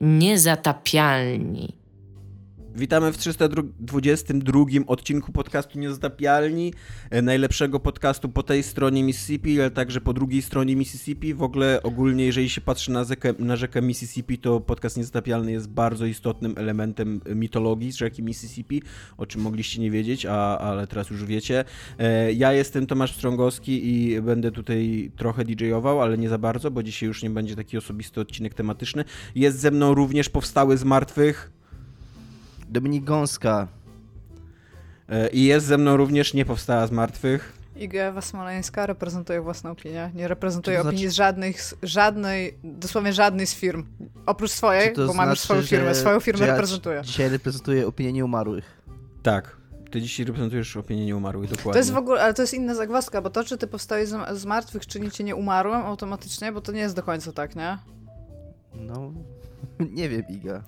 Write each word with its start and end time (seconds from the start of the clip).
Niezatapialni. 0.00 1.79
Witamy 2.76 3.12
w 3.12 3.18
322 3.18 4.64
odcinku 4.86 5.32
podcastu 5.32 5.78
Niezatapialni, 5.78 6.74
e, 7.10 7.22
najlepszego 7.22 7.80
podcastu 7.80 8.28
po 8.28 8.42
tej 8.42 8.62
stronie 8.62 9.02
Mississippi, 9.02 9.60
ale 9.60 9.70
także 9.70 10.00
po 10.00 10.12
drugiej 10.12 10.42
stronie 10.42 10.76
Mississippi. 10.76 11.34
W 11.34 11.42
ogóle 11.42 11.82
ogólnie, 11.82 12.26
jeżeli 12.26 12.48
się 12.48 12.60
patrzy 12.60 12.90
na, 12.90 13.04
rzekę, 13.04 13.34
na 13.38 13.56
rzekę 13.56 13.82
Mississippi, 13.82 14.38
to 14.38 14.60
podcast 14.60 14.96
Niezatapialny 14.96 15.52
jest 15.52 15.68
bardzo 15.68 16.06
istotnym 16.06 16.54
elementem 16.56 17.20
mitologii 17.34 17.92
z 17.92 17.96
rzeki 17.96 18.22
Mississippi, 18.22 18.82
o 19.18 19.26
czym 19.26 19.40
mogliście 19.40 19.80
nie 19.80 19.90
wiedzieć, 19.90 20.26
a, 20.26 20.58
ale 20.58 20.86
teraz 20.86 21.10
już 21.10 21.24
wiecie. 21.24 21.64
E, 21.98 22.32
ja 22.32 22.52
jestem 22.52 22.86
Tomasz 22.86 23.16
Strągowski 23.16 23.88
i 23.88 24.20
będę 24.20 24.52
tutaj 24.52 25.10
trochę 25.16 25.44
DJ-ował, 25.44 26.02
ale 26.02 26.18
nie 26.18 26.28
za 26.28 26.38
bardzo, 26.38 26.70
bo 26.70 26.82
dzisiaj 26.82 27.06
już 27.06 27.22
nie 27.22 27.30
będzie 27.30 27.56
taki 27.56 27.78
osobisty 27.78 28.20
odcinek 28.20 28.54
tematyczny. 28.54 29.04
Jest 29.34 29.58
ze 29.58 29.70
mną 29.70 29.94
również 29.94 30.28
powstały 30.28 30.76
z 30.76 30.84
martwych 30.84 31.59
Dominik 32.70 33.04
Gąska. 33.04 33.68
E, 35.08 35.28
I 35.28 35.44
jest 35.44 35.66
ze 35.66 35.78
mną 35.78 35.96
również 35.96 36.34
nie 36.34 36.44
powstała 36.44 36.86
z 36.86 36.90
martwych. 36.90 37.52
Iga 37.76 38.02
Ewa 38.02 38.20
Smoleńska 38.20 38.86
reprezentuje 38.86 39.40
własną 39.40 39.70
opinię. 39.70 40.10
Nie 40.14 40.28
reprezentuje 40.28 40.80
opinii 40.80 40.98
znaczy... 40.98 41.10
z 41.10 41.14
żadnych, 41.14 41.74
żadnej, 41.82 42.58
dosłownie 42.64 43.12
żadnej 43.12 43.46
z 43.46 43.54
firm. 43.54 43.84
Oprócz 44.26 44.50
swojej, 44.50 44.94
bo 44.96 45.04
znaczy, 45.04 45.16
mam 45.16 45.30
już 45.30 45.40
swoją 45.40 45.62
firmę. 45.62 45.94
Swoją 45.94 46.20
firmę 46.20 46.46
ja 46.46 46.52
reprezentuję. 46.52 47.02
Dzisiaj 47.04 47.28
reprezentuję 47.28 47.86
opinię 47.86 48.12
nieumarłych. 48.12 48.82
Tak. 49.22 49.56
Ty 49.90 50.00
dzisiaj 50.00 50.26
reprezentujesz 50.26 50.76
opinię 50.76 51.06
nieumarłych, 51.06 51.50
dokładnie. 51.50 51.72
To 51.72 51.78
jest 51.78 51.92
w 51.92 51.96
ogóle, 51.96 52.22
ale 52.22 52.34
to 52.34 52.42
jest 52.42 52.54
inna 52.54 52.74
zagwozdka, 52.74 53.22
bo 53.22 53.30
to, 53.30 53.44
czy 53.44 53.58
ty 53.58 53.66
powstałeś 53.66 54.08
z, 54.08 54.38
z 54.38 54.44
martwych, 54.44 54.86
czyni 54.86 55.10
cię 55.10 55.24
nieumarłym 55.24 55.80
automatycznie, 55.80 56.52
bo 56.52 56.60
to 56.60 56.72
nie 56.72 56.80
jest 56.80 56.96
do 56.96 57.02
końca 57.02 57.32
tak, 57.32 57.56
nie? 57.56 57.78
No, 58.74 59.12
nie 59.98 60.08
wiem, 60.08 60.22
Iga 60.28 60.62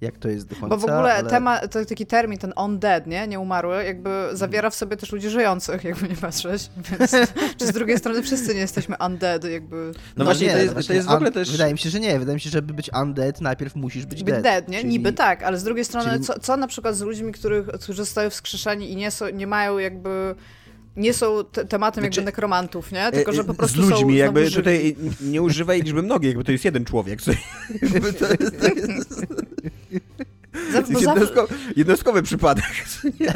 jak 0.00 0.18
to 0.18 0.28
jest 0.28 0.46
do 0.46 0.56
końca. 0.56 0.68
Bo 0.68 0.76
w 0.76 0.84
ogóle 0.84 1.14
ale... 1.14 1.30
temat, 1.30 1.72
to 1.72 1.84
taki 1.84 2.06
termin, 2.06 2.38
ten 2.38 2.52
undead, 2.64 3.06
nie? 3.06 3.28
Nieumarły, 3.28 3.84
jakby 3.84 4.10
zawiera 4.32 4.70
w 4.70 4.74
sobie 4.74 4.96
też 4.96 5.12
ludzi 5.12 5.30
żyjących, 5.30 5.84
jakby 5.84 6.08
nie 6.08 6.16
patrzeć. 6.16 6.70
Więc, 6.90 7.10
czy 7.58 7.66
z 7.66 7.72
drugiej 7.72 7.98
strony 7.98 8.22
wszyscy 8.22 8.54
nie 8.54 8.60
jesteśmy 8.60 8.96
undead, 9.06 9.44
jakby... 9.44 9.92
No, 9.96 10.02
no 10.16 10.24
właśnie, 10.24 10.46
nie, 10.46 10.52
to 10.52 10.58
jest, 10.58 10.88
to 10.88 10.92
jest 10.92 11.08
w 11.08 11.10
ogóle 11.10 11.32
też... 11.32 11.52
Wydaje 11.52 11.72
mi 11.72 11.78
się, 11.78 11.90
że 11.90 12.00
nie. 12.00 12.18
Wydaje 12.18 12.34
mi 12.34 12.40
się, 12.40 12.50
że 12.50 12.60
żeby 12.60 12.74
być 12.74 12.90
undead, 13.02 13.40
najpierw 13.40 13.76
musisz 13.76 14.06
być 14.06 14.24
dead. 14.24 14.42
dead 14.42 14.68
nie? 14.68 14.78
Czyli... 14.78 14.88
Niby 14.88 15.12
tak, 15.12 15.42
ale 15.42 15.58
z 15.58 15.64
drugiej 15.64 15.84
strony, 15.84 16.10
czyli... 16.10 16.24
co, 16.24 16.40
co 16.40 16.56
na 16.56 16.66
przykład 16.66 16.96
z 16.96 17.00
ludźmi, 17.00 17.32
których, 17.32 17.66
którzy 17.66 18.04
zostały 18.04 18.30
wskrzeszeni 18.30 18.92
i 18.92 18.96
nie, 18.96 19.10
są, 19.10 19.28
nie 19.28 19.46
mają 19.46 19.78
jakby 19.78 20.34
nie 20.96 21.14
są 21.14 21.44
tematem 21.44 22.04
znaczy, 22.04 22.20
jakby 22.20 22.22
nekromantów, 22.22 22.92
nie? 22.92 23.12
Tylko, 23.12 23.32
że 23.32 23.44
po 23.44 23.54
prostu 23.54 23.82
Z 23.82 23.90
ludźmi, 23.90 24.12
są 24.12 24.18
jakby 24.18 24.50
tutaj 24.50 24.96
nie 25.20 25.42
używaj 25.42 25.82
liczby 25.82 26.02
mnogiej, 26.02 26.28
jakby 26.28 26.44
to 26.44 26.52
jest 26.52 26.64
jeden 26.64 26.84
człowiek. 26.84 27.20
To 28.18 28.26
jest, 28.26 28.60
to 28.60 28.66
jest... 28.66 29.26
Jest 30.72 31.02
jednostkowy, 31.02 31.54
jednostkowy 31.76 32.22
przypadek. 32.22 32.64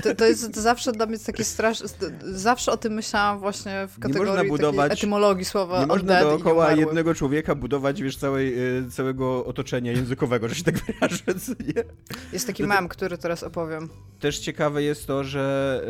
To, 0.03 0.15
to, 0.15 0.25
jest 0.25 0.55
to 0.55 0.61
zawsze 0.61 0.93
dla 0.93 1.07
mnie 1.07 1.19
taki 1.19 1.45
straszny. 1.45 1.89
Zawsze 2.23 2.73
o 2.73 2.77
tym 2.77 2.93
myślałam 2.93 3.39
właśnie 3.39 3.89
w 3.89 3.99
kategorii 3.99 4.49
budować, 4.49 4.93
etymologii 4.93 5.45
słowa. 5.45 5.81
Nie 5.81 5.87
można 5.87 6.21
dookoła 6.21 6.73
jednego 6.73 7.15
człowieka 7.15 7.55
budować 7.55 8.03
wiesz, 8.03 8.17
całej, 8.17 8.55
e, 8.79 8.91
całego 8.91 9.45
otoczenia 9.47 9.93
językowego, 9.93 10.49
że 10.49 10.55
się 10.55 10.65
tak 10.65 10.75
wyrażę. 10.79 11.23
Nie? 11.77 11.85
Jest 12.33 12.47
taki 12.47 12.63
mam, 12.63 12.89
który 12.89 13.19
teraz 13.19 13.43
opowiem. 13.43 13.89
Też 14.21 14.39
ciekawe 14.39 14.83
jest 14.83 15.07
to, 15.07 15.25
że 15.25 15.83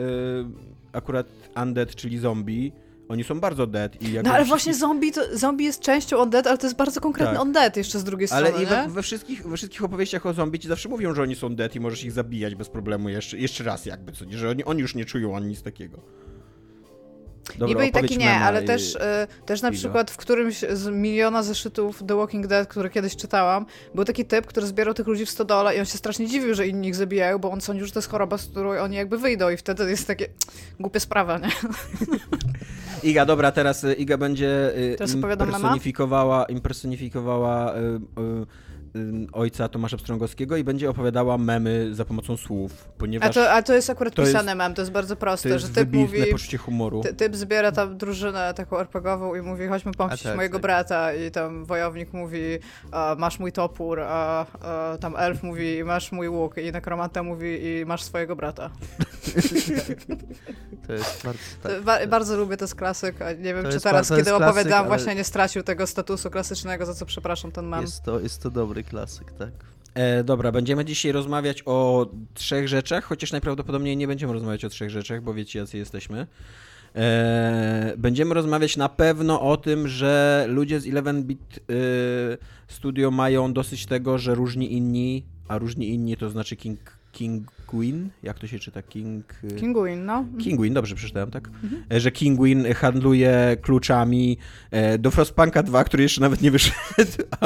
y, 0.93 0.97
akurat 0.97 1.27
undead, 1.63 1.95
czyli 1.95 2.19
zombie, 2.19 2.73
oni 3.09 3.25
są 3.25 3.41
bardzo 3.41 3.67
dead. 3.67 4.03
I 4.03 4.19
no 4.25 4.33
ale 4.33 4.45
właśnie 4.45 4.75
zombie, 4.75 5.13
to, 5.13 5.39
zombie 5.39 5.65
jest 5.65 5.81
częścią 5.81 6.23
undead, 6.23 6.47
ale 6.47 6.59
to 6.59 6.67
jest 6.67 6.77
bardzo 6.77 7.01
konkretny 7.01 7.35
tak. 7.35 7.43
undead 7.43 7.77
jeszcze 7.77 7.99
z 7.99 8.05
drugiej 8.05 8.29
strony, 8.29 8.53
Ale 8.55 8.63
i 8.63 8.67
we, 8.67 8.89
we, 8.89 9.03
wszystkich, 9.03 9.49
we 9.49 9.57
wszystkich 9.57 9.85
opowieściach 9.85 10.27
o 10.27 10.33
zombie 10.33 10.59
ci 10.59 10.69
zawsze 10.69 10.89
mówią, 10.89 11.15
że 11.15 11.23
oni 11.23 11.35
są 11.35 11.57
dead 11.57 11.77
i 11.77 11.81
możesz 11.81 12.05
ich 12.05 12.13
zabijać 12.13 12.55
bez 12.55 12.69
problemu 12.69 13.09
jeszcze, 13.09 13.39
jeszcze 13.39 13.65
raz 13.65 13.87
jakby, 13.87 14.13
co 14.13 14.25
nie, 14.25 14.39
że 14.39 14.51
oni, 14.51 14.65
oni 14.65 14.81
już 14.81 14.95
nie 14.95 15.05
czują 15.05 15.37
ani 15.37 15.47
nic 15.47 15.63
takiego. 15.63 16.24
Dobra, 17.51 17.67
Niby 17.67 17.87
i 17.87 17.93
taki 17.93 18.19
nie, 18.19 18.35
ale 18.35 18.63
i... 18.63 18.67
też, 18.67 18.95
y, 18.95 18.99
też 19.47 19.63
na 19.63 19.71
przykład 19.71 20.11
w 20.11 20.17
którymś 20.17 20.65
z 20.73 20.87
miliona 20.87 21.43
zeszytów 21.43 22.03
The 22.09 22.17
Walking 22.17 22.47
Dead, 22.47 22.69
które 22.69 22.91
kiedyś 22.91 23.17
czytałam, 23.17 23.67
był 23.95 24.05
taki 24.05 24.25
typ, 24.25 24.47
który 24.47 24.67
zbierał 24.67 24.95
tych 24.95 25.07
ludzi 25.07 25.27
w 25.27 25.31
stodole 25.31 25.77
i 25.77 25.79
on 25.79 25.85
się 25.85 25.99
strasznie 25.99 26.27
dziwił, 26.27 26.55
że 26.55 26.67
inni 26.67 26.89
ich 26.89 26.95
zabijają, 26.95 27.39
bo 27.39 27.51
on 27.51 27.61
sądził, 27.61 27.87
że 27.87 27.93
to 27.93 27.99
jest 27.99 28.11
choroba, 28.11 28.39
z 28.39 28.47
którą 28.47 28.71
oni 28.71 28.97
jakby 28.97 29.19
wyjdą 29.19 29.51
i 29.51 29.57
wtedy 29.57 29.91
jest 29.91 30.07
takie 30.07 30.27
głupia 30.81 31.01
sprawa, 31.01 31.39
nie? 31.39 31.49
Iga, 33.11 33.27
dobra, 33.27 33.53
teraz 33.53 33.85
y, 33.85 33.95
Iga 33.95 34.19
będzie 34.19 34.79
y, 34.79 34.95
teraz 34.99 35.15
impersonifikowała, 35.15 36.45
impersonifikowała 36.45 37.75
y, 37.75 38.01
ojca 39.33 39.69
Tomasza 39.69 39.97
Pstrągowskiego 39.97 40.57
i 40.57 40.65
będzie 40.65 40.91
opowiadała 40.91 41.39
memy 41.39 41.95
za 41.95 42.05
pomocą 42.05 42.37
słów, 42.37 42.89
ponieważ... 42.99 43.31
A 43.31 43.33
to, 43.33 43.53
a 43.53 43.63
to 43.63 43.75
jest 43.75 43.91
akurat 43.91 44.15
to 44.15 44.23
pisane 44.23 44.45
jest, 44.45 44.59
mem, 44.59 44.75
to 44.75 44.83
jest 44.83 44.93
bardzo 44.93 45.17
proste, 45.17 45.49
to 45.49 45.55
jest 45.55 45.67
że 45.67 45.73
typ 45.73 45.93
mówi... 45.93 46.27
poczucie 46.27 46.59
humoru. 46.59 47.01
Ty, 47.01 47.15
typ 47.15 47.37
zbiera 47.37 47.73
tam 47.73 47.99
drużynę 47.99 48.55
taką 48.55 48.79
RPGową 48.79 49.35
i 49.35 49.43
mówi, 49.43 49.69
chodźmy 49.69 49.93
pomścić 49.93 50.23
tak, 50.23 50.37
mojego 50.37 50.59
tak. 50.59 50.63
brata 50.63 51.15
i 51.15 51.31
tam 51.31 51.65
wojownik 51.65 52.13
mówi, 52.13 52.59
masz 53.19 53.39
mój 53.39 53.53
topór, 53.53 54.01
a, 54.01 54.47
a, 54.63 54.99
tam 55.01 55.17
elf 55.17 55.43
mówi, 55.43 55.85
masz 55.85 56.13
mój 56.13 56.29
łuk 56.29 56.59
i 56.59 56.73
nekromanta 56.73 57.23
mówi, 57.23 57.67
i 57.67 57.85
masz 57.87 58.03
swojego 58.03 58.37
brata. 58.37 58.71
to 60.87 60.93
jest 60.93 61.25
bardzo... 61.25 61.41
Tak, 61.63 61.83
ba 61.83 62.07
bardzo 62.07 62.37
lubię, 62.37 62.57
to 62.57 62.65
jest 62.65 62.75
klasyk, 62.75 63.23
a 63.23 63.33
nie 63.33 63.55
wiem, 63.55 63.65
czy 63.71 63.81
teraz, 63.81 64.09
kiedy 64.09 64.35
opowiadałam, 64.35 64.87
ale... 64.87 64.89
właśnie 64.89 65.15
nie 65.15 65.25
stracił 65.25 65.63
tego 65.63 65.87
statusu 65.87 66.31
klasycznego, 66.31 66.87
za 66.87 66.95
co 66.95 67.07
przepraszam 67.07 67.53
ten 67.53 67.67
mem. 67.67 67.81
Jest 67.81 68.03
to, 68.03 68.21
jest 68.21 68.43
to 68.43 68.51
dobry 68.51 68.84
klasyk, 68.85 69.33
tak. 69.33 69.53
E, 69.95 70.25
dobra, 70.25 70.53
będziemy 70.53 70.85
dzisiaj 70.85 71.13
rozmawiać 71.13 71.63
o 71.67 72.07
trzech 72.35 72.69
rzeczach, 72.69 73.05
chociaż 73.05 73.33
najprawdopodobniej 73.33 73.97
nie 73.97 74.07
będziemy 74.07 74.33
rozmawiać 74.33 74.65
o 74.65 74.69
trzech 74.69 74.91
rzeczach, 74.91 75.23
bo 75.23 75.35
wiecie, 75.35 75.59
jacy 75.59 75.79
jesteśmy. 75.79 76.27
E, 76.97 77.95
będziemy 77.99 78.35
rozmawiać 78.35 78.77
na 78.77 78.89
pewno 78.89 79.41
o 79.41 79.57
tym, 79.57 79.89
że 79.89 80.45
ludzie 80.49 80.81
z 80.81 80.87
11-bit 80.87 81.41
e, 81.59 81.73
Studio 82.69 83.11
mają 83.11 83.53
dosyć 83.53 83.87
tego, 83.87 84.19
że 84.19 84.35
różni 84.35 84.73
inni, 84.73 85.25
a 85.49 85.59
różni 85.59 85.89
inni 85.89 86.17
to 86.17 86.31
znaczy 86.31 86.57
King, 86.57 86.94
King 87.15 87.51
Queen, 87.67 88.11
jak 88.23 88.39
to 88.39 88.47
się 88.47 88.59
czyta? 88.59 88.83
King... 88.83 89.25
Y, 89.45 89.57
Kinguin, 89.57 90.05
no. 90.05 90.25
Kinguin, 90.39 90.75
dobrze 90.75 90.95
przeczytałem, 90.95 91.31
tak? 91.31 91.49
Mhm. 91.49 91.85
E, 91.93 92.01
że 92.01 92.13
Kinguin 92.13 92.75
handluje 92.75 93.57
kluczami 93.63 94.39
e, 94.71 94.99
do 94.99 95.11
Frostpunka 95.11 95.63
2, 95.63 95.85
który 95.85 96.03
jeszcze 96.03 96.21
nawet 96.21 96.43
nie 96.43 96.51
wyszedł. 96.51 96.75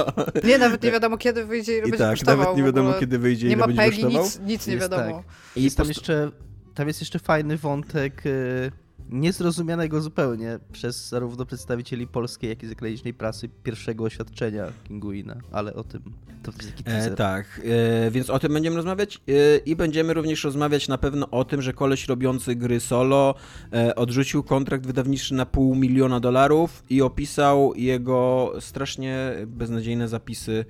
Nie, 0.49 0.59
nawet 0.59 0.83
nie 0.83 0.91
wiadomo 0.91 1.19
kiedy 1.19 1.45
wyjdzie 1.45 1.75
i, 1.75 1.79
i 1.79 1.83
będzie 1.83 1.99
tak, 1.99 2.27
nawet 2.27 2.57
nie 2.57 2.63
wiadomo 2.63 2.93
kiedy 2.93 3.19
wyjdzie 3.19 3.47
i 3.47 3.51
nie 3.51 3.57
ma 3.57 3.69
Peggy, 3.69 4.05
nic, 4.05 4.41
nic 4.41 4.67
nie 4.67 4.77
wiadomo. 4.77 5.17
Tak. 5.17 5.57
I 5.57 5.63
jest 5.63 5.77
tam 5.77 5.89
jeszcze, 5.89 6.31
tam 6.75 6.89
jest 6.89 7.01
jeszcze 7.01 7.19
fajny 7.19 7.57
wątek 7.57 8.27
y, 8.27 8.73
niezrozumianego 9.09 10.01
zupełnie 10.01 10.59
przez 10.73 11.09
zarówno 11.09 11.47
przedstawicieli 11.47 12.07
polskiej, 12.07 12.51
jak 12.51 12.63
i 12.63 12.67
zagranicznej 12.67 13.15
prasy 13.15 13.49
pierwszego 13.49 14.05
oświadczenia 14.05 14.67
Kinguina, 14.85 15.37
ale 15.53 15.75
o 15.75 15.85
tym 15.85 16.03
to 16.43 16.53
jest 16.63 16.77
taki 16.77 17.13
e, 17.13 17.17
Tak, 17.17 17.61
e, 18.07 18.11
więc 18.11 18.31
o 18.31 18.39
tym 18.39 18.53
będziemy 18.53 18.77
rozmawiać. 18.77 19.21
E, 19.29 19.57
i 19.57 19.77
będziemy 19.77 20.15
również 20.15 20.45
rozmawiać 20.45 20.89
na 20.89 20.99
pewno 20.99 21.31
o 21.31 21.45
tym, 21.45 21.63
że 21.63 21.73
koleś 21.73 22.09
robiący 22.09 22.57
gry 22.57 22.81
solo 22.81 23.35
e, 23.73 23.95
odrzucił 23.95 24.43
kontrakt 24.43 24.87
wydawniczy 24.87 25.35
na 25.35 25.47
pół 25.47 25.75
miliona 25.75 26.21
dolarów 26.21 26.85
i 26.91 27.03
opisał 27.03 27.75
jego 27.77 28.53
strasznie 28.61 29.33
beznadziejne 29.47 30.09
zapisy 30.09 30.65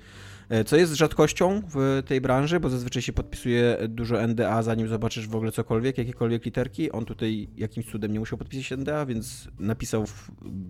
co 0.65 0.75
jest 0.75 0.93
rzadkością 0.93 1.61
w 1.75 2.03
tej 2.07 2.21
branży, 2.21 2.59
bo 2.59 2.69
zazwyczaj 2.69 3.01
się 3.01 3.13
podpisuje 3.13 3.77
dużo 3.87 4.27
NDA, 4.27 4.63
zanim 4.63 4.87
zobaczysz 4.87 5.27
w 5.27 5.35
ogóle 5.35 5.51
cokolwiek, 5.51 5.97
jakiekolwiek 5.97 6.45
literki. 6.45 6.91
On 6.91 7.05
tutaj 7.05 7.49
jakimś 7.57 7.91
cudem 7.91 8.13
nie 8.13 8.19
musiał 8.19 8.37
podpisać 8.37 8.79
NDA, 8.79 9.05
więc 9.05 9.47
napisał 9.59 10.05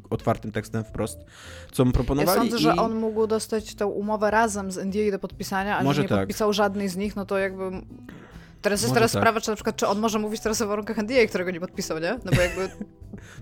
otwartym 0.10 0.52
tekstem 0.52 0.84
wprost, 0.84 1.20
co 1.72 1.86
mu 1.86 1.92
proponowali. 1.92 2.38
Ja 2.38 2.44
sądzę, 2.44 2.58
i... 2.58 2.62
że 2.62 2.76
on 2.76 2.96
mógł 2.96 3.28
dostać 3.28 3.76
tę 3.76 3.88
umowę 3.88 4.32
razem 4.32 4.72
z 4.72 4.78
NDA 4.78 5.12
do 5.12 5.20
podpisania, 5.20 5.78
a 5.78 5.84
nie 5.84 5.94
tak. 5.94 6.08
podpisał 6.08 6.54
żadnej 6.54 6.90
z 6.90 6.98
nich, 6.98 7.16
no 7.16 7.26
to 7.26 7.38
jakby 7.38 7.72
Teraz 8.62 8.82
jest 8.82 8.92
może 8.92 8.96
teraz 8.96 9.12
tak. 9.12 9.22
sprawa, 9.22 9.42
czy 9.42 9.50
na 9.50 9.56
przykład, 9.56 9.76
czy 9.76 9.88
on 9.88 10.00
może 10.00 10.20
mówić 10.20 10.42
teraz 10.42 10.62
o 10.62 10.68
warunkach 10.68 10.98
NDA, 10.98 11.28
którego 11.28 11.52
nie 11.52 11.60
podpisał, 11.60 12.00
nie? 12.00 12.20
No 12.26 12.32
bo 12.36 12.42
jakby... 12.42 12.70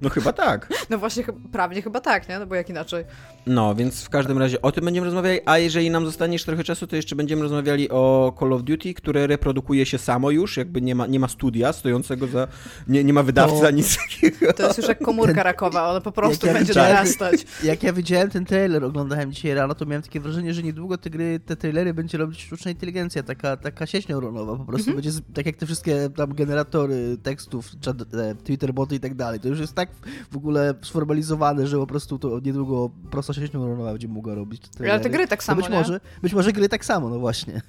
No 0.02 0.10
chyba 0.10 0.34
tak. 0.34 0.68
No 0.90 0.98
właśnie, 0.98 1.24
prawnie 1.52 1.82
chyba 1.82 2.00
tak, 2.00 2.30
nie? 2.30 2.40
No 2.40 2.48
bo 2.48 2.56
jak 2.56 2.70
inaczej. 2.70 3.06
No, 3.46 3.76
więc 3.76 4.04
w 4.04 4.10
każdym 4.10 4.38
razie 4.38 4.62
o 4.62 4.72
tym 4.72 4.86
będziemy 4.86 5.06
rozmawiali, 5.06 5.40
a 5.46 5.58
jeżeli 5.58 5.90
nam 5.90 6.06
zostanie 6.06 6.34
jeszcze 6.36 6.46
trochę 6.46 6.64
czasu, 6.64 6.88
to 6.88 6.96
jeszcze 6.96 7.16
będziemy 7.16 7.42
rozmawiali 7.42 7.90
o 7.90 8.34
Call 8.40 8.54
of 8.54 8.64
Duty, 8.64 8.94
które 8.94 9.28
reprodukuje 9.28 9.86
się 9.86 9.98
samo 9.98 10.32
już, 10.32 10.58
jakby 10.58 10.82
nie 10.82 10.96
ma, 10.96 11.08
nie 11.08 11.20
ma 11.20 11.28
studia 11.28 11.74
stojącego 11.74 12.28
za... 12.28 12.48
Nie, 12.88 13.04
nie 13.04 13.14
ma 13.14 13.24
wydawcy 13.24 13.62
to... 13.62 13.72
nic 13.72 13.98
takiego. 13.98 14.54
To 14.54 14.64
jest 14.64 14.78
już 14.78 14.88
jak 14.88 15.00
komórka 15.00 15.34
ten... 15.34 15.44
rakowa, 15.44 15.90
ona 15.90 16.02
po 16.02 16.12
prostu 16.12 16.48
ja 16.48 16.54
będzie 16.54 16.74
narastać. 16.74 17.46
Jak 17.64 17.84
ja 17.84 17.94
widziałem 17.94 18.30
ten 18.30 18.46
trailer, 18.46 18.84
oglądałem 18.84 19.32
dzisiaj 19.32 19.54
rano, 19.54 19.76
to 19.76 19.86
miałem 19.86 20.02
takie 20.02 20.20
wrażenie, 20.20 20.54
że 20.54 20.64
niedługo 20.64 20.98
te 20.98 21.10
gry, 21.10 21.40
te 21.46 21.56
trailery 21.56 21.94
będzie 21.94 22.18
robić 22.18 22.42
sztuczna 22.42 22.72
inteligencja, 22.72 23.24
taka, 23.24 23.58
taka 23.58 23.86
sieć 23.86 24.08
neuronowa, 24.08 24.56
po 24.56 24.66
prostu 24.66 24.90
mhm. 24.90 25.04
będzie 25.04 25.20
tak 25.34 25.46
jak 25.46 25.56
te 25.56 25.66
wszystkie 25.66 26.10
tam 26.16 26.34
generatory 26.34 27.18
tekstów, 27.24 27.72
e, 28.14 28.36
Twitter 28.36 28.74
boty 28.74 28.96
i 28.96 29.00
tak 29.00 29.16
dalej. 29.16 29.40
To 29.40 29.48
już 29.48 29.60
jest 29.60 29.67
jest 29.68 29.76
tak 29.76 29.90
w 30.32 30.38
ogóle 30.38 30.74
sformalizowane, 30.82 31.68
że 31.68 31.78
po 31.78 31.88
prostu 31.88 32.20
to 32.20 32.40
niedługo 32.40 32.90
prosta 33.12 33.34
sieć 33.34 33.54
neuronowa 33.54 33.92
będzie 33.92 34.08
mogła 34.08 34.36
robić. 34.36 34.64
Ale 34.80 35.00
te 35.00 35.10
gry 35.10 35.28
tak 35.28 35.44
samo, 35.44 35.62
być 35.62 35.70
może, 35.70 36.00
być 36.22 36.34
może 36.34 36.54
gry 36.54 36.70
tak 36.70 36.86
samo, 36.86 37.10
no 37.10 37.20
właśnie. 37.20 37.62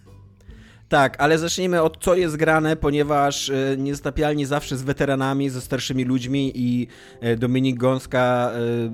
Tak, 0.88 1.14
ale 1.19 1.38
zacznijmy 1.38 1.82
od 1.82 2.05
co 2.05 2.14
jest 2.14 2.37
grane, 2.37 2.76
ponieważ 2.76 3.50
e, 3.50 3.76
niezatapialnie 3.79 4.46
zawsze 4.46 4.76
z 4.76 4.82
weteranami, 4.82 5.50
ze 5.50 5.61
starszymi 5.61 6.05
ludźmi 6.05 6.52
i 6.55 6.87
e, 7.20 7.37
Dominik 7.37 7.76
Gąska 7.76 8.50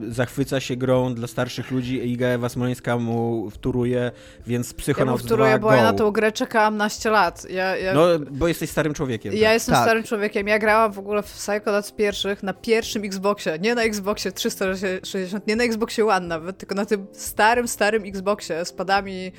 e, 0.09 0.13
zachwyca 0.13 0.61
się 0.61 0.77
grą 0.77 1.15
dla 1.15 1.27
starszych 1.27 1.71
ludzi, 1.71 2.13
Iga 2.13 2.27
Ewa 2.27 2.49
Smoleńska 2.49 2.99
mu 2.99 3.51
wturuje, 3.51 4.13
więc 4.47 4.75
Psychonauts 4.75 5.21
ja 5.21 5.25
mu 5.25 5.29
wturuję, 5.29 5.51
2 5.51 5.59
bo 5.59 5.69
go. 5.69 5.75
ja 5.75 5.83
na 5.83 5.93
tą 5.93 6.11
grę 6.11 6.33
czekałam 6.33 6.77
naście 6.77 7.11
lat. 7.11 7.51
Ja, 7.51 7.77
ja... 7.77 7.95
No, 7.95 8.07
bo 8.31 8.49
jesteś 8.49 8.71
starym 8.71 8.95
człowiekiem. 8.95 9.33
Ja 9.33 9.41
tak. 9.41 9.53
jestem 9.55 9.75
tak. 9.75 9.85
starym 9.85 10.03
człowiekiem. 10.03 10.49
Ja 10.49 10.59
grałam 10.59 10.93
w 10.93 10.99
ogóle 10.99 11.23
w 11.23 11.33
Psychonauts 11.33 11.93
pierwszych 11.93 12.43
na 12.43 12.53
pierwszym 12.53 13.05
Xboxie, 13.05 13.59
nie 13.59 13.75
na 13.75 13.83
Xboxie 13.83 14.33
360, 14.33 15.47
nie 15.47 15.57
na 15.57 15.65
Xboxie 15.65 16.07
One 16.07 16.27
nawet, 16.27 16.59
tylko 16.59 16.75
na 16.75 16.87
tym 16.87 17.07
starym, 17.13 17.69
starym 17.69 18.03
Xboxie 18.07 18.65
z 18.65 18.73
padami 18.73 19.33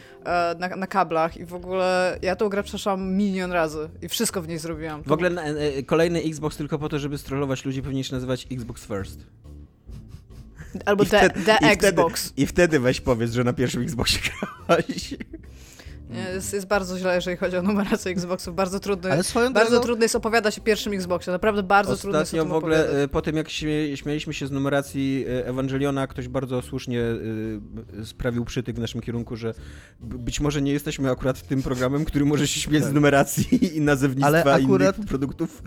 na, 0.60 0.76
na 0.76 0.88
kablach 0.88 1.38
i 1.38 1.46
w 1.46 1.54
ogóle 1.54 2.20
ja 2.22 2.36
tą 2.36 2.45
grę 2.50 2.64
przeszłam 2.64 3.14
milion 3.14 3.52
razy 3.52 3.90
i 4.02 4.10
wszystko 4.10 4.42
w 4.42 4.48
niej 4.48 4.60
zrobiłam. 4.60 5.04
W 5.04 5.12
ogóle 5.12 5.30
e, 5.30 5.84
kolejny 5.84 6.22
Xbox 6.22 6.58
tylko 6.58 6.80
po 6.80 6.90
to, 6.90 7.00
żeby 7.00 7.18
strollować 7.18 7.66
ludzi 7.66 7.82
powinien 7.82 8.04
się 8.04 8.16
nazywać 8.16 8.48
Xbox 8.52 8.86
First. 8.86 9.20
Albo 10.86 11.04
I 11.04 11.08
the, 11.08 11.18
wtedy, 11.30 11.46
the 11.46 11.58
i 11.62 11.66
Xbox. 11.66 12.26
Wtedy, 12.26 12.42
I 12.42 12.46
wtedy 12.46 12.80
weź 12.80 13.02
powiedz, 13.02 13.32
że 13.32 13.44
na 13.44 13.54
pierwszym 13.54 13.82
Xboxie 13.82 14.20
grałaś. 14.22 15.16
Jest, 16.10 16.54
jest, 16.54 16.68
bardzo 16.68 16.98
źle, 16.98 17.16
jeżeli 17.16 17.38
chodzi 17.38 17.58
o 17.58 17.62
numerację 17.62 18.12
Xboxów. 18.12 18.56
Bardzo 18.56 18.80
trudno, 18.80 19.10
Ale 19.10 19.24
bardzo 19.34 19.72
drogą... 19.72 19.86
trudno 19.86 20.06
jest 20.06 20.16
opowiadać 20.16 20.60
o 20.60 20.62
pierwszym 20.62 20.94
Xboxie. 20.94 21.34
Naprawdę 21.34 21.64
bardzo 21.64 21.92
Ostatnio 21.92 22.02
trudno 22.02 22.20
jest 22.20 22.34
o 22.34 22.38
tym 22.38 22.48
w 22.50 22.54
ogóle 22.54 22.80
opowiadać. 22.80 23.04
E, 23.04 23.08
po 23.08 23.22
tym, 23.22 23.36
jak 23.36 23.50
śmieliśmy 23.96 24.34
się 24.34 24.48
z 24.48 24.52
numeracji 24.52 25.26
e, 25.28 25.48
Ewangeliona, 25.48 26.08
ktoś 26.08 26.28
bardzo 26.28 26.62
słusznie 26.62 27.00
y, 27.00 28.06
sprawił 28.06 28.46
przytyk 28.46 28.76
w 28.76 28.80
naszym 28.80 29.02
kierunku, 29.02 29.36
że 29.36 29.54
być 30.00 30.40
może 30.40 30.62
nie 30.62 30.72
jesteśmy 30.72 31.12
akurat 31.12 31.48
tym 31.48 31.64
programem, 31.64 32.06
który 32.06 32.26
może 32.26 32.48
się 32.48 32.60
śmiać 32.60 32.82
tak. 32.82 32.92
z 32.92 32.94
numeracji 32.94 33.78
i 33.78 33.82
nazewnictwa 33.82 34.28
Ale 34.28 34.44
akurat... 34.54 34.98
innych 34.98 35.08
produktów 35.08 35.62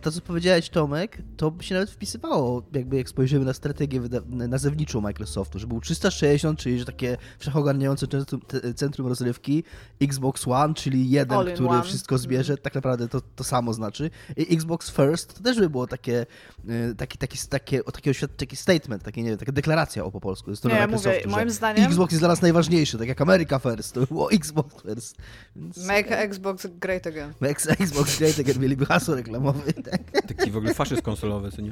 to, 0.00 0.12
co 0.12 0.20
powiedziałeś, 0.20 0.70
Tomek, 0.70 1.18
to 1.36 1.50
by 1.50 1.64
się 1.64 1.74
nawet 1.74 1.90
wpisywało, 1.90 2.62
jakby 2.72 2.96
jak 2.96 3.08
spojrzymy 3.08 3.44
na 3.44 3.52
strategię 3.52 4.00
nazewniczą 4.28 5.00
Microsoftu, 5.00 5.58
że 5.58 5.66
był 5.66 5.80
360, 5.80 6.58
czyli 6.58 6.78
że 6.78 6.84
takie 6.84 7.16
wszechogarniające 7.38 8.06
centrum, 8.06 8.40
centrum 8.76 9.08
rozrywki, 9.08 9.64
Xbox 10.02 10.48
One, 10.48 10.74
czyli 10.74 11.10
jeden, 11.10 11.38
All 11.38 11.52
który 11.52 11.68
one. 11.68 11.82
wszystko 11.82 12.18
zbierze, 12.18 12.56
tak 12.56 12.74
naprawdę 12.74 13.08
to, 13.08 13.20
to 13.36 13.44
samo 13.44 13.72
znaczy. 13.72 14.10
I 14.36 14.54
Xbox 14.54 14.90
First 14.90 15.34
to 15.34 15.42
też 15.42 15.58
by 15.58 15.70
było 15.70 15.86
takie, 15.86 16.26
y, 16.68 16.94
taki, 16.94 17.18
taki, 17.18 17.38
takie, 17.48 17.82
takiego, 17.82 18.28
taki 18.36 18.56
statement, 18.56 19.02
takie, 19.02 19.22
nie 19.22 19.28
wiem, 19.28 19.38
taka 19.38 19.52
deklaracja 19.52 20.04
o 20.04 20.10
po 20.10 20.20
polsku. 20.20 20.50
Jest 20.50 20.62
to 20.62 20.68
nie, 20.68 20.86
mówię, 20.86 21.22
moim 21.26 21.50
zdaniem... 21.50 21.86
Xbox 21.86 22.12
jest 22.12 22.22
dla 22.22 22.28
nas 22.28 22.42
najważniejszy, 22.42 22.98
tak 22.98 23.08
jak 23.08 23.20
America 23.20 23.58
First, 23.58 23.94
to 23.94 24.06
było 24.06 24.32
Xbox 24.32 24.82
First. 24.82 25.16
Więc... 25.56 25.86
Make 25.86 26.12
Xbox 26.12 26.66
great 26.66 27.06
again. 27.06 27.34
Make 27.40 27.60
Xbox 27.80 28.18
great 28.18 28.38
again, 28.38 28.58
mieliby 28.58 28.86
hasło 28.86 29.14
reklamowe. 29.14 29.60
Tak? 29.90 30.26
Taki 30.26 30.50
w 30.50 30.56
ogóle 30.56 30.74
faszyzm 30.74 31.02
konsolowy, 31.02 31.50
co 31.50 31.62
nie? 31.62 31.70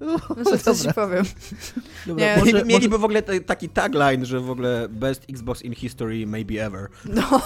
No 0.00 0.18
co, 0.44 0.58
co 0.58 0.74
ci 0.74 0.94
powiem. 0.94 1.24
Dobra, 2.06 2.24
nie, 2.24 2.36
może, 2.40 2.64
mieliby 2.64 2.88
może... 2.88 2.98
w 2.98 3.04
ogóle 3.04 3.22
taki 3.22 3.68
tagline, 3.68 4.26
że 4.26 4.40
w 4.40 4.50
ogóle 4.50 4.88
best 4.90 5.24
Xbox 5.30 5.62
in 5.62 5.74
history 5.74 6.26
maybe 6.26 6.64
ever. 6.66 6.88
No. 7.04 7.42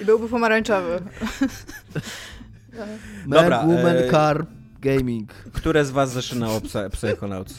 I 0.00 0.04
byłby 0.04 0.28
pomarańczowy. 0.28 1.02
Man, 3.26 3.42
Dobra, 3.42 3.60
woman, 3.60 3.96
e... 3.96 4.10
car, 4.10 4.46
gaming. 4.80 5.32
Które 5.32 5.84
z 5.84 5.90
was 5.90 6.12
zaczynało 6.12 6.60
Psychonauts? 6.92 7.54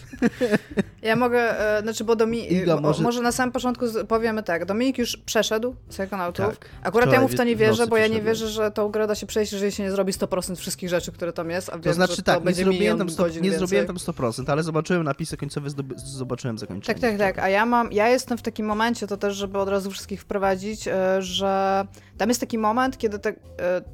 Ja 1.04 1.16
mogę, 1.16 1.60
e, 1.78 1.82
znaczy, 1.82 2.04
bo 2.04 2.16
Dominik, 2.16 2.52
Iga, 2.52 2.82
może... 2.82 3.04
może... 3.04 3.22
na 3.22 3.32
samym 3.32 3.52
początku 3.52 3.86
powiemy 4.08 4.44
tak, 4.44 4.66
Dominik 4.66 4.98
już 4.98 5.18
przeszedł 5.18 5.76
Psychonautów. 5.90 6.46
Tak. 6.46 6.70
Akurat 6.84 6.92
Wczoraj 6.92 7.14
ja 7.14 7.22
mu 7.22 7.28
w 7.28 7.36
to 7.36 7.44
nie 7.44 7.56
wierzę, 7.56 7.88
bo 7.88 7.98
ja 7.98 8.08
nie 8.08 8.22
wierzę, 8.22 8.48
że 8.48 8.72
tą 8.72 8.90
grę 8.90 9.08
da 9.08 9.16
się 9.16 9.26
przejść, 9.26 9.54
jeżeli 9.54 9.72
się 9.72 9.84
nie 9.84 9.92
zrobi 9.92 10.14
100% 10.14 10.56
wszystkich 10.56 10.90
rzeczy, 10.90 11.12
które 11.12 11.34
tam 11.34 11.50
jest, 11.50 11.70
a 11.70 11.72
wiem, 11.72 11.82
to 11.82 11.94
znaczy, 11.94 12.16
że 12.16 12.24
tak, 12.24 12.46
nie 12.46 12.54
zrobiłem 12.54 12.98
tam 12.98 13.10
100, 13.10 13.28
Nie 13.28 13.52
zrobiłem 13.52 13.88
tam 13.88 13.96
100%, 13.96 14.52
ale 14.52 14.64
zobaczyłem 14.64 15.04
napisy 15.04 15.38
końcowe, 15.38 15.70
zobaczyłem 15.96 16.58
zakończenie. 16.58 17.00
Tak, 17.00 17.12
tak, 17.12 17.20
tak, 17.20 17.46
a 17.46 17.50
ja 17.50 17.66
mam, 17.66 17.92
ja 17.92 18.10
jestem 18.10 18.38
w 18.38 18.42
takim 18.42 18.66
momencie, 18.66 19.08
to 19.08 19.18
też, 19.18 19.36
żeby 19.36 19.60
od 19.60 19.70
razu 19.70 19.92
wszystkich 19.92 20.22
wprowadzić, 20.22 20.88
e, 20.88 21.22
że 21.22 21.86
tam 22.18 22.30
jest 22.30 22.42
taki 22.42 22.58
moment, 22.58 22.98
kiedy, 22.98 23.20
te, 23.20 23.34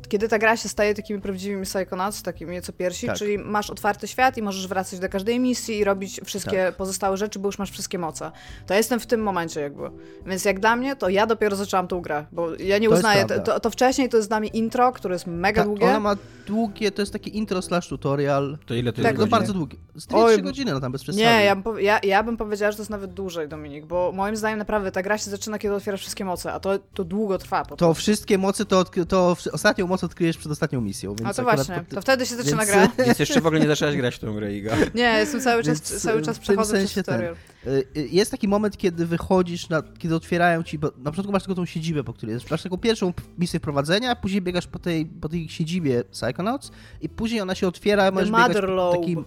kiedy 0.09 0.27
ta 0.27 0.39
gra 0.39 0.57
się 0.57 0.69
staje 0.69 0.95
takimi 0.95 1.21
prawdziwymi 1.21 1.65
Psychonauts, 1.65 2.23
takimi 2.23 2.51
nieco 2.51 2.73
piersi, 2.73 3.07
tak. 3.07 3.17
czyli 3.17 3.37
masz 3.37 3.69
otwarty 3.69 4.07
świat 4.07 4.37
i 4.37 4.41
możesz 4.41 4.67
wracać 4.67 4.99
do 4.99 5.09
każdej 5.09 5.39
misji 5.39 5.77
i 5.77 5.83
robić 5.83 6.21
wszystkie 6.25 6.65
tak. 6.65 6.75
pozostałe 6.75 6.98
rzeczy, 7.17 7.39
bo 7.39 7.47
już 7.47 7.59
masz 7.59 7.71
wszystkie 7.71 7.99
moce. 7.99 8.31
To 8.67 8.73
jestem 8.73 8.99
w 8.99 9.05
tym 9.05 9.21
momencie 9.23 9.61
jakby. 9.61 9.89
Więc 10.25 10.45
jak 10.45 10.59
dla 10.59 10.75
mnie, 10.75 10.95
to 10.95 11.09
ja 11.09 11.25
dopiero 11.25 11.55
zaczęłam 11.55 11.87
tą 11.87 12.01
grę, 12.01 12.25
bo 12.31 12.55
ja 12.55 12.77
nie 12.77 12.89
to 12.89 12.95
uznaję, 12.95 13.25
to, 13.25 13.59
to, 13.59 13.69
wcześniej 13.69 14.09
to 14.09 14.17
jest 14.17 14.29
dla 14.29 14.39
mnie 14.39 14.49
intro, 14.49 14.91
które 14.91 15.15
jest 15.15 15.27
mega 15.27 15.61
Ta, 15.61 15.67
długie. 15.67 15.85
Ona 15.85 15.99
ma 15.99 16.15
długie, 16.47 16.91
to 16.91 17.01
jest 17.01 17.13
taki 17.13 17.37
intro 17.37 17.61
slash 17.61 17.87
tutorial. 17.87 18.57
To 18.65 18.73
ile 18.73 18.93
to 18.93 19.01
jest 19.01 19.09
Tak, 19.09 19.19
to 19.19 19.27
bardzo 19.27 19.53
długie. 19.53 19.77
Z 19.95 20.07
3 20.07 20.41
godziny, 20.41 20.73
no 20.73 20.79
tam 20.79 20.91
bez 20.91 21.03
przesady. 21.03 21.23
Nie, 21.23 21.43
ja 21.43 21.55
bym, 21.55 21.79
ja, 21.79 21.99
ja 22.03 22.23
bym 22.23 22.37
powiedziała, 22.37 22.71
że 22.71 22.77
to 22.77 22.81
jest 22.81 22.89
nawet 22.89 23.13
dłużej, 23.13 23.47
Dominik, 23.47 23.85
bo 23.85 24.11
moim 24.15 24.35
zdaniem 24.35 24.59
naprawdę 24.59 24.91
ta 24.91 25.01
gra 25.01 25.17
się 25.17 25.31
zaczyna, 25.31 25.59
kiedy 25.59 25.75
otwierasz 25.75 26.01
wszystkie 26.01 26.25
moce, 26.25 26.53
a 26.53 26.59
to, 26.59 26.79
to 26.93 27.03
długo 27.03 27.37
trwa. 27.37 27.65
To 27.65 27.93
wszystkie 27.93 28.37
moce, 28.37 28.65
to, 28.65 28.85
to 29.07 29.35
ostatnią 29.51 29.87
moc 29.87 30.03
odkryjesz 30.03 30.37
przed 30.37 30.51
ostatnią 30.51 30.81
misją. 30.81 31.15
Więc 31.15 31.29
a 31.29 31.33
to 31.33 31.43
właśnie, 31.43 31.83
to 31.89 32.01
wtedy 32.01 32.25
się 32.25 32.35
zaczyna 32.35 32.65
więc... 32.65 32.71
gra. 32.71 32.89
Więc 33.05 33.19
jeszcze 33.19 33.41
w 33.41 33.45
ogóle 33.45 33.61
nie 33.61 33.67
zaczęłaś 33.67 33.95
grać 33.95 34.15
w 34.15 34.19
tę 34.19 34.27
grę, 34.35 34.55
Iga. 34.55 34.75
Nie, 34.95 35.13
jestem 35.19 35.41
cały 35.41 35.63
czas, 35.63 35.81
cały 35.81 36.21
czas 36.21 36.39
przechodzę 36.39 36.81
y, 36.97 37.83
y, 37.97 38.07
jest 38.07 38.31
taki 38.31 38.47
moment, 38.47 38.77
kiedy 38.77 39.05
wychodzisz, 39.05 39.69
na, 39.69 39.83
kiedy 39.97 40.15
otwierają 40.15 40.63
ci, 40.63 40.79
bo 40.79 40.91
na 40.97 41.11
początku 41.11 41.31
masz 41.31 41.43
tylko 41.43 41.55
tą 41.55 41.65
siedzibę, 41.65 42.03
po 42.03 42.13
której 42.13 42.33
jest. 42.33 42.51
Masz 42.51 42.63
taką 42.63 42.77
pierwszą 42.77 43.13
misję 43.37 43.59
wprowadzenia, 43.59 44.15
później 44.15 44.41
biegasz 44.41 44.67
po 44.67 44.79
tej, 44.79 45.05
po 45.05 45.29
tej 45.29 45.49
siedzibie 45.49 46.03
Psychonauts 46.03 46.71
i 47.01 47.09
później 47.09 47.41
ona 47.41 47.55
się 47.55 47.67
otwiera, 47.67 48.11
możesz 48.11 48.31
biegać 48.31 48.57
po 48.65 48.91
takim... 48.97 49.25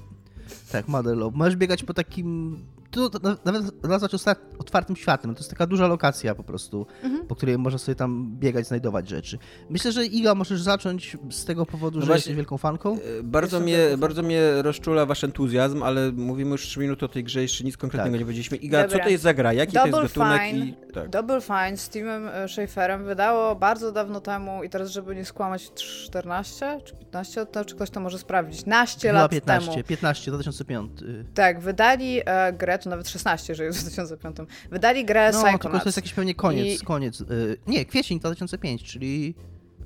Tak, 0.73 0.89
Motherlobe. 0.89 1.39
Możesz 1.39 1.57
biegać 1.57 1.83
po 1.83 1.95
takim 1.95 2.59
to, 2.93 3.11
to 3.11 3.37
nawet 3.45 3.85
nazwać 3.85 4.13
otwartym 4.59 4.97
światem. 4.97 5.35
To 5.35 5.41
jest 5.41 5.51
taka 5.51 5.67
duża 5.67 5.87
lokacja 5.87 6.35
po 6.35 6.43
prostu, 6.43 6.87
mhm. 7.03 7.27
po 7.27 7.37
której 7.37 7.59
można 7.59 7.79
sobie 7.79 7.97
tam 7.97 8.37
biegać, 8.39 8.67
znajdować 8.67 9.09
rzeczy. 9.09 9.39
Myślę, 9.71 9.93
że 9.93 10.07
Iga 10.07 10.35
możesz 10.35 10.63
zacząć 10.63 11.17
z 11.31 11.45
tego 11.45 11.67
powodu, 11.67 11.99
no 11.99 12.01
że 12.01 12.07
właśnie, 12.07 12.19
jesteś 12.19 12.37
wielką 12.37 12.59
fanką. 12.59 12.99
E, 13.21 13.23
bardzo 13.23 13.61
mnie, 13.61 13.79
bardzo 13.99 14.23
mnie 14.23 14.63
rozczula 14.63 15.07
wasz 15.07 15.25
entuzjazm, 15.25 15.83
ale 15.83 16.13
mówimy 16.13 16.51
już 16.51 16.63
3 16.63 16.81
minuty 16.81 17.05
o 17.05 17.09
tej 17.09 17.25
grze, 17.25 17.43
jeszcze 17.43 17.65
nic 17.65 17.77
konkretnego 17.77 18.15
tak. 18.15 18.21
nie 18.21 18.25
powiedzieliśmy. 18.25 18.57
Iga, 18.57 18.83
Dobra. 18.83 18.99
co 18.99 19.05
to 19.05 19.11
jest 19.11 19.23
za 19.23 19.35
gra? 19.35 19.53
Jaki 19.53 19.73
Double 19.73 19.93
to 19.93 20.03
jest 20.03 20.19
gatunek? 20.19 20.43
Fine, 20.43 20.67
i... 20.67 20.93
tak. 20.93 21.09
Double 21.09 21.41
Fine 21.41 21.77
z 21.77 21.89
Timem 21.89 22.29
e, 22.29 22.49
Schaeferem 22.49 23.05
wydało 23.05 23.57
bardzo 23.57 23.93
dawno 23.93 24.21
temu 24.21 24.63
i 24.63 24.71
teraz, 24.71 24.91
żeby 24.91 25.17
nie 25.17 25.25
skłamać, 25.25 25.73
14 25.75 26.81
czy 26.85 26.97
15 26.97 27.47
to 27.47 27.65
czy 27.65 27.75
ktoś 27.75 27.91
to 27.91 28.01
może 28.01 28.19
sprawdzić. 28.19 28.67
Naście 28.67 29.09
Chyba 29.09 29.21
lat 29.21 29.31
15, 29.31 29.71
temu. 29.71 29.85
15, 29.85 30.31
2005. 30.31 30.91
Tak, 31.35 31.61
wydali 31.61 32.21
e, 32.25 32.53
grę 32.53 32.79
to 32.83 32.91
nawet 32.91 33.09
16, 33.09 33.55
że 33.55 33.65
jest 33.65 33.79
w 33.79 33.83
2005. 33.83 34.37
Wydali 34.71 35.05
grę 35.05 35.27
no, 35.27 35.33
Psychonauts. 35.33 35.63
tylko 35.63 35.79
to 35.79 35.85
jest 35.85 35.97
jakiś 35.97 36.13
pewnie 36.13 36.35
koniec, 36.35 36.83
I... 36.83 36.85
koniec. 36.85 37.21
Yy, 37.21 37.57
nie, 37.67 37.85
kwiecień 37.85 38.21
2005, 38.21 38.83
czyli 38.83 39.35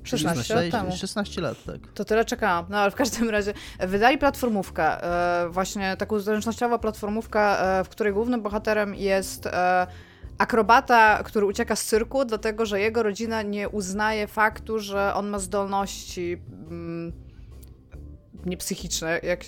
16, 0.07 0.43
16 0.43 0.55
lat 0.55 0.83
temu. 0.83 0.97
16 0.97 1.41
lat, 1.41 1.63
tak. 1.63 1.93
To 1.93 2.05
tyle 2.05 2.25
czekałam. 2.25 2.65
No 2.69 2.77
ale 2.77 2.91
w 2.91 2.95
każdym 2.95 3.29
razie 3.29 3.53
wydali 3.79 4.17
platformówkę, 4.17 5.03
e, 5.43 5.49
właśnie 5.49 5.97
taką 5.97 6.19
zręcznościową 6.19 6.79
platformówkę, 6.79 7.39
e, 7.79 7.83
w 7.83 7.89
której 7.89 8.13
głównym 8.13 8.41
bohaterem 8.41 8.95
jest 8.95 9.45
e, 9.45 9.87
akrobata, 10.37 11.23
który 11.23 11.45
ucieka 11.45 11.75
z 11.75 11.85
cyrku, 11.85 12.25
dlatego 12.25 12.65
że 12.65 12.79
jego 12.79 13.03
rodzina 13.03 13.41
nie 13.41 13.69
uznaje 13.69 14.27
faktu, 14.27 14.79
że 14.79 15.13
on 15.13 15.27
ma 15.27 15.39
zdolności. 15.39 16.37
Mm, 16.69 17.26
nie 18.47 18.57
psychiczne, 18.57 19.19
jak, 19.23 19.39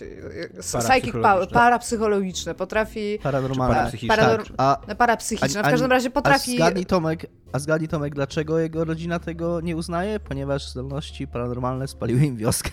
psychic 0.60 1.14
power, 1.22 1.48
parapsychologiczne, 1.50 2.56
potrafi... 2.56 3.20
Paranormalne. 3.24 3.76
Parapsychiczne. 3.76 4.16
Parador, 4.16 4.48
tak. 4.48 4.56
a, 4.58 4.96
parapsychiczne, 4.96 5.64
w 5.64 5.66
każdym 5.66 5.92
razie 5.92 6.10
potrafi... 6.10 6.54
A 6.54 6.56
zgadnij 6.56 6.86
Tomek, 6.86 7.26
a 7.52 7.60
zgadnij 7.60 7.88
Tomek, 7.88 8.16
dlaczego 8.16 8.60
jego 8.60 8.86
rodzina 8.86 9.20
tego 9.20 9.62
nie 9.62 9.76
uznaje? 9.76 10.20
Ponieważ 10.20 10.70
zdolności 10.70 11.28
paranormalne 11.28 11.88
spaliły 11.88 12.26
im 12.26 12.36
wioskę. 12.36 12.72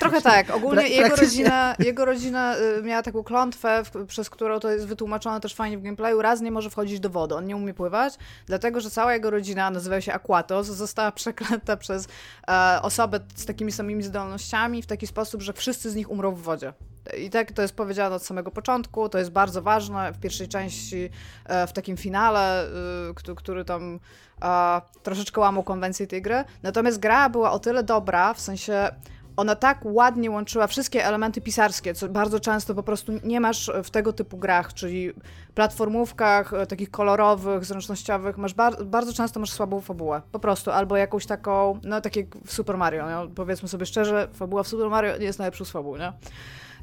Trochę 0.00 0.22
tak. 0.22 0.50
Ogólnie 0.50 0.88
jego 0.88 1.16
rodzina, 1.16 1.74
jego 1.78 2.04
rodzina 2.04 2.56
y, 2.58 2.82
miała 2.82 3.02
taką 3.02 3.22
klątwę, 3.22 3.82
przez 4.06 4.30
którą 4.30 4.60
to 4.60 4.70
jest 4.70 4.86
wytłumaczone 4.86 5.40
też 5.40 5.54
fajnie 5.54 5.78
w 5.78 5.82
gameplayu. 5.82 6.22
Raz 6.22 6.40
nie 6.40 6.50
może 6.50 6.70
wchodzić 6.70 7.00
do 7.00 7.10
wody, 7.10 7.34
on 7.34 7.46
nie 7.46 7.56
umie 7.56 7.74
pływać, 7.74 8.14
dlatego 8.46 8.80
że 8.80 8.90
cała 8.90 9.14
jego 9.14 9.30
rodzina 9.30 9.70
nazywa 9.70 10.00
się 10.00 10.12
Aquatos, 10.12 10.66
została 10.66 11.12
przeklęta 11.12 11.76
przez 11.76 12.08
e, 12.48 12.78
osobę 12.82 13.20
z 13.34 13.44
takimi 13.44 13.72
samymi 13.72 14.02
zdolnościami 14.02 14.82
w 14.82 14.86
taki 14.86 15.06
sposób, 15.06 15.42
że 15.42 15.52
wszyscy 15.52 15.90
z 15.90 15.94
nich 15.94 16.10
umrą 16.10 16.34
w 16.34 16.42
wodzie. 16.42 16.72
I 17.18 17.30
tak 17.30 17.52
to 17.52 17.62
jest 17.62 17.76
powiedziane 17.76 18.14
od 18.14 18.22
samego 18.22 18.50
początku, 18.50 19.08
to 19.08 19.18
jest 19.18 19.30
bardzo 19.30 19.62
ważne 19.62 20.12
w 20.12 20.20
pierwszej 20.20 20.48
części, 20.48 21.10
e, 21.44 21.66
w 21.66 21.72
takim 21.72 21.96
finale, 21.96 22.64
e, 22.64 23.34
który 23.36 23.64
tam 23.64 24.00
troszeczkę 25.02 25.40
łamał 25.40 25.62
konwencję 25.62 26.06
tej 26.06 26.22
gry. 26.22 26.44
Natomiast 26.62 26.98
gra 26.98 27.28
była 27.28 27.52
o 27.52 27.58
tyle 27.58 27.82
dobra, 27.82 28.34
w 28.34 28.40
sensie 28.40 28.90
ona 29.38 29.56
tak 29.56 29.78
ładnie 29.84 30.30
łączyła 30.30 30.66
wszystkie 30.66 31.04
elementy 31.04 31.40
pisarskie, 31.40 31.94
co 31.94 32.08
bardzo 32.08 32.40
często 32.40 32.74
po 32.74 32.82
prostu 32.82 33.12
nie 33.24 33.40
masz 33.40 33.70
w 33.84 33.90
tego 33.90 34.12
typu 34.12 34.36
grach, 34.36 34.74
czyli 34.74 35.12
platformówkach 35.54 36.52
e, 36.52 36.66
takich 36.66 36.90
kolorowych, 36.90 37.64
zręcznościowych, 37.64 38.38
masz 38.38 38.54
bar 38.54 38.84
bardzo 38.84 39.12
często 39.12 39.40
masz 39.40 39.50
słabą 39.50 39.80
fabułę, 39.80 40.22
po 40.32 40.38
prostu, 40.38 40.70
albo 40.70 40.96
jakąś 40.96 41.26
taką, 41.26 41.80
no 41.84 42.00
tak 42.00 42.16
jak 42.16 42.26
w 42.46 42.52
Super 42.52 42.76
Mario, 42.76 43.06
no, 43.10 43.28
powiedzmy 43.34 43.68
sobie 43.68 43.86
szczerze, 43.86 44.28
fabuła 44.32 44.62
w 44.62 44.68
Super 44.68 44.90
Mario 44.90 45.16
nie 45.16 45.24
jest 45.24 45.38
najlepszą 45.38 45.64
fabułą, 45.64 45.96
nie? 45.96 46.12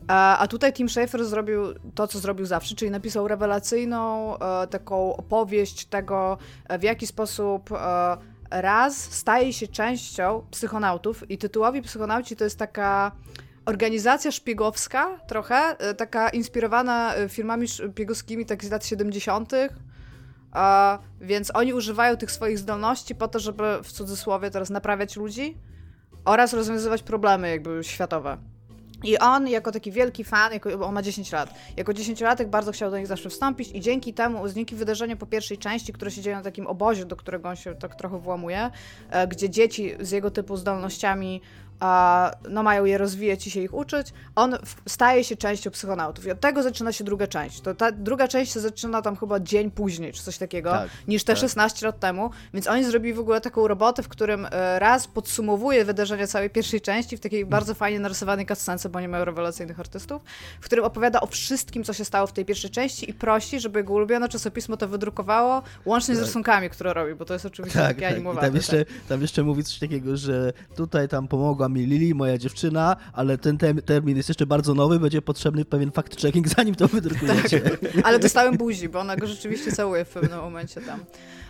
A, 0.08 0.38
a 0.38 0.48
tutaj 0.48 0.74
Tim 0.74 0.90
Schafer 0.90 1.26
zrobił 1.26 1.62
to, 1.96 2.08
co 2.08 2.20
zrobił 2.20 2.46
zawsze, 2.46 2.76
czyli 2.76 2.92
napisał 2.92 3.28
rewelacyjną 3.28 4.34
e, 4.38 4.68
taką 4.68 5.16
opowieść 5.16 5.86
tego, 5.86 6.38
w 6.80 6.84
jaki 6.84 7.08
sposób 7.08 7.72
e, 7.72 8.18
raz 8.52 8.98
staje 8.98 9.54
się 9.54 9.68
częścią 9.68 10.46
psychonautów 10.52 11.32
i 11.32 11.38
tytułowi 11.38 11.82
psychonauci 11.82 12.36
to 12.36 12.44
jest 12.44 12.60
taka 12.60 13.12
organizacja 13.66 14.32
szpiegowska 14.32 15.20
trochę, 15.28 15.56
e, 15.56 15.94
taka 15.94 16.30
inspirowana 16.30 17.16
e, 17.16 17.30
filmami 17.30 17.68
szpiegowskimi 17.68 18.46
tak 18.46 18.66
z 18.66 18.72
lat 18.72 18.86
70., 18.86 19.54
a, 20.52 21.00
więc 21.22 21.52
oni 21.56 21.74
używają 21.74 22.18
tych 22.18 22.32
swoich 22.32 22.60
zdolności 22.60 23.16
po 23.16 23.28
to, 23.28 23.40
żeby 23.40 23.64
w 23.84 23.92
cudzysłowie 23.92 24.52
teraz 24.52 24.70
naprawiać 24.70 25.16
ludzi 25.16 25.58
oraz 26.26 26.54
rozwiązywać 26.54 27.04
problemy 27.04 27.50
jakby 27.50 27.84
światowe. 27.84 28.38
I 29.06 29.18
on, 29.20 29.48
jako 29.48 29.72
taki 29.72 29.92
wielki 29.92 30.24
fan, 30.24 30.54
jako, 30.54 30.88
on 30.88 30.94
ma 30.94 31.02
10 31.02 31.32
lat, 31.32 31.54
jako 31.78 31.92
10-latek 31.92 32.48
bardzo 32.48 32.72
chciał 32.72 32.92
do 32.92 32.98
nich 32.98 33.08
zawsze 33.08 33.30
wstąpić 33.30 33.70
i 33.74 33.82
dzięki 33.82 34.14
temu, 34.14 34.50
dzięki 34.50 34.76
wydarzeniu 34.76 35.18
po 35.18 35.26
pierwszej 35.26 35.58
części, 35.58 35.94
które 35.94 36.12
się 36.12 36.22
dzieje 36.22 36.36
na 36.36 36.42
takim 36.42 36.68
obozie, 36.68 37.06
do 37.06 37.16
którego 37.16 37.50
on 37.50 37.56
się 37.56 37.76
tak 37.76 37.96
trochę 37.96 38.20
włamuje, 38.20 38.72
e, 39.10 39.28
gdzie 39.28 39.50
dzieci 39.50 39.92
z 40.00 40.12
jego 40.12 40.32
typu 40.32 40.58
zdolnościami 40.58 41.42
a, 41.80 42.32
no 42.50 42.64
mają 42.64 42.86
je 42.86 42.98
rozwijać 42.98 43.48
i 43.48 43.52
się 43.52 43.62
ich 43.62 43.74
uczyć, 43.74 44.14
on 44.36 44.58
staje 44.88 45.24
się 45.24 45.36
częścią 45.36 45.72
psychonautów. 45.72 46.26
I 46.26 46.32
od 46.32 46.40
tego 46.40 46.64
zaczyna 46.64 46.92
się 46.92 47.04
druga 47.04 47.28
część. 47.28 47.62
To 47.62 47.76
ta 47.76 47.92
druga 47.92 48.28
część 48.28 48.54
się 48.54 48.60
zaczyna 48.60 49.02
tam 49.02 49.16
chyba 49.16 49.40
dzień 49.40 49.72
później, 49.72 50.14
czy 50.14 50.24
coś 50.24 50.38
takiego, 50.38 50.72
tak, 50.72 50.90
niż 51.08 51.24
te 51.24 51.34
tak. 51.34 51.42
16 51.42 51.86
lat 51.86 52.00
temu. 52.00 52.30
Więc 52.54 52.68
oni 52.68 52.84
zrobili 52.84 53.14
w 53.14 53.20
ogóle 53.20 53.42
taką 53.42 53.68
robotę, 53.68 54.04
w 54.04 54.08
którym 54.08 54.48
e, 54.52 54.80
raz 54.80 55.08
podsumowuje 55.08 55.86
wydarzenia 55.86 56.28
całej 56.28 56.50
pierwszej 56.50 56.82
części 56.82 57.18
w 57.18 57.20
takiej 57.20 57.42
mm. 57.42 57.50
bardzo 57.50 57.74
fajnie 57.74 58.00
narysowanej 58.00 58.46
cutscence, 58.46 58.90
bo 58.90 59.00
nie 59.00 59.08
mają 59.08 59.26
rewelacyjnych 59.26 59.80
artystów, 59.80 60.22
w 60.62 60.66
którym 60.66 60.86
opowiada 60.86 61.22
o 61.22 61.28
wszystkim, 61.28 61.84
co 61.84 61.94
się 61.94 62.06
stało 62.06 62.28
w 62.28 62.34
tej 62.34 62.46
pierwszej 62.46 62.70
części 62.70 63.10
i 63.10 63.14
prosi, 63.14 63.60
żeby 63.60 63.80
jego 63.80 63.94
ulubione 63.94 64.30
czasopismo 64.30 64.78
to 64.78 64.88
wydrukowało, 64.88 65.62
łącznie 65.86 66.16
tak. 66.16 66.24
z 66.24 66.28
rysunkami, 66.28 66.70
które 66.70 66.94
robi, 66.94 67.16
bo 67.16 67.26
to 67.26 67.34
jest 67.34 67.46
oczywiście 67.46 67.80
tak, 67.80 67.96
takie 67.96 68.08
animowane. 68.08 68.42
Tak. 68.42 68.50
I 68.50 68.52
tam 68.52 68.56
jeszcze, 68.56 68.86
tam 69.10 69.22
jeszcze 69.22 69.44
mówi 69.44 69.64
coś 69.64 69.80
takiego, 69.80 70.18
że 70.18 70.54
tutaj 70.76 71.08
tam 71.08 71.28
pomogła 71.28 71.65
mi 71.70 71.86
Lili, 71.86 72.16
moja 72.16 72.38
dziewczyna, 72.38 72.96
ale 73.14 73.38
ten 73.38 73.58
termin 73.86 74.18
jest 74.18 74.30
jeszcze 74.30 74.46
bardzo 74.46 74.74
nowy, 74.74 75.00
będzie 75.00 75.22
potrzebny 75.22 75.66
pewien 75.66 75.90
fact-checking, 75.90 76.48
zanim 76.58 76.76
to 76.76 76.88
wydrukujecie. 76.88 77.62
Tak. 77.62 77.80
Ale 78.04 78.20
dostałem 78.20 78.58
buzi, 78.58 78.90
bo 78.90 79.00
ona 79.00 79.16
go 79.16 79.28
rzeczywiście 79.28 79.72
całuje 79.72 80.06
w 80.06 80.10
pewnym 80.10 80.40
momencie 80.40 80.82
tam. 80.82 81.00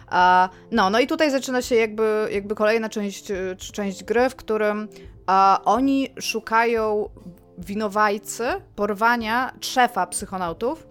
A, 0.08 0.50
no, 0.72 0.90
no 0.90 1.00
i 1.00 1.08
tutaj 1.08 1.32
zaczyna 1.32 1.62
się 1.62 1.76
jakby, 1.76 2.28
jakby 2.32 2.56
kolejna 2.56 2.90
część, 2.90 3.32
część 3.58 4.04
gry, 4.04 4.30
w 4.30 4.36
którym 4.36 4.88
a, 5.26 5.62
oni 5.66 6.10
szukają 6.20 7.10
winowajcy 7.58 8.44
porwania 8.76 9.54
szefa 9.62 10.08
psychonautów 10.08 10.88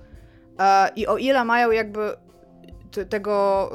a, 0.59 0.89
i 0.97 1.07
o 1.07 1.17
ile 1.17 1.45
mają 1.45 1.71
jakby 1.71 2.17
tego 3.09 3.71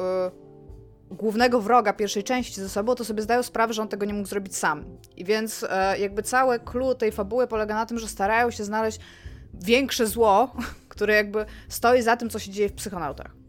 głównego 1.12 1.62
wroga 1.62 1.94
pierwszej 1.94 2.24
części 2.24 2.62
ze 2.62 2.70
sobą, 2.70 2.96
to 2.96 3.06
sobie 3.06 3.22
zdają 3.22 3.44
sprawę, 3.44 3.74
że 3.74 3.82
on 3.82 3.88
tego 3.88 4.06
nie 4.06 4.14
mógł 4.14 4.28
zrobić 4.28 4.56
sam. 4.56 4.86
I 5.18 5.26
więc 5.26 5.66
e, 5.70 6.00
jakby 6.00 6.24
całe 6.24 6.60
clue 6.60 6.96
tej 6.96 7.12
fabuły 7.12 7.48
polega 7.48 7.76
na 7.76 7.86
tym, 7.86 8.00
że 8.00 8.08
starają 8.08 8.52
się 8.52 8.64
znaleźć 8.64 9.00
większe 9.54 10.08
zło, 10.08 10.56
które 10.90 11.14
jakby 11.14 11.46
stoi 11.70 12.02
za 12.02 12.18
tym, 12.18 12.30
co 12.30 12.40
się 12.40 12.52
dzieje 12.52 12.70
w 12.70 12.74
psychonautach. 12.74 13.40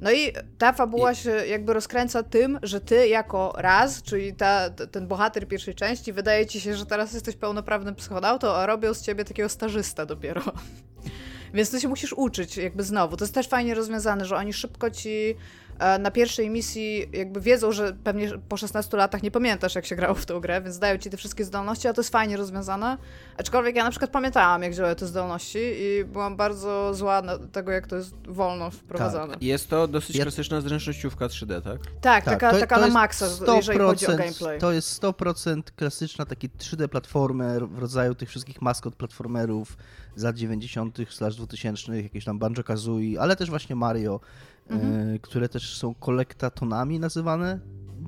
No 0.00 0.12
i 0.12 0.32
ta 0.58 0.72
fabuła 0.72 1.14
się 1.14 1.30
jakby 1.30 1.72
rozkręca 1.72 2.22
tym, 2.22 2.58
że 2.62 2.80
ty 2.80 3.08
jako 3.08 3.52
raz, 3.56 4.02
czyli 4.02 4.34
ta, 4.34 4.70
ten 4.70 5.06
bohater 5.06 5.48
pierwszej 5.48 5.74
części, 5.74 6.12
wydaje 6.12 6.46
ci 6.46 6.60
się, 6.60 6.74
że 6.74 6.86
teraz 6.86 7.12
jesteś 7.12 7.36
pełnoprawnym 7.36 7.94
psychonautą, 7.94 8.48
a 8.48 8.66
robią 8.66 8.94
z 8.94 9.02
ciebie 9.02 9.24
takiego 9.24 9.48
stażysta 9.48 10.06
dopiero. 10.06 10.42
Więc 11.54 11.70
ty 11.70 11.80
się 11.80 11.88
musisz 11.88 12.12
uczyć 12.12 12.56
jakby 12.56 12.82
znowu. 12.82 13.16
To 13.16 13.24
jest 13.24 13.34
też 13.34 13.48
fajnie 13.48 13.74
rozwiązane, 13.74 14.24
że 14.24 14.36
oni 14.36 14.52
szybko 14.52 14.90
ci 14.90 15.36
na 15.98 16.10
pierwszej 16.10 16.50
misji 16.50 17.06
jakby 17.12 17.40
wiedzą, 17.40 17.72
że 17.72 17.96
pewnie 18.04 18.30
po 18.48 18.56
16 18.56 18.96
latach 18.96 19.22
nie 19.22 19.30
pamiętasz, 19.30 19.74
jak 19.74 19.86
się 19.86 19.96
grało 19.96 20.14
w 20.14 20.26
tą 20.26 20.40
grę, 20.40 20.62
więc 20.62 20.78
dają 20.78 20.98
ci 20.98 21.10
te 21.10 21.16
wszystkie 21.16 21.44
zdolności, 21.44 21.88
a 21.88 21.92
to 21.92 22.00
jest 22.00 22.10
fajnie 22.10 22.36
rozwiązane. 22.36 22.98
Aczkolwiek 23.38 23.76
ja 23.76 23.84
na 23.84 23.90
przykład 23.90 24.10
pamiętałam, 24.10 24.62
jak 24.62 24.74
działają 24.74 24.94
te 24.94 25.06
zdolności 25.06 25.58
i 25.58 26.04
byłam 26.04 26.36
bardzo 26.36 26.94
zła 26.94 27.22
na 27.22 27.38
tego, 27.38 27.72
jak 27.72 27.86
to 27.86 27.96
jest 27.96 28.14
wolno 28.28 28.70
wprowadzone. 28.70 29.32
Tak. 29.32 29.42
Jest 29.42 29.70
to 29.70 29.88
dosyć 29.88 30.20
klasyczna 30.20 30.60
zręcznościówka 30.60 31.26
3D, 31.26 31.62
tak? 31.62 31.78
Tak, 32.00 32.24
tak 32.24 32.24
taka, 32.24 32.50
to, 32.50 32.60
taka 32.60 32.74
to 32.74 32.80
na 32.80 32.88
maksa, 32.88 33.26
jeżeli 33.56 33.78
chodzi 33.78 34.06
o 34.06 34.16
gameplay. 34.16 34.60
To 34.60 34.72
jest 34.72 35.02
100% 35.02 35.62
klasyczna 35.76 36.26
taki 36.26 36.48
3D 36.48 36.88
platformer 36.88 37.68
w 37.68 37.78
rodzaju 37.78 38.14
tych 38.14 38.28
wszystkich 38.28 38.62
maskot 38.62 38.94
platformerów 38.94 39.76
z 40.16 40.22
lat 40.22 40.36
90. 40.36 40.98
2000 41.36 42.02
jakieś 42.02 42.24
tam 42.24 42.38
Banjo-Kazooie, 42.38 43.16
ale 43.18 43.36
też 43.36 43.50
właśnie 43.50 43.76
Mario 43.76 44.20
mhm. 44.70 45.14
E, 45.14 45.18
które 45.18 45.48
też 45.48 45.76
są 45.76 45.94
kolektatonami 45.94 47.00
nazywane 47.00 47.60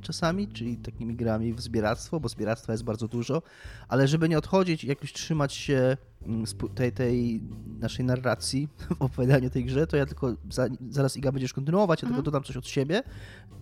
czasami, 0.03 0.49
czyli 0.49 0.77
takimi 0.77 1.17
grami 1.17 1.55
w 1.55 1.61
zbieractwo, 1.61 2.21
bo 2.21 2.29
zbieractwa 2.29 2.73
jest 2.73 2.85
bardzo 2.85 3.09
dużo, 3.09 3.43
ale 3.89 4.09
żeby 4.09 4.29
nie 4.29 4.39
odchodzić 4.39 4.85
i 4.85 4.87
jakoś 4.87 5.13
trzymać 5.13 5.53
się 5.53 5.97
mm, 6.27 6.45
tej, 6.75 6.93
tej 6.93 7.41
naszej 7.81 8.05
narracji 8.05 8.69
w 8.99 9.03
opowiadaniu 9.03 9.51
tej 9.51 9.65
grze, 9.65 9.87
to 9.87 9.97
ja 9.97 10.07
tylko 10.07 10.35
za, 10.51 10.67
zaraz 10.91 11.17
Iga 11.17 11.33
będziesz 11.33 11.53
kontynuować, 11.53 12.03
ja 12.03 12.07
mhm. 12.07 12.15
tylko 12.15 12.31
dodam 12.31 12.45
coś 12.45 12.57
od 12.57 12.67
siebie. 12.67 13.03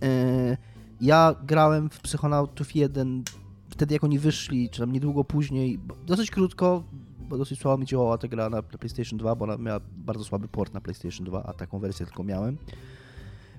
E, 0.03 0.57
ja 1.01 1.35
grałem 1.43 1.89
w 1.89 1.99
Psychonautów 1.99 2.75
1 2.75 3.23
wtedy 3.69 3.93
jak 3.93 4.03
oni 4.03 4.19
wyszli, 4.19 4.69
czy 4.69 4.79
tam 4.79 4.91
niedługo 4.91 5.23
później, 5.23 5.79
dosyć 6.05 6.31
krótko, 6.31 6.83
bo 7.29 7.37
dosyć 7.37 7.59
słabo 7.59 7.77
mi 7.77 7.85
działała 7.85 8.17
ta 8.17 8.27
gra 8.27 8.49
na, 8.49 8.61
PlayStation 8.61 9.19
2, 9.19 9.35
bo 9.35 9.45
ona 9.45 9.57
miała 9.57 9.79
bardzo 9.97 10.23
słaby 10.23 10.47
port 10.47 10.73
na 10.73 10.81
PlayStation 10.81 11.25
2, 11.25 11.43
a 11.43 11.53
taką 11.53 11.79
wersję 11.79 12.05
tylko 12.05 12.23
miałem. 12.23 12.57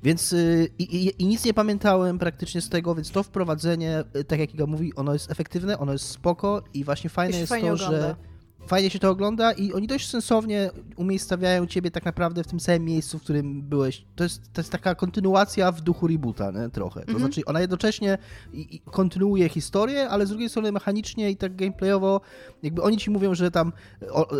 Więc 0.03 0.33
yy, 0.33 0.69
i, 0.79 1.23
i, 1.23 1.27
nic 1.27 1.45
nie 1.45 1.55
pamiętałem 1.55 2.19
praktycznie 2.19 2.61
z 2.61 2.69
tego, 2.69 2.95
więc 2.95 3.11
to 3.11 3.23
wprowadzenie, 3.23 4.05
y, 4.17 4.25
tak 4.25 4.39
jak 4.39 4.55
Iga 4.55 4.67
mówi, 4.67 4.95
ono 4.95 5.13
jest 5.13 5.31
efektywne, 5.31 5.79
ono 5.79 5.93
jest 5.93 6.05
spoko 6.05 6.63
i 6.75 6.85
właśnie 6.85 7.11
fajne 7.11 7.39
jest 7.39 7.53
to, 7.53 7.57
ogląda. 7.59 7.77
że 7.77 8.17
fajnie 8.67 8.91
się 8.91 8.99
to 8.99 9.11
ogląda 9.11 9.53
i 9.53 9.73
oni 9.73 9.87
dość 9.87 10.09
sensownie 10.09 10.71
umiejscawiają 10.97 11.67
ciebie 11.67 11.91
tak 11.91 12.05
naprawdę 12.05 12.45
w 12.45 12.47
tym 12.47 12.61
samym 12.61 12.85
miejscu, 12.85 13.19
w 13.19 13.23
którym 13.23 13.63
byłeś. 13.63 14.05
To 14.17 14.25
jest, 14.25 14.53
to 14.53 14.61
jest 14.61 14.73
taka 14.73 14.95
kontynuacja 14.95 15.73
w 15.73 15.81
duchu 15.81 16.07
rebota, 16.07 16.51
nie? 16.51 16.69
trochę. 16.69 17.01
To 17.01 17.13
-hmm. 17.13 17.19
znaczy 17.19 17.45
ona 17.47 17.61
jednocześnie 17.61 18.19
kontynuuje 18.85 19.49
historię, 19.49 20.09
ale 20.09 20.27
z 20.27 20.29
drugiej 20.29 20.49
strony 20.49 20.73
mechanicznie 20.73 21.31
i 21.31 21.37
tak 21.37 21.57
gameplayowo 21.57 22.21
jakby 22.63 22.83
oni 22.83 22.97
ci 22.97 23.11
mówią, 23.11 23.35
że 23.35 23.51
tam 23.51 23.73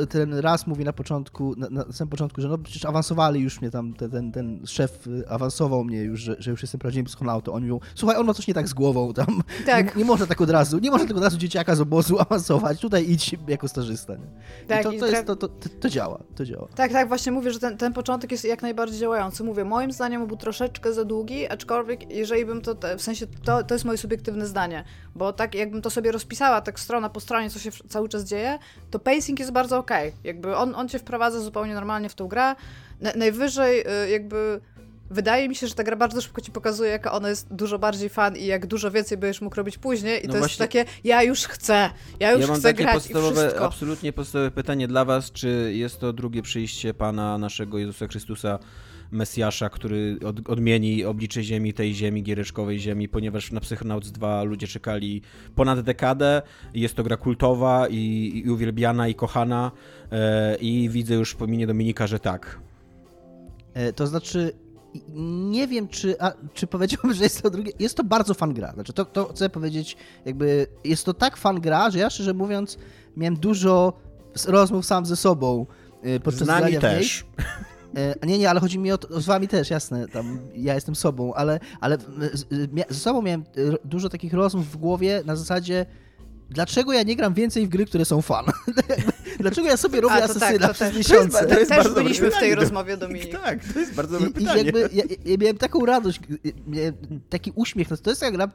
ten 0.09 0.35
raz 0.35 0.67
mówi 0.67 0.85
na 0.85 0.93
początku, 0.93 1.55
na, 1.57 1.69
na, 1.71 1.93
samym 1.93 2.11
początku, 2.11 2.41
że 2.41 2.49
no 2.49 2.59
przecież 2.59 2.85
awansowali 2.85 3.41
już 3.41 3.61
mnie 3.61 3.71
tam, 3.71 3.95
ten, 3.95 4.11
ten, 4.11 4.33
ten 4.33 4.67
szef 4.67 5.09
awansował 5.29 5.85
mnie 5.85 6.03
już, 6.03 6.21
że, 6.21 6.37
że 6.39 6.51
już 6.51 6.63
jestem 6.63 6.81
prawdziwym 6.81 7.07
psychonautą. 7.07 7.53
Oni 7.53 7.67
mówią, 7.67 7.81
słuchaj, 7.95 8.17
on 8.17 8.27
ma 8.27 8.35
coś 8.35 8.49
nie 8.49 8.55
tak 8.55 8.69
z 8.69 8.75
głową 8.75 9.13
tam. 9.13 9.43
Tak. 9.67 9.97
Nie, 9.97 10.03
nie 10.03 10.05
można 10.05 10.27
tak 10.27 10.41
od 10.41 10.51
razu, 10.51 10.79
nie 10.79 10.91
można 10.91 11.09
tak 11.09 11.17
od 11.17 11.23
razu 11.23 11.39
dzieciaka 11.39 11.77
z 11.77 11.81
obozu 11.81 12.19
awansować. 12.29 12.81
Tutaj 12.81 13.11
idź 13.11 13.37
jako 13.49 13.69
stażysta. 13.69 14.08
Tak, 14.69 14.81
I 14.81 14.83
to, 14.83 14.91
to, 14.91 15.07
jest, 15.07 15.27
to, 15.27 15.37
to, 15.37 15.49
to, 15.81 15.89
działa, 15.89 16.19
to 16.37 16.45
działa. 16.45 16.69
Tak, 16.75 16.93
tak, 16.93 17.09
właśnie 17.09 17.33
mówię, 17.33 17.51
że 17.51 17.59
ten, 17.59 17.77
ten 17.77 17.93
początek 17.93 18.33
jest 18.33 18.45
jak 18.45 18.63
najbardziej 18.63 19.01
działający. 19.01 19.45
Mówię, 19.45 19.65
moim 19.65 19.93
zdaniem 19.93 20.27
był 20.27 20.37
troszeczkę 20.37 20.93
za 20.93 21.05
długi, 21.05 21.49
aczkolwiek 21.49 22.13
jeżeli 22.13 22.45
bym 22.45 22.63
to, 22.63 22.77
w 22.99 23.03
sensie 23.03 23.27
to, 23.45 23.65
to 23.65 23.75
jest 23.75 23.85
moje 23.85 23.99
subiektywne 23.99 24.47
zdanie, 24.47 24.85
bo 25.15 25.33
tak 25.33 25.55
jakbym 25.55 25.83
to 25.83 25.91
sobie 25.91 26.13
rozpisała, 26.13 26.61
tak 26.61 26.81
strona 26.81 27.09
po 27.09 27.21
stronie, 27.21 27.51
co 27.51 27.59
się 27.59 27.71
cały 27.89 28.09
czas 28.09 28.25
dzieje, 28.25 28.59
to 28.91 28.99
pacing 28.99 29.39
jest 29.39 29.53
bardzo 29.53 29.79
ok. 29.79 29.91
Jakby 30.25 30.57
on, 30.57 30.75
on 30.75 30.89
cię 30.89 30.99
wprowadza 30.99 31.41
zupełnie 31.41 31.75
normalnie 31.75 32.09
w 32.09 32.15
tą 32.15 32.29
grę. 32.29 32.55
Na, 33.01 33.13
najwyżej 33.17 33.81
y, 33.81 34.11
jakby 34.11 34.61
wydaje 35.11 35.49
mi 35.49 35.55
się, 35.55 35.67
że 35.67 35.75
ta 35.75 35.85
gra 35.85 35.97
bardzo 35.97 36.21
szybko 36.21 36.41
ci 36.41 36.53
pokazuje, 36.53 36.91
jaka 36.91 37.13
ona 37.13 37.29
jest 37.29 37.55
dużo 37.55 37.79
bardziej 37.79 38.09
fan 38.09 38.37
i 38.37 38.47
jak 38.47 38.67
dużo 38.67 38.91
więcej 38.91 39.19
będziesz 39.19 39.41
mógł 39.41 39.57
robić 39.57 39.79
później. 39.79 40.25
I 40.25 40.27
no 40.27 40.33
to 40.33 40.39
właśnie... 40.39 40.53
jest 40.53 40.59
takie, 40.59 40.85
ja 41.05 41.23
już 41.23 41.47
chcę, 41.47 41.91
ja 42.21 42.33
już 42.33 42.49
ja 42.49 42.55
chcę 42.55 42.75
grać 42.75 42.95
podstawowe, 42.95 43.41
i 43.41 43.45
wszystko. 43.45 43.65
Absolutnie 43.65 44.13
podstawowe 44.13 44.51
pytanie 44.51 44.89
dla 44.89 45.05
was, 45.05 45.33
czy 45.33 45.73
jest 45.75 46.01
to 46.01 46.13
drugie 46.13 46.43
przyjście 46.43 46.95
Pana 46.95 47.39
naszego 47.39 47.79
Jezusa 47.79 48.07
Chrystusa 48.07 48.59
Mesjasza, 49.11 49.69
który 49.69 50.19
od, 50.27 50.49
odmieni 50.49 51.05
oblicze 51.05 51.43
ziemi, 51.43 51.75
tej 51.75 51.95
ziemi, 51.95 52.23
giereczkowej 52.23 52.79
ziemi, 52.79 53.09
ponieważ 53.09 53.53
na 53.53 53.61
Psychonauts 53.61 54.11
2 54.11 54.43
ludzie 54.43 54.67
czekali 54.67 55.23
ponad 55.55 55.81
dekadę. 55.81 56.43
Jest 56.75 56.95
to 56.95 57.03
gra 57.03 57.17
kultowa 57.17 57.89
i, 57.89 58.33
i 58.45 58.51
uwielbiana 58.51 59.09
i 59.09 59.15
kochana 59.15 59.73
e, 60.13 60.57
i 60.57 60.89
widzę 60.89 61.15
już 61.15 61.35
po 61.35 61.47
minie 61.47 61.67
Dominika, 61.67 62.07
że 62.07 62.19
tak. 62.19 62.61
E, 63.75 63.93
to 63.93 64.07
znaczy, 64.07 64.53
nie 65.51 65.69
wiem, 65.69 65.89
czy, 65.89 66.21
a, 66.21 66.33
czy 66.55 66.67
powiedziałbym, 66.67 67.15
że 67.15 67.25
jest 67.25 67.43
to 67.43 67.51
drugie. 67.51 67.73
Jest 67.79 67.97
to 67.97 68.05
bardzo 68.05 68.35
fan 68.35 68.55
gra. 68.55 68.73
Znaczy, 68.73 68.93
to, 68.93 69.05
to 69.05 69.25
chcę 69.25 69.51
powiedzieć, 69.51 69.97
jakby 70.25 70.67
jest 70.85 71.05
to 71.05 71.15
tak 71.15 71.37
fan 71.37 71.61
gra, 71.61 71.91
że 71.91 71.99
ja 71.99 72.11
szczerze 72.11 72.35
mówiąc 72.35 72.79
miałem 73.17 73.37
dużo 73.37 73.93
rozmów 74.47 74.87
sam 74.87 75.07
ze 75.07 75.17
sobą 75.17 75.67
e, 76.03 76.21
podczas 76.21 76.45
Z 76.45 76.47
nami 76.47 76.79
też. 76.79 77.25
E, 77.97 78.27
nie, 78.27 78.39
nie, 78.39 78.51
ale 78.51 78.61
chodzi 78.61 78.79
mi 78.79 78.93
o, 78.93 78.99
to, 78.99 79.21
z 79.21 79.27
wami 79.27 79.49
też, 79.49 79.71
jasne, 79.71 80.09
tam 80.09 80.39
ja 80.55 80.75
jestem 80.75 80.95
sobą, 80.95 81.35
ale, 81.35 81.61
ale 81.81 81.99
ze 82.89 83.01
sobą 83.01 83.23
miałem 83.23 83.45
dużo 83.85 84.09
takich 84.09 84.35
rozmów 84.35 84.73
w 84.73 84.77
głowie 84.77 85.23
na 85.27 85.37
zasadzie, 85.37 85.87
dlaczego 86.51 86.93
ja 86.93 87.03
nie 87.03 87.17
gram 87.17 87.35
więcej 87.35 87.67
w 87.67 87.69
gry, 87.69 87.87
które 87.87 88.05
są 88.05 88.23
fan? 88.23 88.45
dlaczego 89.41 89.69
ja 89.69 89.77
sobie 89.77 90.01
robię 90.01 90.15
A, 90.15 90.21
tak, 90.21 90.31
asesyna 90.31 90.67
tak, 90.67 90.77
przez 90.77 90.97
miesiące? 90.97 91.47
To 91.47 91.59
jest, 91.59 91.71
to 91.71 91.85
też 91.85 91.95
byliśmy 91.95 92.31
w 92.31 92.39
tej 92.39 92.55
rozmowie, 92.55 92.97
Dominik. 92.97 93.33
Tak, 93.33 93.73
to 93.73 93.81
jest 93.81 93.95
bardzo 93.95 94.19
dobre 94.19 94.31
pytanie. 94.31 94.63
I 94.63 94.65
jakby 94.65 94.91
ja, 94.93 95.05
ja, 95.25 95.37
miałem 95.39 95.59
taką 95.59 95.87
radość, 95.87 96.21
miałem 96.67 96.95
taki 97.29 97.53
uśmiech. 97.55 97.89
To 98.03 98.11
jest 98.11 98.21
taka 98.21 98.33
gra, 98.33 98.49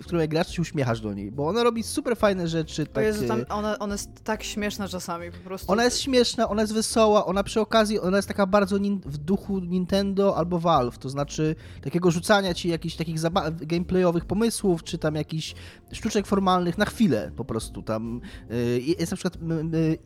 w 0.00 0.04
której 0.04 0.20
jak 0.20 0.30
grasz, 0.30 0.56
się 0.56 0.62
uśmiechasz 0.62 1.00
do 1.00 1.14
niej, 1.14 1.32
bo 1.32 1.46
ona 1.48 1.62
robi 1.62 1.82
super 1.82 2.16
fajne 2.16 2.48
rzeczy. 2.48 2.86
Tak, 2.86 3.04
Jezu, 3.04 3.28
tam 3.28 3.44
ona, 3.48 3.78
ona 3.78 3.94
jest 3.94 4.10
tak 4.24 4.42
śmieszna 4.42 4.88
czasami, 4.88 5.32
po 5.32 5.38
prostu. 5.38 5.72
Ona 5.72 5.84
jest 5.84 6.00
śmieszna, 6.00 6.48
ona 6.48 6.62
jest 6.62 6.74
wesoła, 6.74 7.26
ona 7.26 7.42
przy 7.42 7.60
okazji, 7.60 8.00
ona 8.00 8.16
jest 8.16 8.28
taka 8.28 8.46
bardzo 8.46 8.76
w 9.06 9.18
duchu 9.18 9.58
Nintendo 9.58 10.36
albo 10.36 10.58
Valve, 10.58 10.98
to 10.98 11.08
znaczy 11.08 11.56
takiego 11.82 12.10
rzucania 12.10 12.54
ci 12.54 12.68
jakichś 12.68 12.96
takich 12.96 13.16
gameplayowych 13.60 14.24
pomysłów, 14.24 14.82
czy 14.82 14.98
tam 14.98 15.14
jakichś 15.14 15.54
sztuczek 15.92 16.26
formalnych 16.26 16.78
na 16.78 16.84
chwilę 16.84 17.30
po 17.36 17.44
prostu 17.44 17.82
tam. 17.82 18.20
Y, 18.50 18.80
jest 18.98 19.10
na 19.10 19.16
przykład, 19.16 19.38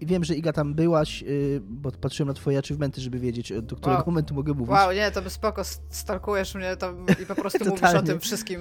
wiem, 0.00 0.24
że 0.24 0.34
Iga 0.34 0.52
tam 0.52 0.74
byłaś, 0.74 1.22
y, 1.22 1.60
bo 1.64 1.90
patrzyłem 1.92 2.28
na 2.28 2.34
twoje 2.34 2.58
achievementy, 2.58 3.00
żeby 3.00 3.18
wiedzieć, 3.18 3.52
do 3.62 3.76
którego 3.76 3.98
wow. 3.98 4.06
momentu 4.06 4.34
mogę 4.34 4.52
mówić. 4.52 4.70
Wow, 4.70 4.92
nie, 4.92 5.10
to 5.10 5.22
by 5.22 5.30
spoko, 5.30 5.62
stalkujesz 5.88 6.54
mnie 6.54 6.76
tam 6.76 7.06
i 7.22 7.26
po 7.26 7.34
prostu 7.34 7.64
mówisz 7.70 7.94
o 7.94 8.02
tym 8.02 8.20
wszystkim 8.20 8.60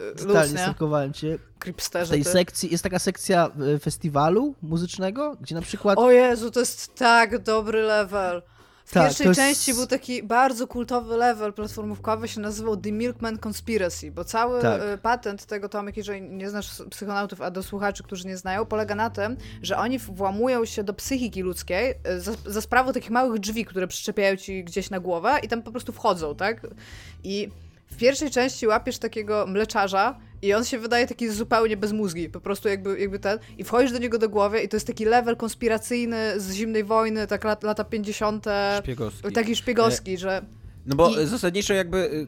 y, 0.00 0.26
Totalnie 0.26 0.58
stalkowałem 0.58 1.12
cię. 1.12 1.38
Creepsterze, 1.58 2.06
w 2.06 2.10
tej 2.10 2.24
ty. 2.24 2.30
sekcji, 2.30 2.70
jest 2.72 2.84
taka 2.84 2.98
sekcja 2.98 3.50
festiwalu 3.80 4.54
muzycznego, 4.62 5.36
gdzie 5.40 5.54
na 5.54 5.62
przykład... 5.62 5.98
O 5.98 6.10
Jezu, 6.10 6.50
to 6.50 6.60
jest 6.60 6.94
tak 6.94 7.42
dobry 7.42 7.82
level. 7.82 8.42
W 8.90 8.92
tak, 8.92 9.04
pierwszej 9.04 9.26
jest... 9.26 9.40
części 9.40 9.74
był 9.74 9.86
taki 9.86 10.22
bardzo 10.22 10.66
kultowy 10.66 11.16
level 11.16 11.52
platformówkowy, 11.52 12.28
się 12.28 12.40
nazywał 12.40 12.76
The 12.76 12.92
Milkman 12.92 13.38
Conspiracy, 13.46 14.10
bo 14.10 14.24
cały 14.24 14.62
tak. 14.62 14.82
Y, 14.82 14.98
patent 14.98 15.46
tego, 15.46 15.68
Tomek, 15.68 15.96
jeżeli 15.96 16.22
nie 16.22 16.50
znasz 16.50 16.82
psychonautów, 16.90 17.40
a 17.40 17.50
do 17.50 17.62
słuchaczy, 17.62 18.02
którzy 18.02 18.26
nie 18.26 18.36
znają, 18.36 18.66
polega 18.66 18.94
na 18.94 19.10
tym, 19.10 19.36
że 19.62 19.76
oni 19.76 19.98
włamują 19.98 20.64
się 20.64 20.84
do 20.84 20.94
psychiki 20.94 21.42
ludzkiej 21.42 21.90
y, 21.90 22.20
za, 22.20 22.32
za 22.46 22.60
sprawą 22.60 22.92
takich 22.92 23.10
małych 23.10 23.40
drzwi, 23.40 23.64
które 23.64 23.86
przyczepiają 23.86 24.36
ci 24.36 24.64
gdzieś 24.64 24.90
na 24.90 25.00
głowę 25.00 25.38
i 25.42 25.48
tam 25.48 25.62
po 25.62 25.70
prostu 25.70 25.92
wchodzą, 25.92 26.34
tak? 26.34 26.66
I 27.24 27.48
w 27.90 27.96
pierwszej 27.96 28.30
części 28.30 28.66
łapiesz 28.66 28.98
takiego 28.98 29.46
mleczarza 29.46 30.18
i 30.42 30.54
on 30.54 30.64
się 30.64 30.78
wydaje 30.78 31.06
taki 31.06 31.30
zupełnie 31.30 31.76
bez 31.76 31.92
mózgi, 31.92 32.28
po 32.28 32.40
prostu 32.40 32.68
jakby, 32.68 33.00
jakby 33.00 33.18
ten, 33.18 33.38
i 33.58 33.64
wchodzisz 33.64 33.92
do 33.92 33.98
niego 33.98 34.18
do 34.18 34.28
głowy 34.28 34.60
i 34.60 34.68
to 34.68 34.76
jest 34.76 34.86
taki 34.86 35.04
level 35.04 35.36
konspiracyjny 35.36 36.40
z 36.40 36.52
zimnej 36.52 36.84
wojny, 36.84 37.26
tak 37.26 37.44
lat, 37.44 37.62
lata 37.62 37.84
50. 37.84 38.46
Szpiegowski. 38.78 39.32
Taki 39.32 39.56
szpiegowski, 39.56 40.14
e... 40.14 40.18
że... 40.18 40.42
No 40.86 40.96
bo 40.96 41.20
I... 41.20 41.26
zasadniczo 41.26 41.74
jakby 41.74 41.98
y, 41.98 42.26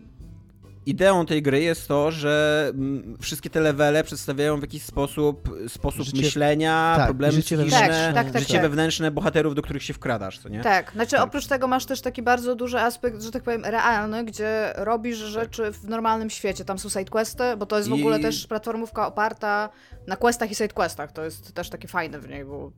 ideą 0.86 1.26
tej 1.26 1.42
gry 1.42 1.60
jest 1.60 1.88
to, 1.88 2.10
że 2.10 2.66
mm, 2.74 3.16
wszystkie 3.20 3.50
te 3.50 3.60
levele 3.60 4.04
przedstawiają 4.04 4.58
w 4.58 4.62
jakiś 4.62 4.82
sposób 4.82 5.48
sposób 5.68 6.06
życie, 6.06 6.22
myślenia, 6.22 6.94
tak, 6.96 7.06
problemy 7.06 7.32
życie 7.32 7.56
wewnętrzne, 7.56 8.12
tak, 8.14 8.30
tak, 8.30 8.42
życie 8.42 8.54
tak. 8.54 8.62
wewnętrzne 8.62 9.10
bohaterów, 9.10 9.54
do 9.54 9.62
których 9.62 9.82
się 9.82 9.94
wkradasz, 9.94 10.38
co 10.38 10.48
nie? 10.48 10.60
Tak, 10.60 10.92
znaczy 10.92 11.16
tak. 11.16 11.24
oprócz 11.24 11.46
tego 11.46 11.68
masz 11.68 11.86
też 11.86 12.00
taki 12.00 12.22
bardzo 12.22 12.56
duży 12.56 12.78
aspekt, 12.78 13.22
że 13.22 13.30
tak 13.30 13.42
powiem, 13.42 13.64
realny, 13.64 14.24
gdzie 14.24 14.72
robisz 14.76 15.18
rzeczy 15.18 15.72
w 15.72 15.88
normalnym 15.88 16.30
świecie. 16.30 16.64
Tam 16.64 16.78
są 16.78 16.88
sidequesty, 16.88 17.56
bo 17.58 17.66
to 17.66 17.76
jest 17.76 17.88
w 17.88 17.92
ogóle 17.92 18.20
też 18.20 18.46
platformówka 18.46 19.06
oparta 19.06 19.68
na 20.06 20.16
questach 20.16 20.50
i 20.50 20.54
sidequestach. 20.54 21.12
To 21.12 21.24
jest 21.24 21.52
też 21.54 21.70
takie 21.70 21.88
fajne 21.88 22.20
w 22.20 22.28
niej, 22.28 22.44
bo 22.44 22.72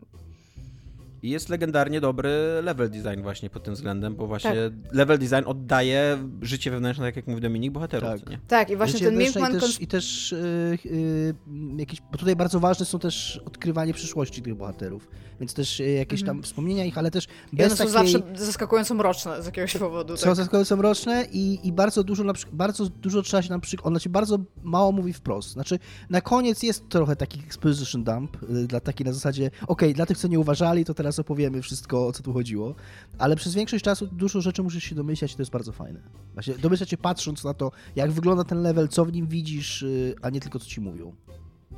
i 1.24 1.30
jest 1.30 1.48
legendarnie 1.48 2.00
dobry 2.00 2.30
level 2.62 2.90
design 2.90 3.22
właśnie 3.22 3.50
pod 3.50 3.62
tym 3.62 3.74
względem, 3.74 4.16
bo 4.16 4.26
właśnie 4.26 4.52
tak. 4.52 4.94
level 4.94 5.18
design 5.18 5.46
oddaje 5.46 6.18
życie 6.42 6.70
wewnętrzne, 6.70 7.06
tak 7.06 7.16
jak 7.16 7.26
mówi 7.26 7.40
Dominik, 7.40 7.72
bohaterów. 7.72 8.08
Tak, 8.08 8.30
nie? 8.30 8.38
tak 8.48 8.70
i 8.70 8.76
właśnie 8.76 8.92
życie 8.92 9.04
ten 9.04 9.18
Milkman... 9.18 9.56
I 9.56 9.60
też, 9.60 9.80
i 9.80 9.86
też 9.86 10.34
yy, 10.82 10.92
yy, 10.92 11.34
jakieś, 11.78 12.00
bo 12.12 12.18
tutaj 12.18 12.36
bardzo 12.36 12.60
ważne 12.60 12.86
są 12.86 12.98
też 12.98 13.40
odkrywanie 13.46 13.94
przyszłości 13.94 14.42
tych 14.42 14.54
bohaterów, 14.54 15.08
więc 15.40 15.54
też 15.54 15.78
yy, 15.78 15.92
jakieś 15.92 16.20
tam 16.20 16.30
mm. 16.30 16.42
wspomnienia 16.42 16.84
ich, 16.84 16.98
ale 16.98 17.10
też 17.10 17.26
bez 17.52 17.66
I 17.66 17.66
one 17.66 17.76
są 17.76 17.94
takiej... 17.94 18.12
zawsze 18.12 18.44
zaskakująco 18.44 18.94
mroczne 18.94 19.42
z 19.42 19.46
jakiegoś 19.46 19.76
powodu. 19.76 20.16
Są 20.16 20.26
tak. 20.26 20.34
zaskakująco 20.34 20.76
mroczne 20.76 21.26
i, 21.32 21.58
i 21.64 21.72
bardzo 21.72 22.04
dużo, 22.04 22.24
na 22.24 22.32
przykład, 22.32 22.56
bardzo 22.56 22.86
dużo 22.86 23.22
trzeba 23.22 23.42
się 23.42 23.50
na 23.50 23.58
przykład, 23.58 23.86
ona 23.86 24.00
ci 24.00 24.08
bardzo 24.08 24.38
mało 24.62 24.92
mówi 24.92 25.12
wprost. 25.12 25.50
Znaczy, 25.50 25.78
na 26.10 26.20
koniec 26.20 26.62
jest 26.62 26.88
trochę 26.88 27.16
taki 27.16 27.40
exposition 27.40 28.04
dump, 28.04 28.42
y, 28.42 28.66
dla 28.66 28.80
takiej 28.80 29.06
na 29.06 29.12
zasadzie, 29.12 29.46
okej, 29.46 29.64
okay, 29.66 29.94
dla 29.94 30.06
tych, 30.06 30.18
co 30.18 30.28
nie 30.28 30.38
uważali, 30.38 30.84
to 30.84 30.94
teraz 30.94 31.13
teraz 31.14 31.26
opowiemy 31.26 31.62
wszystko, 31.62 32.06
o 32.06 32.12
co 32.12 32.22
tu 32.22 32.32
chodziło, 32.32 32.74
ale 33.18 33.36
przez 33.36 33.54
większość 33.54 33.84
czasu 33.84 34.06
dużo 34.06 34.40
rzeczy 34.40 34.62
musisz 34.62 34.84
się 34.84 34.94
domyślać 34.94 35.32
i 35.32 35.36
to 35.36 35.42
jest 35.42 35.52
bardzo 35.52 35.72
fajne. 35.72 36.00
Właśnie 36.34 36.54
domyślać 36.54 36.90
się 36.90 36.96
patrząc 36.96 37.44
na 37.44 37.54
to, 37.54 37.72
jak 37.96 38.12
wygląda 38.12 38.44
ten 38.44 38.62
level, 38.62 38.88
co 38.88 39.04
w 39.04 39.12
nim 39.12 39.26
widzisz, 39.26 39.82
y, 39.82 40.14
a 40.22 40.30
nie 40.30 40.40
tylko 40.40 40.58
co 40.58 40.66
ci 40.66 40.80
mówią. 40.80 41.14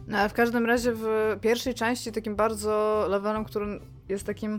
No, 0.07 0.19
a 0.19 0.29
w 0.29 0.33
każdym 0.33 0.67
razie 0.67 0.93
w 0.95 1.07
pierwszej 1.41 1.75
części 1.75 2.13
takim 2.13 2.37
bardzo 2.37 3.07
levelem, 3.11 3.45
którym 3.45 3.81
jest 4.09 4.27
takim 4.27 4.59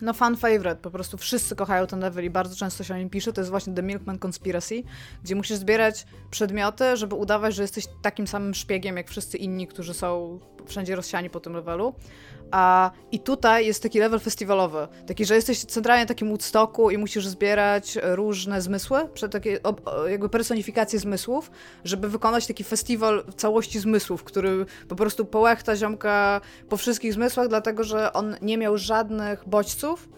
no 0.00 0.12
fan 0.12 0.36
favorite, 0.36 0.76
po 0.76 0.90
prostu 0.90 1.16
wszyscy 1.16 1.56
kochają 1.56 1.86
ten 1.86 2.00
level 2.00 2.24
i 2.24 2.30
bardzo 2.30 2.56
często 2.56 2.84
się 2.84 2.94
o 2.94 2.96
nim 2.96 3.10
pisze, 3.10 3.32
to 3.32 3.40
jest 3.40 3.50
właśnie 3.50 3.74
The 3.74 3.82
Milkman 3.82 4.18
Conspiracy, 4.26 4.82
gdzie 5.24 5.34
musisz 5.34 5.56
zbierać 5.56 6.06
przedmioty, 6.30 6.96
żeby 6.96 7.14
udawać, 7.14 7.54
że 7.54 7.62
jesteś 7.62 7.86
takim 8.02 8.26
samym 8.26 8.54
szpiegiem 8.54 8.96
jak 8.96 9.10
wszyscy 9.10 9.38
inni, 9.38 9.66
którzy 9.66 9.94
są 9.94 10.38
wszędzie 10.66 10.96
rozsiani 10.96 11.30
po 11.30 11.40
tym 11.40 11.52
levelu. 11.52 11.94
A, 12.50 12.90
I 13.12 13.20
tutaj 13.20 13.66
jest 13.66 13.82
taki 13.82 13.98
level 13.98 14.20
festiwalowy, 14.20 14.88
taki, 15.06 15.24
że 15.24 15.34
jesteś 15.34 15.64
centralnie 15.64 16.04
na 16.04 16.08
takim 16.08 16.28
Woodstocku 16.28 16.90
i 16.90 16.98
musisz 16.98 17.26
zbierać 17.26 17.98
różne 18.02 18.62
zmysły, 18.62 19.08
takie 19.30 19.58
jakby 20.08 20.28
personifikacje 20.28 20.98
zmysłów, 20.98 21.50
żeby 21.84 22.08
wykonać 22.08 22.46
taki 22.46 22.64
festiwal 22.64 23.24
całości 23.36 23.78
zmysłów, 23.78 24.24
który 24.24 24.66
po 24.88 24.96
prostu 24.96 25.24
połechta 25.24 25.76
ziomka 25.76 26.40
po 26.68 26.76
wszystkich 26.76 27.12
zmysłach, 27.12 27.48
dlatego 27.48 27.84
że 27.84 28.12
on 28.12 28.36
nie 28.42 28.58
miał 28.58 28.78
żadnych 28.78 29.48
bodźców, 29.48 30.08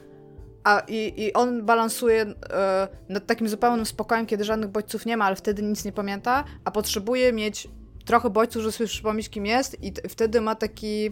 a 0.64 0.82
i, 0.88 1.12
i 1.16 1.32
on 1.32 1.64
balansuje 1.64 2.22
e, 2.22 2.88
nad 3.08 3.26
takim 3.26 3.48
zupełnym 3.48 3.86
spokojem, 3.86 4.26
kiedy 4.26 4.44
żadnych 4.44 4.70
bodźców 4.70 5.06
nie 5.06 5.16
ma, 5.16 5.24
ale 5.24 5.36
wtedy 5.36 5.62
nic 5.62 5.84
nie 5.84 5.92
pamięta, 5.92 6.44
a 6.64 6.70
potrzebuje 6.70 7.32
mieć 7.32 7.68
trochę 8.04 8.30
bodźców, 8.30 8.62
żeby 8.62 8.72
sobie 8.72 8.88
przypomnieć, 8.88 9.28
kim 9.28 9.46
jest 9.46 9.84
i 9.84 9.92
wtedy 10.08 10.40
ma 10.40 10.54
taki 10.54 11.10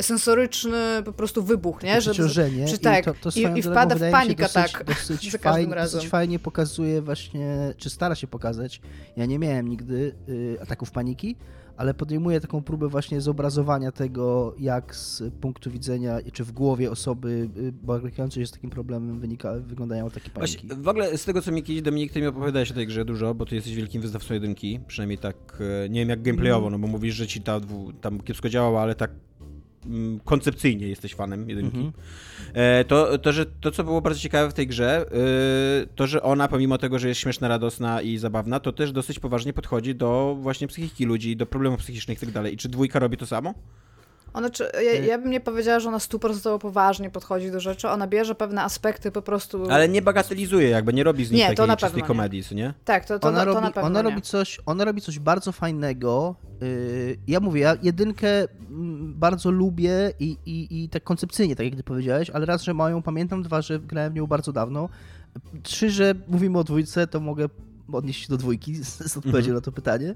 sensoryczny 0.00 1.02
po 1.04 1.12
prostu 1.12 1.42
wybuch, 1.42 1.82
nie? 1.82 2.00
Żeby, 2.00 2.28
przy, 2.28 2.78
tak, 2.78 3.02
I, 3.02 3.04
to, 3.04 3.14
to 3.14 3.40
i, 3.40 3.58
i 3.58 3.62
wpada 3.62 3.94
w 3.94 4.10
panikę, 4.10 4.48
tak, 4.48 4.84
dosyć 4.84 5.30
za 5.32 5.38
fajnie, 5.38 5.74
razem. 5.74 5.98
Dosyć 5.98 6.10
fajnie 6.10 6.38
pokazuje 6.38 7.02
właśnie, 7.02 7.74
czy 7.76 7.90
stara 7.90 8.14
się 8.14 8.26
pokazać, 8.26 8.80
ja 9.16 9.26
nie 9.26 9.38
miałem 9.38 9.68
nigdy 9.68 10.14
y, 10.28 10.58
ataków 10.62 10.90
paniki, 10.90 11.36
ale 11.76 11.94
podejmuje 11.94 12.40
taką 12.40 12.62
próbę 12.62 12.88
właśnie 12.88 13.20
zobrazowania 13.20 13.92
tego, 13.92 14.54
jak 14.58 14.96
z 14.96 15.22
punktu 15.40 15.70
widzenia, 15.70 16.18
czy 16.32 16.44
w 16.44 16.52
głowie 16.52 16.90
osoby 16.90 17.48
y, 17.56 17.72
borykającej 17.72 18.42
się 18.42 18.46
z 18.46 18.50
takim 18.50 18.70
problemem 18.70 19.20
wynika, 19.20 19.54
wyglądają 19.60 20.10
takie 20.10 20.30
paniki. 20.30 20.66
Właśnie, 20.66 20.82
w 20.82 20.88
ogóle 20.88 21.18
z 21.18 21.24
tego, 21.24 21.42
co 21.42 21.52
mi 21.52 21.62
kiedyś 21.62 21.82
Dominik, 21.82 22.12
ty 22.12 22.20
mi 22.20 22.26
opowiadałeś 22.26 22.70
o 22.70 22.74
tej 22.74 22.86
grze 22.86 23.04
dużo, 23.04 23.34
bo 23.34 23.46
ty 23.46 23.54
jesteś 23.54 23.74
wielkim 23.74 24.02
wyznawcą 24.02 24.34
jedynki, 24.34 24.80
przynajmniej 24.86 25.18
tak, 25.18 25.36
e, 25.84 25.88
nie 25.88 26.00
wiem 26.00 26.08
jak 26.08 26.22
gameplayowo, 26.22 26.70
no 26.70 26.78
bo 26.78 26.86
mówisz, 26.86 27.14
że 27.14 27.26
ci 27.26 27.40
ta, 27.40 27.60
tam 28.00 28.20
kiepsko 28.20 28.48
działała, 28.48 28.82
ale 28.82 28.94
tak 28.94 29.10
koncepcyjnie 30.24 30.88
jesteś 30.88 31.14
fanem 31.14 31.48
jedynki, 31.48 31.78
mm 31.78 31.90
-hmm. 31.90 32.84
to, 32.88 33.18
to, 33.18 33.32
że 33.32 33.46
to, 33.46 33.70
co 33.70 33.84
było 33.84 34.00
bardzo 34.00 34.20
ciekawe 34.20 34.50
w 34.50 34.54
tej 34.54 34.66
grze, 34.66 35.06
e, 35.82 35.86
to, 35.94 36.06
że 36.06 36.22
ona, 36.22 36.48
pomimo 36.48 36.78
tego, 36.78 36.98
że 36.98 37.08
jest 37.08 37.20
śmieszna, 37.20 37.48
radosna 37.48 38.02
i 38.02 38.18
zabawna, 38.18 38.60
to 38.60 38.72
też 38.72 38.92
dosyć 38.92 39.18
poważnie 39.18 39.52
podchodzi 39.52 39.94
do 39.94 40.36
właśnie 40.40 40.68
psychiki 40.68 41.04
ludzi, 41.04 41.36
do 41.36 41.46
problemów 41.46 41.80
psychicznych 41.80 42.18
i 42.18 42.20
tak 42.20 42.30
dalej. 42.30 42.54
I 42.54 42.56
czy 42.56 42.68
dwójka 42.68 42.98
robi 42.98 43.16
to 43.16 43.26
samo? 43.26 43.54
Ona, 44.34 44.50
czy, 44.50 44.70
ja, 44.74 44.92
ja 44.92 45.18
bym 45.18 45.30
nie 45.30 45.40
powiedziała, 45.40 45.80
że 45.80 45.88
ona 45.88 45.98
stuprocentowo 45.98 46.58
poważnie 46.58 47.10
podchodzi 47.10 47.50
do 47.50 47.60
rzeczy, 47.60 47.88
ona 47.88 48.06
bierze 48.06 48.34
pewne 48.34 48.62
aspekty 48.62 49.10
po 49.10 49.22
prostu... 49.22 49.70
Ale 49.70 49.88
nie 49.88 50.02
bagatelizuje, 50.02 50.68
jakby 50.68 50.92
nie 50.92 51.04
robi 51.04 51.24
z 51.24 51.30
nich 51.30 51.38
nie, 51.38 51.44
takiej 51.44 51.56
to 51.56 51.66
na 51.66 51.76
czystej 51.76 52.02
komedii, 52.02 52.42
nie? 52.54 52.74
Tak, 52.84 53.04
to, 53.04 53.18
to, 53.18 53.28
ona 53.28 53.38
to, 53.38 53.44
robi, 53.44 53.60
na 53.60 53.70
pewno 53.70 53.86
ona 53.86 54.02
nie. 54.02 54.10
robi 54.10 54.22
coś, 54.22 54.60
Ona 54.66 54.84
robi 54.84 55.00
coś 55.00 55.18
bardzo 55.18 55.52
fajnego. 55.52 56.34
Yy, 56.60 57.16
ja 57.28 57.40
mówię, 57.40 57.60
ja 57.60 57.76
jedynkę 57.82 58.28
mm, 58.38 59.14
bardzo 59.14 59.50
lubię 59.50 60.12
i, 60.20 60.36
i, 60.46 60.84
i 60.84 60.88
tak 60.88 61.04
koncepcyjnie, 61.04 61.56
tak 61.56 61.66
jak 61.66 61.76
ty 61.76 61.82
powiedziałeś, 61.82 62.30
ale 62.30 62.46
raz, 62.46 62.62
że 62.62 62.74
mają 62.74 63.02
pamiętam, 63.02 63.42
dwa, 63.42 63.62
że 63.62 63.80
grałem 63.80 64.12
w 64.12 64.16
nią 64.16 64.26
bardzo 64.26 64.52
dawno. 64.52 64.88
Trzy, 65.62 65.90
że 65.90 66.14
mówimy 66.28 66.58
o 66.58 66.64
dwójce, 66.64 67.06
to 67.06 67.20
mogę 67.20 67.48
odnieść 67.92 68.22
się 68.22 68.28
do 68.28 68.36
dwójki 68.36 68.74
z, 68.74 69.10
z 69.12 69.16
odpowiedzią 69.16 69.38
mhm. 69.38 69.54
na 69.54 69.60
to 69.60 69.72
pytanie. 69.72 70.14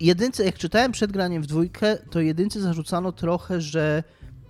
Jedynce, 0.00 0.44
jak 0.44 0.58
czytałem 0.58 0.92
przed 0.92 1.12
graniem 1.12 1.42
w 1.42 1.46
dwójkę, 1.46 1.96
to 2.10 2.20
jedynce 2.20 2.60
zarzucano 2.60 3.12
trochę, 3.12 3.60
że 3.60 4.02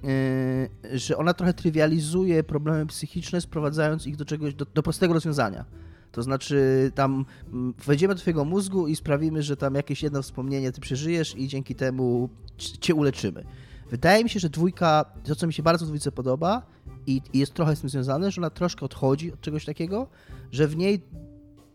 yy, 0.02 0.98
że 0.98 1.16
ona 1.16 1.34
trochę 1.34 1.54
trywializuje 1.54 2.44
problemy 2.44 2.86
psychiczne, 2.86 3.40
sprowadzając 3.40 4.06
ich 4.06 4.16
do 4.16 4.24
czegoś, 4.24 4.54
do, 4.54 4.66
do 4.74 4.82
prostego 4.82 5.14
rozwiązania. 5.14 5.64
To 6.12 6.22
znaczy, 6.22 6.90
tam 6.94 7.24
mm, 7.52 7.74
wejdziemy 7.86 8.14
do 8.14 8.20
twojego 8.20 8.44
mózgu 8.44 8.88
i 8.88 8.96
sprawimy, 8.96 9.42
że 9.42 9.56
tam 9.56 9.74
jakieś 9.74 10.02
jedno 10.02 10.22
wspomnienie 10.22 10.72
ty 10.72 10.80
przeżyjesz 10.80 11.36
i 11.36 11.48
dzięki 11.48 11.74
temu 11.74 12.28
cię 12.56 12.94
uleczymy. 12.94 13.44
Wydaje 13.90 14.24
mi 14.24 14.30
się, 14.30 14.40
że 14.40 14.50
dwójka, 14.50 15.04
to 15.24 15.36
co 15.36 15.46
mi 15.46 15.52
się 15.52 15.62
bardzo 15.62 15.84
w 15.84 15.88
dwójce 15.88 16.12
podoba 16.12 16.62
i, 17.06 17.22
i 17.32 17.38
jest 17.38 17.54
trochę 17.54 17.76
z 17.76 17.80
tym 17.80 17.90
związane, 17.90 18.30
że 18.30 18.40
ona 18.40 18.50
troszkę 18.50 18.86
odchodzi 18.86 19.32
od 19.32 19.40
czegoś 19.40 19.64
takiego, 19.64 20.08
że 20.52 20.68
w 20.68 20.76
niej 20.76 21.02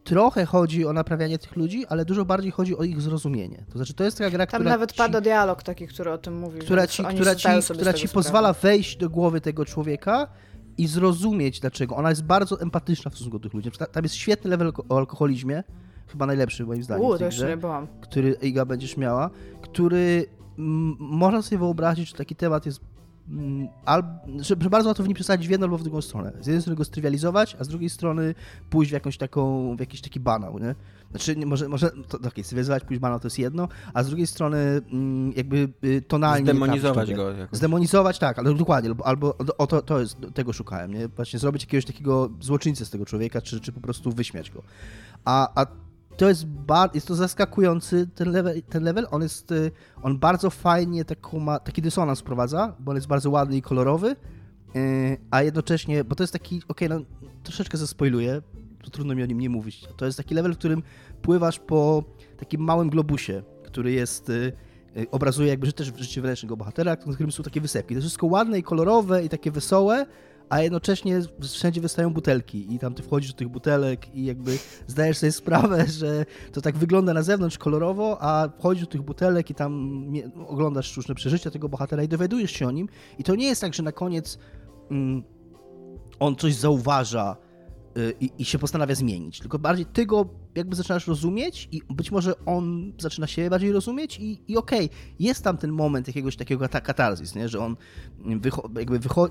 trochę 0.04 0.46
chodzi 0.46 0.86
o 0.86 0.94
naprawianie 0.94 1.38
tych 1.38 1.56
ludzi, 1.56 1.86
ale 1.86 2.06
dużo 2.06 2.26
bardziej 2.26 2.52
chodzi 2.52 2.78
o 2.78 2.84
ich 2.84 3.02
zrozumienie. 3.02 3.66
To 3.72 3.78
znaczy, 3.78 3.94
to 3.94 4.04
jest 4.04 4.18
taka 4.18 4.30
gra, 4.30 4.48
Tam 4.48 4.60
która. 4.60 4.70
nawet 4.70 4.92
ci, 4.92 4.98
pada 4.98 5.22
dialog 5.22 5.64
taki, 5.64 5.88
który 5.88 6.12
o 6.12 6.18
tym 6.18 6.38
mówi. 6.40 6.60
Która 6.60 6.88
ci, 6.88 7.04
która 7.04 7.36
ci, 7.36 7.48
która 7.74 7.94
ci 7.94 8.10
pozwala 8.10 8.54
wejść 8.54 8.98
do 8.98 9.10
głowy 9.10 9.42
tego 9.42 9.66
człowieka 9.66 10.28
i 10.78 10.88
zrozumieć 10.88 11.60
dlaczego. 11.60 11.96
Ona 11.96 12.10
jest 12.10 12.24
bardzo 12.24 12.62
empatyczna 12.62 13.12
w 13.12 13.16
stosunku 13.16 13.40
do 13.40 13.44
tych 13.44 13.54
ludzi. 13.54 13.72
Tam 13.92 14.04
jest 14.04 14.16
świetny 14.16 14.50
level 14.50 14.72
o 14.90 14.98
alkoholizmie, 14.98 15.64
chyba 16.08 16.26
najlepszy 16.26 16.66
moim 16.66 16.84
zdaniem. 16.84 17.06
U, 17.06 17.18
to 17.18 17.26
jeszcze 17.26 17.48
nie 17.48 17.58
byłam. 17.58 17.88
Który 18.02 18.32
Iga 18.42 18.66
będziesz 18.66 18.98
miała, 18.98 19.30
który 19.62 20.26
można 21.00 21.42
sobie 21.42 21.60
wyobrazić, 21.60 22.10
że 22.10 22.16
taki 22.16 22.36
temat 22.36 22.66
jest 22.66 22.80
Mm, 23.30 23.68
albo, 23.86 24.10
że, 24.38 24.56
że 24.60 24.70
bardzo 24.70 24.90
łatwo 24.90 25.04
w 25.04 25.08
nim 25.08 25.16
przesadzić 25.16 25.48
w 25.48 25.52
jedną 25.52 25.66
albo 25.66 25.78
w 25.78 25.84
drugą 25.84 26.02
stronę. 26.02 26.32
Z 26.42 26.48
jednej 26.48 26.62
strony 26.62 26.78
go 26.78 26.86
strywializować, 26.86 27.58
a 27.60 27.64
z 27.64 27.68
drugiej 27.68 27.90
strony 27.90 28.36
pójść 28.70 28.92
w 28.92 28.94
jakąś 28.94 29.18
taką, 29.18 29.76
w 29.76 29.80
jakiś 29.80 30.02
taki 30.02 30.20
banał, 30.20 30.60
nie? 30.60 30.76
Znaczy, 31.12 31.36
może, 31.46 31.68
może 31.68 31.92
to, 32.10 32.18
okay, 32.18 32.44
strywializować, 32.44 32.84
pójść 32.84 33.00
w 33.00 33.02
banał 33.02 33.20
to 33.20 33.28
jest 33.28 33.40
jedno, 33.40 33.68
a 33.94 34.04
z 34.04 34.08
drugiej 34.08 34.28
strony 34.28 34.58
mm, 34.58 35.34
jakby 35.36 35.70
y, 35.84 36.02
tonalnie... 36.02 36.46
Zdemonizować 36.46 37.14
go. 37.14 37.32
Jakoś. 37.32 37.58
Zdemonizować, 37.58 38.20
tak, 38.20 38.40
ale 38.40 38.54
dokładnie, 38.54 38.90
albo, 38.90 39.06
albo 39.08 39.38
o 39.58 39.68
to, 39.68 39.82
to 39.82 40.00
jest, 40.00 40.18
tego 40.34 40.54
szukałem, 40.54 40.94
nie? 40.94 41.08
Właśnie 41.08 41.40
zrobić 41.40 41.64
jakiegoś 41.64 41.86
takiego 41.86 42.30
złoczyńcę 42.40 42.86
z 42.86 42.90
tego 42.90 43.06
człowieka, 43.06 43.42
czy, 43.42 43.60
czy 43.60 43.72
po 43.72 43.82
prostu 43.82 44.12
wyśmiać 44.12 44.52
go. 44.52 44.64
A, 45.26 45.62
a 45.62 45.83
to 46.18 46.30
jest, 46.30 46.46
bar, 46.46 46.90
jest 46.94 47.08
to 47.08 47.16
zaskakujący 47.16 48.08
ten 48.16 48.32
level, 48.32 48.62
ten 48.70 48.84
level. 48.84 49.08
On 49.12 49.22
jest, 49.22 49.52
y, 49.52 49.72
on 50.04 50.20
bardzo 50.20 50.50
fajnie 50.50 51.06
taką 51.06 51.40
ma, 51.40 51.60
taki 51.60 51.82
dysonans 51.82 52.20
wprowadza, 52.20 52.76
bo 52.80 52.92
on 52.92 52.98
jest 52.98 53.08
bardzo 53.08 53.30
ładny 53.30 53.58
i 53.58 53.62
kolorowy, 53.62 54.16
y, 54.76 55.18
a 55.32 55.42
jednocześnie, 55.42 56.04
bo 56.04 56.16
to 56.16 56.24
jest 56.24 56.34
taki, 56.34 56.62
okej, 56.68 56.88
okay, 56.88 57.00
no 57.00 57.06
troszeczkę 57.44 57.78
zaspoiluję, 57.78 58.42
to 58.84 58.90
trudno 58.90 59.16
mi 59.16 59.24
o 59.24 59.26
nim 59.26 59.40
nie 59.40 59.50
mówić. 59.50 59.88
To 59.98 60.06
jest 60.06 60.18
taki 60.18 60.36
level, 60.36 60.54
w 60.54 60.58
którym 60.58 60.84
pływasz 61.22 61.60
po 61.60 62.04
takim 62.38 62.62
małym 62.62 62.90
globusie, 62.90 63.44
który 63.64 63.92
jest 63.92 64.30
y, 64.30 64.54
obrazuje 65.12 65.50
jakby 65.50 65.74
też 65.74 65.92
życie 65.98 66.22
wewnętrznego 66.22 66.58
bohatera, 66.58 66.98
na 67.06 67.14
którym 67.14 67.32
są 67.32 67.44
takie 67.44 67.62
wysepki. 67.62 67.94
To 67.94 67.98
jest 67.98 68.06
wszystko 68.06 68.28
ładne 68.28 68.60
i 68.60 68.64
kolorowe 68.64 69.26
i 69.26 69.30
takie 69.30 69.52
wesołe, 69.52 70.06
a 70.54 70.62
jednocześnie 70.62 71.22
wszędzie 71.42 71.82
wystają 71.82 72.14
butelki 72.14 72.76
i 72.76 72.80
tam 72.80 72.94
ty 72.94 73.04
wchodzisz 73.04 73.32
do 73.32 73.38
tych 73.38 73.48
butelek 73.48 74.16
i 74.16 74.26
jakby 74.26 74.58
zdajesz 74.88 75.18
sobie 75.18 75.32
sprawę, 75.32 75.86
że 76.00 76.26
to 76.52 76.62
tak 76.62 76.78
wygląda 76.78 77.14
na 77.14 77.22
zewnątrz 77.24 77.58
kolorowo, 77.58 78.18
a 78.22 78.50
wchodzisz 78.60 78.84
do 78.84 78.92
tych 78.92 79.02
butelek 79.02 79.50
i 79.50 79.56
tam 79.56 80.04
oglądasz 80.48 80.98
różne 80.98 81.16
przeżycia 81.16 81.52
tego 81.52 81.70
bohatera 81.70 82.04
i 82.04 82.08
dowiadujesz 82.08 82.52
się 82.52 82.68
o 82.68 82.72
nim. 82.72 82.90
I 83.20 83.24
to 83.24 83.36
nie 83.36 83.46
jest 83.46 83.62
tak, 83.62 83.74
że 83.74 83.84
na 83.84 83.92
koniec 83.92 84.38
mm, 84.92 85.24
on 86.20 86.36
coś 86.36 86.56
zauważa 86.56 87.38
i, 88.20 88.32
i, 88.38 88.46
się 88.46 88.60
postanawia 88.60 88.96
zmienić. 88.96 89.40
Tylko 89.40 89.60
bardziej 89.60 89.86
ty 89.86 90.06
go 90.06 90.30
jakby 90.56 90.76
zaczynasz 90.76 91.08
rozumieć 91.08 91.70
i 91.72 91.82
być 91.90 92.12
może 92.12 92.46
on 92.46 92.94
zaczyna 93.00 93.28
się 93.28 93.50
bardziej 93.50 93.72
rozumieć 93.72 94.20
i, 94.20 94.42
i 94.48 94.58
okej, 94.58 94.86
okay, 94.86 94.98
jest 95.20 95.44
tam 95.44 95.58
ten 95.58 95.72
moment 95.72 96.08
jakiegoś 96.08 96.36
takiego 96.36 96.70
katarzis, 96.70 97.36
nie? 97.36 97.50
że 97.50 97.60
on 97.60 97.76
wycho 98.26 98.70
jakby 98.76 99.00
wycho 99.00 99.30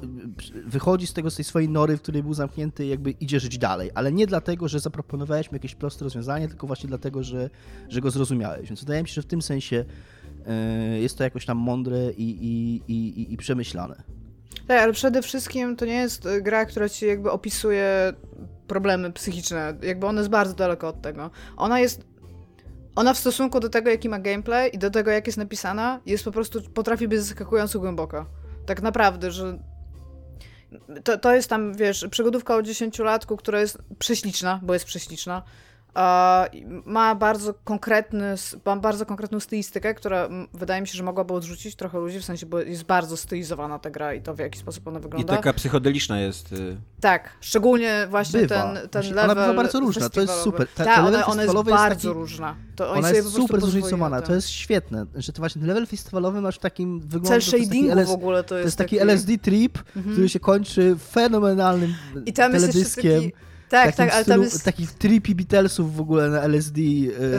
wychodzi 0.67 1.07
z 1.07 1.13
tego, 1.13 1.31
z 1.31 1.37
tej 1.37 1.45
swojej 1.45 1.69
nory, 1.69 1.97
w 1.97 2.03
której 2.03 2.23
był 2.23 2.35
zamknięty 2.35 2.87
jakby 2.87 3.11
idzie 3.11 3.41
żyć 3.41 3.59
dalej, 3.59 3.91
ale 3.95 4.13
nie 4.13 4.27
dlatego, 4.27 4.69
że 4.69 4.81
zaproponowałeś 4.81 5.51
mu 5.51 5.57
jakieś 5.57 5.75
proste 5.75 6.05
rozwiązanie, 6.05 6.49
tylko 6.49 6.67
właśnie 6.67 6.89
dlatego, 6.89 7.23
że, 7.23 7.51
że 7.89 8.01
go 8.01 8.11
zrozumiałeś. 8.11 8.69
Więc 8.69 8.81
wydaje 8.81 9.03
mi 9.03 9.09
się, 9.09 9.15
że 9.15 9.23
w 9.23 9.27
tym 9.27 9.43
sensie 9.43 9.85
yy, 10.93 11.01
jest 11.01 11.19
to 11.19 11.25
jakoś 11.25 11.47
tam 11.47 11.59
mądre 11.59 12.13
i, 12.13 12.39
i, 12.41 12.93
i, 12.93 13.33
i 13.33 13.37
przemyślane. 13.37 14.22
Tak, 14.69 14.83
ale 14.83 14.93
przede 14.93 15.23
wszystkim 15.23 15.77
to 15.77 15.85
nie 15.85 15.95
jest 15.95 16.29
gra, 16.41 16.67
która 16.67 16.89
ci 16.89 17.07
jakby 17.07 17.31
opisuje 17.31 18.13
problemy 18.67 19.13
psychiczne. 19.13 19.75
Jakby 19.83 20.07
ona 20.07 20.21
jest 20.21 20.31
bardzo 20.31 20.55
daleko 20.55 20.89
od 20.89 21.03
tego. 21.03 21.31
Ona 21.57 21.81
jest. 21.81 22.05
Ona 22.97 23.15
w 23.15 23.19
stosunku 23.19 23.61
do 23.61 23.69
tego, 23.69 23.91
jaki 23.91 24.09
ma 24.09 24.19
gameplay 24.19 24.75
i 24.75 24.79
do 24.79 24.91
tego, 24.91 25.11
jak 25.11 25.27
jest 25.27 25.39
napisana, 25.39 26.01
jest 26.07 26.25
po 26.25 26.33
prostu. 26.33 26.63
potrafi 26.63 27.09
być 27.09 27.21
zaskakująco 27.21 27.81
głęboka. 27.81 28.27
Tak 28.67 28.83
naprawdę, 28.83 29.31
że. 29.31 29.59
To, 31.05 31.19
to 31.19 31.35
jest 31.35 31.51
tam, 31.51 31.75
wiesz, 31.75 32.07
przygodówka 32.11 32.57
o 32.57 32.61
10-latku, 32.61 33.37
która 33.37 33.61
jest 33.61 33.79
prześliczna, 33.99 34.61
bo 34.63 34.73
jest 34.73 34.85
prześliczna 34.85 35.43
ma 36.87 37.15
bardzo 37.15 37.55
konkretny, 37.65 38.35
ma 38.67 38.77
bardzo 38.77 39.07
konkretną 39.07 39.41
stylistykę, 39.41 39.95
która 39.95 40.29
wydaje 40.55 40.81
mi 40.81 40.89
się, 40.89 40.97
że 40.97 41.03
mogłaby 41.03 41.35
odrzucić 41.35 41.75
trochę 41.75 41.99
ludzi, 41.99 42.21
w 42.21 42.25
sensie, 42.25 42.47
bo 42.47 42.61
jest 42.61 42.85
bardzo 42.85 43.17
stylizowana 43.17 43.79
ta 43.79 43.91
gra 43.91 44.15
i 44.15 44.23
to 44.23 44.35
w 44.35 44.39
jaki 44.39 44.59
sposób 44.59 44.89
ona 44.89 45.01
wygląda. 45.01 45.33
I 45.33 45.37
taka 45.37 45.53
psychodeliczna 45.53 46.21
jest. 46.21 46.53
Y, 46.53 46.77
tak, 47.01 47.31
szczególnie 47.41 48.07
właśnie 48.11 48.41
bywa. 48.41 48.75
ten, 48.75 48.89
ten 48.89 49.03
level 49.03 49.31
Ona 49.31 49.35
bywa 49.35 49.55
bardzo 49.55 49.81
różna, 49.81 50.09
to 50.09 50.21
jest 50.21 50.41
super. 50.41 50.69
Ta, 50.75 50.85
Ta, 50.85 51.07
ona, 51.07 51.27
ona 51.27 51.43
jest 51.43 51.55
bardzo 51.55 52.09
taki, 52.09 52.09
różna. 52.09 52.57
To 52.77 52.93
ona 52.93 53.11
jest 53.11 53.33
super 53.33 53.61
zróżnicowana, 53.61 54.23
to 54.23 54.35
jest 54.35 54.49
świetne, 54.49 55.07
że 55.15 55.33
to 55.33 55.39
właśnie 55.39 55.61
ten 55.61 55.69
level 55.69 55.87
festiwalowy 55.87 56.41
masz 56.41 56.57
w 56.57 56.61
takim 56.61 57.01
wyglądzie. 57.01 57.51
Cel 57.51 57.61
shadingu 57.61 58.05
w 58.05 58.11
ogóle 58.11 58.45
to 58.45 58.55
jest. 58.55 58.65
To 58.65 58.67
jest 58.67 58.79
taki, 58.79 58.97
taki... 58.97 59.11
LSD 59.11 59.39
trip, 59.39 59.79
mhm. 59.97 60.13
który 60.15 60.29
się 60.29 60.41
kończy 60.41 60.97
fenomenalnym 61.11 61.95
I 62.27 62.33
tam 62.33 62.53
teledyskiem. 62.53 62.83
Jest 62.83 62.97
jeszcze 62.97 63.31
taki 63.31 63.52
tak, 63.73 63.97
tak, 63.97 64.15
ale 64.15 64.25
tam 64.25 64.43
jest... 64.43 64.65
Takich 64.65 64.93
trippy 64.93 65.35
Beatlesów 65.35 65.97
w 65.97 66.01
ogóle 66.01 66.29
na 66.31 66.41
LSD. 66.41 66.81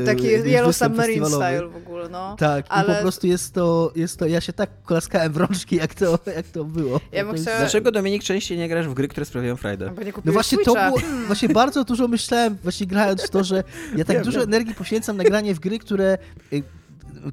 E, 0.01 0.05
Taki 0.05 0.27
Yellow 0.27 0.75
Submarine 0.75 1.25
style 1.25 1.67
w 1.67 1.75
ogóle, 1.75 2.09
no. 2.09 2.35
Tak, 2.35 2.65
ale... 2.69 2.93
i 2.93 2.95
po 2.95 3.01
prostu 3.01 3.27
jest 3.27 3.53
to, 3.53 3.91
jest 3.95 4.19
to, 4.19 4.27
ja 4.27 4.41
się 4.41 4.53
tak 4.53 4.69
klaskałem 4.85 5.33
w 5.33 5.37
rączki, 5.37 5.75
jak 5.75 5.93
to, 5.93 6.19
jak 6.35 6.47
to 6.47 6.63
było. 6.63 6.99
Ja 7.11 7.25
to 7.25 7.33
chciała... 7.33 7.57
Dlaczego 7.57 7.91
Dominik 7.91 8.23
częściej 8.23 8.57
nie 8.57 8.69
grasz 8.69 8.87
w 8.87 8.93
gry, 8.93 9.07
które 9.07 9.25
sprawiają 9.25 9.55
frajdę? 9.55 9.93
No 10.25 10.31
właśnie 10.31 10.57
to 10.57 10.73
było, 10.73 10.99
właśnie 11.27 11.49
bardzo 11.49 11.83
dużo 11.83 12.07
myślałem, 12.07 12.57
właśnie 12.63 12.87
grając 12.87 13.23
w 13.23 13.29
to, 13.29 13.43
że 13.43 13.63
ja 13.95 14.05
tak 14.05 14.23
dużo 14.23 14.43
energii 14.43 14.75
poświęcam 14.75 15.17
na 15.17 15.23
granie 15.23 15.55
w 15.55 15.59
gry, 15.59 15.79
które 15.79 16.17
y, 16.53 16.63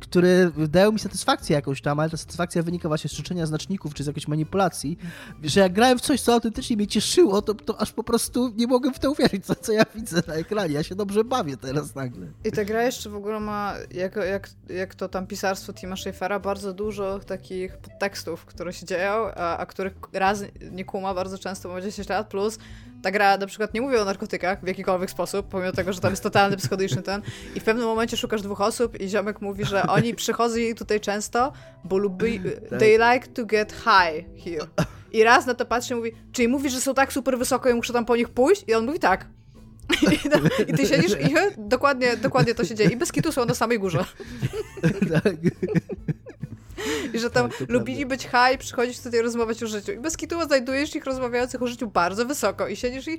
które 0.01 0.51
dają 0.69 0.93
mi 0.93 0.99
satysfakcję 0.99 1.57
jakąś 1.57 1.81
tam, 1.83 2.01
ale 2.01 2.11
ta 2.11 2.17
satysfakcja 2.17 2.63
wynika 2.63 2.89
właśnie 2.89 3.11
z 3.11 3.13
życzenia 3.13 3.47
znaczników 3.47 3.95
czy 3.95 4.05
z 4.05 4.07
jakiejś 4.07 4.29
manipulacji, 4.29 4.99
że 5.43 5.61
jak 5.61 5.73
grałem 5.73 5.99
w 5.99 6.01
coś, 6.01 6.21
co 6.21 6.33
autentycznie 6.33 6.77
mnie 6.77 6.87
cieszyło, 6.87 7.43
to, 7.43 7.55
to 7.55 7.81
aż 7.81 7.93
po 7.93 8.05
prostu 8.05 8.53
nie 8.57 8.67
mogłem 8.67 8.95
w 8.95 8.99
to 8.99 9.11
uwierzyć, 9.11 9.47
co, 9.47 9.55
co 9.55 9.73
ja 9.73 9.83
widzę 9.95 10.23
na 10.27 10.35
ekranie. 10.35 10.75
Ja 10.75 10.83
się 10.83 10.95
dobrze 10.95 11.25
bawię 11.25 11.57
teraz 11.57 11.95
nagle. 11.95 12.27
I 12.45 12.53
ta 12.53 12.65
gra 12.65 12.83
jeszcze 12.83 13.11
w 13.11 13.17
ogóle 13.17 13.41
ma, 13.41 13.75
jak, 13.91 14.17
jak, 14.17 14.51
jak 14.69 14.95
to 14.95 15.09
tam 15.09 15.27
pisarstwo 15.27 15.73
Tima 15.73 15.97
Schafera, 15.97 16.41
bardzo 16.41 16.73
dużo 16.73 17.19
takich 17.19 17.77
podtekstów, 17.77 18.45
które 18.45 18.73
się 18.73 18.87
dzieją, 18.87 19.13
a, 19.13 19.57
a 19.57 19.67
których 19.67 19.93
raz 20.13 20.43
nie 20.71 20.85
kuma 20.85 21.15
bardzo 21.15 21.39
często, 21.39 21.69
ma 21.69 21.81
10 21.81 22.09
lat, 22.09 22.29
plus 22.29 22.59
ta 23.03 23.11
gra 23.11 23.37
na 23.37 23.47
przykład 23.47 23.75
nie 23.75 23.81
mówi 23.81 23.97
o 23.97 24.05
narkotykach 24.05 24.61
w 24.65 24.67
jakikolwiek 24.67 25.11
sposób, 25.11 25.49
pomimo 25.49 25.73
tego, 25.73 25.93
że 25.93 26.01
tam 26.01 26.11
jest 26.13 26.23
totalny 26.23 26.57
psychodyczny 26.57 27.03
ten. 27.03 27.23
I 27.55 27.61
w 27.61 27.65
pewnym 27.65 27.87
momencie 27.87 28.17
szukasz 28.17 28.43
dwóch 28.43 28.61
osób 28.61 29.01
i 29.01 29.09
ziomek 29.09 29.41
mówi, 29.41 29.65
że 29.65 29.83
oni 29.83 30.15
przychodzą 30.15 30.57
tutaj 30.77 31.01
często, 31.01 31.53
bo 31.85 31.99
lubi, 31.99 32.41
tak. 32.71 32.79
they 32.79 32.99
like 33.13 33.29
to 33.29 33.47
get 33.47 33.73
high 33.73 34.45
here. 34.45 34.67
I 35.13 35.23
raz 35.25 35.47
na 35.47 35.55
to 35.55 35.67
patrzy 35.67 35.95
i 35.95 35.97
mówi, 35.97 36.13
czyli 36.33 36.49
mówi, 36.49 36.71
że 36.71 36.81
są 36.81 36.95
tak 36.95 37.13
super 37.13 37.39
wysoko 37.39 37.71
i 37.71 37.75
muszę 37.75 37.93
tam 37.93 38.05
po 38.05 38.17
nich 38.17 38.29
pójść? 38.29 38.65
I 38.69 38.75
on 38.75 38.87
mówi 38.87 38.99
tak. 38.99 39.27
I, 40.69 40.73
ty 40.75 40.87
siedzisz 40.87 41.13
i 41.13 41.35
dokładnie, 41.59 42.17
dokładnie 42.17 42.55
to 42.55 42.65
się 42.65 42.75
dzieje. 42.75 42.91
I 42.91 42.97
bez 42.97 43.13
kitu 43.13 43.33
są 43.33 43.45
na 43.45 43.55
samej 43.55 43.79
górze. 43.79 44.05
Tak. 45.25 45.35
I 47.15 47.19
że 47.19 47.31
tam 47.31 47.51
tak, 47.51 47.69
lubili 47.69 48.07
prawda. 48.07 48.17
być 48.17 48.23
high, 48.23 48.59
przychodzić 48.59 49.01
tutaj 49.01 49.23
rozmawiać 49.23 49.63
o 49.63 49.67
życiu. 49.67 49.93
I 49.93 49.99
bez 49.99 50.17
kitu 50.17 50.47
znajdujesz 50.47 50.97
ich 50.97 51.05
rozmawiających 51.05 51.63
o 51.63 51.67
życiu 51.67 51.87
bardzo 51.87 52.27
wysoko 52.27 52.69
i 52.69 52.77
siedzisz 52.77 53.09
i 53.09 53.19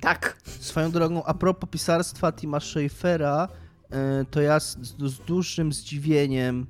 tak. 0.00 0.36
Swoją 0.60 0.90
drogą, 0.90 1.24
a 1.24 1.34
propos 1.34 1.70
pisarstwa 1.70 2.32
Tima 2.32 2.60
Schafera, 2.60 3.48
e, 3.90 4.24
to 4.30 4.40
ja 4.40 4.60
z, 4.60 4.76
z 4.98 5.18
dużym 5.18 5.72
zdziwieniem 5.72 6.66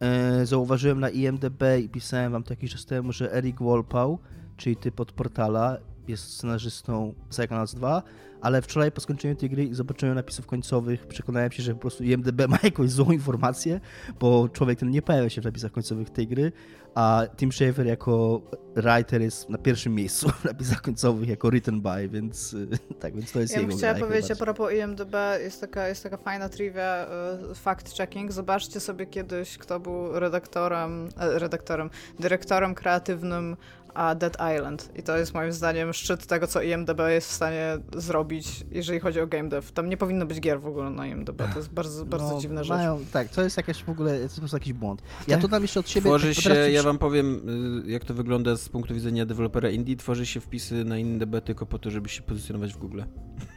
e, 0.00 0.46
zauważyłem 0.46 1.00
na 1.00 1.10
IMDB 1.10 1.62
i 1.84 1.88
pisałem 1.88 2.32
wam 2.32 2.42
to 2.42 2.52
jakiś 2.52 2.72
czas 2.72 2.86
temu, 2.86 3.12
że 3.12 3.32
Eric 3.32 3.58
Wolpał, 3.58 4.18
czyli 4.56 4.76
typ 4.76 5.00
od 5.00 5.12
portala, 5.12 5.78
jest 6.08 6.32
scenarzystą 6.32 7.14
Psychonauts 7.30 7.74
2, 7.74 8.02
ale 8.42 8.62
wczoraj 8.62 8.92
po 8.92 9.00
skończeniu 9.00 9.36
tej 9.36 9.50
gry 9.50 9.64
i 9.64 9.74
zobaczeniu 9.74 10.14
napisów 10.14 10.46
końcowych 10.46 11.06
przekonałem 11.06 11.52
się, 11.52 11.62
że 11.62 11.74
po 11.74 11.80
prostu 11.80 12.04
IMDB 12.04 12.40
ma 12.48 12.58
jakąś 12.62 12.90
złą 12.90 13.10
informację, 13.10 13.80
bo 14.20 14.48
człowiek 14.48 14.78
ten 14.78 14.90
nie 14.90 15.02
pojawia 15.02 15.30
się 15.30 15.40
w 15.40 15.44
napisach 15.44 15.72
końcowych 15.72 16.10
tej 16.10 16.28
gry, 16.28 16.52
a 16.94 17.22
Tim 17.36 17.52
Schafer 17.52 17.86
jako 17.86 18.40
writer 18.76 19.22
jest 19.22 19.50
na 19.50 19.58
pierwszym 19.58 19.94
miejscu 19.94 20.28
w 20.28 20.44
napisach 20.44 20.82
końcowych 20.82 21.28
jako 21.28 21.48
written 21.48 21.80
by, 21.80 22.08
więc 22.08 22.56
tak, 23.00 23.14
więc 23.14 23.32
to 23.32 23.40
jest 23.40 23.54
ja 23.54 23.60
jego 23.60 23.72
Ja 23.72 23.78
chciała 23.78 23.94
powiedzieć 23.94 24.30
a 24.30 24.36
propos 24.36 24.72
IMDB, 24.72 25.14
jest 25.40 25.60
taka, 25.60 25.88
jest 25.88 26.02
taka 26.02 26.16
fajna 26.16 26.48
trivia, 26.48 27.06
uh, 27.50 27.56
fact-checking. 27.56 28.30
Zobaczcie 28.30 28.80
sobie 28.80 29.06
kiedyś, 29.06 29.58
kto 29.58 29.80
był 29.80 30.20
redaktorem, 30.20 31.08
e, 31.20 31.38
redaktorem, 31.38 31.90
dyrektorem 32.20 32.74
kreatywnym 32.74 33.56
a 33.94 34.14
Dead 34.14 34.36
Island. 34.56 34.90
I 34.96 35.02
to 35.02 35.16
jest 35.16 35.34
moim 35.34 35.52
zdaniem 35.52 35.92
szczyt 35.92 36.26
tego, 36.26 36.46
co 36.46 36.62
IMDB 36.62 37.00
jest 37.08 37.28
w 37.28 37.32
stanie 37.32 37.78
zrobić, 37.96 38.64
jeżeli 38.70 39.00
chodzi 39.00 39.20
o 39.20 39.26
game 39.26 39.48
dev. 39.48 39.72
Tam 39.74 39.88
nie 39.88 39.96
powinno 39.96 40.26
być 40.26 40.40
gier 40.40 40.60
w 40.60 40.66
ogóle 40.66 40.90
na 40.90 41.06
IMDB. 41.06 41.42
To 41.52 41.58
jest 41.58 41.72
bardzo, 41.72 42.04
bardzo 42.04 42.34
no, 42.34 42.40
dziwna 42.40 42.64
rzecz. 42.64 42.76
Mają, 42.76 43.04
tak, 43.12 43.28
to 43.28 43.42
jest 43.42 43.56
jakaś 43.56 43.84
w 43.84 43.88
ogóle, 43.88 44.28
to 44.28 44.42
jest 44.42 44.54
jakiś 44.54 44.72
błąd. 44.72 45.02
Ja 45.28 45.38
to 45.38 45.48
dam 45.48 45.62
jeszcze 45.62 45.80
od 45.80 45.88
siebie... 45.88 46.10
Tworzy 46.10 46.34
się, 46.34 46.54
ja 46.54 46.82
wam 46.82 46.98
powiem, 46.98 47.48
y, 47.86 47.90
jak 47.90 48.04
to 48.04 48.14
wygląda 48.14 48.56
z 48.56 48.68
punktu 48.68 48.94
widzenia 48.94 49.26
dewelopera 49.26 49.70
indie, 49.70 49.96
tworzy 49.96 50.26
się 50.26 50.40
wpisy 50.40 50.84
na 50.84 50.98
IMDB 50.98 51.40
tylko 51.44 51.66
po 51.66 51.78
to, 51.78 51.90
żeby 51.90 52.08
się 52.08 52.22
pozycjonować 52.22 52.74
w 52.74 52.78
Google 52.78 53.02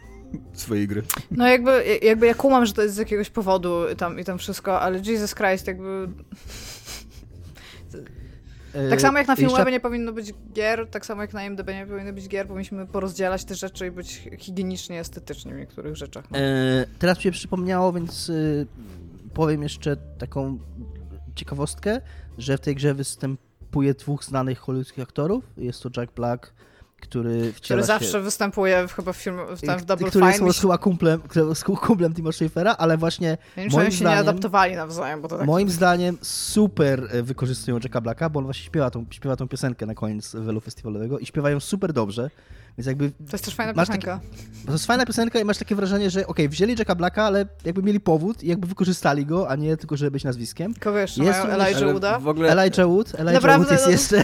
swojej 0.54 0.88
gry. 0.88 1.04
No 1.32 1.48
jakby, 1.48 2.00
jakby 2.02 2.26
ja 2.26 2.34
kumam, 2.34 2.66
że 2.66 2.74
to 2.74 2.82
jest 2.82 2.96
z 2.96 2.98
jakiegoś 2.98 3.30
powodu 3.30 3.82
tam, 3.98 4.20
i 4.20 4.24
tam 4.24 4.38
wszystko, 4.38 4.82
ale 4.82 5.00
Jesus 5.06 5.36
Christ, 5.36 5.68
jakby... 5.68 6.08
Tak 8.90 9.02
samo 9.02 9.18
jak 9.18 9.28
na 9.28 9.36
Filmwebie 9.36 9.58
jeszcze... 9.58 9.72
nie 9.72 9.80
powinno 9.80 10.14
być 10.14 10.34
gier, 10.54 10.88
tak 10.90 11.06
samo 11.06 11.22
jak 11.22 11.34
na 11.34 11.46
IMDb 11.46 11.68
nie 11.68 11.86
powinno 11.88 12.14
być 12.14 12.28
gier, 12.28 12.48
powinniśmy 12.48 12.88
porozdzielać 12.88 13.46
te 13.46 13.56
rzeczy 13.56 13.88
i 13.88 13.92
być 13.92 14.30
higienicznie, 14.40 15.00
estetycznie 15.00 15.54
w 15.54 15.58
niektórych 15.58 15.96
rzeczach. 15.96 16.32
No. 16.32 16.38
E, 16.38 16.86
teraz 17.00 17.18
mi 17.18 17.24
się 17.24 17.32
przypomniało, 17.32 17.94
więc 17.94 18.30
y, 18.30 18.68
powiem 19.34 19.64
jeszcze 19.64 19.98
taką 19.98 20.60
ciekawostkę, 21.36 22.02
że 22.38 22.58
w 22.58 22.62
tej 22.62 22.76
grze 22.76 22.94
występuje 22.94 23.94
dwóch 23.94 24.24
znanych 24.24 24.60
hollywoodzkich 24.60 25.04
aktorów. 25.04 25.44
Jest 25.58 25.84
to 25.84 25.90
Jack 25.98 26.14
Black 26.14 26.54
który 27.02 27.54
Który 27.54 27.84
zawsze 27.84 28.12
się... 28.12 28.20
występuje 28.20 28.88
w, 28.88 28.94
chyba 28.94 29.14
w 29.14 29.18
filmie 29.18 29.44
w, 29.56 29.82
w 29.82 29.86
Double 29.86 30.10
Który 30.10 30.34
Fine. 30.34 30.48
jest 30.48 30.62
chyba 30.62 30.78
kumplem, 30.78 31.22
kumplem 31.82 32.14
Tima 32.14 32.32
Schafera, 32.32 32.76
ale 32.78 32.98
właśnie 32.98 33.38
ja 33.58 33.64
moim 33.72 33.92
się 33.92 33.98
zdaniem, 33.98 34.14
nie 34.14 34.20
adaptowali 34.20 34.76
nawzajem, 34.76 35.22
bo 35.22 35.28
to 35.28 35.38
tak... 35.38 35.48
Moim 35.48 35.70
zdaniem 35.70 36.18
super 36.22 37.08
e, 37.12 37.24
wykorzystują 37.24 37.80
Jacka 37.84 38.02
Blacka, 38.02 38.30
bo 38.30 38.40
on 38.40 38.46
właśnie 38.46 38.66
śpiewa 38.66 38.90
tą, 38.92 39.06
śpiewa 39.12 39.36
tą 39.36 39.48
piosenkę 39.48 39.86
na 39.86 39.96
koniec 39.96 40.36
Welu 40.36 40.62
Festiwalowego 40.62 41.20
i 41.20 41.26
śpiewają 41.26 41.60
super 41.60 41.94
dobrze. 41.94 42.30
Więc 42.78 42.88
jakby 42.88 43.12
to 43.12 43.32
jest 43.32 43.46
też 43.46 43.56
fajna 43.56 43.74
piosenka. 43.74 44.20
to 44.66 44.72
jest 44.72 44.86
fajna 44.86 45.06
piosenka 45.06 45.40
i 45.40 45.46
masz 45.46 45.58
takie 45.58 45.76
wrażenie, 45.76 46.10
że 46.10 46.20
okej, 46.20 46.46
okay, 46.46 46.50
wzięli 46.50 46.76
Jacka 46.80 46.96
Blacka, 46.96 47.24
ale 47.24 47.46
jakby 47.66 47.84
mieli 47.84 48.00
powód 48.00 48.44
i 48.44 48.48
jakby 48.48 48.68
wykorzystali 48.68 49.26
go, 49.26 49.50
a 49.50 49.56
nie 49.56 49.78
tylko, 49.78 49.98
żeby 49.98 50.12
być 50.12 50.24
nazwiskiem. 50.24 50.74
Kogo 50.74 50.98
jeszcze 50.98 51.24
jest 51.24 51.40
mają? 51.44 51.54
Elijah 51.54 51.92
Wooda? 51.92 52.20
W 52.20 52.28
ogóle... 52.28 52.50
Elijah 52.52 52.88
Wood. 52.88 53.16
Elijah 53.16 53.34
Naprawdę, 53.34 53.66
Wood 53.66 53.72
jest 53.72 53.86
no, 53.86 53.92
jeszcze... 53.92 54.24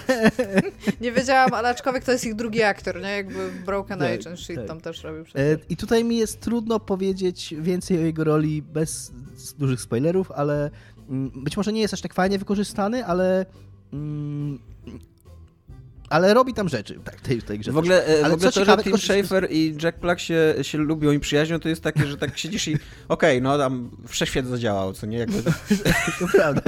nie 1.01 1.11
wiedziałam, 1.11 1.53
ale 1.53 1.69
aczkolwiek 1.69 2.03
to 2.03 2.11
jest 2.11 2.25
ich 2.25 2.35
drugi 2.35 2.63
aktor, 2.63 3.01
nie? 3.01 3.09
Jakby 3.09 3.51
Broken 3.65 3.99
tak, 3.99 4.19
Age 4.19 4.29
and 4.29 4.39
Shit 4.39 4.55
tak. 4.55 4.67
tam 4.67 4.81
też 4.81 5.03
robił 5.03 5.23
przecież. 5.23 5.59
I 5.69 5.77
tutaj 5.77 6.03
mi 6.03 6.17
jest 6.17 6.41
trudno 6.41 6.79
powiedzieć 6.79 7.55
więcej 7.59 7.97
o 7.97 8.01
jego 8.01 8.23
roli 8.23 8.61
bez 8.61 9.11
dużych 9.57 9.81
spoilerów, 9.81 10.31
ale 10.31 10.71
mm, 11.09 11.43
być 11.43 11.57
może 11.57 11.73
nie 11.73 11.81
jest 11.81 11.93
aż 11.93 12.01
tak 12.01 12.13
fajnie 12.13 12.39
wykorzystany, 12.39 13.05
ale 13.05 13.45
mm, 13.93 14.59
ale 16.11 16.33
robi 16.33 16.53
tam 16.53 16.69
rzeczy 16.69 16.99
tak, 17.03 17.21
tej, 17.21 17.41
tej 17.41 17.59
grze. 17.59 17.71
W 17.71 17.77
ogóle, 17.77 18.07
e, 18.07 18.25
ale 18.25 18.29
w 18.29 18.33
ogóle 18.33 18.51
to, 18.51 18.59
ciekawe, 18.59 18.83
że 18.83 18.91
Tim 18.91 18.97
Schafer 18.97 19.47
i 19.51 19.77
Jack 19.83 19.99
Black 19.99 20.19
się, 20.19 20.55
się 20.61 20.77
lubią 20.77 21.11
i 21.11 21.19
przyjaźnią, 21.19 21.59
to 21.59 21.69
jest 21.69 21.83
takie, 21.83 22.07
że 22.07 22.17
tak 22.17 22.37
siedzisz 22.37 22.67
i 22.67 22.75
okej, 22.75 23.37
okay, 23.37 23.41
no 23.41 23.57
tam 23.57 23.91
wszechświat 24.07 24.45
zadziałał, 24.45 24.93
co 24.93 25.05
nie? 25.05 25.17
Jakby... 25.17 25.43
to 26.19 26.27
prawda. 26.31 26.61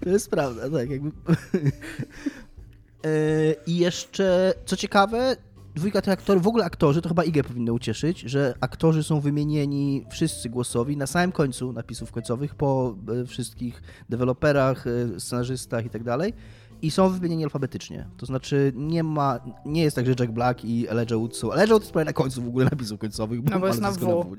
To 0.00 0.10
jest 0.10 0.30
prawda, 0.30 0.70
tak 0.70 0.90
jakby... 0.90 1.10
E, 3.04 3.54
I 3.66 3.76
jeszcze, 3.76 4.54
co 4.66 4.76
ciekawe, 4.76 5.36
dwójka 5.74 6.02
tych 6.02 6.12
aktorów, 6.12 6.42
w 6.42 6.46
ogóle 6.46 6.64
aktorzy, 6.64 7.02
to 7.02 7.08
chyba 7.08 7.24
IG 7.24 7.46
powinno 7.46 7.72
ucieszyć, 7.72 8.20
że 8.20 8.54
aktorzy 8.60 9.02
są 9.02 9.20
wymienieni 9.20 10.06
wszyscy 10.10 10.48
głosowi 10.48 10.96
na 10.96 11.06
samym 11.06 11.32
końcu 11.32 11.72
napisów 11.72 12.12
końcowych, 12.12 12.54
po 12.54 12.96
e, 13.22 13.26
wszystkich 13.26 13.82
deweloperach, 14.08 14.84
scenarzystach 15.18 15.86
i 15.86 15.90
tak 15.90 16.02
dalej 16.02 16.32
i 16.86 16.90
są 16.90 17.08
wymienieni 17.08 17.44
alfabetycznie. 17.44 18.06
To 18.16 18.26
znaczy 18.26 18.72
nie 18.76 19.02
ma, 19.02 19.40
nie 19.64 19.82
jest 19.82 19.96
tak, 19.96 20.06
że 20.06 20.14
Jack 20.20 20.32
Black 20.32 20.64
i 20.64 20.88
Elijah 20.88 21.18
Wood 21.18 21.36
są, 21.36 21.52
Elijah 21.52 21.68
Wood 21.68 21.82
jest 21.82 21.92
prawie 21.92 22.04
na 22.04 22.12
końcu 22.12 22.42
w 22.42 22.48
ogóle 22.48 22.64
napisów 22.64 23.00
końcowych. 23.00 23.40
No 23.50 23.60
bo 23.60 23.66
jest 23.66 23.80
na 23.80 23.90
W. 23.90 24.26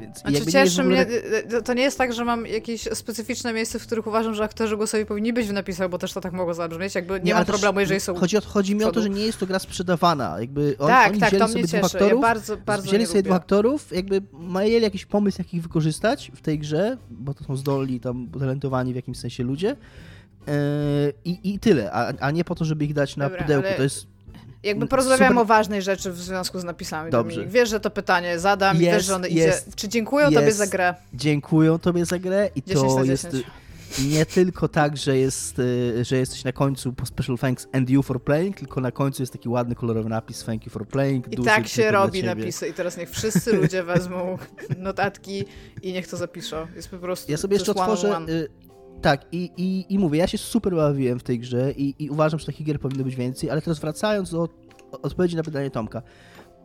Więc 0.00 0.20
znaczy 0.20 0.46
cieszy 0.46 0.84
mnie, 0.84 1.06
to 1.64 1.74
nie 1.74 1.82
jest 1.82 1.98
tak, 1.98 2.12
że 2.12 2.24
mam 2.24 2.46
jakieś 2.46 2.82
specyficzne 2.82 3.52
miejsce, 3.52 3.78
w 3.78 3.86
których 3.86 4.06
uważam, 4.06 4.34
że 4.34 4.44
aktorzy 4.44 4.76
głosowi 4.76 5.06
powinni 5.06 5.32
być 5.32 5.48
w 5.48 5.52
napisach, 5.52 5.90
bo 5.90 5.98
też 5.98 6.12
to 6.12 6.20
tak 6.20 6.32
mogło 6.32 6.54
zabrzmieć, 6.54 6.94
jakby 6.94 7.14
nie, 7.14 7.24
nie 7.24 7.34
ma 7.34 7.44
problemu, 7.44 7.80
jeżeli 7.80 8.00
są 8.00 8.14
Chodzi, 8.14 8.36
o, 8.36 8.40
chodzi 8.40 8.74
mi 8.74 8.84
o 8.84 8.92
to, 8.92 9.02
że 9.02 9.10
nie 9.10 9.22
jest 9.22 9.38
to 9.38 9.46
gra 9.46 9.58
sprzedawana, 9.58 10.40
jakby 10.40 10.76
on, 10.78 10.88
tak, 10.88 11.10
oni 11.10 11.20
tak, 11.20 11.28
wzięli 11.28 11.42
to 11.42 11.48
sobie 11.48 11.60
mnie 11.62 11.68
dwóch 11.68 11.80
cieszy. 11.80 11.96
aktorów, 11.96 12.22
ja 12.22 12.28
bardzo, 12.28 12.56
bardzo 12.56 12.88
wzięli 12.88 13.06
sobie 13.06 13.18
lubię. 13.18 13.28
dwóch 13.28 13.36
aktorów, 13.36 13.92
jakby 13.92 14.22
mieli 14.54 14.82
jakiś 14.82 15.06
pomysł, 15.06 15.38
jak 15.40 15.54
ich 15.54 15.62
wykorzystać 15.62 16.32
w 16.34 16.40
tej 16.40 16.58
grze, 16.58 16.96
bo 17.10 17.34
to 17.34 17.44
są 17.44 17.56
zdolni, 17.56 18.00
tam 18.00 18.28
utalentowani 18.34 18.92
w 18.92 18.96
jakimś 18.96 19.18
sensie 19.18 19.44
ludzie, 19.44 19.76
I, 21.24 21.54
I 21.54 21.58
tyle, 21.58 21.92
a, 21.92 22.12
a 22.20 22.30
nie 22.30 22.44
po 22.44 22.54
to, 22.54 22.64
żeby 22.64 22.84
ich 22.84 22.94
dać 22.94 23.16
na 23.16 23.24
Dobra, 23.24 23.42
pudełku. 23.42 23.68
To 23.76 23.82
jest 23.82 24.06
jakby 24.62 24.86
porozmawiamy 24.86 25.28
super... 25.28 25.42
o 25.42 25.44
ważnej 25.44 25.82
rzeczy 25.82 26.12
w 26.12 26.18
związku 26.18 26.60
z 26.60 26.64
napisami. 26.64 27.10
Dobrze. 27.10 27.34
Dominik. 27.36 27.54
Wiesz, 27.54 27.68
że 27.68 27.80
to 27.80 27.90
pytanie 27.90 28.38
zadam 28.38 28.76
jest, 28.76 28.88
i 28.88 28.92
wiesz, 28.92 29.04
że 29.04 29.14
on 29.14 29.26
idzie. 29.26 29.52
Czy 29.76 29.88
dziękują 29.88 30.30
jest, 30.30 30.40
tobie 30.40 30.52
za 30.52 30.66
grę? 30.66 30.94
Dziękują 31.14 31.78
tobie 31.78 32.04
za 32.04 32.18
grę 32.18 32.50
i 32.54 32.62
to 32.62 33.04
jest 33.04 33.36
nie 34.04 34.26
tylko 34.26 34.68
tak, 34.68 34.96
że, 34.96 35.18
jest, 35.18 35.58
y, 35.58 36.04
że 36.04 36.16
jesteś 36.16 36.44
na 36.44 36.52
końcu 36.52 36.92
po 36.92 37.06
special 37.06 37.38
thanks 37.38 37.68
and 37.72 37.90
you 37.90 38.02
for 38.02 38.22
playing, 38.22 38.56
tylko 38.56 38.80
na 38.80 38.92
końcu 38.92 39.22
jest 39.22 39.32
taki 39.32 39.48
ładny, 39.48 39.74
kolorowy 39.74 40.08
napis 40.08 40.44
thank 40.44 40.66
you 40.66 40.72
for 40.72 40.88
playing. 40.88 41.32
I 41.32 41.44
tak 41.44 41.68
się 41.68 41.90
robi 41.90 42.24
napisy 42.24 42.68
i 42.68 42.72
teraz 42.72 42.96
niech 42.96 43.10
wszyscy 43.10 43.52
ludzie 43.52 43.82
wezmą 43.82 44.38
notatki 44.78 45.44
i 45.82 45.92
niech 45.92 46.08
to 46.08 46.16
zapiszą. 46.16 46.66
Jest 46.76 46.88
po 46.88 46.98
prostu 46.98 47.32
Ja 47.32 47.38
sobie 47.38 47.56
jeszcze 47.56 47.72
otworzę... 47.72 48.20
Tak, 49.02 49.26
i, 49.32 49.50
i, 49.56 49.94
i 49.94 49.98
mówię, 49.98 50.18
ja 50.18 50.26
się 50.26 50.38
super 50.38 50.74
bawiłem 50.74 51.18
w 51.18 51.22
tej 51.22 51.38
grze 51.38 51.72
i, 51.72 52.04
i 52.04 52.10
uważam, 52.10 52.40
że 52.40 52.46
takich 52.46 52.66
gier 52.66 52.80
powinno 52.80 53.04
być 53.04 53.16
więcej, 53.16 53.50
ale 53.50 53.62
teraz 53.62 53.78
wracając 53.78 54.30
do 54.30 54.48
odpowiedzi 55.02 55.36
na 55.36 55.42
pytanie 55.42 55.70
Tomka. 55.70 56.02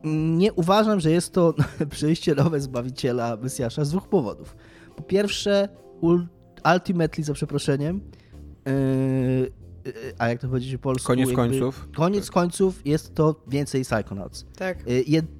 Nie 0.04 0.54
uważam, 0.54 1.00
że 1.00 1.12
jest 1.12 1.34
to 1.34 1.54
przejście 1.90 2.36
nowe 2.36 2.60
Zbawiciela 2.60 3.38
Mesjasza 3.38 3.86
z 3.86 3.90
dwóch 3.90 4.08
powodów. 4.08 4.56
Po 4.96 5.04
pierwsze, 5.04 5.70
ultimately, 6.74 7.24
za 7.24 7.34
przeproszeniem, 7.34 8.02
yy, 8.66 9.52
a 10.18 10.28
jak 10.28 10.42
to 10.42 10.48
powiedzieć 10.48 10.74
po 10.74 10.80
polsku? 10.80 11.08
Koniec 11.08 11.34
końców. 11.34 11.88
Koniec 11.96 12.26
tak. 12.26 12.34
końców 12.34 12.88
jest 12.88 13.16
to 13.16 13.36
więcej 13.48 13.84
Psychonauts. 13.84 14.46
Tak. 14.58 14.78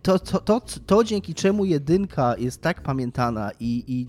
To, 0.02 0.20
to, 0.20 0.40
to, 0.40 0.62
to, 0.86 1.04
dzięki 1.04 1.34
czemu 1.34 1.66
jedynka 1.66 2.38
jest 2.38 2.62
tak 2.62 2.82
pamiętana 2.82 3.52
i, 3.60 3.84
i 3.88 4.08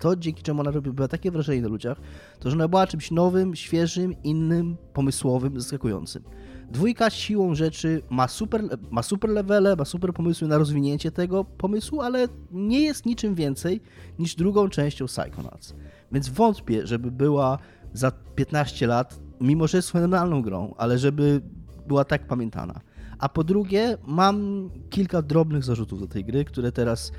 to 0.00 0.16
dzięki 0.16 0.42
czemu 0.42 0.60
ona 0.60 0.70
robiła 0.70 1.08
takie 1.08 1.30
wrażenie 1.30 1.62
na 1.62 1.68
ludziach, 1.68 2.00
to 2.38 2.50
że 2.50 2.56
ona 2.56 2.68
była 2.68 2.86
czymś 2.86 3.10
nowym, 3.10 3.54
świeżym, 3.56 4.14
innym, 4.22 4.76
pomysłowym, 4.92 5.60
zaskakującym. 5.60 6.22
Dwójka 6.70 7.10
siłą 7.10 7.54
rzeczy 7.54 8.02
ma 8.10 8.28
super, 8.28 8.62
ma 8.90 9.02
super 9.02 9.30
levele, 9.30 9.76
ma 9.76 9.84
super 9.84 10.12
pomysły 10.12 10.48
na 10.48 10.58
rozwinięcie 10.58 11.10
tego 11.10 11.44
pomysłu, 11.44 12.00
ale 12.00 12.28
nie 12.50 12.80
jest 12.80 13.06
niczym 13.06 13.34
więcej 13.34 13.80
niż 14.18 14.34
drugą 14.34 14.68
częścią 14.68 15.06
Psychonauts. 15.06 15.74
Więc 16.12 16.28
wątpię, 16.28 16.86
żeby 16.86 17.10
była 17.10 17.58
za 17.92 18.10
15 18.10 18.86
lat 18.86 19.20
mimo 19.44 19.66
że 19.66 19.78
jest 19.78 19.90
fenomenalną 19.90 20.42
grą, 20.42 20.74
ale 20.78 20.98
żeby 20.98 21.40
była 21.86 22.04
tak 22.04 22.26
pamiętana. 22.26 22.80
A 23.18 23.28
po 23.28 23.44
drugie, 23.44 23.96
mam 24.06 24.70
kilka 24.90 25.22
drobnych 25.22 25.64
zarzutów 25.64 26.00
do 26.00 26.06
tej 26.06 26.24
gry, 26.24 26.44
które 26.44 26.72
teraz 26.72 27.08
e, 27.10 27.12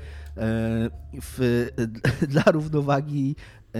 w, 1.22 1.66
dla 2.32 2.42
równowagi 2.42 3.36
e, 3.72 3.78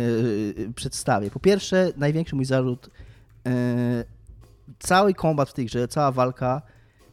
przedstawię. 0.72 1.30
Po 1.30 1.40
pierwsze, 1.40 1.92
największy 1.96 2.36
mój 2.36 2.44
zarzut, 2.44 2.90
e, 3.46 4.04
cały 4.78 5.14
kombat 5.14 5.48
w 5.50 5.52
tej 5.52 5.66
grze, 5.66 5.88
cała 5.88 6.12
walka 6.12 6.62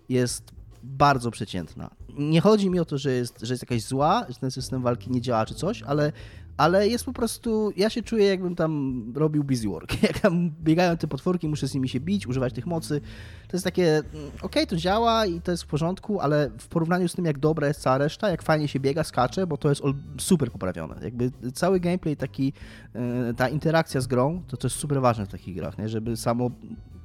jest 0.10 0.52
bardzo 0.84 1.32
przeciętna. 1.32 1.89
Nie 2.17 2.41
chodzi 2.41 2.69
mi 2.69 2.80
o 2.80 2.86
to, 2.86 2.98
że 2.98 3.12
jest, 3.12 3.41
że 3.41 3.54
jest 3.54 3.63
jakaś 3.63 3.82
zła, 3.82 4.26
że 4.30 4.36
ten 4.36 4.52
system 4.52 4.82
walki 4.82 5.12
nie 5.12 5.22
działa 5.22 5.46
czy 5.46 5.56
coś, 5.56 5.84
ale 5.84 6.12
ale 6.58 6.88
jest 6.88 7.06
po 7.06 7.13
prostu, 7.13 7.72
ja 7.78 7.89
się 7.89 8.02
czuję 8.02 8.26
jakbym 8.26 8.56
tam 8.56 9.04
robił 9.16 9.44
busy 9.44 9.68
work. 9.68 10.04
Jak 10.04 10.20
tam 10.20 10.52
biegają 10.63 10.98
te 10.98 11.08
potworki, 11.08 11.48
muszę 11.48 11.68
z 11.68 11.74
nimi 11.74 11.89
się 11.89 12.00
bić, 12.00 12.28
używać 12.28 12.54
tych 12.54 12.66
mocy. 12.66 13.02
To 13.48 13.58
jest 13.58 13.63
takie, 13.63 13.98
mm, 13.98 14.06
okej, 14.28 14.42
okay, 14.42 14.68
to 14.68 14.76
działa 14.76 15.26
i 15.26 15.42
to 15.42 15.52
jest 15.52 15.63
w 15.63 15.68
porządku, 15.68 16.20
ale 16.20 16.50
w 16.58 16.68
porównaniu 16.68 17.08
z 17.08 17.13
tym, 17.13 17.26
jak 17.26 17.39
dobra 17.39 17.68
jest 17.68 17.82
cała 17.82 17.98
reszta, 17.98 18.30
jak 18.30 18.44
fajnie 18.44 18.68
się 18.68 18.80
biega, 18.80 19.04
skacze, 19.04 19.48
bo 19.48 19.58
to 19.58 19.70
jest 19.70 19.82
super 20.18 20.52
poprawione. 20.52 20.96
Jakby 21.04 21.32
cały 21.54 21.80
gameplay 21.80 22.18
taki, 22.18 22.54
e, 22.96 23.34
ta 23.34 23.50
interakcja 23.50 24.02
z 24.02 24.08
grą, 24.08 24.44
to 24.48 24.58
to 24.58 24.68
jest 24.68 24.78
super 24.78 25.02
ważne 25.02 25.26
w 25.26 25.30
takich 25.30 25.56
grach, 25.56 25.78
nie? 25.78 25.89
żeby 25.89 26.18
samo 26.18 26.52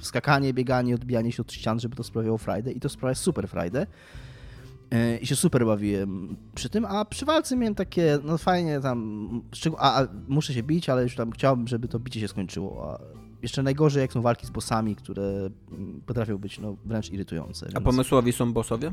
skakanie, 0.03 0.55
bieganie, 0.55 0.95
odbijanie 0.95 1.33
się 1.33 1.43
od 1.43 1.53
ścian, 1.53 1.81
żeby 1.81 1.97
to 1.97 2.03
sprawiało 2.03 2.39
frajdę 2.39 2.73
i 2.73 2.81
to 2.81 2.89
sprawia 2.89 3.15
super 3.15 3.49
frajdę. 3.49 3.87
E, 4.91 5.19
I 5.19 5.27
się 5.27 5.37
super 5.37 5.67
bawiłem 5.67 6.37
przy 6.55 6.69
tym, 6.69 6.85
a 6.85 7.05
przy 7.05 7.25
walce 7.25 7.57
miałem 7.57 7.75
takie, 7.75 8.19
no 8.25 8.39
fajnie 8.39 8.81
tam, 8.81 9.29
a, 9.79 10.01
a 10.01 10.07
muszę 10.29 10.55
się 10.55 10.63
bić, 10.63 10.89
ale 10.89 11.03
już 11.03 11.17
tam 11.17 11.31
chciałbym, 11.31 11.69
żeby 11.69 11.89
to 11.89 11.99
bicie 11.99 12.21
się 12.21 12.29
skończyło. 12.29 12.93
A 12.93 12.99
jeszcze 13.43 13.63
najgorzej, 13.63 14.01
jak 14.01 14.13
są 14.13 14.23
walki 14.23 14.47
z 14.47 14.51
bossami, 14.51 14.97
które 14.97 15.23
mm, 15.73 16.03
potrafią 16.07 16.39
być 16.39 16.59
no, 16.59 16.77
wręcz 16.85 17.11
irytujące. 17.11 17.67
A 17.75 17.81
pomysłowi 17.81 18.33
są 18.33 18.53
bossowie? 18.53 18.93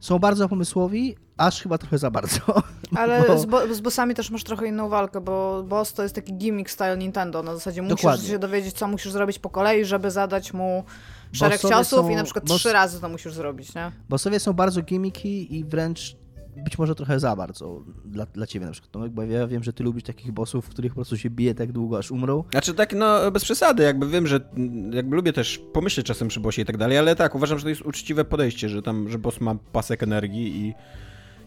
Są 0.00 0.18
bardzo 0.18 0.48
pomysłowi, 0.48 1.16
aż 1.36 1.62
chyba 1.62 1.78
trochę 1.78 1.98
za 1.98 2.10
bardzo. 2.10 2.40
Ale 2.96 3.24
bo... 3.28 3.38
z, 3.38 3.46
bo, 3.46 3.74
z 3.74 3.80
bossami 3.80 4.14
też 4.14 4.30
masz 4.30 4.44
trochę 4.44 4.66
inną 4.66 4.88
walkę, 4.88 5.20
bo 5.20 5.62
boss 5.62 5.92
to 5.92 6.02
jest 6.02 6.14
taki 6.14 6.34
gimmick 6.34 6.70
style 6.70 6.96
Nintendo. 6.96 7.42
Na 7.42 7.54
zasadzie 7.54 7.82
musisz 7.82 7.96
Dokładnie. 7.96 8.28
się 8.28 8.38
dowiedzieć, 8.38 8.74
co 8.74 8.88
musisz 8.88 9.12
zrobić 9.12 9.38
po 9.38 9.50
kolei, 9.50 9.84
żeby 9.84 10.10
zadać 10.10 10.52
mu 10.52 10.84
szereg 11.32 11.60
ciosów 11.60 12.00
są, 12.00 12.10
i 12.10 12.16
na 12.16 12.24
przykład 12.24 12.48
boss... 12.48 12.58
trzy 12.58 12.72
razy 12.72 13.00
to 13.00 13.08
musisz 13.08 13.32
zrobić, 13.32 13.74
nie? 13.74 13.92
Bossowie 14.08 14.40
są 14.40 14.52
bardzo 14.52 14.82
gimmiki 14.82 15.58
i 15.58 15.64
wręcz 15.64 16.16
być 16.56 16.78
może 16.78 16.94
trochę 16.94 17.20
za 17.20 17.36
bardzo 17.36 17.82
dla, 18.04 18.26
dla 18.26 18.46
ciebie 18.46 18.66
na 18.66 18.72
przykład, 18.72 18.92
Tomek, 18.92 19.12
bo 19.12 19.22
ja 19.22 19.46
wiem, 19.46 19.62
że 19.62 19.72
ty 19.72 19.84
lubisz 19.84 20.02
takich 20.04 20.32
bossów, 20.32 20.66
w 20.66 20.68
których 20.68 20.92
po 20.92 20.94
prostu 20.94 21.18
się 21.18 21.30
bije 21.30 21.54
tak 21.54 21.72
długo, 21.72 21.98
aż 21.98 22.10
umrą. 22.10 22.44
Znaczy 22.50 22.74
tak, 22.74 22.92
no 22.94 23.30
bez 23.30 23.44
przesady, 23.44 23.82
jakby 23.82 24.08
wiem, 24.08 24.26
że 24.26 24.40
jakby 24.90 25.16
lubię 25.16 25.32
też 25.32 25.60
pomyśleć 25.72 26.06
czasem 26.06 26.28
przy 26.28 26.40
bossie 26.40 26.62
i 26.62 26.64
tak 26.64 26.76
dalej, 26.76 26.98
ale 26.98 27.16
tak, 27.16 27.34
uważam, 27.34 27.58
że 27.58 27.62
to 27.62 27.68
jest 27.68 27.82
uczciwe 27.82 28.24
podejście, 28.24 28.68
że 28.68 28.82
tam, 28.82 29.08
że 29.08 29.18
boss 29.18 29.40
ma 29.40 29.54
pasek 29.54 30.02
energii 30.02 30.66
i 30.66 30.74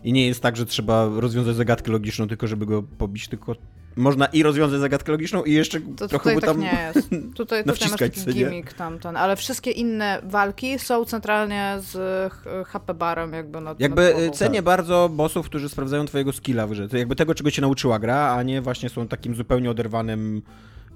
i 0.03 0.13
nie 0.13 0.27
jest 0.27 0.41
tak, 0.41 0.55
że 0.55 0.65
trzeba 0.65 1.09
rozwiązać 1.19 1.55
zagadkę 1.55 1.91
logiczną, 1.91 2.27
tylko 2.27 2.47
żeby 2.47 2.65
go 2.65 2.83
pobić, 2.83 3.27
tylko 3.27 3.55
można 3.95 4.25
i 4.25 4.43
rozwiązać 4.43 4.79
zagadkę 4.79 5.11
logiczną 5.11 5.43
i 5.43 5.53
jeszcze 5.53 5.79
to 5.97 6.07
trochę 6.07 6.33
tutaj 6.33 6.49
tak 6.49 6.57
nie 6.57 6.91
jest. 6.95 7.09
Tutaj, 7.35 7.63
tutaj 7.63 7.89
masz 7.89 7.99
taki 7.99 8.33
gimmick 8.33 8.73
tamten, 8.73 9.17
ale 9.17 9.35
wszystkie 9.35 9.71
inne 9.71 10.21
walki 10.23 10.79
są 10.79 11.05
centralnie 11.05 11.77
z 11.79 12.33
HP 12.67 12.93
barem 12.93 13.33
jakby 13.33 13.61
nad 13.61 13.79
Jakby 13.79 14.15
nad 14.25 14.35
cenię 14.35 14.55
tak. 14.55 14.65
bardzo 14.65 15.09
bossów, 15.09 15.45
którzy 15.45 15.69
sprawdzają 15.69 16.05
twojego 16.05 16.33
skilla 16.33 16.67
w 16.67 16.71
grze. 16.71 16.89
To 16.89 16.97
jakby 16.97 17.15
tego, 17.15 17.35
czego 17.35 17.51
cię 17.51 17.61
nauczyła 17.61 17.99
gra, 17.99 18.33
a 18.33 18.43
nie 18.43 18.61
właśnie 18.61 18.89
są 18.89 19.07
takim 19.07 19.35
zupełnie 19.35 19.71
oderwanym 19.71 20.41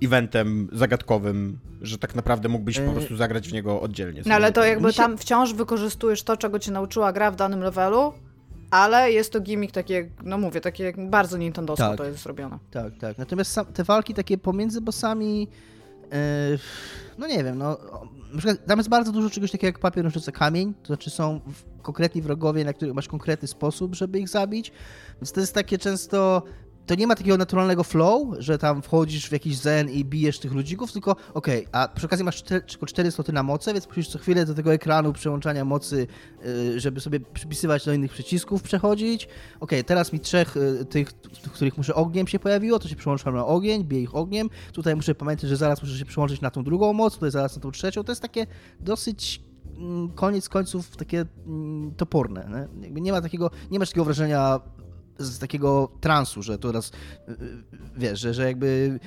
eventem 0.03 0.67
zagadkowym, 0.73 1.57
że 1.81 1.97
tak 1.97 2.15
naprawdę 2.15 2.49
mógłbyś 2.49 2.79
po 2.79 2.91
e, 2.91 2.93
prostu 2.93 3.15
zagrać 3.15 3.49
w 3.49 3.53
niego 3.53 3.81
oddzielnie. 3.81 4.21
No 4.25 4.35
ale 4.35 4.51
to 4.51 4.65
jakby 4.65 4.93
tam 4.93 5.17
wciąż 5.17 5.53
wykorzystujesz 5.53 6.23
to, 6.23 6.37
czego 6.37 6.59
cię 6.59 6.71
nauczyła 6.71 7.13
gra 7.13 7.31
w 7.31 7.35
danym 7.35 7.59
levelu, 7.61 8.13
ale 8.71 9.11
jest 9.11 9.33
to 9.33 9.41
gimmick 9.41 9.73
taki, 9.73 9.93
jak, 9.93 10.05
no 10.23 10.37
mówię, 10.37 10.61
takie 10.61 10.83
jak 10.83 11.09
bardzo 11.09 11.37
Nintendo 11.37 11.75
tak, 11.75 11.97
to 11.97 12.05
jest 12.05 12.23
zrobione. 12.23 12.59
Tak, 12.71 12.97
tak. 12.99 13.17
Natomiast 13.17 13.51
sam, 13.51 13.65
te 13.65 13.83
walki 13.83 14.13
takie 14.13 14.37
pomiędzy 14.37 14.81
bossami, 14.81 15.47
yy, 16.01 16.09
no 17.17 17.27
nie 17.27 17.43
wiem, 17.43 17.57
no 17.57 17.77
na 18.33 18.37
przykład 18.37 18.65
tam 18.65 18.79
jest 18.79 18.89
bardzo 18.89 19.11
dużo 19.11 19.29
czegoś 19.29 19.51
takiego 19.51 19.67
jak 19.67 19.79
papier, 19.79 20.03
nożyce, 20.03 20.31
kamień, 20.31 20.73
to 20.73 20.87
znaczy 20.87 21.09
są 21.09 21.41
konkretni 21.81 22.21
wrogowie, 22.21 22.65
na 22.65 22.73
których 22.73 22.95
masz 22.95 23.07
konkretny 23.07 23.47
sposób, 23.47 23.95
żeby 23.95 24.19
ich 24.19 24.29
zabić, 24.29 24.71
więc 25.21 25.31
to 25.31 25.39
jest 25.39 25.53
takie 25.53 25.77
często 25.77 26.43
to 26.87 26.95
nie 26.95 27.07
ma 27.07 27.15
takiego 27.15 27.37
naturalnego 27.37 27.83
flow, 27.83 28.27
że 28.39 28.57
tam 28.57 28.81
wchodzisz 28.81 29.29
w 29.29 29.31
jakiś 29.31 29.57
zen 29.57 29.89
i 29.89 30.05
bijesz 30.05 30.39
tych 30.39 30.53
ludzików, 30.53 30.91
tylko 30.91 31.11
okej, 31.33 31.65
okay, 31.65 31.81
a 31.81 31.87
przy 31.87 32.05
okazji 32.05 32.25
masz 32.25 32.41
tylko 32.41 32.85
4 32.85 33.11
sloty 33.11 33.33
na 33.33 33.43
moce, 33.43 33.73
więc 33.73 33.87
musisz 33.87 34.07
co 34.07 34.19
chwilę 34.19 34.45
do 34.45 34.53
tego 34.53 34.73
ekranu 34.73 35.13
przełączania 35.13 35.65
mocy, 35.65 36.07
y, 36.45 36.79
żeby 36.79 37.01
sobie 37.01 37.19
przypisywać 37.19 37.85
do 37.85 37.93
innych 37.93 38.11
przycisków, 38.11 38.63
przechodzić. 38.63 39.25
Okej, 39.25 39.33
okay, 39.59 39.83
teraz 39.83 40.13
mi 40.13 40.19
trzech 40.19 40.57
y, 40.57 40.85
tych, 40.85 41.13
których 41.53 41.77
muszę 41.77 41.95
ogniem 41.95 42.27
się 42.27 42.39
pojawiło, 42.39 42.79
to 42.79 42.87
się 42.87 42.95
przełączam 42.95 43.35
na 43.35 43.45
ogień, 43.45 43.83
biję 43.83 44.01
ich 44.01 44.15
ogniem. 44.15 44.49
Tutaj 44.73 44.95
muszę 44.95 45.15
pamiętać, 45.15 45.49
że 45.49 45.57
zaraz 45.57 45.81
muszę 45.81 45.97
się 45.97 46.05
przełączyć 46.05 46.41
na 46.41 46.51
tą 46.51 46.63
drugą 46.63 46.93
moc, 46.93 47.13
tutaj 47.13 47.31
zaraz 47.31 47.55
na 47.55 47.61
tą 47.61 47.71
trzecią. 47.71 48.03
To 48.03 48.11
jest 48.11 48.21
takie 48.21 48.47
dosyć 48.79 49.41
mm, 49.77 50.09
koniec 50.09 50.49
końców 50.49 50.97
takie 50.97 51.25
mm, 51.47 51.91
toporne. 51.91 52.67
Nie? 52.75 53.01
nie 53.01 53.11
ma 53.11 53.21
takiego, 53.21 53.51
nie 53.71 53.79
masz 53.79 53.89
takiego 53.89 54.05
wrażenia 54.05 54.59
z 55.19 55.39
takiego 55.39 55.91
transu, 56.01 56.41
że 56.41 56.57
teraz 56.57 56.91
y, 57.29 57.31
y, 57.31 57.35
wiesz, 57.97 58.19
że, 58.19 58.33
że 58.33 58.45
jakby 58.45 58.99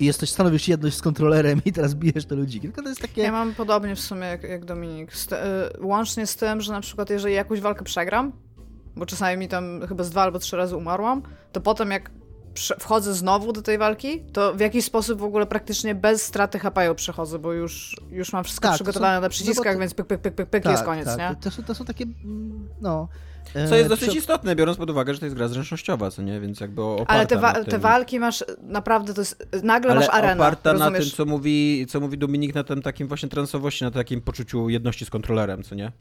jesteś, 0.00 0.30
stanowisz 0.30 0.68
jedność 0.68 0.96
z 0.96 1.02
kontrolerem 1.02 1.60
i 1.64 1.72
teraz 1.72 1.94
bijesz 1.94 2.26
te 2.26 2.34
ludzi. 2.34 2.60
Tylko 2.60 2.82
to 2.82 2.88
jest 2.88 3.00
takie... 3.00 3.22
Ja 3.22 3.32
mam 3.32 3.54
podobnie 3.54 3.96
w 3.96 4.00
sumie 4.00 4.26
jak, 4.26 4.42
jak 4.42 4.64
Dominik. 4.64 5.12
Y, 5.12 5.84
łącznie 5.84 6.26
z 6.26 6.36
tym, 6.36 6.60
że 6.60 6.72
na 6.72 6.80
przykład 6.80 7.10
jeżeli 7.10 7.34
jakąś 7.34 7.60
walkę 7.60 7.84
przegram, 7.84 8.32
bo 8.96 9.06
czasami 9.06 9.36
mi 9.36 9.48
tam 9.48 9.86
chyba 9.88 10.04
z 10.04 10.10
dwa 10.10 10.22
albo 10.22 10.38
trzy 10.38 10.56
razy 10.56 10.76
umarłam, 10.76 11.22
to 11.52 11.60
potem 11.60 11.90
jak 11.90 12.10
wchodzę 12.58 13.14
znowu 13.14 13.52
do 13.52 13.62
tej 13.62 13.78
walki, 13.78 14.22
to 14.32 14.54
w 14.54 14.60
jakiś 14.60 14.84
sposób 14.84 15.20
w 15.20 15.24
ogóle 15.24 15.46
praktycznie 15.46 15.94
bez 15.94 16.22
straty 16.22 16.58
HP 16.58 16.94
przechodzę, 16.94 17.38
bo 17.38 17.52
już, 17.52 17.96
już 18.10 18.32
mam 18.32 18.44
wszystko 18.44 18.68
tak, 18.68 18.74
przygotowane 18.74 19.16
są, 19.16 19.20
na 19.20 19.28
przyciskach, 19.28 19.66
no 19.66 19.72
to, 19.72 19.78
więc 19.80 19.94
pyk, 19.94 20.06
pyk, 20.06 20.20
pyk, 20.20 20.34
pyk, 20.34 20.50
pyk 20.50 20.62
tak, 20.62 20.72
jest 20.72 20.84
koniec, 20.84 21.06
tak. 21.06 21.18
nie? 21.18 21.36
To 21.40 21.50
są, 21.50 21.62
to 21.62 21.74
są 21.74 21.84
takie, 21.84 22.04
mm, 22.04 22.68
no... 22.80 23.08
Co 23.68 23.76
jest 23.76 23.86
e, 23.86 23.88
dosyć 23.88 24.14
istotne, 24.14 24.56
biorąc 24.56 24.78
pod 24.78 24.90
uwagę, 24.90 25.14
że 25.14 25.20
to 25.20 25.26
jest 25.26 25.36
gra 25.36 25.48
zręcznościowa, 25.48 26.10
co 26.10 26.22
nie? 26.22 26.40
Więc 26.40 26.60
jakby 26.60 26.82
oparta 26.82 27.12
Ale 27.12 27.26
te, 27.26 27.38
wa 27.38 27.64
te 27.64 27.78
walki 27.78 28.20
masz, 28.20 28.44
naprawdę 28.62 29.14
to 29.14 29.20
jest, 29.20 29.48
nagle 29.62 29.90
Ale 29.90 30.00
masz 30.00 30.08
arenę, 30.12 30.34
oparta 30.34 30.72
rozumiesz? 30.72 30.92
na 30.92 30.98
tym, 30.98 31.10
co 31.10 31.24
mówi, 31.24 31.86
co 31.88 32.00
mówi 32.00 32.18
Dominik, 32.18 32.54
na 32.54 32.64
tym 32.64 32.82
takim 32.82 33.08
właśnie 33.08 33.28
transowości, 33.28 33.84
na 33.84 33.90
takim 33.90 34.20
poczuciu 34.20 34.68
jedności 34.68 35.04
z 35.04 35.10
kontrolerem, 35.10 35.62
co 35.62 35.74
nie? 35.74 35.92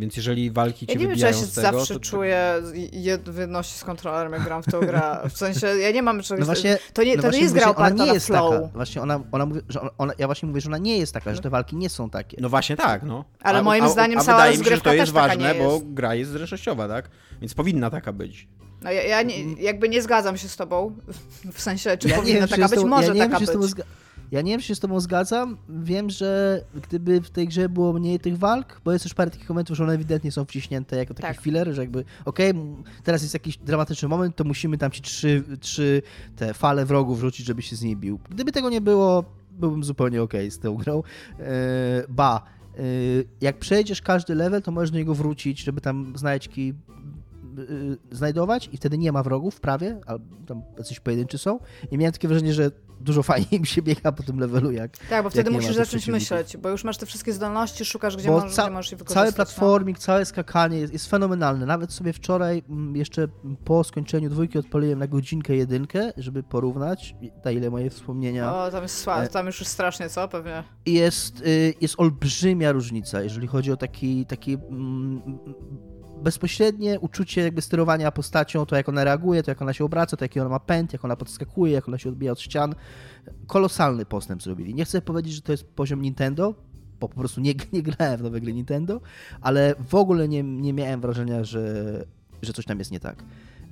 Więc 0.00 0.16
jeżeli 0.16 0.50
walki 0.50 0.86
cię 0.86 0.92
ja 0.92 0.98
nie 0.98 1.08
wiem, 1.08 1.16
czy 1.16 1.22
ja 1.22 1.32
się 1.32 1.46
tego, 1.46 1.78
zawsze 1.78 1.94
to... 1.94 2.00
czuję 2.00 2.62
jedności 2.92 3.78
z 3.78 3.84
kontrolerem, 3.84 4.32
jak 4.32 4.42
gram 4.42 4.62
w 4.62 4.66
tą 4.66 4.80
grę. 4.80 5.02
W 5.30 5.38
sensie, 5.38 5.66
ja 5.66 5.90
nie 5.90 6.02
mam 6.02 6.22
czegoś... 6.22 6.40
No 6.40 6.46
właśnie, 6.46 6.78
to 6.92 7.02
nie, 7.02 7.16
no 7.16 7.22
to 7.22 7.30
nie 7.30 7.40
jest 7.40 7.54
gra 7.54 7.68
oparta 7.68 8.04
nie 8.04 8.12
jest 8.12 8.26
flow. 8.26 8.54
Taka. 8.54 8.66
Właśnie 8.66 9.02
ona, 9.02 9.20
ona 9.32 9.46
mówi, 9.46 9.60
że 9.68 9.80
ona, 9.98 10.12
ja 10.18 10.26
właśnie 10.26 10.48
mówię, 10.48 10.60
że 10.60 10.68
ona 10.68 10.78
nie 10.78 10.98
jest 10.98 11.12
taka, 11.12 11.34
że 11.34 11.40
te 11.40 11.50
walki 11.50 11.76
nie 11.76 11.88
są 11.88 12.10
takie. 12.10 12.36
No 12.40 12.48
właśnie 12.48 12.76
tak, 12.76 13.02
no. 13.02 13.24
Ale 13.42 13.58
a, 13.58 13.62
moim 13.62 13.84
a, 13.84 13.88
zdaniem 13.88 14.18
a, 14.18 14.22
cała 14.22 14.38
wydaje 14.38 14.58
mi 14.58 14.64
się, 14.64 14.76
że 14.76 14.80
to 14.80 14.92
jest 14.92 15.12
ważne, 15.12 15.54
bo 15.54 15.80
gra 15.84 16.14
jest 16.14 16.30
zręcznościowa, 16.30 16.88
tak? 16.88 17.10
Więc 17.40 17.54
powinna 17.54 17.90
taka 17.90 18.12
być. 18.12 18.48
No 18.82 18.92
ja, 18.92 19.02
ja 19.02 19.22
nie, 19.22 19.52
jakby 19.52 19.88
nie 19.88 20.02
zgadzam 20.02 20.36
się 20.36 20.48
z 20.48 20.56
tobą, 20.56 20.96
w 21.52 21.60
sensie, 21.60 21.96
czy 21.98 22.08
ja 22.08 22.16
powinna 22.16 22.48
taka 22.48 22.68
być, 22.68 22.84
może 22.84 23.16
ja 23.16 23.28
taka 23.28 23.40
być. 23.40 23.50
Ja 24.32 24.40
nie 24.40 24.52
wiem, 24.52 24.60
czy 24.60 24.66
się 24.66 24.74
z 24.74 24.80
tobą 24.80 25.00
zgadzam. 25.00 25.56
Wiem, 25.68 26.10
że 26.10 26.60
gdyby 26.74 27.20
w 27.20 27.30
tej 27.30 27.48
grze 27.48 27.68
było 27.68 27.92
mniej 27.92 28.20
tych 28.20 28.38
walk, 28.38 28.80
bo 28.84 28.92
jest 28.92 29.04
już 29.04 29.14
parę 29.14 29.30
takich 29.30 29.48
momentów, 29.48 29.76
że 29.76 29.84
one 29.84 29.92
ewidentnie 29.92 30.32
są 30.32 30.44
wciśnięte 30.44 30.96
jako 30.96 31.14
taki 31.14 31.34
tak. 31.34 31.40
filler, 31.40 31.74
że 31.74 31.82
jakby 31.82 32.04
okej, 32.24 32.50
okay, 32.50 32.62
teraz 33.04 33.22
jest 33.22 33.34
jakiś 33.34 33.56
dramatyczny 33.56 34.08
moment, 34.08 34.36
to 34.36 34.44
musimy 34.44 34.78
tam 34.78 34.90
ci 34.90 35.02
trzy, 35.02 35.42
trzy 35.60 36.02
te 36.36 36.54
fale 36.54 36.86
wrogów 36.86 37.18
wrzucić, 37.18 37.46
żeby 37.46 37.62
się 37.62 37.76
z 37.76 37.82
nimi 37.82 37.96
bił. 37.96 38.20
Gdyby 38.30 38.52
tego 38.52 38.70
nie 38.70 38.80
było, 38.80 39.24
byłbym 39.50 39.84
zupełnie 39.84 40.22
okej 40.22 40.40
okay 40.40 40.50
z 40.50 40.58
tą 40.58 40.74
grą. 40.74 41.02
Eee, 41.38 41.46
ba, 42.08 42.42
e, 42.78 42.82
jak 43.40 43.58
przejdziesz 43.58 44.02
każdy 44.02 44.34
level, 44.34 44.62
to 44.62 44.72
możesz 44.72 44.90
do 44.90 44.98
niego 44.98 45.14
wrócić, 45.14 45.62
żeby 45.62 45.80
tam 45.80 46.12
znajdźki 46.16 46.74
Y, 47.58 47.98
znajdować 48.10 48.68
i 48.72 48.76
wtedy 48.76 48.98
nie 48.98 49.12
ma 49.12 49.22
wrogów 49.22 49.60
prawie, 49.60 50.00
albo 50.06 50.24
tam 50.46 50.62
jacyś 50.78 51.00
pojedynczy 51.00 51.38
są. 51.38 51.58
I 51.90 51.98
miałem 51.98 52.12
takie 52.12 52.28
wrażenie, 52.28 52.54
że 52.54 52.70
dużo 53.00 53.22
fajniej 53.22 53.60
mi 53.60 53.66
się 53.66 53.82
biega 53.82 54.12
po 54.12 54.22
tym 54.22 54.38
levelu, 54.38 54.70
jak 54.70 54.98
Tak, 54.98 55.22
bo 55.24 55.30
wtedy 55.30 55.50
musisz 55.50 55.74
zacząć 55.74 56.06
myśleć, 56.06 56.56
bo 56.56 56.68
już 56.68 56.84
masz 56.84 56.96
te 56.96 57.06
wszystkie 57.06 57.32
zdolności, 57.32 57.84
szukasz, 57.84 58.16
gdzie, 58.16 58.30
możesz, 58.30 58.52
ca- 58.52 58.62
gdzie 58.62 58.70
możesz 58.70 58.92
je 58.92 58.96
wykorzystać. 58.96 59.24
Cały 59.24 59.32
platforming, 59.32 59.98
no. 59.98 60.02
całe 60.02 60.24
skakanie 60.24 60.78
jest, 60.78 60.92
jest 60.92 61.10
fenomenalne. 61.10 61.66
Nawet 61.66 61.92
sobie 61.92 62.12
wczoraj, 62.12 62.62
mm, 62.68 62.96
jeszcze 62.96 63.28
po 63.64 63.84
skończeniu 63.84 64.30
dwójki 64.30 64.58
odpaliłem 64.58 64.98
na 64.98 65.06
godzinkę 65.06 65.56
jedynkę, 65.56 66.12
żeby 66.16 66.42
porównać, 66.42 67.14
na 67.44 67.50
ile 67.50 67.70
moje 67.70 67.90
wspomnienia... 67.90 68.54
O, 68.54 68.70
tam 68.70 68.82
jest 68.82 68.98
słabe, 68.98 69.28
tam 69.28 69.46
już 69.46 69.60
jest 69.60 69.72
strasznie, 69.72 70.08
co? 70.08 70.28
Pewnie. 70.28 70.64
Jest, 70.86 71.40
y, 71.40 71.74
jest 71.80 71.94
olbrzymia 71.98 72.72
różnica, 72.72 73.22
jeżeli 73.22 73.46
chodzi 73.46 73.72
o 73.72 73.76
taki, 73.76 74.26
taki 74.26 74.54
mm, 74.54 75.22
bezpośrednie 76.22 77.00
uczucie 77.00 77.40
jakby 77.40 77.62
sterowania 77.62 78.12
postacią, 78.12 78.66
to 78.66 78.76
jak 78.76 78.88
ona 78.88 79.04
reaguje, 79.04 79.42
to 79.42 79.50
jak 79.50 79.62
ona 79.62 79.72
się 79.72 79.84
obraca, 79.84 80.16
to 80.16 80.24
jaki 80.24 80.40
ona 80.40 80.50
ma 80.50 80.60
pęd, 80.60 80.92
jak 80.92 81.04
ona 81.04 81.16
podskakuje, 81.16 81.72
jak 81.72 81.88
ona 81.88 81.98
się 81.98 82.08
odbija 82.08 82.32
od 82.32 82.40
ścian. 82.40 82.74
Kolosalny 83.46 84.06
postęp 84.06 84.42
zrobili. 84.42 84.74
Nie 84.74 84.84
chcę 84.84 85.02
powiedzieć, 85.02 85.32
że 85.34 85.42
to 85.42 85.52
jest 85.52 85.64
poziom 85.64 86.02
Nintendo, 86.02 86.54
bo 87.00 87.08
po 87.08 87.14
prostu 87.20 87.40
nie, 87.40 87.54
nie 87.72 87.82
grałem 87.82 88.18
w 88.18 88.22
nowe 88.22 88.40
gry 88.40 88.52
Nintendo, 88.52 89.00
ale 89.40 89.74
w 89.88 89.94
ogóle 89.94 90.28
nie, 90.28 90.42
nie 90.42 90.72
miałem 90.72 91.00
wrażenia, 91.00 91.44
że, 91.44 92.04
że 92.42 92.52
coś 92.52 92.64
tam 92.64 92.78
jest 92.78 92.90
nie 92.90 93.00
tak. 93.00 93.24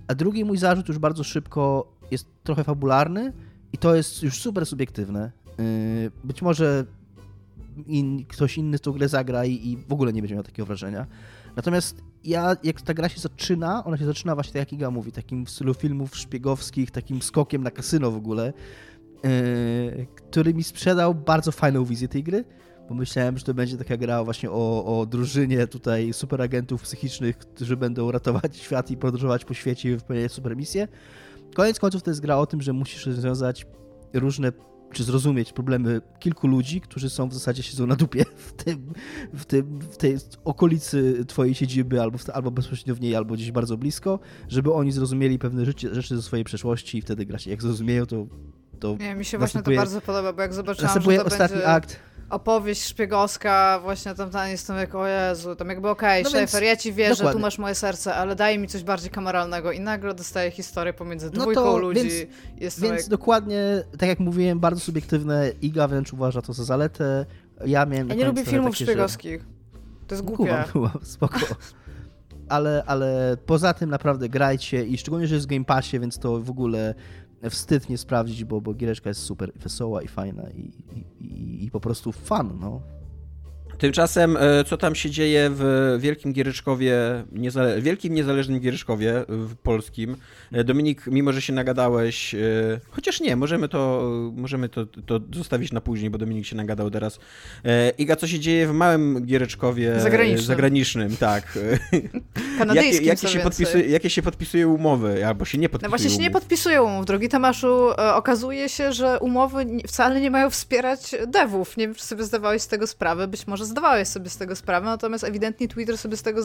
A 0.06 0.14
drugi 0.14 0.44
mój 0.44 0.58
zarzut 0.58 0.88
już 0.88 0.98
bardzo 0.98 1.24
szybko 1.24 1.92
jest 2.10 2.26
trochę 2.42 2.64
fabularny 2.64 3.32
i 3.72 3.78
to 3.78 3.94
jest 3.94 4.22
już 4.22 4.40
super 4.40 4.66
subiektywne. 4.66 5.32
Yy, 5.58 6.10
być 6.24 6.42
może 6.42 6.84
in, 7.86 8.24
ktoś 8.24 8.58
inny 8.58 8.78
tą 8.78 8.92
grę 8.92 9.08
zagra 9.08 9.44
i, 9.44 9.68
i 9.68 9.76
w 9.76 9.92
ogóle 9.92 10.12
nie 10.12 10.22
będzie 10.22 10.34
miał 10.34 10.44
takiego 10.44 10.66
wrażenia. 10.66 11.06
Natomiast 11.56 12.02
ja, 12.24 12.56
jak 12.64 12.80
ta 12.80 12.94
gra 12.94 13.08
się 13.08 13.20
zaczyna, 13.20 13.84
ona 13.84 13.96
się 13.96 14.06
zaczyna 14.06 14.34
właśnie 14.34 14.52
tak 14.52 14.60
jak 14.60 14.72
Iga 14.72 14.90
mówi, 14.90 15.12
takim 15.12 15.46
w 15.46 15.50
stylu 15.50 15.74
filmów 15.74 16.16
szpiegowskich, 16.16 16.90
takim 16.90 17.22
skokiem 17.22 17.62
na 17.62 17.70
kasyno 17.70 18.10
w 18.10 18.16
ogóle, 18.16 18.52
yy, 19.24 20.06
który 20.16 20.54
mi 20.54 20.64
sprzedał 20.64 21.14
bardzo 21.14 21.52
fajną 21.52 21.84
wizję 21.84 22.08
tej 22.08 22.22
gry, 22.22 22.44
bo 22.88 22.94
myślałem, 22.94 23.38
że 23.38 23.44
to 23.44 23.54
będzie 23.54 23.76
taka 23.76 23.96
gra 23.96 24.24
właśnie 24.24 24.50
o, 24.50 25.00
o 25.00 25.06
drużynie 25.06 25.66
tutaj 25.66 26.12
superagentów 26.12 26.82
psychicznych, 26.82 27.38
którzy 27.38 27.76
będą 27.76 28.10
ratować 28.10 28.56
świat 28.66 28.90
i 28.90 28.96
podróżować 28.96 29.44
po 29.44 29.54
świecie 29.54 29.90
i 29.90 29.96
wypełniać 29.96 30.32
super 30.32 30.56
misje. 30.56 30.88
Koniec 31.54 31.78
końców 31.78 32.02
to 32.02 32.10
jest 32.10 32.20
gra 32.20 32.36
o 32.36 32.46
tym, 32.46 32.62
że 32.62 32.72
musisz 32.72 33.06
rozwiązać 33.06 33.66
różne 34.12 34.52
czy 34.92 35.04
zrozumieć 35.04 35.52
problemy 35.52 36.00
kilku 36.18 36.46
ludzi, 36.46 36.80
którzy 36.80 37.10
są 37.10 37.28
w 37.28 37.34
zasadzie 37.34 37.62
siedzą 37.62 37.86
na 37.86 37.96
dupie 37.96 38.24
w, 38.48 38.52
tym, 38.52 38.92
w, 39.34 39.44
tym, 39.44 39.80
w 39.80 39.96
tej 39.96 40.16
okolicy 40.44 41.24
twojej 41.28 41.54
siedziby, 41.54 42.02
albo, 42.02 42.18
w, 42.18 42.30
albo 42.30 42.50
bezpośrednio 42.50 42.94
w 42.94 43.00
niej, 43.00 43.16
albo 43.16 43.34
gdzieś 43.34 43.52
bardzo 43.52 43.76
blisko, 43.76 44.18
żeby 44.48 44.72
oni 44.72 44.92
zrozumieli 44.92 45.38
pewne 45.38 45.64
rzeczy, 45.64 45.94
rzeczy 45.94 46.16
ze 46.16 46.22
swojej 46.22 46.44
przeszłości 46.44 46.98
i 46.98 47.02
wtedy 47.02 47.26
grać. 47.26 47.46
Jak 47.46 47.62
zrozumieją, 47.62 48.06
to 48.06 48.26
to 48.78 48.96
Nie, 49.00 49.14
mi 49.14 49.24
się 49.24 49.38
właśnie 49.38 49.62
to 49.62 49.70
bardzo 49.70 50.00
podoba, 50.00 50.32
bo 50.32 50.42
jak 50.42 50.54
zobaczyłam, 50.54 51.02
że 51.02 51.16
to 51.16 51.24
ostatni 51.24 51.56
będzie... 51.56 51.68
akt 51.68 52.00
opowieść 52.30 52.84
szpiegowska, 52.84 53.80
właśnie 53.82 54.14
tam, 54.14 54.30
tam 54.30 54.48
jestem 54.48 54.76
jak, 54.76 54.94
o 54.94 55.06
Jezu, 55.06 55.56
tam 55.56 55.68
jakby 55.68 55.88
okej, 55.88 56.22
okay, 56.22 56.22
no 56.22 56.30
Schaefer, 56.30 56.62
ja 56.62 56.76
ci 56.76 56.92
wierzę, 56.92 57.14
dokładnie. 57.14 57.32
tu 57.32 57.42
masz 57.42 57.58
moje 57.58 57.74
serce, 57.74 58.14
ale 58.14 58.36
daj 58.36 58.58
mi 58.58 58.68
coś 58.68 58.82
bardziej 58.82 59.10
kameralnego 59.10 59.72
i 59.72 59.80
nagle 59.80 60.14
dostaję 60.14 60.50
historię 60.50 60.92
pomiędzy 60.92 61.26
no 61.26 61.32
dwójką 61.32 61.62
to, 61.62 61.78
ludzi. 61.78 62.10
Więc, 62.56 62.80
więc 62.80 63.00
jak... 63.02 63.08
dokładnie, 63.08 63.84
tak 63.98 64.08
jak 64.08 64.18
mówiłem, 64.20 64.60
bardzo 64.60 64.80
subiektywne, 64.80 65.52
Iga 65.62 65.88
wręcz 65.88 66.12
uważa 66.12 66.42
to 66.42 66.52
za 66.52 66.64
zaletę, 66.64 67.26
ja 67.66 67.86
miałem... 67.86 68.08
Ja 68.08 68.14
nie 68.14 68.24
lubię 68.24 68.44
filmów 68.44 68.70
takie, 68.70 68.84
szpiegowskich, 68.84 69.44
to 70.06 70.14
jest 70.14 70.24
głupie. 70.24 70.44
Kumam, 70.44 70.64
kumam, 70.64 71.04
spoko. 71.14 71.38
ale, 72.48 72.82
ale 72.86 73.36
poza 73.46 73.74
tym 73.74 73.90
naprawdę 73.90 74.28
grajcie 74.28 74.84
i 74.84 74.98
szczególnie, 74.98 75.26
że 75.26 75.34
jest 75.34 75.46
w 75.46 75.50
Game 75.50 75.64
Passie, 75.64 76.00
więc 76.00 76.18
to 76.18 76.40
w 76.40 76.50
ogóle 76.50 76.94
wstyd 77.50 77.88
nie 77.88 77.98
sprawdzić, 77.98 78.44
bo, 78.44 78.60
bo 78.60 78.74
giereczka 78.74 79.10
jest 79.10 79.22
super 79.22 79.52
wesoła 79.56 80.02
i 80.02 80.08
fajna 80.08 80.50
i, 80.50 80.72
i, 81.20 81.64
i 81.64 81.70
po 81.70 81.80
prostu 81.80 82.12
fan, 82.12 82.58
no. 82.60 82.82
Tymczasem, 83.78 84.36
e, 84.36 84.64
co 84.64 84.76
tam 84.76 84.94
się 84.94 85.10
dzieje 85.10 85.50
w 85.52 85.96
Wielkim 86.00 86.32
Gieryczkowie, 86.32 86.96
niezale 87.32 87.82
Wielkim 87.82 88.14
Niezależnym 88.14 88.60
Gieryczkowie 88.60 89.24
w 89.28 89.56
polskim? 89.56 90.16
E, 90.52 90.64
Dominik, 90.64 91.06
mimo 91.06 91.32
że 91.32 91.42
się 91.42 91.52
nagadałeś, 91.52 92.34
e, 92.34 92.38
chociaż 92.90 93.20
nie, 93.20 93.36
możemy 93.36 93.68
to, 93.68 94.10
możemy 94.36 94.68
to, 94.68 94.86
to 94.86 95.20
zostawić 95.34 95.72
na 95.72 95.80
później, 95.80 96.10
bo 96.10 96.18
Dominik 96.18 96.46
się 96.46 96.56
nagadał 96.56 96.90
teraz. 96.90 97.18
Iga, 97.98 98.16
co 98.16 98.26
się 98.26 98.40
dzieje 98.40 98.66
w 98.66 98.72
małym 98.72 99.26
Gieryczkowie 99.26 100.00
zagranicznym, 100.00 100.46
zagranicznym 100.46 101.16
tak. 101.16 101.58
Kanadyjskim, 102.58 103.06
jakie, 103.06 103.06
jakie 103.06 103.28
się 103.28 103.40
podpisuje, 103.40 103.84
jakie 103.84 104.10
się 104.10 104.22
podpisuje 104.22 104.68
umowy, 104.68 105.26
albo 105.26 105.44
się 105.44 105.58
nie 105.58 105.68
podpisuje 105.68 105.92
No 105.92 105.98
właśnie 105.98 106.10
się 106.10 106.22
nie 106.22 106.30
podpisują 106.30 106.84
umów. 106.84 107.06
Drogi 107.06 107.28
Tomaszu, 107.28 107.88
okazuje 108.14 108.68
się, 108.68 108.92
że 108.92 109.18
umowy 109.20 109.66
wcale 109.86 110.20
nie 110.20 110.30
mają 110.30 110.50
wspierać 110.50 111.14
devów. 111.26 111.76
Nie 111.76 111.86
wiem, 111.86 111.94
czy 111.94 112.04
sobie 112.04 112.24
zdawałeś 112.24 112.62
z 112.62 112.68
tego 112.68 112.86
sprawę, 112.86 113.28
być 113.28 113.46
może 113.46 113.67
zdawałeś 113.68 114.08
sobie 114.08 114.30
z 114.30 114.36
tego 114.36 114.56
sprawę, 114.56 114.86
natomiast 114.86 115.24
ewidentnie 115.24 115.68
Twitter 115.68 115.98
sobie 115.98 116.16
z 116.16 116.22
tego 116.22 116.42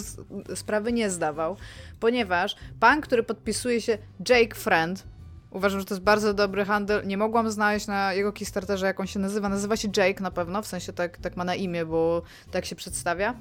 sprawy 0.56 0.94
nie 0.94 1.10
zdawał, 1.10 1.58
ponieważ 2.00 2.56
pan, 2.80 3.02
który 3.02 3.24
podpisuje 3.24 3.82
się 3.82 3.98
Jake 4.30 4.56
Friend, 4.56 5.04
uważam, 5.52 5.80
że 5.80 5.86
to 5.86 5.94
jest 5.94 6.04
bardzo 6.04 6.34
dobry 6.34 6.66
handel, 6.66 7.08
nie 7.08 7.18
mogłam 7.18 7.52
znaleźć 7.52 7.88
na 7.88 8.14
jego 8.14 8.32
Kickstarterze, 8.32 8.86
jak 8.86 9.00
on 9.00 9.08
się 9.08 9.20
nazywa, 9.20 9.50
nazywa 9.50 9.78
się 9.78 9.90
Jake 9.98 10.24
na 10.24 10.32
pewno, 10.32 10.62
w 10.62 10.68
sensie 10.68 10.94
tak, 10.94 11.18
tak 11.18 11.38
ma 11.38 11.44
na 11.44 11.56
imię, 11.56 11.86
bo 11.86 12.22
tak 12.52 12.66
się 12.66 12.76
przedstawia, 12.76 13.36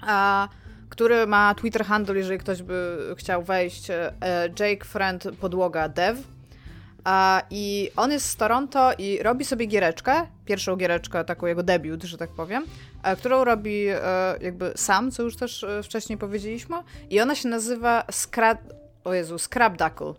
a 0.00 0.48
który 0.88 1.26
ma 1.26 1.54
Twitter 1.54 1.84
handle, 1.84 2.16
jeżeli 2.16 2.38
ktoś 2.38 2.62
by 2.62 2.98
chciał 3.18 3.42
wejść, 3.42 3.90
e, 3.90 4.12
Jake 4.58 4.84
Friend 4.84 5.24
podłoga 5.40 5.88
dev, 5.88 6.22
I 7.50 7.90
on 7.96 8.10
jest 8.12 8.26
z 8.26 8.36
Toronto 8.36 8.92
i 8.98 9.22
robi 9.22 9.44
sobie 9.44 9.66
giereczkę, 9.66 10.26
pierwszą 10.44 10.76
giereczkę, 10.76 11.24
taką 11.24 11.46
jego 11.46 11.62
debiut, 11.62 12.02
że 12.04 12.18
tak 12.18 12.30
powiem, 12.30 12.64
którą 13.16 13.44
robi 13.44 13.86
e, 13.88 14.00
jakby 14.40 14.72
sam, 14.76 15.10
co 15.10 15.22
już 15.22 15.36
też 15.36 15.64
e, 15.64 15.82
wcześniej 15.82 16.18
powiedzieliśmy. 16.18 16.76
I 17.10 17.20
ona 17.20 17.34
się 17.34 17.48
nazywa 17.48 18.04
Scrap... 18.10 18.60
O 19.04 19.14
Jezu, 19.14 19.38
Scrapdackle. 19.38 20.14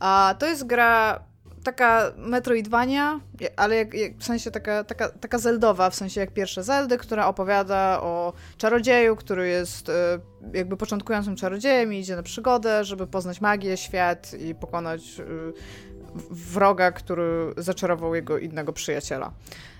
A 0.00 0.34
to 0.38 0.46
jest 0.46 0.66
gra 0.66 1.24
taka 1.64 2.12
Metroidvania, 2.16 3.20
ale 3.56 3.76
jak, 3.76 3.94
jak, 3.94 4.16
w 4.16 4.24
sensie 4.24 4.50
taka, 4.50 4.84
taka, 4.84 5.08
taka 5.08 5.38
zeldowa, 5.38 5.90
w 5.90 5.94
sensie 5.94 6.20
jak 6.20 6.30
pierwsze 6.30 6.62
Zeldy, 6.62 6.98
która 6.98 7.26
opowiada 7.26 8.00
o 8.00 8.32
czarodzieju, 8.56 9.16
który 9.16 9.48
jest 9.48 9.88
e, 9.88 9.92
jakby 10.54 10.76
początkującym 10.76 11.36
czarodziejem 11.36 11.94
i 11.94 11.98
idzie 11.98 12.16
na 12.16 12.22
przygodę, 12.22 12.84
żeby 12.84 13.06
poznać 13.06 13.40
magię, 13.40 13.76
świat 13.76 14.34
i 14.34 14.54
pokonać 14.54 15.20
e, 15.20 15.24
wroga, 16.30 16.92
który 16.92 17.54
zaczarował 17.56 18.14
jego 18.14 18.38
innego 18.38 18.72
przyjaciela. 18.72 19.32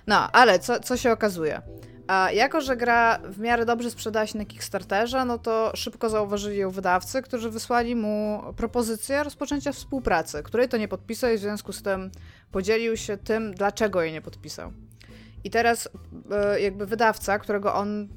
No, 0.07 0.33
ale 0.33 0.59
co, 0.59 0.81
co 0.81 0.97
się 0.97 1.13
okazuje? 1.13 1.63
A 2.07 2.31
jako, 2.31 2.61
że 2.61 2.77
gra 2.77 3.19
w 3.19 3.39
miarę 3.39 3.65
dobrze 3.65 3.91
sprzedała 3.91 4.27
się 4.27 4.39
na 4.39 4.45
Kickstarterze, 4.45 5.25
no 5.25 5.39
to 5.39 5.73
szybko 5.75 6.09
zauważyli 6.09 6.59
ją 6.59 6.71
wydawcy, 6.71 7.23
którzy 7.23 7.51
wysłali 7.51 7.97
mu 7.97 8.43
propozycję 8.57 9.25
rozpoczęcia 9.25 9.73
współpracy, 9.73 10.43
której 10.43 10.69
to 10.69 10.77
nie 10.77 10.89
podpisał 10.89 11.31
i 11.31 11.37
w 11.37 11.41
związku 11.41 11.73
z 11.73 11.83
tym 11.83 12.11
podzielił 12.53 12.97
się 12.97 13.17
tym, 13.17 13.55
dlaczego 13.55 14.03
jej 14.03 14.13
nie 14.13 14.23
podpisał. 14.23 14.73
I 15.45 15.51
teraz 15.51 15.89
e, 16.31 16.61
jakby 16.61 16.87
wydawca, 16.87 17.39
którego 17.39 17.75
on 17.75 18.09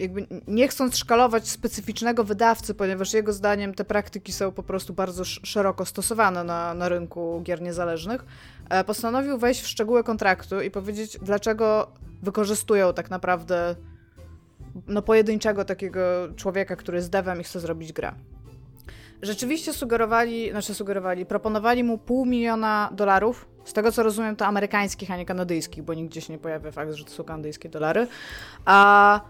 jakby 0.00 0.26
nie 0.46 0.68
chcąc 0.68 0.96
szkalować 0.96 1.48
specyficznego 1.48 2.24
wydawcy, 2.24 2.74
ponieważ 2.74 3.14
jego 3.14 3.32
zdaniem 3.32 3.74
te 3.74 3.84
praktyki 3.84 4.32
są 4.32 4.52
po 4.52 4.62
prostu 4.62 4.94
bardzo 4.94 5.24
szeroko 5.24 5.84
stosowane 5.84 6.44
na, 6.44 6.74
na 6.74 6.88
rynku 6.88 7.40
gier 7.42 7.62
niezależnych, 7.62 8.24
e, 8.70 8.84
postanowił 8.84 9.38
wejść 9.38 9.62
w 9.62 9.66
szczegóły 9.66 10.04
kontraktu 10.04 10.60
i 10.60 10.70
powiedzieć, 10.70 11.18
dlaczego 11.22 11.92
wykorzystują 12.22 12.92
tak 12.92 13.10
naprawdę 13.10 13.76
no, 14.86 15.02
pojedynczego 15.02 15.64
takiego 15.64 16.00
człowieka, 16.36 16.76
który 16.76 16.98
jest 16.98 17.10
devem 17.10 17.40
i 17.40 17.44
chce 17.44 17.60
zrobić 17.60 17.92
grę. 17.92 18.12
Rzeczywiście 19.22 19.72
sugerowali, 19.72 20.50
znaczy 20.50 20.74
sugerowali, 20.74 21.26
proponowali 21.26 21.84
mu 21.84 21.98
pół 21.98 22.26
miliona 22.26 22.90
dolarów. 22.92 23.48
Z 23.64 23.72
tego 23.72 23.92
co 23.92 24.02
rozumiem, 24.02 24.36
to 24.36 24.46
amerykańskich, 24.46 25.10
a 25.10 25.16
nie 25.16 25.26
kanadyjskich, 25.26 25.84
bo 25.84 25.94
nigdzie 25.94 26.20
się 26.20 26.32
nie 26.32 26.38
pojawia 26.38 26.70
fakt, 26.70 26.92
że 26.92 27.04
to 27.04 27.10
są 27.10 27.24
kanadyjskie 27.24 27.68
dolary. 27.68 28.06
A 28.64 29.20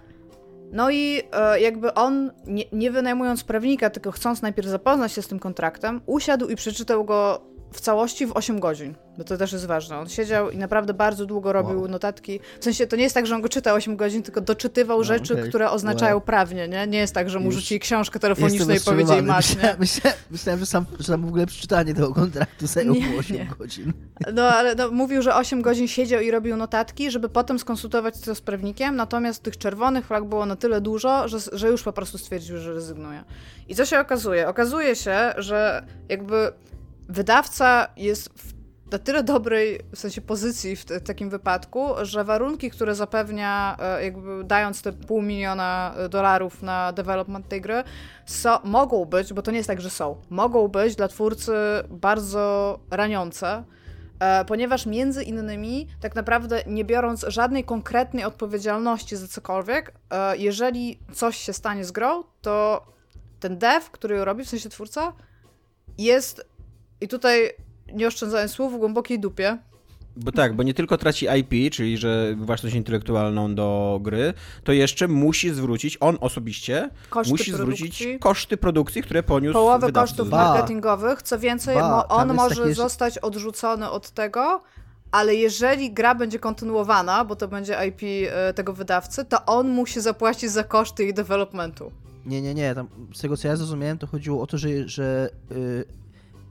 no 0.73 0.91
i 0.91 1.23
e, 1.33 1.61
jakby 1.61 1.95
on, 1.95 2.31
nie, 2.47 2.65
nie 2.73 2.91
wynajmując 2.91 3.45
prawnika, 3.45 3.91
tylko 3.91 4.11
chcąc 4.11 4.43
najpierw 4.43 4.69
zapoznać 4.69 5.13
się 5.13 5.23
z 5.23 5.29
tym 5.29 5.39
kontraktem, 5.39 6.01
usiadł 6.07 6.49
i 6.49 6.57
przeczytał 6.57 7.05
go 7.05 7.41
w 7.73 7.81
całości 7.81 8.27
w 8.27 8.33
8 8.33 8.61
godzin, 8.61 8.95
bo 9.19 9.25
to 9.25 9.37
też 9.37 9.53
jest 9.53 9.67
ważne. 9.67 9.99
On 9.99 10.09
siedział 10.09 10.51
i 10.51 10.59
naprawdę 10.59 10.95
bardzo 10.95 11.27
długo 11.27 11.53
robił 11.53 11.81
wow. 11.81 11.89
notatki. 11.89 12.41
W 12.61 12.65
sensie 12.65 12.87
to 12.87 12.97
nie 12.97 13.03
jest 13.03 13.15
tak, 13.15 13.27
że 13.27 13.35
on 13.35 13.41
go 13.41 13.49
czytał 13.49 13.77
8 13.77 13.97
godzin, 13.97 14.23
tylko 14.23 14.41
doczytywał 14.41 14.99
no, 14.99 15.05
rzeczy, 15.05 15.35
okay. 15.35 15.49
które 15.49 15.71
oznaczają 15.71 16.15
wow. 16.15 16.21
prawnie, 16.21 16.69
nie? 16.69 16.87
Nie 16.87 16.99
jest 16.99 17.15
tak, 17.15 17.31
że 17.31 17.39
mu 17.39 17.45
Już 17.45 17.55
rzucili 17.55 17.81
książkę 17.81 18.19
telefoniczną 18.19 18.75
i 18.75 18.81
powiedzieli 18.81 19.23
masz, 19.23 19.57
nie? 19.57 19.77
Myślałem, 19.79 20.19
myślałem, 20.31 20.61
że, 20.61 20.67
sam, 20.67 20.87
że 20.99 21.05
sam 21.05 21.23
w 21.23 21.29
ogóle 21.29 21.47
przeczytanie 21.47 21.95
tego 21.95 22.15
kontraktu 22.15 22.67
zajęło 22.67 22.97
8 23.19 23.37
nie. 23.37 23.49
godzin. 23.59 23.93
No 24.35 24.43
ale 24.43 24.75
no, 24.75 24.91
mówił, 24.91 25.23
że 25.23 25.35
8 25.35 25.63
godzin 25.63 25.89
siedział 25.89 26.21
i 26.21 26.31
robił 26.31 26.57
notatki, 26.57 27.11
żeby 27.11 27.29
potem 27.29 27.59
skonsultować 27.59 28.21
to 28.21 28.35
z 28.35 28.41
prawnikiem, 28.41 28.97
natomiast 28.97 29.43
tych 29.43 29.59
czerwonych 29.59 30.07
flag 30.07 30.25
było 30.25 30.47
na 30.47 30.57
tyle 30.57 30.81
dużo, 30.81 31.29
że, 31.29 31.39
że 31.53 31.69
już 31.69 31.83
po 31.83 31.93
prostu 31.93 32.19
stwierdził, 32.19 32.59
że 32.59 32.75
rezygnuje. 32.75 33.25
I 33.69 33.75
co 33.75 33.85
się 33.85 34.01
okazuje? 34.01 34.49
Okazuje 34.49 34.97
się, 34.97 35.33
że 35.37 35.87
jakby 36.09 36.53
wydawca 37.11 37.89
jest 37.97 38.29
w 38.29 38.61
na 38.93 38.99
tyle 38.99 39.25
dobrej 39.25 39.81
w 39.95 39.99
sensie 39.99 40.21
pozycji 40.21 40.77
w, 40.77 40.85
w, 40.85 41.03
takim 41.03 41.31
wypadku, 41.31 41.87
że 42.03 42.25
warunki, 42.25 42.71
które 42.71 42.95
zapewnia, 42.95 43.77
e, 43.81 44.05
jakby 44.05 44.45
dając 44.45 44.83
te 44.83 44.93
pół 44.93 45.23
miliona 45.23 45.95
e, 45.97 46.09
dolarów 46.09 46.63
na 46.63 46.93
development 46.93 47.49
tej 47.49 47.61
gry, 47.61 47.85
so, 48.27 48.61
mogą 48.65 49.05
być, 49.05 49.33
bo 49.33 49.43
to 49.43 49.51
nie 49.51 49.57
jest 49.57 49.67
tak, 49.67 49.81
że 49.81 49.91
są, 49.91 50.17
mogą 50.31 50.69
być 50.69 50.97
dla 50.97 51.09
twórcy 51.09 51.53
bardzo 51.91 52.79
raniące. 52.91 53.65
E, 54.21 54.45
ponieważ 54.45 54.87
między 54.87 55.23
innymi, 55.23 55.89
tak 56.01 56.15
naprawdę 56.15 56.63
nie 56.67 56.85
biorąc 56.85 57.25
żadnej 57.29 57.65
konkretnej 57.65 58.25
odpowiedzialności 58.25 59.17
za 59.17 59.29
cokolwiek, 59.29 59.95
jeżeli 60.39 60.99
coś 61.13 61.37
się 61.37 61.53
stanie 61.53 61.85
z 61.85 61.93
grą, 61.93 62.25
to 62.41 62.87
ten 63.41 63.59
dev, 63.59 63.87
który 63.93 64.17
ją 64.17 64.25
robi, 64.25 64.45
w 64.45 64.49
sensie 64.49 64.69
twórca, 64.69 65.13
jest 65.99 66.50
i 67.01 67.09
tutaj, 67.09 67.51
nie 67.93 68.07
oszczędzając 68.07 68.53
słów, 68.53 68.75
w 68.75 68.77
głębokiej 68.77 69.21
dupie. 69.21 69.59
Bo 70.17 70.33
tak, 70.33 70.57
bo 70.57 70.63
nie 70.63 70.75
tylko 70.75 70.99
traci 70.99 71.27
IP, 71.39 71.75
czyli 71.75 71.99
że 71.99 72.35
własność 72.37 72.77
intelektualną 72.77 73.55
do 73.55 73.99
gry, 74.03 74.35
to 74.65 74.73
jeszcze 74.73 75.09
musi 75.09 75.51
zwrócić, 75.51 75.97
on 76.01 76.19
osobiście 76.21 76.91
koszty 77.11 77.31
musi 77.33 77.53
produkcji. 77.53 77.87
zwrócić 77.87 78.21
koszty 78.21 78.57
produkcji, 78.57 79.03
które 79.03 79.23
poniósł 79.23 79.53
Połowę 79.53 79.87
wydawcy. 79.87 80.13
kosztów 80.13 80.31
ba. 80.31 80.45
marketingowych, 80.45 81.23
co 81.23 81.39
więcej, 81.39 81.77
ba, 81.77 82.05
on 82.09 82.35
może 82.35 82.63
takie... 82.63 82.75
zostać 82.75 83.19
odrzucony 83.19 83.91
od 83.91 84.11
tego, 84.11 84.61
ale 85.11 85.35
jeżeli 85.35 85.93
gra 85.93 86.15
będzie 86.15 86.39
kontynuowana, 86.39 87.25
bo 87.25 87.37
to 87.37 87.49
będzie 87.49 87.77
IP 87.89 88.31
e, 88.33 88.55
tego 88.55 88.73
wydawcy, 88.73 89.25
to 89.25 89.47
on 89.47 89.69
musi 89.69 90.01
zapłacić 90.01 90.51
za 90.51 90.65
koszty 90.65 91.03
jej 91.03 91.15
developmentu. 91.15 91.93
Nie, 92.27 92.43
nie, 92.43 92.55
nie. 92.55 92.75
Tam, 92.75 92.89
z 93.15 93.21
tego 93.21 93.37
co 93.37 93.49
ja 93.49 93.57
zrozumiałem, 93.57 93.99
to 93.99 94.07
chodziło 94.07 94.43
o 94.43 94.47
to, 94.47 94.59
że, 94.59 94.89
że 94.89 95.31
yy, 95.51 95.85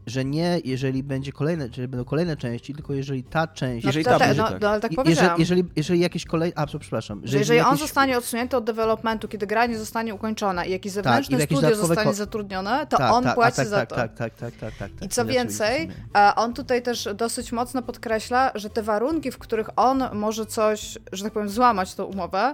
że 0.07 0.25
nie, 0.25 0.59
jeżeli 0.65 1.03
będzie 1.03 1.31
kolejne, 1.31 1.67
jeżeli 1.67 1.87
będą 1.87 2.05
kolejne 2.05 2.37
części, 2.37 2.73
tylko 2.73 2.93
jeżeli 2.93 3.23
ta 3.23 3.47
część. 3.47 3.85
Jeżeli 3.85 4.05
no, 4.05 4.11
ta 4.11 4.19
będzie, 4.19 4.41
no, 4.41 4.49
tak. 4.49 4.61
no, 4.61 4.69
ale 4.69 4.81
tak 4.81 4.91
jeżeli, 5.05 5.29
jeżeli, 5.37 5.63
jeżeli 5.75 5.99
jakieś 5.99 6.25
kolejne. 6.25 6.57
A, 6.57 6.65
przepraszam. 6.65 7.21
Że 7.23 7.37
jeżeli, 7.37 7.57
jakieś... 7.57 7.71
on 7.71 7.77
zostanie 7.77 8.17
odsunięty 8.17 8.57
od 8.57 8.63
developmentu, 8.63 9.27
kiedy 9.27 9.47
gra 9.47 9.65
nie 9.65 9.77
zostanie 9.77 10.15
ukończona 10.15 10.65
i 10.65 10.71
jakieś 10.71 10.93
tak, 10.93 11.03
zewnętrzne 11.03 11.37
tak, 11.37 11.49
studio 11.49 11.75
zostanie 11.75 12.09
ko... 12.09 12.13
zatrudnione, 12.13 12.87
to 12.87 12.97
tak, 12.97 13.11
on 13.11 13.23
tak, 13.23 13.35
płaci 13.35 13.57
tak, 13.57 13.67
za 13.67 13.77
tak, 13.77 13.89
to. 13.89 13.95
Tak, 13.95 14.15
tak, 14.15 14.33
tak, 14.33 14.53
tak, 14.53 14.73
tak, 14.77 14.91
I 15.01 15.09
co 15.09 15.25
więcej, 15.25 15.89
on 16.35 16.53
tutaj 16.53 16.81
też 16.81 17.09
dosyć 17.15 17.51
mocno 17.51 17.81
podkreśla, 17.81 18.51
że 18.55 18.69
te 18.69 18.83
warunki, 18.83 19.31
w 19.31 19.37
których 19.37 19.69
on 19.75 20.03
może 20.13 20.45
coś, 20.45 20.97
że 21.11 21.23
tak 21.23 21.33
powiem, 21.33 21.49
złamać 21.49 21.95
tą 21.95 22.03
umowę, 22.03 22.53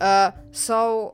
e, 0.00 0.32
są 0.52 1.10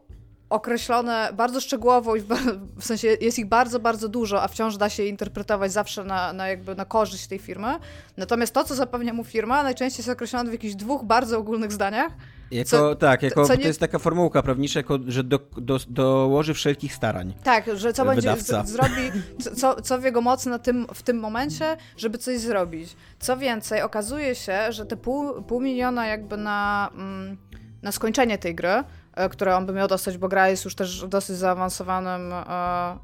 określone 0.52 1.30
bardzo 1.36 1.60
szczegółowo 1.60 2.16
i 2.16 2.20
w, 2.20 2.28
w, 2.80 2.84
sensie 2.84 3.08
jest 3.20 3.38
ich 3.38 3.46
bardzo, 3.46 3.80
bardzo 3.80 4.08
dużo, 4.08 4.42
a 4.42 4.48
wciąż 4.48 4.76
da 4.76 4.88
się 4.88 5.02
je 5.02 5.08
interpretować 5.08 5.72
zawsze 5.72 6.04
na, 6.04 6.32
na, 6.32 6.48
jakby 6.48 6.74
na 6.74 6.84
korzyść 6.84 7.26
tej 7.26 7.38
firmy. 7.38 7.78
Natomiast 8.16 8.54
to, 8.54 8.64
co 8.64 8.74
zapewnia 8.74 9.12
mu 9.12 9.24
firma, 9.24 9.62
najczęściej 9.62 10.00
jest 10.00 10.08
określone 10.08 10.50
w 10.50 10.52
jakichś 10.52 10.74
dwóch 10.74 11.04
bardzo 11.04 11.38
ogólnych 11.38 11.72
zdaniach. 11.72 12.12
Jako, 12.50 12.70
co, 12.70 12.94
tak, 12.94 13.22
jako, 13.22 13.42
nie... 13.42 13.58
to 13.58 13.68
jest 13.68 13.80
taka 13.80 13.98
formułka 13.98 14.42
prawnicza, 14.42 14.78
jako, 14.78 14.98
że 15.06 15.24
do, 15.24 15.38
do, 15.56 15.78
dołoży 15.88 16.54
wszelkich 16.54 16.94
starań. 16.94 17.34
Tak, 17.44 17.64
że 17.74 17.92
co 17.92 18.04
będzie 18.04 18.36
z, 18.36 18.68
zrobi, 18.68 19.12
co, 19.56 19.82
co 19.82 19.98
w 19.98 20.04
jego 20.04 20.20
mocy 20.20 20.50
na 20.50 20.58
tym, 20.58 20.86
w 20.94 21.02
tym 21.02 21.18
momencie, 21.18 21.76
żeby 21.96 22.18
coś 22.18 22.38
zrobić. 22.38 22.96
Co 23.18 23.36
więcej, 23.36 23.82
okazuje 23.82 24.34
się, 24.34 24.72
że 24.72 24.86
te 24.86 24.96
pół, 24.96 25.42
pół 25.42 25.60
miliona 25.60 26.06
jakby 26.06 26.36
na, 26.36 26.90
mm, 26.94 27.36
na 27.82 27.92
skończenie 27.92 28.38
tej 28.38 28.54
gry 28.54 28.84
które 29.30 29.56
on 29.56 29.66
by 29.66 29.72
miał 29.72 29.88
dostać, 29.88 30.18
bo 30.18 30.28
gra 30.28 30.48
jest 30.48 30.64
już 30.64 30.74
też 30.74 31.04
w 31.04 31.08
dosyć 31.08 31.36
zaawansowanym 31.36 32.32
e, 32.32 32.44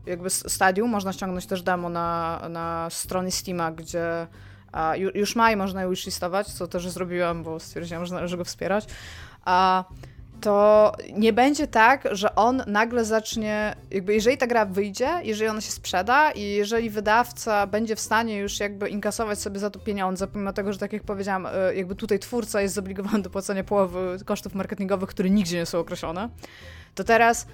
jakby 0.06 0.30
stadium. 0.30 0.90
Można 0.90 1.12
ściągnąć 1.12 1.46
też 1.46 1.62
demo 1.62 1.88
na, 1.88 2.40
na 2.48 2.88
stronie 2.90 3.30
Steama, 3.30 3.72
gdzie 3.72 4.26
już 5.14 5.36
ma 5.36 5.52
i 5.52 5.56
można 5.56 5.82
je 5.82 5.90
wishlistować, 5.90 6.46
co 6.46 6.68
też 6.68 6.88
zrobiłam, 6.88 7.42
bo 7.42 7.61
stwierdziłam, 7.61 8.06
że 8.06 8.14
należy 8.14 8.36
go 8.36 8.44
wspierać. 8.44 8.86
A 9.44 9.84
to 10.41 10.93
nie 11.12 11.32
będzie 11.32 11.66
tak, 11.66 12.09
że 12.12 12.34
on 12.34 12.62
nagle 12.66 13.05
zacznie, 13.05 13.74
jakby 13.91 14.14
jeżeli 14.14 14.39
ta 14.39 14.47
gra 14.47 14.64
wyjdzie, 14.64 15.11
jeżeli 15.22 15.51
ona 15.51 15.61
się 15.61 15.70
sprzeda 15.70 16.30
i 16.30 16.43
jeżeli 16.43 16.91
wydawca 16.91 17.66
będzie 17.66 17.97
w 17.97 18.01
stanie 18.01 18.39
już 18.39 18.61
jakby 18.61 18.89
inkasować 18.89 19.39
sobie 19.39 19.59
za 19.59 19.70
to 19.70 19.78
pieniądze, 19.78 20.26
pomimo 20.26 20.53
tego, 20.53 20.72
że 20.72 20.78
tak 20.78 20.93
jak 20.93 21.03
powiedziałam, 21.03 21.47
e, 21.47 21.74
jakby 21.74 21.95
tutaj 21.95 22.18
twórca 22.18 22.61
jest 22.61 22.74
zobligowany 22.74 23.22
do 23.22 23.30
płacenia 23.30 23.64
połowy 23.64 24.18
kosztów 24.24 24.55
marketingowych, 24.55 25.09
które 25.09 25.30
nigdzie 25.30 25.57
nie 25.57 25.66
są 25.66 25.78
określone, 25.78 26.28
to 26.95 27.05
teraz 27.05 27.47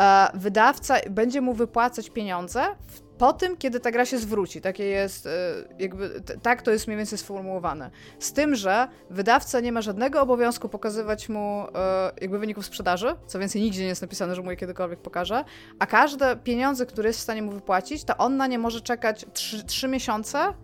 e, 0.00 0.28
wydawca 0.34 0.96
będzie 1.10 1.40
mu 1.40 1.54
wypłacać 1.54 2.10
pieniądze 2.10 2.64
w 2.86 3.01
po 3.22 3.32
tym, 3.32 3.56
kiedy 3.56 3.80
ta 3.80 3.90
gra 3.90 4.06
się 4.06 4.18
zwróci. 4.18 4.60
Takie 4.60 4.84
jest, 4.84 5.26
e, 5.26 5.30
jakby, 5.78 6.22
tak 6.42 6.62
to 6.62 6.70
jest 6.70 6.86
mniej 6.86 6.96
więcej 6.96 7.18
sformułowane. 7.18 7.90
Z 8.18 8.32
tym, 8.32 8.54
że 8.54 8.88
wydawca 9.10 9.60
nie 9.60 9.72
ma 9.72 9.82
żadnego 9.82 10.20
obowiązku 10.20 10.68
pokazywać 10.68 11.28
mu 11.28 11.66
e, 11.74 12.12
jakby 12.20 12.38
wyników 12.38 12.66
sprzedaży, 12.66 13.14
co 13.26 13.38
więcej 13.38 13.62
nigdzie 13.62 13.82
nie 13.82 13.88
jest 13.88 14.02
napisane, 14.02 14.34
że 14.34 14.42
mu 14.42 14.50
je 14.50 14.56
kiedykolwiek 14.56 15.00
pokaże, 15.00 15.44
a 15.78 15.86
każde 15.86 16.36
pieniądze, 16.36 16.86
które 16.86 17.08
jest 17.08 17.18
w 17.18 17.22
stanie 17.22 17.42
mu 17.42 17.52
wypłacić, 17.52 18.04
to 18.04 18.16
on 18.16 18.36
na 18.36 18.46
nie 18.46 18.58
może 18.58 18.80
czekać 18.80 19.26
3, 19.32 19.64
3 19.64 19.88
miesiące 19.88 20.54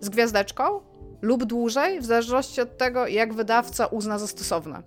z 0.00 0.08
gwiazdeczką 0.08 0.80
lub 1.22 1.44
dłużej, 1.44 2.00
w 2.00 2.04
zależności 2.04 2.60
od 2.60 2.78
tego, 2.78 3.06
jak 3.06 3.34
wydawca 3.34 3.86
uzna 3.86 4.18
za 4.18 4.26
stosowne. 4.26 4.82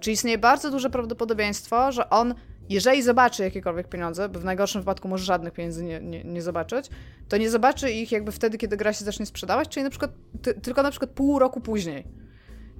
Czyli 0.00 0.14
istnieje 0.14 0.38
bardzo 0.38 0.70
duże 0.70 0.90
prawdopodobieństwo, 0.90 1.92
że 1.92 2.10
on 2.10 2.34
jeżeli 2.68 3.02
zobaczy 3.02 3.42
jakiekolwiek 3.42 3.88
pieniądze, 3.88 4.28
bo 4.28 4.40
w 4.40 4.44
najgorszym 4.44 4.80
wypadku 4.80 5.08
może 5.08 5.24
żadnych 5.24 5.52
pieniędzy 5.52 5.84
nie, 5.84 6.00
nie, 6.00 6.24
nie 6.24 6.42
zobaczyć, 6.42 6.90
to 7.28 7.36
nie 7.36 7.50
zobaczy 7.50 7.90
ich 7.90 8.12
jakby 8.12 8.32
wtedy, 8.32 8.58
kiedy 8.58 8.76
gra 8.76 8.92
się 8.92 9.04
zacznie 9.04 9.26
sprzedawać, 9.26 9.68
czyli 9.68 9.84
na 9.84 9.90
przykład 9.90 10.10
ty, 10.42 10.54
tylko 10.54 10.82
na 10.82 10.90
przykład 10.90 11.10
pół 11.10 11.38
roku 11.38 11.60
później. 11.60 12.04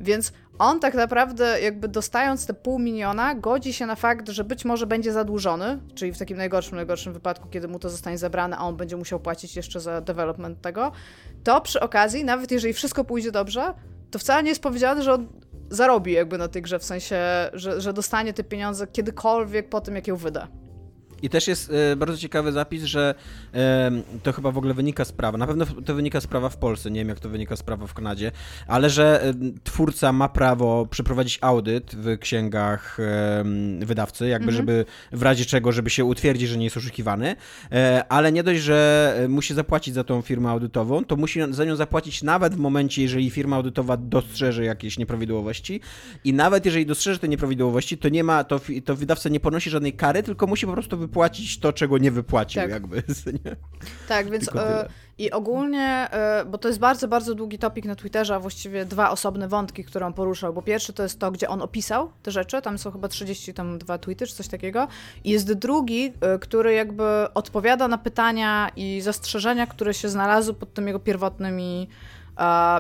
Więc 0.01 0.33
on 0.59 0.81
tak 0.81 0.95
naprawdę 0.95 1.61
jakby 1.61 1.89
dostając 1.89 2.47
te 2.47 2.55
pół 2.55 2.79
miliona 2.79 3.35
godzi 3.35 3.73
się 3.73 3.87
na 3.87 3.97
fakt, 3.97 4.29
że 4.29 4.45
być 4.45 4.65
może 4.65 4.87
będzie 4.87 5.13
zadłużony, 5.13 5.79
czyli 5.95 6.13
w 6.13 6.19
takim 6.19 6.37
najgorszym, 6.37 6.77
najgorszym 6.77 7.13
wypadku, 7.13 7.49
kiedy 7.49 7.69
mu 7.69 7.79
to 7.79 7.91
zostanie 7.91 8.19
zabrane, 8.19 8.57
a 8.57 8.61
on 8.61 8.77
będzie 8.77 8.97
musiał 8.97 9.21
płacić 9.21 9.57
jeszcze 9.57 9.81
za 9.81 10.01
development 10.01 10.61
tego, 10.61 10.93
to 11.45 11.61
przy 11.61 11.81
okazji, 11.81 12.25
nawet 12.25 12.51
jeżeli 12.51 12.75
wszystko 12.75 13.05
pójdzie 13.05 13.33
dobrze, 13.33 13.75
to 14.11 14.19
wcale 14.19 14.43
nie 14.43 14.49
jest 14.49 14.63
powiedziane, 14.63 15.03
że 15.03 15.15
on 15.15 15.29
zarobi 15.71 16.13
jakby 16.13 16.39
na 16.39 16.49
tej 16.49 16.63
grze, 16.63 16.79
w 16.79 16.85
sensie, 16.85 17.17
że, 17.53 17.81
że 17.81 17.93
dostanie 17.93 18.33
te 18.33 18.45
pieniądze 18.45 18.87
kiedykolwiek 18.87 19.69
po 19.69 19.81
tym, 19.81 19.95
jak 19.95 20.07
ją 20.07 20.17
wyda. 20.17 20.49
I 21.23 21.29
też 21.29 21.49
jest 21.49 21.73
e, 21.93 21.97
bardzo 21.97 22.19
ciekawy 22.19 22.53
zapis, 22.53 22.85
że 22.85 23.15
e, 23.55 23.91
to 24.23 24.33
chyba 24.33 24.51
w 24.51 24.59
ogóle 24.59 24.75
wynika 24.75 25.05
z 25.05 25.13
prawa. 25.13 25.39
Na 25.39 25.47
pewno 25.47 25.67
to 25.85 25.95
wynika 25.95 26.21
z 26.21 26.27
prawa 26.27 26.49
w 26.49 26.57
Polsce, 26.57 26.91
nie 26.91 27.01
wiem 27.01 27.09
jak 27.09 27.21
to 27.21 27.29
wynika 27.29 27.57
z 27.57 27.63
prawa 27.63 27.87
w 27.87 27.95
Kanadzie, 27.95 28.33
ale 28.67 28.91
że 28.91 29.25
e, 29.25 29.35
twórca 29.65 30.13
ma 30.13 30.29
prawo 30.29 30.87
przeprowadzić 30.91 31.39
audyt 31.41 31.95
w 31.97 32.19
księgach 32.19 33.01
e, 33.01 33.45
wydawcy, 33.81 34.29
jakby 34.29 34.49
mhm. 34.49 34.57
żeby 34.57 34.85
w 35.13 35.23
razie 35.23 35.45
czego, 35.45 35.73
żeby 35.73 35.91
się 35.91 36.05
utwierdzić, 36.05 36.49
że 36.49 36.59
nie 36.59 36.65
jest 36.65 36.77
oszukiwany, 36.77 37.37
e, 37.73 38.05
ale 38.09 38.33
nie 38.33 38.43
dość, 38.43 38.61
że 38.61 39.27
musi 39.29 39.55
zapłacić 39.55 39.95
za 39.95 40.05
tą 40.05 40.23
firmę 40.23 40.51
audytową, 40.51 41.05
to 41.05 41.17
musi 41.17 41.41
za 41.51 41.65
nią 41.65 41.77
zapłacić 41.77 42.23
nawet 42.23 42.55
w 42.55 42.59
momencie, 42.59 43.03
jeżeli 43.03 43.31
firma 43.31 43.57
audytowa 43.57 43.97
dostrzeże 43.97 44.65
jakieś 44.65 44.99
nieprawidłowości 44.99 45.81
i 46.25 46.33
nawet 46.33 46.65
jeżeli 46.65 46.87
dostrzeże 46.87 47.19
te 47.19 47.29
nieprawidłowości, 47.29 47.99
to 47.99 48.09
nie 48.09 48.25
ma, 48.25 48.45
to, 48.45 48.61
to 48.85 48.97
wydawca 48.97 49.29
nie 49.29 49.41
ponosi 49.41 49.71
żadnej 49.71 49.93
kary, 49.93 50.23
tylko 50.23 50.47
musi 50.47 50.67
po 50.67 50.73
prostu 50.73 50.99
wypłacić 50.99 51.16
to, 51.61 51.73
czego 51.73 51.99
nie 51.99 52.11
wypłacił, 52.11 52.63
tak. 52.63 52.71
jakby. 52.71 52.97
Nie? 53.45 53.57
Tak, 54.09 54.31
więc 54.31 54.51
e, 54.55 54.89
i 55.19 55.31
ogólnie, 55.31 56.09
e, 56.11 56.45
bo 56.45 56.59
to 56.59 56.69
jest 56.69 56.81
bardzo, 56.81 57.09
bardzo 57.09 57.35
długi 57.35 57.59
topik 57.59 57.85
na 57.85 57.95
Twitterze, 57.95 58.35
a 58.35 58.41
właściwie 58.41 58.85
dwa 58.85 59.11
osobne 59.11 59.49
wątki, 59.49 59.85
które 59.85 60.07
on 60.07 60.13
poruszał, 60.13 60.53
bo 60.53 60.63
pierwszy 60.63 60.93
to 60.93 61.03
jest 61.03 61.19
to, 61.19 61.31
gdzie 61.31 61.49
on 61.49 61.63
opisał 61.63 62.11
te 62.23 62.31
rzeczy, 62.31 62.63
tam 62.63 62.79
są 62.79 62.91
chyba 62.91 63.09
30 63.09 63.55
tam 63.55 63.79
dwa 63.79 63.99
tweety 63.99 64.27
czy 64.27 64.35
coś 64.35 64.49
takiego 64.49 64.89
i 65.25 65.31
jest 65.31 65.53
drugi, 65.53 66.13
e, 66.21 66.39
który 66.39 66.73
jakby 66.73 67.05
odpowiada 67.35 67.89
na 67.89 67.99
pytania 67.99 68.71
i 68.77 69.01
zastrzeżenia, 69.01 69.67
które 69.67 69.95
się 69.95 70.09
znalazły 70.09 70.55
pod 70.55 70.75
tymi 70.75 70.87
jego 70.87 71.01
pierwotnymi 71.01 71.89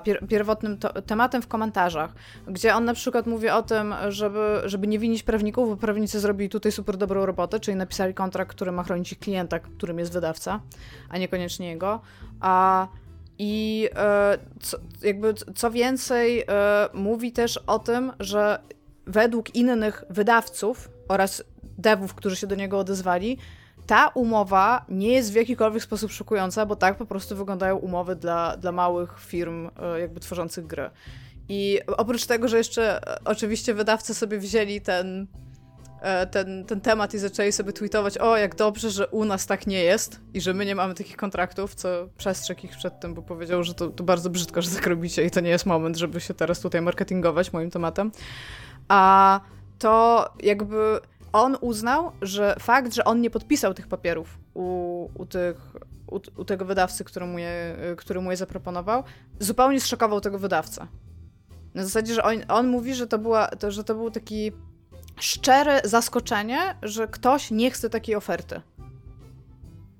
pier 0.05 0.27
pierwotnym 0.29 0.79
tematem 1.07 1.43
w 1.43 1.49
komentarzach, 1.49 2.15
gdzie 2.49 2.75
on 2.75 2.85
na 2.85 2.95
przykład 2.95 3.27
mówi 3.27 3.49
o 3.49 3.63
tym, 3.63 3.95
żeby, 4.09 4.61
żeby 4.65 4.87
nie 4.87 4.99
winić 4.99 5.23
prawników, 5.23 5.69
bo 5.69 5.77
prawnicy 5.77 6.21
zrobili 6.21 6.51
tutaj 6.51 6.73
super 6.73 6.97
dobrą 6.97 7.27
robotę, 7.27 7.61
czyli 7.61 7.77
napisali 7.77 8.15
kontrakt, 8.15 8.51
który 8.51 8.73
ma 8.73 8.83
chronić 8.83 9.15
klienta, 9.15 9.59
którym 9.59 9.99
jest 9.99 10.13
wydawca, 10.13 10.61
a 11.09 11.19
niekoniecznie 11.19 11.69
jego. 11.69 12.01
A 12.41 12.89
i 13.39 13.89
e, 13.97 14.39
co, 14.61 14.77
jakby 15.03 15.35
co 15.35 15.71
więcej, 15.71 16.45
e, 16.49 16.89
mówi 16.95 17.33
też 17.33 17.57
o 17.67 17.79
tym, 17.79 18.13
że 18.21 18.59
według 19.07 19.55
innych 19.55 20.05
wydawców 20.11 20.89
oraz 21.09 21.45
devów, 21.79 22.15
którzy 22.15 22.37
się 22.37 22.47
do 22.47 22.55
niego 22.55 22.79
odezwali, 22.79 23.39
ta 23.87 24.09
umowa 24.09 24.85
nie 24.89 25.13
jest 25.13 25.33
w 25.33 25.35
jakikolwiek 25.35 25.83
sposób 25.83 26.13
szokująca, 26.13 26.67
bo 26.67 26.77
tak 26.77 26.97
po 26.97 27.07
prostu 27.07 27.37
wyglądają 27.37 27.77
umowy 27.77 28.17
dla, 28.17 28.57
dla 28.57 28.73
małych 28.73 29.21
firm 29.21 29.71
e, 29.83 30.01
jakby 30.01 30.21
tworzących 30.21 30.67
gry. 30.67 30.91
I 31.49 31.81
oprócz 31.97 32.27
tego, 32.27 32.49
że 32.49 32.59
jeszcze 32.59 33.09
e, 33.09 33.25
oczywiście 33.25 33.75
wydawcy 33.75 34.15
sobie 34.15 34.39
wzięli 34.39 34.81
ten, 34.81 35.27
e, 36.01 36.27
ten, 36.27 36.65
ten 36.65 36.81
temat 36.81 37.15
i 37.15 37.19
zaczęli 37.19 37.53
sobie 37.53 37.73
tweetować, 37.73 38.19
o 38.19 38.37
jak 38.37 38.55
dobrze, 38.55 38.91
że 38.91 39.09
u 39.09 39.25
nas 39.25 39.47
tak 39.47 39.67
nie 39.67 39.85
jest 39.85 40.21
i 40.35 40.41
że 40.41 40.55
my 40.55 40.67
nie 40.67 40.75
mamy 40.75 40.95
takich 40.95 41.17
kontraktów, 41.17 41.75
co 41.75 41.89
przestrzegł 42.19 42.61
ich 42.65 42.77
przed 42.77 43.01
tym, 43.01 43.15
bo 43.15 43.23
powiedział, 43.23 43.65
że 43.65 43.75
to, 43.75 43.89
to 43.89 44.05
bardzo 44.05 44.31
brzydko, 44.31 44.63
że 44.63 44.71
tak 44.71 44.87
robicie 44.87 45.25
i 45.25 45.31
to 45.31 45.41
nie 45.41 45.51
jest 45.51 45.67
moment, 45.67 45.97
żeby 45.97 46.21
się 46.21 46.35
teraz 46.35 46.61
tutaj 46.61 46.83
marketingować 46.83 47.53
moim 47.53 47.71
tematem. 47.71 48.13
A 48.89 49.41
to 49.79 50.25
jakby 50.43 51.01
on 51.43 51.57
uznał, 51.61 52.13
że 52.23 52.57
fakt, 52.59 52.95
że 52.95 53.05
on 53.05 53.21
nie 53.21 53.31
podpisał 53.31 53.75
tych 53.75 53.89
papierów 53.89 54.39
u, 54.55 55.09
u, 55.15 55.27
tych, 55.27 55.57
u, 56.07 56.21
u 56.37 56.45
tego 56.45 56.65
wydawcy, 56.65 57.05
który 57.05 57.27
mu, 57.27 57.39
je, 57.39 57.77
który 57.97 58.21
mu 58.21 58.31
je 58.31 58.37
zaproponował, 58.37 59.05
zupełnie 59.41 59.81
zszokował 59.81 60.21
tego 60.21 60.39
wydawcę. 60.39 60.87
Na 61.75 61.85
zasadzie, 61.85 62.15
że 62.15 62.23
on, 62.23 62.35
on 62.49 62.69
mówi, 62.69 62.95
że 62.95 63.07
to, 63.07 63.19
była, 63.19 63.47
to, 63.47 63.71
że 63.71 63.85
to 63.85 63.95
był 63.95 64.11
taki 64.11 64.53
szczere 65.21 65.81
zaskoczenie, 65.85 66.59
że 66.83 67.09
ktoś 67.09 67.51
nie 67.51 67.71
chce 67.71 67.91
takiej 67.91 68.15
oferty. 68.15 68.61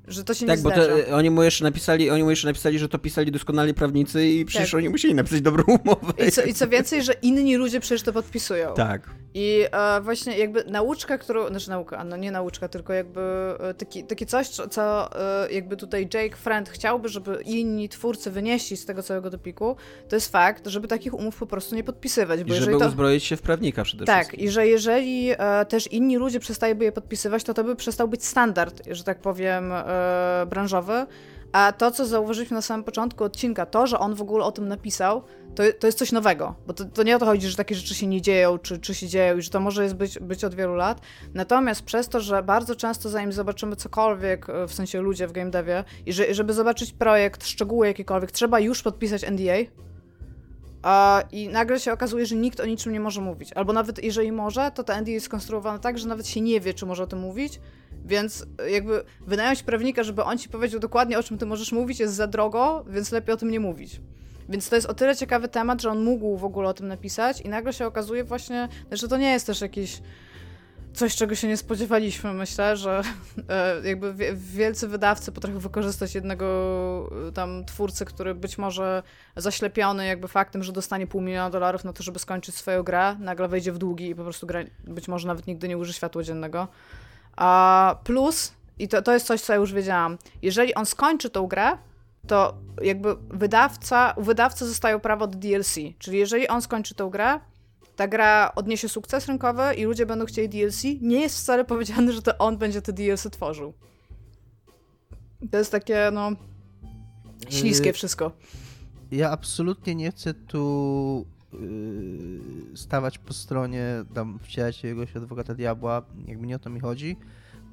Że 0.09 0.25
to 0.25 0.35
się 0.35 0.47
tak, 0.47 0.59
nie 0.59 0.63
bo 0.63 0.71
zdarza. 0.71 0.97
Te, 0.97 1.15
oni 1.15 1.31
mu 1.31 1.43
jeszcze 1.43 1.65
napisali, 1.65 2.11
oni 2.11 2.23
mu 2.23 2.31
jeszcze 2.31 2.49
napisali, 2.49 2.79
że 2.79 2.89
to 2.89 2.99
pisali 2.99 3.33
doskonali 3.33 3.75
prawnicy 3.75 4.27
i 4.27 4.45
przecież 4.45 4.71
tak. 4.71 4.79
oni 4.79 4.89
musieli 4.89 5.15
napisać 5.15 5.41
dobrą 5.41 5.65
umowę. 5.85 6.13
I 6.29 6.31
co, 6.31 6.43
I 6.43 6.55
co 6.55 6.69
więcej, 6.69 7.03
że 7.03 7.13
inni 7.13 7.57
ludzie 7.57 7.81
przecież 7.81 8.03
to 8.03 8.13
podpisują. 8.13 8.75
Tak. 8.75 9.11
I 9.35 9.65
e, 9.73 10.01
właśnie 10.01 10.39
jakby 10.39 10.65
nauczka, 10.65 11.19
którą, 11.19 11.49
znaczy 11.49 11.71
nauka, 11.71 12.05
no 12.05 12.17
nie 12.17 12.31
nauczka, 12.31 12.69
tylko 12.69 12.93
jakby 12.93 13.21
e, 13.61 13.75
taki, 13.75 14.05
takie 14.05 14.27
coś, 14.27 14.49
co 14.49 15.11
e, 15.45 15.53
jakby 15.53 15.77
tutaj 15.77 16.09
Jake 16.15 16.37
Friend 16.37 16.69
chciałby, 16.69 17.09
żeby 17.09 17.43
inni 17.45 17.89
twórcy 17.89 18.31
wynieśli 18.31 18.77
z 18.77 18.87
tego 18.87 19.03
całego 19.03 19.31
topiku, 19.31 19.77
to 20.09 20.17
jest 20.17 20.33
fakt, 20.33 20.67
żeby 20.67 20.89
takich 20.89 21.15
umów 21.15 21.37
po 21.37 21.47
prostu 21.47 21.75
nie 21.75 21.85
podpisywać. 21.85 22.45
Bo 22.45 22.55
I 22.55 22.57
żeby 22.57 22.79
to... 22.79 22.87
uzbroić 22.87 23.25
się 23.25 23.37
w 23.37 23.43
prawnika 23.43 23.85
przede 23.85 24.05
tak, 24.05 24.17
wszystkim. 24.17 24.41
Tak, 24.41 24.49
i 24.49 24.51
że 24.51 24.67
jeżeli 24.67 25.31
e, 25.39 25.65
też 25.69 25.93
inni 25.93 26.17
ludzie 26.17 26.41
przestaliby 26.41 26.85
je 26.85 26.93
podpisywać, 26.93 27.45
to 27.45 27.55
to 27.55 27.65
by 27.65 27.77
przestał 27.77 28.09
być 28.09 28.25
standard, 28.25 28.83
że 28.91 29.05
tak 29.05 29.21
powiem, 29.21 29.73
e, 29.97 30.47
branżowy. 30.47 31.07
A 31.53 31.73
to, 31.73 31.91
co 31.91 32.07
zauważyliśmy 32.07 32.55
na 32.55 32.63
samym 32.63 32.85
początku 32.85 33.25
odcinka, 33.25 33.67
to, 33.67 33.87
że 33.87 33.99
on 33.99 34.15
w 34.15 34.23
ogóle 34.23 34.45
o 34.45 34.53
tym 34.53 34.69
napisał, 34.69 35.23
to, 35.55 35.63
to 35.79 35.87
jest 35.87 35.99
coś 35.99 36.13
nowego. 36.13 36.55
Bo 36.67 36.73
to, 36.73 36.85
to, 36.85 37.03
nie 37.03 37.17
o 37.17 37.19
to 37.19 37.27
chodzi, 37.27 37.49
że 37.49 37.57
takie 37.57 37.75
rzeczy 37.75 37.95
się 37.95 38.07
nie 38.07 38.23
dzieją, 38.23 38.59
czy, 38.59 38.79
czy 38.79 38.95
się 38.95 39.09
dzieją 39.09 39.37
i 39.37 39.43
że 39.43 39.51
to 39.51 39.61
może 39.61 39.83
jest 39.83 39.95
być, 39.95 40.19
być 40.19 40.45
od 40.45 40.55
wielu 40.55 40.75
lat. 40.75 41.01
Natomiast 41.35 41.83
przez 41.83 42.09
to, 42.09 42.21
że 42.21 42.43
bardzo 42.43 42.77
często 42.77 43.09
zanim 43.09 43.33
zobaczymy 43.33 43.77
cokolwiek, 43.77 44.51
e, 44.51 44.69
w 44.69 44.75
sensie 44.75 45.01
ludzie 45.01 45.27
w 45.27 45.33
game 45.33 45.51
devie, 45.51 45.85
i 46.07 46.13
że, 46.13 46.35
żeby 46.35 46.53
zobaczyć 46.53 46.93
projekt, 46.93 47.47
szczegóły 47.47 47.87
jakiekolwiek, 47.87 48.33
trzeba 48.33 48.61
już 48.61 48.83
podpisać 48.83 49.25
NDA, 49.25 49.71
I 51.33 51.49
nagle 51.49 51.81
się 51.81 51.93
okazuje, 51.93 52.27
że 52.27 52.37
nikt 52.37 52.61
o 52.61 52.67
niczym 52.67 52.93
nie 52.93 53.01
może 53.01 53.21
mówić. 53.21 53.53
Albo 53.53 53.73
nawet 53.73 54.05
jeżeli 54.05 54.33
może, 54.33 54.71
to 54.71 54.85
ta 54.85 55.01
NDA 55.01 55.11
jest 55.11 55.27
skonstruowana 55.27 55.79
tak, 55.79 55.99
że 55.99 56.09
nawet 56.09 56.29
się 56.29 56.41
nie 56.41 56.61
wie, 56.61 56.75
czy 56.75 56.87
może 56.87 57.03
o 57.03 57.07
tym 57.07 57.19
mówić. 57.19 57.61
Więc 58.07 58.47
jakby 58.71 59.05
wynająć 59.27 59.63
prawnika, 59.63 60.03
żeby 60.03 60.25
on 60.25 60.39
ci 60.39 60.49
powiedział 60.49 60.81
dokładnie, 60.81 61.19
o 61.19 61.23
czym 61.23 61.39
ty 61.39 61.47
możesz 61.47 61.73
mówić, 61.73 62.01
jest 62.01 62.15
za 62.15 62.27
drogo, 62.27 62.85
więc 62.89 63.13
lepiej 63.13 63.35
o 63.35 63.37
tym 63.37 63.51
nie 63.51 63.61
mówić. 63.61 64.01
Więc 64.49 64.69
to 64.69 64.77
jest 64.77 64.89
o 64.89 64.95
tyle 64.95 65.17
ciekawy 65.17 65.49
temat, 65.49 65.83
że 65.83 65.91
on 65.91 66.05
mógł 66.05 66.37
w 66.37 66.45
ogóle 66.45 66.69
o 66.69 66.75
tym 66.75 66.89
napisać 66.89 67.41
i 67.41 67.49
nagle 67.49 67.73
się 67.73 67.87
okazuje 67.87 68.25
właśnie, 68.25 68.69
że 68.93 69.09
to 69.09 69.17
nie 69.17 69.33
jest 69.33 69.47
też 69.47 69.61
jakiś 69.61 70.01
coś, 70.95 71.17
czego 71.17 71.35
się 71.35 71.49
nie 71.49 71.57
spodziewaliśmy. 71.57 72.33
Myślę, 72.33 72.77
że 72.77 73.03
e, 73.49 73.89
jakby 73.89 74.15
wielcy 74.35 74.89
wydawcy 74.89 75.33
potrafią 75.33 75.59
wykorzystać 75.59 76.15
jednego 76.15 76.47
e, 77.29 77.33
tam 77.33 77.65
twórcę, 77.65 78.05
który 78.05 78.35
być 78.35 78.59
może 78.59 79.03
zaślepiony 79.37 80.07
jakby 80.07 80.29
faktem, 80.29 80.63
że 80.63 80.73
dostanie 80.73 81.07
pół 81.07 81.21
miliona 81.21 81.51
dolarów 81.51 81.85
na 81.85 81.93
to, 81.93 82.03
żeby 82.03 82.19
skończyć 82.19 82.55
swoją 82.55 82.83
grę, 82.83 83.17
nagle 83.21 83.49
wejdzie 83.49 83.73
w 83.73 83.79
długi 83.79 84.09
i 84.09 84.15
po 84.15 84.23
prostu 84.23 84.47
gra, 84.47 84.61
być 84.85 85.09
może 85.09 85.29
nawet 85.29 85.47
nigdy 85.47 85.69
nie 85.69 85.79
uży 85.79 85.93
światła 85.93 86.23
dziennego. 86.23 86.69
A 87.37 87.97
plus, 88.05 88.53
i 88.79 88.89
to, 88.89 89.03
to 89.03 89.13
jest 89.13 89.27
coś, 89.27 89.41
co 89.41 89.53
ja 89.53 89.59
już 89.59 89.73
wiedziałam, 89.73 90.19
jeżeli 90.43 90.75
on 90.75 90.87
skończy 90.87 91.31
tą 91.31 91.47
grę, 91.47 91.79
to 92.27 92.59
jakby 92.83 93.17
wydawca, 93.31 94.15
u 94.17 94.23
wydawcy 94.23 94.67
zostają 94.67 95.01
prawo 95.01 95.27
do 95.27 95.39
DLC. 95.39 95.75
Czyli 95.99 96.19
jeżeli 96.19 96.49
on 96.49 96.63
skończy 96.63 96.95
tą 96.95 97.11
grę, 97.11 97.41
ta 97.97 98.09
gra 98.09 98.53
odniesie 98.55 98.89
sukces 98.89 99.27
rynkowy 99.27 99.75
i 99.77 99.85
ludzie 99.85 100.07
będą 100.07 100.27
chcieli 100.27 100.49
DLC, 100.49 100.85
nie 101.01 101.21
jest 101.21 101.39
wcale 101.39 101.65
powiedziane, 101.65 102.13
że 102.13 102.23
to 102.23 102.39
on 102.39 102.59
będzie 102.59 102.83
te 102.83 102.93
DLC 102.93 103.27
tworzył. 103.31 103.73
To 105.51 105.59
jest 105.59 105.73
takie, 105.73 106.11
no, 106.13 106.33
śliskie 107.49 107.91
y, 107.91 107.93
wszystko. 107.93 108.33
Ja 109.11 109.31
absolutnie 109.31 109.95
nie 109.95 110.11
chcę 110.11 110.35
tu 110.35 111.27
yy, 111.53 112.77
stawać 112.77 113.19
po 113.19 113.33
stronie 113.33 114.05
tam 114.15 114.39
jakiegoś 114.57 115.17
adwokata 115.17 115.55
diabła, 115.55 116.03
jakby 116.27 116.47
nie 116.47 116.57
o 116.57 116.59
to 116.59 116.71
mi 116.71 116.81
chodzi, 116.81 117.17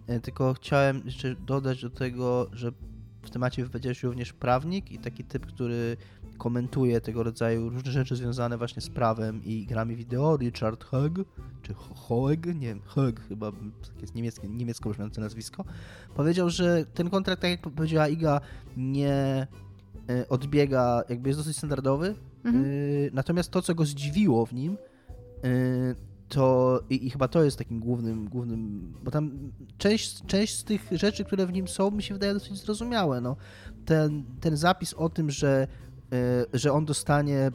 yy, 0.08 0.20
tylko 0.20 0.54
chciałem 0.54 1.02
jeszcze 1.06 1.36
dodać 1.36 1.82
do 1.82 1.90
tego, 1.90 2.50
że 2.52 2.72
w 3.24 3.30
temacie 3.30 3.64
wypowiedział 3.64 3.94
się 3.94 4.08
również 4.08 4.34
prawnik 4.34 4.92
i 4.92 5.00
taki 5.00 5.24
typ, 5.24 5.46
który 5.46 5.98
komentuje 6.38 7.02
tego 7.02 7.24
rodzaju 7.24 7.70
różne 7.70 7.92
rzeczy 7.92 8.16
związane 8.16 8.58
właśnie 8.58 8.82
z 8.82 8.90
prawem 8.90 9.44
i 9.44 9.66
grami 9.66 9.96
wideo, 9.96 10.38
Richard 10.38 10.84
Hug, 10.84 11.28
czy 11.62 11.74
Hoeg, 11.74 12.46
nie 12.46 12.68
wiem, 12.68 12.82
Hug 12.86 13.20
chyba, 13.28 13.52
takie 13.52 14.14
niemieckie, 14.16 14.48
niemiecko 14.48 14.90
brzmiące 14.90 15.22
nazwisko, 15.22 15.66
powiedział, 16.16 16.50
że 16.50 16.86
ten 16.94 17.10
kontrakt, 17.10 17.42
tak 17.42 17.52
jak 17.52 17.62
powiedziała 17.62 18.08
Iga, 18.08 18.42
nie 18.78 19.48
e, 20.10 20.30
odbiega, 20.30 21.04
jakby 21.10 21.30
jest 21.30 21.40
dosyć 21.40 21.58
standardowy, 21.58 22.16
mhm. 22.46 22.66
E, 22.66 22.68
natomiast 23.14 23.52
to, 23.52 23.62
co 23.62 23.76
go 23.76 23.86
zdziwiło 23.86 24.46
w 24.46 24.54
nim, 24.54 24.78
e, 25.44 25.48
to 26.30 26.80
i, 26.90 27.08
i, 27.08 27.10
chyba 27.10 27.28
to 27.28 27.44
jest 27.44 27.58
takim 27.58 27.80
głównym, 27.80 28.30
głównym, 28.30 28.94
bo 29.04 29.12
tam 29.12 29.52
część, 29.78 30.26
część 30.26 30.58
z 30.58 30.64
tych 30.64 30.88
rzeczy, 30.92 31.26
które 31.26 31.46
w 31.46 31.54
nim 31.54 31.68
są, 31.68 31.92
mi 31.92 32.04
się 32.04 32.14
wydaje 32.14 32.34
dosyć 32.34 32.58
zrozumiałe. 32.58 33.22
No. 33.22 33.36
Ten, 33.86 34.24
ten 34.40 34.58
zapis 34.58 34.94
o 34.94 35.10
tym, 35.10 35.32
że 35.32 35.68
E, 36.14 36.46
że 36.60 36.74
on 36.74 36.86
dostanie, 36.86 37.52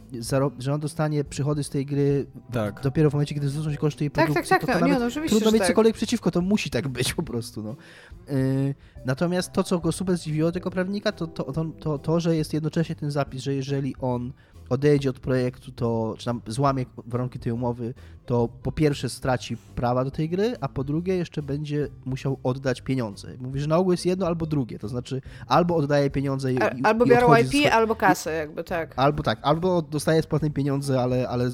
że 0.58 0.74
on 0.74 0.80
dostanie 0.80 1.24
przychody 1.24 1.64
z 1.64 1.70
tej 1.70 1.86
gry 1.86 2.26
tak. 2.52 2.80
dopiero 2.82 3.10
w 3.10 3.12
momencie, 3.12 3.34
kiedy 3.34 3.48
zwrócą 3.48 3.72
się 3.72 3.76
koszty 3.76 4.04
jej 4.04 4.10
tak, 4.10 4.24
produkcji. 4.24 4.50
Tak, 4.50 4.60
tak, 4.60 4.70
tak. 4.70 4.80
No, 4.80 4.86
nie, 4.86 4.98
no, 4.98 5.06
oczywiście, 5.06 5.36
trudno 5.36 5.52
mieć 5.52 5.58
tak. 5.58 5.68
cokolwiek 5.68 5.94
przeciwko, 5.94 6.30
to 6.30 6.40
musi 6.40 6.70
tak 6.70 6.88
być 6.88 7.14
po 7.14 7.22
prostu. 7.22 7.62
No. 7.62 7.76
Natomiast 9.04 9.52
to, 9.52 9.64
co 9.64 9.78
go 9.78 9.92
super 9.92 10.16
zdziwiło 10.16 10.52
tego 10.52 10.70
prawnika, 10.70 11.12
to 11.12 11.26
to, 11.26 11.52
to, 11.52 11.64
to, 11.64 11.98
to, 11.98 12.20
że 12.20 12.36
jest 12.36 12.52
jednocześnie 12.52 12.94
ten 12.94 13.10
zapis, 13.10 13.42
że 13.42 13.54
jeżeli 13.54 13.94
on 14.00 14.32
odejdzie 14.68 15.10
od 15.10 15.20
projektu, 15.20 15.72
to 15.72 16.14
czy 16.18 16.24
tam 16.24 16.40
złamie 16.46 16.86
warunki 17.06 17.38
tej 17.38 17.52
umowy, 17.52 17.94
to 18.26 18.48
po 18.62 18.72
pierwsze 18.72 19.08
straci 19.08 19.56
prawa 19.74 20.04
do 20.04 20.10
tej 20.10 20.28
gry, 20.28 20.56
a 20.60 20.68
po 20.68 20.84
drugie 20.84 21.16
jeszcze 21.16 21.42
będzie 21.42 21.88
musiał 22.04 22.38
oddać 22.42 22.80
pieniądze. 22.80 23.28
Mówi, 23.38 23.60
że 23.60 23.66
na 23.66 23.76
ogół 23.76 23.92
jest 23.92 24.06
jedno 24.06 24.26
albo 24.26 24.46
drugie, 24.46 24.78
to 24.78 24.88
znaczy 24.88 25.22
albo 25.46 25.76
oddaje 25.76 26.10
pieniądze 26.10 26.52
i, 26.52 26.56
i 26.56 26.82
Albo 26.82 27.06
biorą 27.06 27.36
IP, 27.36 27.72
albo 27.72 27.96
kasę 27.96 28.32
jakby, 28.32 28.64
tak. 28.64 28.94
Albo 28.96 29.22
tak, 29.22 29.38
albo 29.42 29.82
dostaje 29.82 30.22
spłatne 30.22 30.50
pieniądze, 30.50 31.00
ale, 31.02 31.28
ale 31.28 31.50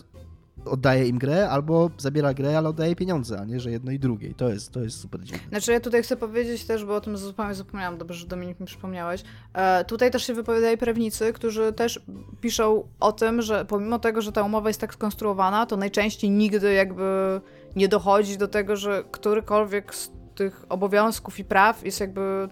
oddaje 0.65 1.09
im 1.09 1.19
grę, 1.19 1.51
albo 1.51 1.91
zabiera 1.99 2.35
grę, 2.35 2.59
ale 2.59 2.69
oddaje 2.69 2.97
pieniądze, 2.97 3.41
a 3.41 3.45
nie, 3.45 3.61
że 3.61 3.71
jedno 3.71 3.93
i 3.93 3.99
drugie. 3.99 4.29
I 4.29 4.35
to 4.35 4.49
jest, 4.49 4.73
to 4.73 4.81
jest 4.81 5.01
super 5.01 5.21
dziwne. 5.21 5.49
Znaczy 5.49 5.73
ja 5.73 5.81
tutaj 5.81 6.03
chcę 6.03 6.17
powiedzieć 6.17 6.65
też, 6.65 6.85
bo 6.85 6.95
o 6.95 7.01
tym 7.01 7.17
zupełnie 7.17 7.55
zapomniałam, 7.55 7.99
dobrze, 7.99 8.19
że 8.19 8.27
Dominik 8.27 8.61
mi 8.61 8.67
przypomniałeś. 8.67 9.23
E, 9.53 9.85
tutaj 9.85 10.11
też 10.11 10.27
się 10.27 10.35
wypowiadają 10.35 10.77
prawnicy, 10.77 11.33
którzy 11.33 11.73
też 11.73 12.01
piszą 12.41 12.89
o 13.01 13.13
tym, 13.13 13.43
że 13.43 13.65
pomimo 13.65 13.99
tego, 13.99 14.23
że 14.23 14.33
ta 14.33 14.43
umowa 14.43 14.71
jest 14.71 14.81
tak 14.81 14.95
skonstruowana, 14.95 15.67
to 15.67 15.77
najczęściej 15.77 16.31
nigdy 16.31 16.73
jakby 16.73 17.41
nie 17.77 17.89
dochodzi 17.89 18.39
do 18.39 18.49
tego, 18.49 18.77
że 18.77 19.05
którykolwiek 19.11 19.95
z 19.95 20.11
tych 20.35 20.67
obowiązków 20.69 21.39
i 21.39 21.45
praw 21.45 21.85
jest 21.85 22.01
jakby 22.01 22.49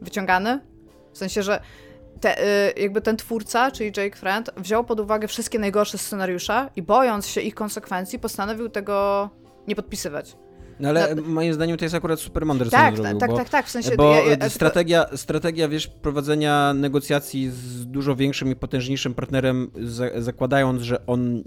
wyciągany. 0.00 0.60
W 1.12 1.18
sensie, 1.18 1.42
że 1.42 1.60
te, 2.20 2.44
y, 2.68 2.80
jakby 2.80 3.00
ten 3.00 3.16
twórca, 3.16 3.70
czyli 3.70 3.92
Jake 3.96 4.16
Friend, 4.16 4.50
wziął 4.56 4.84
pod 4.84 5.00
uwagę 5.00 5.28
wszystkie 5.28 5.58
najgorsze 5.58 5.98
scenariusze 5.98 6.70
i 6.76 6.82
bojąc 6.82 7.26
się 7.26 7.40
ich 7.40 7.54
konsekwencji, 7.54 8.18
postanowił 8.18 8.68
tego 8.68 9.30
nie 9.68 9.76
podpisywać. 9.76 10.36
No 10.80 10.88
ale 10.88 11.14
no, 11.14 11.22
moim 11.22 11.54
zdaniem 11.54 11.76
to 11.76 11.84
jest 11.84 11.94
akurat 11.94 12.20
super 12.20 12.46
mądre, 12.46 12.70
tak, 12.70 12.96
co 12.96 13.02
zrobił, 13.02 13.20
tak, 13.20 13.30
bo, 13.30 13.36
tak, 13.36 13.48
tak, 13.48 13.66
w 13.66 13.70
sensie... 13.70 13.96
Bo 13.96 14.14
ja, 14.14 14.36
ja, 14.40 14.50
strategia, 14.50 15.06
strategia, 15.16 15.68
wiesz, 15.68 15.86
prowadzenia 15.86 16.74
negocjacji 16.74 17.50
z 17.50 17.86
dużo 17.86 18.16
większym 18.16 18.50
i 18.50 18.56
potężniejszym 18.56 19.14
partnerem, 19.14 19.70
za, 19.82 20.04
zakładając, 20.22 20.82
że 20.82 21.06
on 21.06 21.44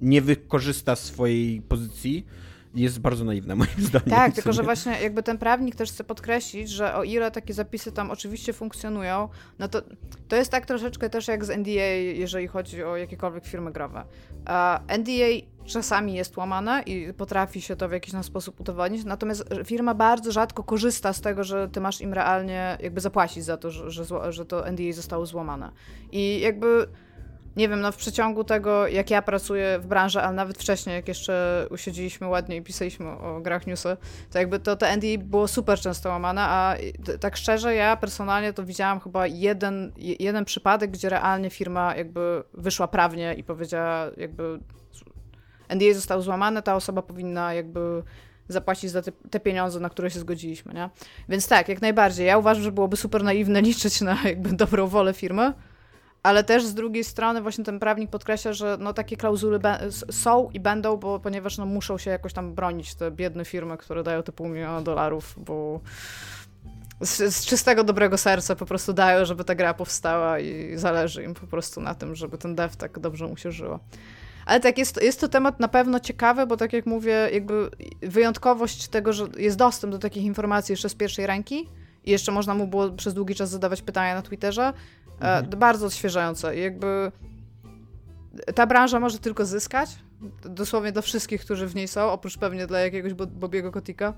nie 0.00 0.22
wykorzysta 0.22 0.96
swojej 0.96 1.62
pozycji, 1.62 2.26
jest 2.74 3.00
bardzo 3.00 3.24
naiwna 3.24 3.56
moim 3.64 3.70
zdaniem. 3.78 4.10
Tak, 4.10 4.34
tylko 4.34 4.52
że 4.52 4.62
właśnie 4.62 5.02
jakby 5.02 5.22
ten 5.22 5.38
prawnik 5.38 5.74
też 5.74 5.90
chce 5.90 6.04
podkreślić, 6.04 6.70
że 6.70 6.94
o 6.94 7.04
ile 7.04 7.30
takie 7.30 7.54
zapisy 7.54 7.92
tam 7.92 8.10
oczywiście 8.10 8.52
funkcjonują, 8.52 9.28
no 9.58 9.68
to 9.68 9.82
to 10.28 10.36
jest 10.36 10.50
tak 10.50 10.66
troszeczkę 10.66 11.10
też 11.10 11.28
jak 11.28 11.44
z 11.44 11.50
NDA, 11.50 11.94
jeżeli 12.14 12.46
chodzi 12.46 12.84
o 12.84 12.96
jakiekolwiek 12.96 13.46
firmy 13.46 13.72
growe. 13.72 14.04
NDA 14.98 15.46
czasami 15.64 16.14
jest 16.14 16.36
łamane 16.36 16.82
i 16.86 17.12
potrafi 17.12 17.60
się 17.60 17.76
to 17.76 17.88
w 17.88 17.92
jakiś 17.92 18.12
tam 18.12 18.24
sposób 18.24 18.60
udowodnić, 18.60 19.04
natomiast 19.04 19.44
firma 19.64 19.94
bardzo 19.94 20.32
rzadko 20.32 20.62
korzysta 20.62 21.12
z 21.12 21.20
tego, 21.20 21.44
że 21.44 21.68
ty 21.68 21.80
masz 21.80 22.00
im 22.00 22.14
realnie 22.14 22.78
jakby 22.80 23.00
zapłacić 23.00 23.44
za 23.44 23.56
to, 23.56 23.70
że, 23.70 23.90
że, 23.90 24.32
że 24.32 24.46
to 24.46 24.72
NDA 24.72 24.92
zostało 24.92 25.26
złamane. 25.26 25.70
I 26.12 26.40
jakby 26.40 26.86
nie 27.56 27.68
wiem, 27.68 27.80
no 27.80 27.92
w 27.92 27.96
przeciągu 27.96 28.44
tego, 28.44 28.88
jak 28.88 29.10
ja 29.10 29.22
pracuję 29.22 29.78
w 29.78 29.86
branży, 29.86 30.20
ale 30.20 30.32
nawet 30.32 30.58
wcześniej, 30.58 30.96
jak 30.96 31.08
jeszcze 31.08 31.66
usiedzieliśmy 31.70 32.28
ładnie 32.28 32.56
i 32.56 32.62
pisaliśmy 32.62 33.10
o 33.10 33.40
grach 33.40 33.66
newsy, 33.66 33.96
to 34.30 34.38
jakby 34.38 34.58
to, 34.58 34.76
to 34.76 34.86
NDA 34.96 35.18
było 35.18 35.48
super 35.48 35.80
często 35.80 36.08
łamane, 36.08 36.42
a 36.42 36.76
tak 37.20 37.36
szczerze, 37.36 37.74
ja 37.74 37.96
personalnie 37.96 38.52
to 38.52 38.64
widziałam 38.64 39.00
chyba 39.00 39.26
jeden, 39.26 39.92
jeden 39.96 40.44
przypadek, 40.44 40.90
gdzie 40.90 41.08
realnie 41.08 41.50
firma 41.50 41.96
jakby 41.96 42.42
wyszła 42.54 42.88
prawnie 42.88 43.34
i 43.34 43.44
powiedziała 43.44 44.06
jakby 44.16 44.60
NDA 45.68 45.94
został 45.94 46.22
złamany, 46.22 46.62
ta 46.62 46.74
osoba 46.74 47.02
powinna 47.02 47.54
jakby 47.54 48.02
zapłacić 48.48 48.90
za 48.90 49.02
te, 49.02 49.12
te, 49.12 49.40
pieniądze, 49.40 49.80
na 49.80 49.90
które 49.90 50.10
się 50.10 50.20
zgodziliśmy, 50.20 50.74
nie? 50.74 50.90
Więc 51.28 51.48
tak, 51.48 51.68
jak 51.68 51.82
najbardziej. 51.82 52.26
Ja 52.26 52.38
uważam, 52.38 52.62
że 52.62 52.72
byłoby 52.72 52.96
super 52.96 53.24
naiwne 53.24 53.62
liczyć 53.62 54.00
na 54.00 54.18
jakby 54.24 54.52
dobrą 54.52 54.86
wolę 54.86 55.14
firmy, 55.14 55.52
ale 56.24 56.44
też 56.44 56.64
z 56.64 56.74
drugiej 56.74 57.04
strony 57.04 57.42
właśnie 57.42 57.64
ten 57.64 57.78
prawnik 57.78 58.10
podkreśla, 58.10 58.52
że 58.52 58.76
no 58.80 58.92
takie 58.92 59.16
klauzuly 59.16 59.60
są 60.10 60.50
i 60.50 60.60
będą, 60.60 60.96
bo 60.96 61.20
ponieważ 61.20 61.58
no 61.58 61.66
muszą 61.66 61.98
się 61.98 62.10
jakoś 62.10 62.32
tam 62.32 62.54
bronić 62.54 62.94
te 62.94 63.10
biedne 63.10 63.44
firmy, 63.44 63.76
które 63.76 64.02
dają 64.02 64.22
te 64.22 64.32
pół 64.32 64.48
miliona 64.48 64.82
dolarów, 64.82 65.34
bo 65.36 65.80
z, 67.00 67.34
z, 67.34 67.46
czystego, 67.46 67.84
dobrego 67.84 68.18
serca 68.18 68.56
po 68.56 68.66
prostu 68.66 68.92
dają, 68.92 69.24
żeby 69.24 69.44
ta 69.44 69.54
gra 69.54 69.74
powstała 69.74 70.38
i 70.38 70.76
zależy 70.76 71.24
im 71.24 71.34
po 71.34 71.46
prostu 71.46 71.80
na 71.80 71.94
tym, 71.94 72.14
żeby 72.14 72.38
ten 72.38 72.54
dev 72.54 72.76
tak 72.76 72.98
dobrze 72.98 73.26
mu 73.26 73.36
się 73.36 73.52
żyło. 73.52 73.80
Ale 74.46 74.60
tak, 74.60 74.78
jest, 74.78 75.02
jest 75.02 75.20
to 75.20 75.28
temat 75.28 75.60
na 75.60 75.68
pewno 75.68 76.00
ciekawy, 76.00 76.46
bo 76.46 76.56
tak 76.56 76.72
jak 76.72 76.86
mówię, 76.86 77.28
jakby 77.32 77.70
wyjątkowość 78.02 78.88
tego, 78.88 79.12
że 79.12 79.26
jest 79.36 79.56
dostęp 79.56 79.92
do 79.92 79.98
takich 79.98 80.24
informacji 80.24 80.72
jeszcze 80.72 80.88
z 80.88 80.94
pierwszej 80.94 81.26
ręki 81.26 81.68
i 82.04 82.10
jeszcze 82.10 82.32
można 82.32 82.54
mu 82.54 82.66
było 82.66 82.90
przez 82.90 83.14
długi 83.14 83.34
czas 83.34 83.50
zadawać 83.50 83.82
pytania 83.82 84.14
na 84.14 84.22
Twitterze, 84.22 84.72
mhm. 85.20 85.58
bardzo 85.58 85.86
odświeżające. 85.86 86.56
Jakby 86.56 87.12
ta 88.54 88.66
branża 88.66 89.00
może 89.00 89.18
tylko 89.18 89.46
zyskać, 89.46 89.90
dosłownie 90.44 90.92
dla 90.92 91.02
wszystkich, 91.02 91.40
którzy 91.40 91.66
w 91.66 91.74
niej 91.74 91.88
są, 91.88 92.10
oprócz 92.10 92.38
pewnie 92.38 92.66
dla 92.66 92.80
jakiegoś 92.80 93.14
Bobiego 93.14 93.72
Kotika, 93.72 94.14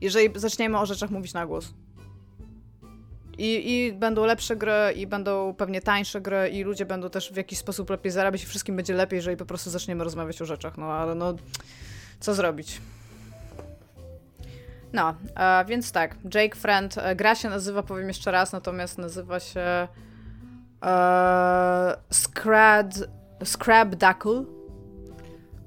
jeżeli 0.00 0.40
zaczniemy 0.40 0.78
o 0.78 0.86
rzeczach 0.86 1.10
mówić 1.10 1.34
na 1.34 1.46
głos. 1.46 1.74
I, 3.38 3.72
I 3.72 3.92
będą 3.92 4.24
lepsze 4.24 4.56
gry, 4.56 4.92
i 4.96 5.06
będą 5.06 5.54
pewnie 5.54 5.80
tańsze 5.80 6.20
gry, 6.20 6.48
i 6.48 6.62
ludzie 6.62 6.86
będą 6.86 7.10
też 7.10 7.32
w 7.32 7.36
jakiś 7.36 7.58
sposób 7.58 7.90
lepiej 7.90 8.12
zarabiać, 8.12 8.42
i 8.42 8.46
wszystkim 8.46 8.76
będzie 8.76 8.94
lepiej, 8.94 9.16
jeżeli 9.16 9.36
po 9.36 9.46
prostu 9.46 9.70
zaczniemy 9.70 10.04
rozmawiać 10.04 10.42
o 10.42 10.46
rzeczach. 10.46 10.78
No 10.78 10.92
ale 10.92 11.14
no, 11.14 11.34
co 12.20 12.34
zrobić? 12.34 12.80
No, 14.94 15.14
e, 15.36 15.64
więc 15.64 15.92
tak, 15.92 16.16
Jake 16.34 16.56
Friend, 16.56 16.98
e, 16.98 17.16
gra 17.16 17.34
się 17.34 17.48
nazywa, 17.48 17.82
powiem 17.82 18.08
jeszcze 18.08 18.30
raz, 18.30 18.52
natomiast 18.52 18.98
nazywa 18.98 19.40
się 19.40 19.88
e, 20.82 21.96
Scrad, 22.10 22.94
Scrab 23.44 23.88
Duckle, 23.88 24.44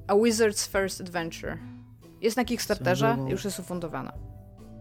A 0.08 0.14
Wizard's 0.14 0.68
First 0.72 1.02
Adventure. 1.02 1.58
Jest 2.22 2.38
na 2.38 2.46
Kickstarterze, 2.46 3.18
już 3.28 3.46
jest 3.46 3.60
ufundowana. 3.60 4.14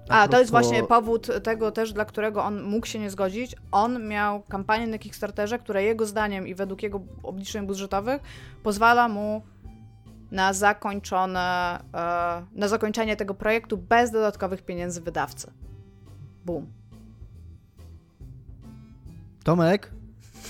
A, 0.09 0.29
to 0.29 0.39
jest 0.39 0.51
właśnie 0.51 0.83
powód 0.83 1.29
tego 1.43 1.73
też, 1.73 1.93
dla 1.93 2.05
którego 2.05 2.45
on 2.45 2.63
mógł 2.63 2.87
się 2.87 2.99
nie 2.99 3.11
zgodzić. 3.11 3.57
On 3.73 4.09
miał 4.09 4.43
kampanię 4.43 4.87
na 4.87 4.99
Kickstarterze, 4.99 5.59
która 5.59 5.81
jego 5.81 6.07
zdaniem 6.07 6.49
i 6.49 6.55
według 6.55 6.83
jego 6.83 7.01
obliczeń 7.23 7.67
budżetowych 7.67 8.23
pozwala 8.63 9.09
mu 9.09 9.43
na 10.31 10.53
zakończone, 10.53 11.79
e, 11.95 12.47
na 12.53 12.68
zakończenie 12.68 13.16
tego 13.16 13.35
projektu 13.35 13.79
bez 13.79 14.11
dodatkowych 14.11 14.62
pieniędzy 14.62 15.01
wydawcy. 15.01 15.53
Boom. 16.45 16.66
Tomek? 19.45 19.91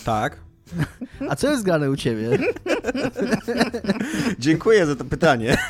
Tak. 0.05 0.41
A 1.29 1.37
co 1.37 1.51
jest 1.51 1.63
grane 1.63 1.91
u 1.91 1.97
ciebie? 1.97 2.39
Dziękuję 4.39 4.87
za 4.87 4.97
to 4.97 5.05
pytanie. 5.05 5.59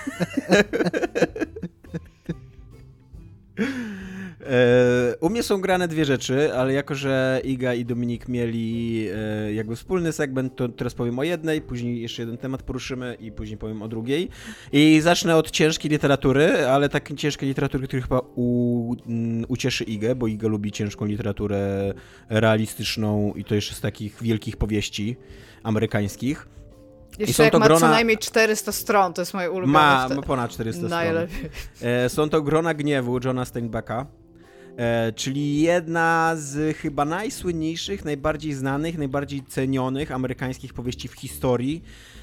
E, 4.51 5.17
u 5.21 5.31
mnie 5.31 5.43
są 5.43 5.61
grane 5.61 5.89
dwie 5.89 6.05
rzeczy, 6.05 6.55
ale 6.55 6.73
jako, 6.73 6.95
że 6.95 7.41
Iga 7.45 7.75
i 7.75 7.85
Dominik 7.85 8.29
mieli 8.29 9.09
e, 9.15 9.53
jakby 9.53 9.77
wspólny 9.77 10.13
segment, 10.13 10.57
to 10.57 10.69
teraz 10.69 10.95
powiem 10.95 11.19
o 11.19 11.23
jednej, 11.23 11.61
później 11.61 12.03
jeszcze 12.03 12.23
jeden 12.23 12.39
temat 12.39 12.63
poruszymy 12.63 13.17
i 13.21 13.33
później 13.33 13.59
powiem 13.59 13.83
o 13.83 13.89
drugiej. 13.89 14.29
I 14.73 15.01
zacznę 15.01 15.37
od 15.37 15.51
ciężkiej 15.51 15.91
literatury, 15.91 16.67
ale 16.67 16.89
takiej 16.89 17.17
ciężkiej 17.17 17.49
literatury, 17.49 17.87
która 17.87 18.03
chyba 18.03 18.21
u, 18.35 18.95
mm, 19.07 19.45
ucieszy 19.49 19.85
Igę, 19.85 20.15
bo 20.15 20.27
Iga 20.27 20.49
lubi 20.49 20.73
ciężką 20.73 21.05
literaturę 21.05 21.95
realistyczną 22.29 23.33
i 23.37 23.45
to 23.45 23.55
jeszcze 23.55 23.75
z 23.75 23.81
takich 23.81 24.23
wielkich 24.23 24.57
powieści 24.57 25.17
amerykańskich. 25.63 26.49
Jeszcze 27.19 27.45
jak 27.45 27.53
ma 27.53 27.67
grona... 27.67 27.81
co 27.81 27.89
najmniej 27.89 28.19
400 28.19 28.73
stron, 28.73 29.13
to 29.13 29.23
jest 29.23 29.35
moje 29.35 29.51
ulubione. 29.51 29.73
Ma, 29.73 30.09
ma 30.09 30.23
ponad 30.23 30.51
400 30.51 30.89
Najlepiej. 30.89 31.51
stron. 31.75 31.91
E, 31.91 32.09
są 32.09 32.29
to 32.29 32.43
Grona 32.43 32.75
Gniewu 32.75 33.19
Johna 33.25 33.45
Steinbecka. 33.45 34.07
E, 34.77 35.13
czyli 35.13 35.61
jedna 35.61 36.33
z 36.37 36.77
chyba 36.77 37.05
najsłynniejszych, 37.05 38.05
najbardziej 38.05 38.53
znanych, 38.53 38.99
najbardziej 38.99 39.43
cenionych 39.43 40.13
amerykańskich 40.13 40.75
powieści 40.75 41.09
w 41.09 41.13
historii. 41.13 41.83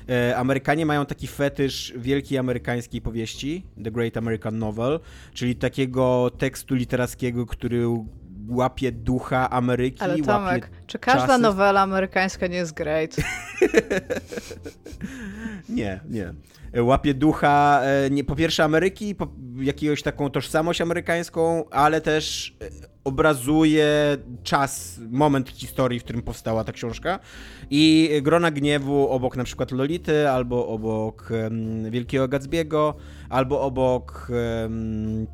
E, 0.10 0.38
Amerykanie 0.38 0.86
mają 0.86 1.06
taki 1.06 1.28
fetysz 1.28 1.94
wielkiej 1.98 2.38
amerykańskiej 2.38 3.02
powieści, 3.02 3.64
The 3.84 3.92
Great 3.92 4.18
American 4.18 4.60
Novel, 4.60 5.00
czyli 5.34 5.56
takiego 5.56 6.32
tekstu 6.38 6.76
literackiego, 6.76 7.46
który 7.46 7.86
łapie 8.48 8.92
ducha 8.92 9.50
Ameryki. 9.50 10.02
Ale 10.02 10.18
Tomek, 10.18 10.70
czy 10.88 11.00
każda 11.00 11.28
czasy... 11.28 11.42
nowela 11.42 11.82
amerykańska 11.82 12.48
nie 12.48 12.58
jest 12.58 12.74
great? 12.74 13.16
nie, 15.70 16.00
nie. 16.10 16.34
Łapie 16.82 17.14
ducha 17.14 17.82
e, 17.84 18.10
nie, 18.10 18.24
po 18.24 18.36
pierwsze 18.36 18.64
Ameryki, 18.64 19.16
po 19.16 19.28
jakiegoś 19.56 20.02
taką 20.04 20.30
tożsamość 20.30 20.82
amerykańską, 20.82 21.70
ale 21.70 22.02
też 22.02 22.56
e, 22.62 22.70
obrazuje 23.04 23.88
czas, 24.44 25.00
moment 25.12 25.50
historii, 25.50 26.00
w 26.00 26.04
którym 26.04 26.22
powstała 26.22 26.64
ta 26.64 26.72
książka. 26.72 27.20
I 27.70 28.12
Grona 28.22 28.52
Gniewu 28.52 29.10
obok 29.10 29.38
na 29.38 29.44
przykład 29.44 29.72
Lolity, 29.72 30.30
albo 30.30 30.68
obok 30.68 31.30
um, 31.32 31.92
Wielkiego 31.92 32.28
Gatsbiego, 32.28 32.96
albo 33.30 33.62
obok 33.62 34.32
um, 34.64 35.28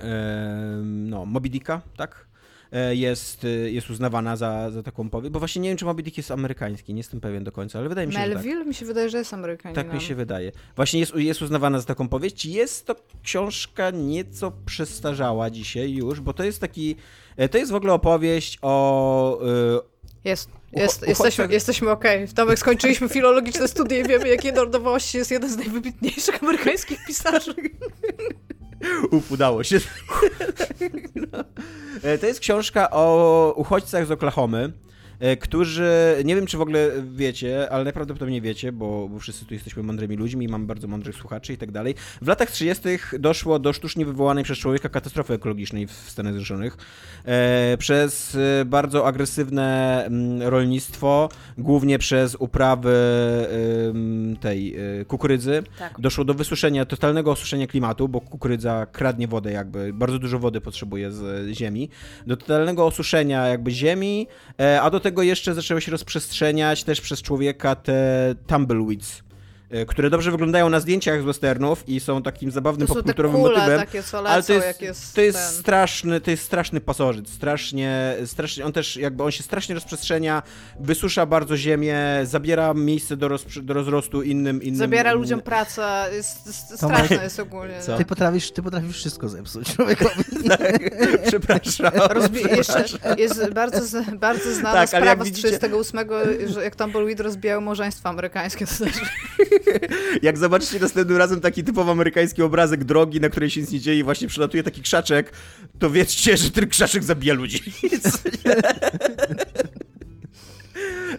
um, 0.00 1.08
no, 1.10 1.26
Moby 1.26 1.50
Dicka, 1.50 1.80
tak? 1.96 2.25
E, 2.72 2.94
jest, 2.94 3.44
e, 3.44 3.48
jest 3.48 3.90
uznawana 3.90 4.36
za, 4.36 4.70
za 4.70 4.82
taką 4.82 5.10
powieść, 5.10 5.32
bo 5.32 5.38
właśnie 5.38 5.62
nie 5.62 5.68
wiem, 5.68 5.78
czy 5.78 5.84
Moby 5.84 6.02
Dick 6.02 6.16
jest 6.16 6.30
amerykański, 6.30 6.94
nie 6.94 7.00
jestem 7.00 7.20
pewien 7.20 7.44
do 7.44 7.52
końca, 7.52 7.78
ale 7.78 7.88
wydaje 7.88 8.06
mi 8.06 8.12
się, 8.12 8.18
Melville? 8.18 8.54
że 8.54 8.58
tak. 8.58 8.68
mi 8.68 8.74
się 8.74 8.86
wydaje, 8.86 9.10
że 9.10 9.18
jest 9.18 9.34
amerykański. 9.34 9.84
Tak 9.84 9.94
mi 9.94 10.00
się 10.00 10.14
wydaje. 10.14 10.52
Właśnie 10.76 11.00
jest, 11.00 11.14
jest 11.14 11.42
uznawana 11.42 11.80
za 11.80 11.86
taką 11.86 12.08
powieść. 12.08 12.46
Jest 12.46 12.86
to 12.86 12.96
książka 13.22 13.90
nieco 13.90 14.52
przestarzała 14.66 15.50
dzisiaj 15.50 15.92
już, 15.92 16.20
bo 16.20 16.32
to 16.32 16.44
jest 16.44 16.60
taki, 16.60 16.96
e, 17.36 17.48
to 17.48 17.58
jest 17.58 17.72
w 17.72 17.74
ogóle 17.74 17.92
opowieść 17.92 18.58
o... 18.62 19.40
Jest. 20.24 20.50
Jest, 20.72 21.08
jesteśmy, 21.08 21.48
jesteśmy 21.50 21.90
okej. 21.90 22.24
Okay. 22.24 22.34
Tomek, 22.34 22.58
skończyliśmy 22.58 23.08
filologiczne 23.08 23.68
studia 23.68 23.98
i 23.98 24.08
wiemy, 24.08 24.28
jakie 24.28 24.52
narodowości 24.52 25.18
jest 25.18 25.30
jeden 25.30 25.50
z 25.50 25.56
najwybitniejszych 25.56 26.42
amerykańskich 26.42 26.98
pisarzy. 27.06 27.54
Uf, 29.10 29.32
udało 29.32 29.64
się. 29.64 29.80
no. 31.14 31.44
To 32.20 32.26
jest 32.26 32.40
książka 32.40 32.90
o 32.90 33.52
uchodźcach 33.56 34.06
z 34.06 34.10
Oklahomy. 34.10 34.72
E, 35.20 35.36
którzy, 35.36 36.22
nie 36.24 36.34
wiem 36.34 36.46
czy 36.46 36.58
w 36.58 36.60
ogóle 36.60 36.90
wiecie, 37.10 37.70
ale 37.70 37.84
najprawdopodobniej 37.84 38.40
wiecie, 38.40 38.72
bo, 38.72 39.08
bo 39.08 39.18
wszyscy 39.18 39.46
tu 39.46 39.54
jesteśmy 39.54 39.82
mądrymi 39.82 40.16
ludźmi 40.16 40.48
mamy 40.48 40.66
bardzo 40.66 40.88
mądrych 40.88 41.16
słuchaczy 41.16 41.52
i 41.52 41.56
tak 41.56 41.70
dalej. 41.70 41.94
W 42.22 42.28
latach 42.28 42.50
30. 42.50 42.82
doszło 43.18 43.58
do 43.58 43.72
sztucznie 43.72 44.06
wywołanej 44.06 44.44
przez 44.44 44.58
człowieka 44.58 44.88
katastrofy 44.88 45.34
ekologicznej 45.34 45.86
w 45.86 45.92
Stanach 45.92 46.32
Zjednoczonych. 46.32 46.76
E, 47.24 47.76
przez 47.78 48.34
e, 48.60 48.64
bardzo 48.64 49.06
agresywne 49.06 50.04
mm, 50.04 50.42
rolnictwo, 50.42 51.28
głównie 51.58 51.98
przez 51.98 52.34
uprawy 52.34 52.96
tej 54.40 54.76
kukurydzy, 55.08 55.62
tak. 55.78 56.00
doszło 56.00 56.24
do 56.24 56.34
wysuszenia, 56.34 56.84
totalnego 56.84 57.30
osuszenia 57.30 57.66
klimatu, 57.66 58.08
bo 58.08 58.20
kukurydza 58.20 58.86
kradnie 58.92 59.28
wodę 59.28 59.52
jakby, 59.52 59.92
bardzo 59.92 60.18
dużo 60.18 60.38
wody 60.38 60.60
potrzebuje 60.60 61.12
z 61.12 61.48
ziemi, 61.50 61.88
do 62.26 62.36
totalnego 62.36 62.86
osuszenia 62.86 63.46
jakby 63.46 63.70
ziemi, 63.70 64.26
a 64.82 64.90
do 64.90 65.00
tego 65.06 65.22
jeszcze 65.22 65.54
zaczęły 65.54 65.80
się 65.80 65.92
rozprzestrzeniać 65.92 66.84
też 66.84 67.00
przez 67.00 67.22
człowieka 67.22 67.74
te 67.74 68.34
tumbleweeds 68.46 69.22
które 69.88 70.10
dobrze 70.10 70.30
wyglądają 70.30 70.68
na 70.68 70.80
zdjęciach 70.80 71.22
z 71.22 71.24
westernów 71.24 71.88
i 71.88 72.00
są 72.00 72.22
takim 72.22 72.50
zabawnym 72.50 72.88
to 72.88 72.94
popkulturowym 72.94 73.40
kule 73.40 73.54
motywem. 73.58 73.78
Takie, 73.78 74.02
co 74.02 74.22
lecą, 74.22 74.34
ale 74.34 74.42
to 74.42 74.52
jest, 74.52 74.82
jest, 74.82 75.14
to 75.14 75.20
jest 75.20 75.58
straszny, 75.58 76.20
to 76.20 76.30
jest 76.30 76.42
straszny 76.42 76.80
pasożyt, 76.80 77.28
strasznie, 77.28 78.16
strasznie, 78.26 78.64
on 78.64 78.72
też 78.72 78.96
jakby 78.96 79.22
on 79.24 79.30
się 79.30 79.42
strasznie 79.42 79.74
rozprzestrzenia, 79.74 80.42
wysusza 80.80 81.26
bardzo 81.26 81.56
ziemię, 81.56 81.98
zabiera 82.24 82.74
miejsce 82.74 83.16
do, 83.16 83.28
roz, 83.28 83.44
do 83.62 83.74
rozrostu 83.74 84.22
innym, 84.22 84.62
innym. 84.62 84.76
Zabiera 84.76 85.12
ludziom 85.12 85.40
pracę, 85.40 86.06
jest, 86.12 86.46
jest 86.46 86.76
straszne 86.76 87.22
jest 87.24 87.40
ogólnie. 87.40 87.80
Co? 87.80 87.96
Ty 87.96 88.04
potrafisz, 88.04 88.50
ty 88.50 88.62
potrafisz 88.62 88.96
wszystko 88.96 89.28
zepsuć 89.28 89.74
człowiekowi. 89.74 90.24
tak, 90.48 90.78
przepraszam. 91.26 91.92
Rozbi- 91.92 92.56
jeszcze 92.56 92.84
jest 93.18 93.50
bardzo, 93.52 94.02
bardzo 94.12 94.52
znana 94.52 94.72
tak, 94.72 94.88
sprawa 94.88 95.24
z 95.24 95.32
38, 95.32 96.00
że 96.46 96.64
jak 96.64 96.76
Tumbleweed 96.76 97.20
rozbijały 97.20 97.60
małżeństwo 97.60 98.08
amerykańskie, 98.08 98.66
to 98.66 98.84
też... 98.84 98.94
Jak 100.22 100.38
zobaczycie 100.38 100.78
następnym 100.80 101.18
razem 101.18 101.40
taki 101.40 101.64
typowo 101.64 101.92
amerykański 101.92 102.42
obrazek 102.42 102.84
drogi, 102.84 103.20
na 103.20 103.28
której 103.28 103.50
się 103.50 103.60
nic 103.60 103.72
nie 103.72 103.80
dzieje 103.80 103.98
i 103.98 104.02
właśnie 104.02 104.28
przelatuje 104.28 104.62
taki 104.62 104.82
krzaczek, 104.82 105.32
to 105.78 105.90
wiedzcie, 105.90 106.36
że 106.36 106.50
ten 106.50 106.68
krzaczek 106.68 107.04
zabija 107.04 107.34
ludzi. 107.34 107.60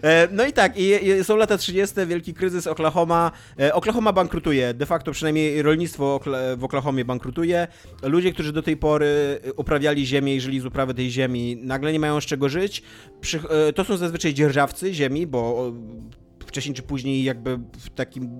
E, 0.02 0.28
no 0.32 0.46
i 0.46 0.52
tak, 0.52 0.72
i, 0.76 1.00
są 1.24 1.36
lata 1.36 1.58
30., 1.58 1.96
wielki 2.06 2.34
kryzys 2.34 2.66
Oklahoma. 2.66 3.32
E, 3.60 3.74
Oklahoma 3.74 4.12
bankrutuje, 4.12 4.74
de 4.74 4.86
facto 4.86 5.12
przynajmniej 5.12 5.62
rolnictwo 5.62 6.20
w 6.56 6.64
Oklahomie 6.64 7.04
bankrutuje. 7.04 7.68
Ludzie, 8.02 8.32
którzy 8.32 8.52
do 8.52 8.62
tej 8.62 8.76
pory 8.76 9.40
uprawiali 9.56 10.06
ziemię 10.06 10.36
i 10.36 10.40
żyli 10.40 10.60
z 10.60 10.66
uprawy 10.66 10.94
tej 10.94 11.10
ziemi, 11.10 11.56
nagle 11.62 11.92
nie 11.92 12.00
mają 12.00 12.20
z 12.20 12.24
czego 12.24 12.48
żyć. 12.48 12.82
E, 13.50 13.72
to 13.72 13.84
są 13.84 13.96
zazwyczaj 13.96 14.34
dzierżawcy 14.34 14.94
ziemi, 14.94 15.26
bo 15.26 15.72
wcześniej 16.48 16.74
czy 16.74 16.82
później 16.82 17.24
jakby 17.24 17.56
w 17.56 17.90
takim 17.90 18.30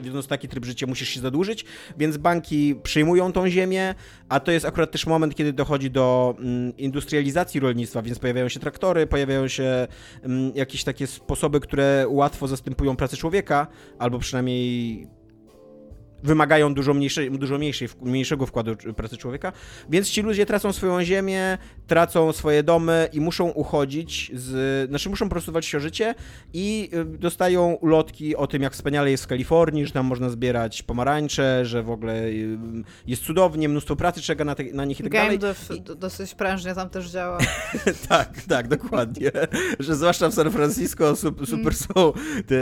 wiedząc 0.00 0.26
taki 0.26 0.48
tryb 0.48 0.64
życia, 0.64 0.86
musisz 0.86 1.08
się 1.08 1.20
zadłużyć, 1.20 1.64
więc 1.98 2.16
banki 2.16 2.74
przyjmują 2.82 3.32
tą 3.32 3.48
ziemię, 3.48 3.94
a 4.28 4.40
to 4.40 4.52
jest 4.52 4.66
akurat 4.66 4.90
też 4.90 5.06
moment, 5.06 5.34
kiedy 5.34 5.52
dochodzi 5.52 5.90
do 5.90 6.34
mm, 6.38 6.76
industrializacji 6.76 7.60
rolnictwa, 7.60 8.02
więc 8.02 8.18
pojawiają 8.18 8.48
się 8.48 8.60
traktory, 8.60 9.06
pojawiają 9.06 9.48
się 9.48 9.86
mm, 10.22 10.52
jakieś 10.54 10.84
takie 10.84 11.06
sposoby, 11.06 11.60
które 11.60 12.06
łatwo 12.08 12.48
zastępują 12.48 12.96
pracę 12.96 13.16
człowieka, 13.16 13.66
albo 13.98 14.18
przynajmniej 14.18 15.06
wymagają 16.22 16.74
dużo, 16.74 16.94
mniejszej, 16.94 17.30
dużo 17.30 17.58
mniejszej, 17.58 17.88
mniejszego 18.02 18.46
wkładu 18.46 18.76
pracy 18.96 19.16
człowieka, 19.16 19.52
więc 19.90 20.10
ci 20.10 20.22
ludzie 20.22 20.46
tracą 20.46 20.72
swoją 20.72 21.04
ziemię, 21.04 21.58
tracą 21.86 22.32
swoje 22.32 22.62
domy 22.62 23.08
i 23.12 23.20
muszą 23.20 23.48
uchodzić 23.48 24.30
z, 24.34 24.88
znaczy 24.88 25.08
muszą 25.08 25.26
po 25.26 25.30
prostu 25.30 25.52
walczyć 25.52 25.74
o 25.74 25.80
życie 25.80 26.14
i 26.52 26.90
y, 26.94 27.04
dostają 27.04 27.72
ulotki 27.72 28.36
o 28.36 28.46
tym, 28.46 28.62
jak 28.62 28.72
wspaniale 28.72 29.10
jest 29.10 29.24
w 29.24 29.26
Kalifornii, 29.26 29.86
że 29.86 29.92
tam 29.92 30.06
można 30.06 30.28
zbierać 30.28 30.82
pomarańcze, 30.82 31.66
że 31.66 31.82
w 31.82 31.90
ogóle 31.90 32.24
y, 32.24 32.58
jest 33.06 33.22
cudownie, 33.22 33.68
mnóstwo 33.68 33.96
pracy 33.96 34.20
czeka 34.20 34.44
na, 34.44 34.54
te, 34.54 34.64
na 34.64 34.84
nich 34.84 35.00
i 35.00 35.02
tak 35.02 35.12
Game 35.12 35.24
dalej. 35.24 35.38
Dev 35.38 35.74
I... 35.74 35.80
dosyć 35.80 36.34
prężnie 36.34 36.74
tam 36.74 36.90
też 36.90 37.10
działa. 37.10 37.38
tak, 38.08 38.42
tak, 38.48 38.68
dokładnie. 38.68 39.30
że 39.78 39.96
zwłaszcza 39.96 40.28
w 40.28 40.34
San 40.34 40.50
Francisco 40.50 41.16
super, 41.16 41.46
super 41.46 41.72
mm. 41.72 41.74
są 41.74 42.12
te 42.46 42.56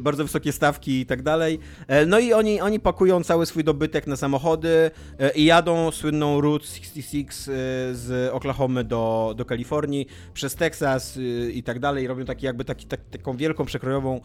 bardzo 0.00 0.24
wysokie 0.24 0.52
stawki 0.52 1.00
i 1.00 1.06
tak 1.06 1.22
dalej. 1.22 1.58
E, 1.86 2.06
no 2.06 2.18
i 2.18 2.32
oni, 2.32 2.60
oni 2.60 2.80
pakują 2.80 2.99
pakują 3.00 3.24
cały 3.24 3.46
swój 3.46 3.64
dobytek 3.64 4.06
na 4.06 4.16
samochody 4.16 4.90
e, 5.18 5.32
i 5.32 5.44
jadą 5.44 5.90
słynną 5.90 6.40
Route 6.40 6.66
66 6.66 7.30
e, 7.30 7.52
z 7.94 8.32
Oklahomy 8.32 8.84
do, 8.84 9.34
do 9.36 9.44
Kalifornii, 9.44 10.06
przez 10.34 10.54
Teksas 10.54 11.16
e, 11.16 11.50
i 11.50 11.62
tak 11.62 11.78
dalej. 11.78 12.06
Robią 12.06 12.24
taki, 12.24 12.46
jakby 12.46 12.64
taki, 12.64 12.86
tak, 12.86 13.00
taką 13.10 13.36
wielką, 13.36 13.64
przekrojową 13.64 14.20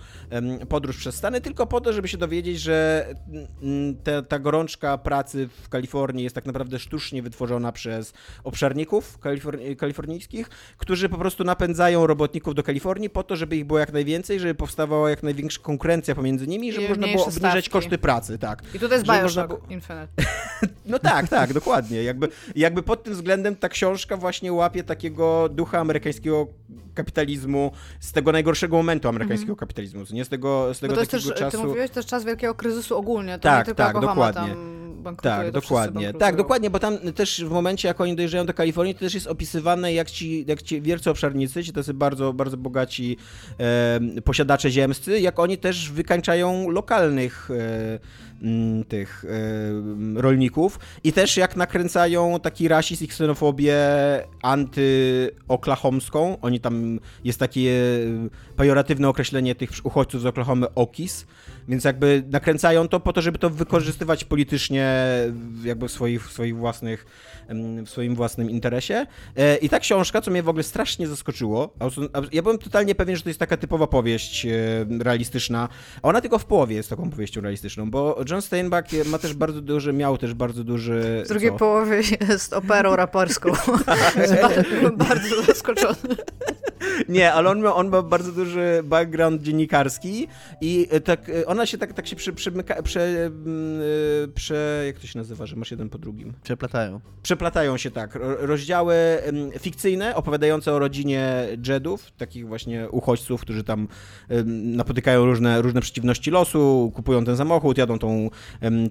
podróż 0.70 0.98
przez 0.98 1.16
Stany, 1.16 1.42
tylko 1.42 1.68
po 1.68 1.82
to, 1.82 1.94
żeby 1.94 2.08
się 2.08 2.18
dowiedzieć, 2.18 2.60
że 2.60 3.08
mm, 3.62 3.96
te, 3.96 4.24
ta 4.24 4.40
gorączka 4.40 4.98
pracy 4.98 5.50
w 5.64 5.70
Kalifornii 5.70 6.24
jest 6.24 6.36
tak 6.36 6.46
naprawdę 6.46 6.80
sztucznie 6.80 7.22
wytworzona 7.22 7.72
przez 7.72 8.14
obszarników 8.44 9.20
kalifornijskich, 9.78 10.50
którzy 10.78 11.10
po 11.10 11.18
prostu 11.18 11.44
napędzają 11.44 12.08
robotników 12.08 12.56
do 12.56 12.64
Kalifornii 12.64 13.10
po 13.10 13.24
to, 13.24 13.36
żeby 13.36 13.56
ich 13.56 13.66
było 13.66 13.80
jak 13.80 13.94
najwięcej, 13.94 14.40
żeby 14.40 14.56
powstawała 14.56 15.10
jak 15.10 15.24
największa 15.24 15.62
konkurencja 15.62 16.16
pomiędzy 16.16 16.48
nimi, 16.48 16.74
żeby 16.74 16.90
można 16.90 17.08
było 17.08 17.26
obniżać 17.26 17.52
stawki. 17.52 17.70
koszty 17.70 17.98
pracy, 17.98 18.38
tak. 18.38 18.65
I 18.74 18.80
tutaj 18.80 18.98
jest 18.98 19.08
Bioshock 19.08 19.50
można... 19.50 19.68
Infinite. 19.70 20.08
no 20.86 21.00
tak, 21.00 21.28
tak, 21.28 21.54
dokładnie. 21.54 22.04
Jakby, 22.04 22.28
jakby 22.56 22.84
pod 22.84 23.04
tym 23.04 23.14
względem 23.14 23.56
ta 23.56 23.70
książka 23.70 24.18
właśnie 24.18 24.54
łapie 24.54 24.84
takiego 24.84 25.50
ducha 25.50 25.80
amerykańskiego 25.80 26.48
kapitalizmu 26.96 27.72
z 28.00 28.12
tego 28.12 28.32
najgorszego 28.32 28.78
momentu 28.78 29.08
amerykańskiego 29.08 29.50
mm 29.50 29.56
-hmm. 29.56 29.60
kapitalizmu, 29.60 30.04
nie 30.12 30.26
z 30.26 30.30
tego, 30.30 30.74
z 30.74 30.80
tego 30.80 30.96
Bo 30.96 31.02
to 31.02 31.06
takiego 31.06 31.30
też, 31.30 31.40
czasu... 31.40 31.58
Ty 31.58 31.64
mówiłeś, 31.64 31.92
jest 31.96 32.10
czas 32.10 32.26
wielkiego 32.26 32.56
kryzysu 32.56 32.98
ogólnie, 32.98 33.34
to 33.34 33.44
tak, 33.44 33.66
tylko 33.66 33.84
tak, 33.84 34.00
dokładnie. 34.00 34.56
tak, 35.22 35.52
dokładnie. 35.52 36.14
Tak, 36.14 36.36
dokładnie, 36.36 36.70
bo 36.70 36.80
tam 36.80 36.98
też 36.98 37.44
w 37.46 37.52
momencie, 37.52 37.88
jak 37.88 38.02
oni 38.02 38.16
dojeżdżają 38.16 38.46
do 38.46 38.54
Kalifornii, 38.54 38.94
to 38.94 39.00
też 39.00 39.14
jest 39.14 39.28
opisywane, 39.28 39.94
jak 39.94 40.12
ci, 40.12 40.46
jak 40.48 40.62
ci 40.62 40.82
wielcy 40.82 41.10
obszarnicy, 41.10 41.64
ci 41.64 41.74
tacy 41.74 41.94
bardzo, 41.94 42.34
bardzo 42.34 42.58
bogaci 42.58 43.18
e, 43.60 44.22
posiadacze 44.22 44.72
ziemscy, 44.72 45.20
jak 45.20 45.40
oni 45.40 45.58
też 45.58 45.92
wykańczają 45.92 46.70
lokalnych 46.70 47.50
e, 47.52 48.35
tych 48.88 49.26
y, 49.26 50.22
rolników 50.22 50.80
i 51.04 51.14
też 51.14 51.38
jak 51.38 51.56
nakręcają 51.56 52.40
taki 52.40 52.68
rasizm 52.68 53.04
i 53.04 53.08
ksenofobię 53.08 53.78
antyoklahomską. 54.42 56.38
Oni 56.42 56.60
tam, 56.60 57.00
jest 57.24 57.40
takie 57.40 57.72
pejoratywne 58.56 59.10
określenie 59.10 59.56
tych 59.56 59.70
uchodźców 59.84 60.22
z 60.22 60.26
Oklahomy 60.26 60.74
okis, 60.74 61.26
więc 61.68 61.84
jakby 61.84 62.24
nakręcają 62.30 62.88
to 62.88 63.00
po 63.00 63.14
to, 63.14 63.22
żeby 63.22 63.38
to 63.38 63.50
wykorzystywać 63.50 64.24
politycznie 64.24 65.06
jakby 65.64 65.88
w 65.88 65.92
swoich, 65.92 66.28
w 66.28 66.32
swoich 66.32 66.58
własnych 66.58 67.06
w 67.86 67.90
swoim 67.90 68.16
własnym 68.16 68.50
interesie. 68.50 69.06
E, 69.36 69.58
I 69.58 69.70
ta 69.70 69.80
książka, 69.80 70.22
co 70.22 70.32
mnie 70.32 70.44
w 70.44 70.50
ogóle 70.50 70.64
strasznie 70.64 71.08
zaskoczyło, 71.08 71.74
ja 72.32 72.42
byłem 72.42 72.58
totalnie 72.58 72.96
pewien, 72.96 73.16
że 73.16 73.22
to 73.22 73.30
jest 73.30 73.40
taka 73.40 73.58
typowa 73.58 73.88
powieść 73.88 74.46
e, 74.46 74.50
realistyczna, 75.00 75.70
a 76.02 76.08
ona 76.08 76.22
tylko 76.22 76.40
w 76.40 76.46
połowie 76.46 76.76
jest 76.76 76.90
taką 76.90 77.10
powieścią 77.10 77.42
realistyczną, 77.42 77.92
bo 77.92 78.20
John 78.30 78.42
Steinbeck 78.42 78.90
ma 79.06 79.18
też 79.18 79.34
bardzo 79.34 79.62
duży, 79.62 79.94
miał 79.94 80.18
też 80.18 80.34
bardzo 80.34 80.64
duży... 80.64 81.24
W 81.26 81.30
drugiej 81.30 81.52
co? 81.52 81.58
połowie 81.58 82.02
jest 82.30 82.54
operą 82.54 82.96
raperską. 82.96 83.52
Byłem 84.80 84.98
bardzo 84.98 85.44
zaskoczony. 85.44 86.16
Nie, 87.10 87.34
ale 87.34 87.50
on 87.50 87.62
ma, 87.62 87.76
on 87.76 87.90
ma 87.90 88.02
bardzo 88.02 88.32
duży 88.32 88.82
background 88.84 89.42
dziennikarski 89.42 90.28
i 90.62 90.88
e, 90.92 91.02
tak, 91.02 91.32
ona 91.56 91.66
się 91.66 91.78
tak, 91.78 91.94
tak 91.94 92.08
się 92.08 92.16
przy, 92.16 92.34
przymyka, 92.34 92.84
prze, 92.84 93.32
prze, 94.36 94.84
jak 94.86 95.00
to 95.00 95.08
się 95.08 95.20
nazywa, 95.20 95.46
że 95.46 95.56
masz 95.56 95.72
jeden 95.72 95.90
po 95.90 95.98
drugim? 95.98 96.34
Przeplatają. 96.44 97.00
Prze 97.24 97.36
przeplatają 97.36 97.78
się 97.78 97.92
tak 97.92 98.18
rozdziały 98.40 98.96
fikcyjne, 99.60 100.16
opowiadające 100.16 100.74
o 100.74 100.80
rodzinie 100.80 101.48
Jedów, 101.68 102.12
takich 102.12 102.48
właśnie 102.48 102.90
uchodźców, 102.90 103.42
którzy 103.42 103.64
tam 103.64 103.88
napotykają 104.64 105.26
różne, 105.26 105.62
różne 105.62 105.82
przeciwności 105.82 106.32
losu, 106.32 106.92
kupują 106.96 107.26
ten 107.26 107.38
samochód, 107.38 107.78
jadą 107.78 108.00
tą, 108.00 108.30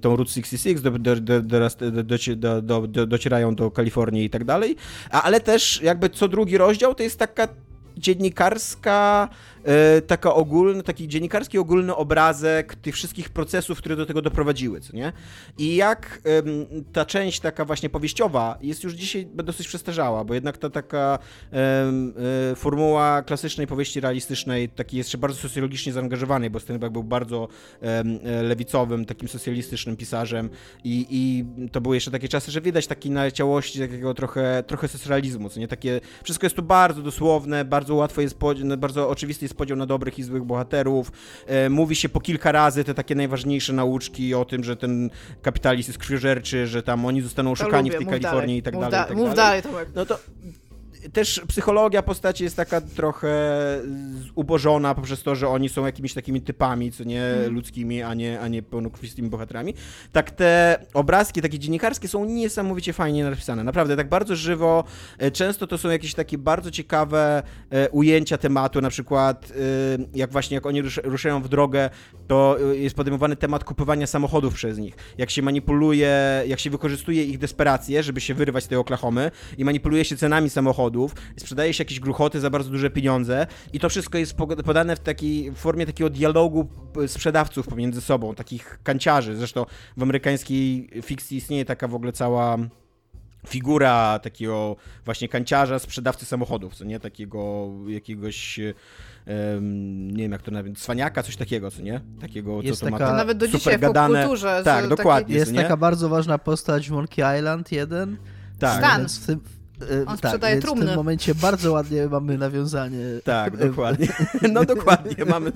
tą 0.00 0.16
Route 0.16 0.30
66, 0.30 0.82
do, 0.82 0.90
do, 0.90 1.16
do, 2.62 2.86
do, 2.86 3.06
docierają 3.06 3.54
do 3.54 3.70
Kalifornii 3.70 4.24
i 4.24 4.30
tak 4.30 4.44
dalej, 4.44 4.76
ale 5.10 5.40
też 5.40 5.82
jakby 5.82 6.10
co 6.10 6.28
drugi 6.28 6.58
rozdział 6.58 6.94
to 6.94 7.02
jest 7.02 7.18
taka 7.18 7.48
dziennikarska 7.96 9.28
E, 9.28 9.53
taka 10.06 10.34
ogólny, 10.34 10.82
taki 10.82 11.08
dziennikarski 11.08 11.58
ogólny 11.58 11.96
obrazek 11.96 12.74
tych 12.74 12.94
wszystkich 12.94 13.30
procesów, 13.30 13.78
które 13.78 13.96
do 13.96 14.06
tego 14.06 14.22
doprowadziły, 14.22 14.80
co 14.80 14.96
nie? 14.96 15.12
I 15.58 15.76
jak 15.76 16.22
ta 16.92 17.04
część 17.04 17.40
taka 17.40 17.64
właśnie 17.64 17.90
powieściowa 17.90 18.58
jest 18.60 18.84
już 18.84 18.92
dzisiaj 18.92 19.26
dosyć 19.26 19.68
przestarzała, 19.68 20.24
bo 20.24 20.34
jednak 20.34 20.58
ta 20.58 20.70
taka 20.70 21.18
e, 21.52 22.54
formuła 22.56 23.22
klasycznej 23.22 23.66
powieści 23.66 24.00
realistycznej, 24.00 24.68
taki 24.68 24.96
jeszcze 24.96 25.18
bardzo 25.18 25.38
socjologicznie 25.38 25.92
zaangażowany, 25.92 26.50
bo 26.50 26.60
Steinbeck 26.60 26.92
był 26.92 27.04
bardzo 27.04 27.48
lewicowym, 28.42 29.04
takim 29.04 29.28
socjalistycznym 29.28 29.96
pisarzem 29.96 30.50
i, 30.84 31.06
i 31.10 31.44
to 31.68 31.80
były 31.80 31.96
jeszcze 31.96 32.10
takie 32.10 32.28
czasy, 32.28 32.50
że 32.50 32.60
widać 32.60 32.86
taki 32.86 33.10
naleciałości 33.10 33.78
takiego 33.78 34.14
trochę, 34.14 34.64
trochę 34.66 34.88
socrealizmu, 34.88 35.48
co 35.48 35.60
nie? 35.60 35.68
Takie, 35.68 36.00
wszystko 36.24 36.46
jest 36.46 36.56
tu 36.56 36.62
bardzo 36.62 37.02
dosłowne, 37.02 37.64
bardzo 37.64 37.94
łatwo 37.94 38.20
jest, 38.20 38.36
bardzo 38.78 39.08
oczywiste 39.08 39.44
jest 39.44 39.53
jest 39.55 39.59
podział 39.59 39.76
na 39.76 39.86
dobrych 39.86 40.18
i 40.18 40.22
złych 40.22 40.44
bohaterów. 40.44 41.12
E, 41.46 41.68
mówi 41.70 41.96
się 41.96 42.09
po 42.09 42.20
kilka 42.20 42.52
razy 42.52 42.84
te 42.84 42.94
takie 42.94 43.14
najważniejsze 43.14 43.72
nauczki 43.72 44.34
o 44.34 44.44
tym, 44.44 44.64
że 44.64 44.76
ten 44.76 45.11
kapitalizm 45.42 45.90
jest 45.90 45.98
krwiożerczy, 45.98 46.66
że 46.66 46.82
tam 46.82 47.07
oni 47.07 47.22
zostaną 47.22 47.50
oszukani 47.52 47.90
w 47.90 47.96
tej 47.96 48.07
Kalifornii 48.07 48.40
dalej. 48.40 48.59
i 48.59 48.62
tak 48.62 48.74
mów 48.74 48.82
dalej. 48.82 48.92
Da, 48.92 49.05
i 49.05 49.09
tak 49.09 49.16
mów 49.16 49.34
dalej, 49.34 49.62
dalej 49.62 49.86
No 49.94 50.07
to 50.07 50.18
też 51.12 51.42
psychologia 51.48 52.02
postaci 52.02 52.44
jest 52.44 52.57
taka 52.57 52.80
trochę 52.80 53.34
ubożona 54.34 54.94
poprzez 54.94 55.22
to, 55.22 55.34
że 55.34 55.48
oni 55.48 55.68
są 55.68 55.86
jakimiś 55.86 56.14
takimi 56.14 56.40
typami, 56.40 56.92
co 56.92 57.05
nie 57.05 57.22
mm. 57.22 57.55
ludzkimi, 57.55 58.02
a 58.02 58.14
nie, 58.14 58.40
a 58.40 58.48
nie 58.48 58.62
pełnokrwistymi 58.62 59.28
bohaterami. 59.28 59.74
Tak 60.12 60.30
te 60.30 60.78
obrazki 60.94 61.42
takie 61.42 61.59
dziennikarskie 61.59 62.09
są 62.09 62.24
niesamowicie 62.24 62.92
fajnie 62.92 63.24
napisane. 63.24 63.64
Naprawdę, 63.64 63.96
tak 63.96 64.09
bardzo 64.09 64.36
żywo. 64.36 64.84
E, 65.18 65.30
często 65.30 65.66
to 65.66 65.78
są 65.78 65.88
jakieś 65.88 66.14
takie 66.14 66.38
bardzo 66.38 66.70
ciekawe 66.70 67.42
e, 67.70 67.90
ujęcia 67.90 68.38
tematu, 68.38 68.80
na 68.80 68.90
przykład 68.90 69.52
e, 69.52 70.05
jak 70.14 70.32
właśnie 70.32 70.55
jak 70.55 70.66
oni 70.66 70.82
ruszają 71.05 71.42
w 71.42 71.48
drogę, 71.48 71.90
to 72.26 72.59
jest 72.72 72.96
podejmowany 72.96 73.36
temat 73.36 73.64
kupowania 73.64 74.07
samochodów 74.07 74.55
przez 74.55 74.78
nich. 74.78 74.94
Jak 75.18 75.30
się 75.30 75.42
manipuluje, 75.42 76.42
jak 76.46 76.61
się 76.61 76.70
wykorzystuje 76.70 77.24
ich 77.24 77.38
desperację, 77.38 78.02
żeby 78.02 78.20
się 78.20 78.34
wyrwać 78.34 78.64
z 78.64 78.68
tej 78.68 78.78
Oklahomy 78.78 79.30
i 79.59 79.64
manipuluje 79.64 80.05
się 80.05 80.16
cenami 80.16 80.50
samochodów, 80.50 80.93
samochodów, 80.95 81.14
sprzedaje 81.36 81.74
się 81.74 81.84
jakieś 81.84 82.01
gruchoty 82.01 82.40
za 82.40 82.51
bardzo 82.51 82.70
duże 82.70 82.90
pieniądze 82.90 83.47
i 83.72 83.80
to 83.80 83.88
wszystko 83.88 84.18
jest 84.18 84.36
podane 84.64 84.97
w 84.97 85.01
takiej 85.01 85.51
w 85.51 85.57
formie 85.57 85.86
takiego 85.86 86.11
dialogu 86.11 86.68
sprzedawców 87.07 87.68
pomiędzy 87.68 88.01
sobą, 88.01 88.34
takich 88.34 88.78
kanciarzy. 88.82 89.36
Zresztą 89.36 89.66
w 89.97 90.03
amerykańskiej 90.03 90.90
fikcji 91.03 91.36
istnieje 91.36 91.64
taka 91.64 91.88
w 91.88 91.95
ogóle 91.95 92.12
cała 92.12 92.57
figura 93.47 94.18
takiego 94.18 94.76
właśnie 95.05 95.28
kanciarza, 95.28 95.78
sprzedawcy 95.78 96.26
samochodów, 96.26 96.74
co 96.74 96.84
nie? 96.84 97.01
Takiego 97.01 97.68
jakiegoś 97.88 98.61
nie 100.12 100.22
wiem 100.22 100.32
jak 100.32 100.42
to 100.42 100.51
nawet, 100.51 100.78
cwaniaka, 100.78 101.22
coś 101.22 101.36
takiego, 101.36 101.70
co 101.70 101.82
nie? 101.82 102.01
Takiego, 102.20 102.62
jest 102.62 102.80
co 102.80 102.86
to 102.86 102.92
taka... 102.92 103.11
ma 103.11 103.16
Nawet 103.16 103.38
do 103.38 103.49
dzisiaj 103.49 103.78
gadane... 103.78 104.18
w 104.18 104.22
kulturze. 104.22 104.62
Tak, 104.64 104.88
dokładnie. 104.88 105.34
Jest 105.34 105.55
taka 105.55 105.76
bardzo 105.76 106.09
ważna 106.09 106.38
postać 106.38 106.88
w 106.88 106.92
Monkey 106.92 107.38
Island 107.38 107.72
1. 107.72 108.16
Tak. 108.59 108.78
Stan. 108.78 109.09
w 109.09 109.26
tym, 109.26 109.40
On 110.07 110.16
tak, 110.16 110.18
sprzedaje 110.18 110.61
trumny. 110.61 110.85
W 110.85 110.89
tym 110.89 110.97
momencie 110.97 111.35
bardzo 111.35 111.72
ładnie 111.72 112.07
mamy 112.07 112.39
nawiązanie. 112.39 113.05
Tak, 113.25 113.57
dokładnie. 113.57 114.09
No 114.53 114.64
dokładnie, 114.64 115.25
mamy 115.25 115.53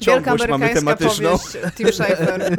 ciągłość, 0.00 0.48
mamy 0.48 0.68
tematyczną. 0.68 1.38
Tim 1.74 1.92
Schafer. 1.92 2.40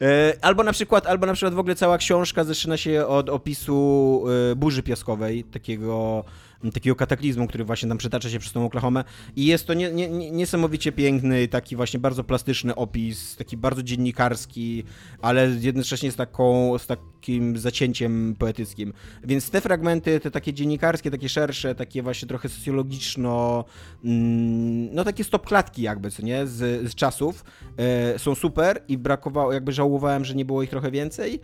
E, 0.00 0.34
albo 0.40 0.62
na 0.62 0.72
przykład, 0.72 1.06
albo 1.06 1.26
na 1.26 1.32
przykład 1.32 1.54
w 1.54 1.58
ogóle 1.58 1.74
cała 1.74 1.98
książka 1.98 2.44
zaczyna 2.44 2.76
się 2.76 3.06
od 3.06 3.28
opisu 3.28 4.24
e, 4.52 4.56
burzy 4.56 4.82
piaskowej, 4.82 5.44
takiego 5.44 6.24
takiego 6.70 6.96
kataklizmu, 6.96 7.46
który 7.46 7.64
właśnie 7.64 7.88
tam 7.88 7.98
przetacza 7.98 8.30
się 8.30 8.38
przez 8.38 8.52
tą 8.52 8.64
Oklahomę 8.64 9.04
i 9.36 9.46
jest 9.46 9.66
to 9.66 9.74
nie, 9.74 9.92
nie, 9.92 10.30
niesamowicie 10.30 10.92
piękny, 10.92 11.48
taki 11.48 11.76
właśnie 11.76 12.00
bardzo 12.00 12.24
plastyczny 12.24 12.74
opis, 12.74 13.36
taki 13.36 13.56
bardzo 13.56 13.82
dziennikarski, 13.82 14.84
ale 15.22 15.48
jednocześnie 15.60 16.12
z, 16.12 16.16
taką, 16.16 16.78
z 16.78 16.86
takim 16.86 17.58
zacięciem 17.58 18.34
poetyckim. 18.38 18.92
Więc 19.24 19.50
te 19.50 19.60
fragmenty, 19.60 20.20
te 20.20 20.30
takie 20.30 20.52
dziennikarskie, 20.52 21.10
takie 21.10 21.28
szersze, 21.28 21.74
takie 21.74 22.02
właśnie 22.02 22.28
trochę 22.28 22.48
socjologiczno, 22.48 23.64
mm, 24.04 24.94
no 24.94 25.04
takie 25.04 25.24
stop 25.24 25.46
klatki 25.46 25.82
jakby, 25.82 26.10
co 26.10 26.22
nie, 26.22 26.46
z, 26.46 26.90
z 26.90 26.94
czasów, 26.94 27.44
e, 27.76 28.18
są 28.18 28.34
super 28.34 28.82
i 28.88 28.98
brakowało, 28.98 29.52
jakby 29.52 29.72
żałowałem, 29.72 30.24
że 30.24 30.34
nie 30.34 30.44
było 30.44 30.62
ich 30.62 30.70
trochę 30.70 30.90
więcej, 30.90 31.40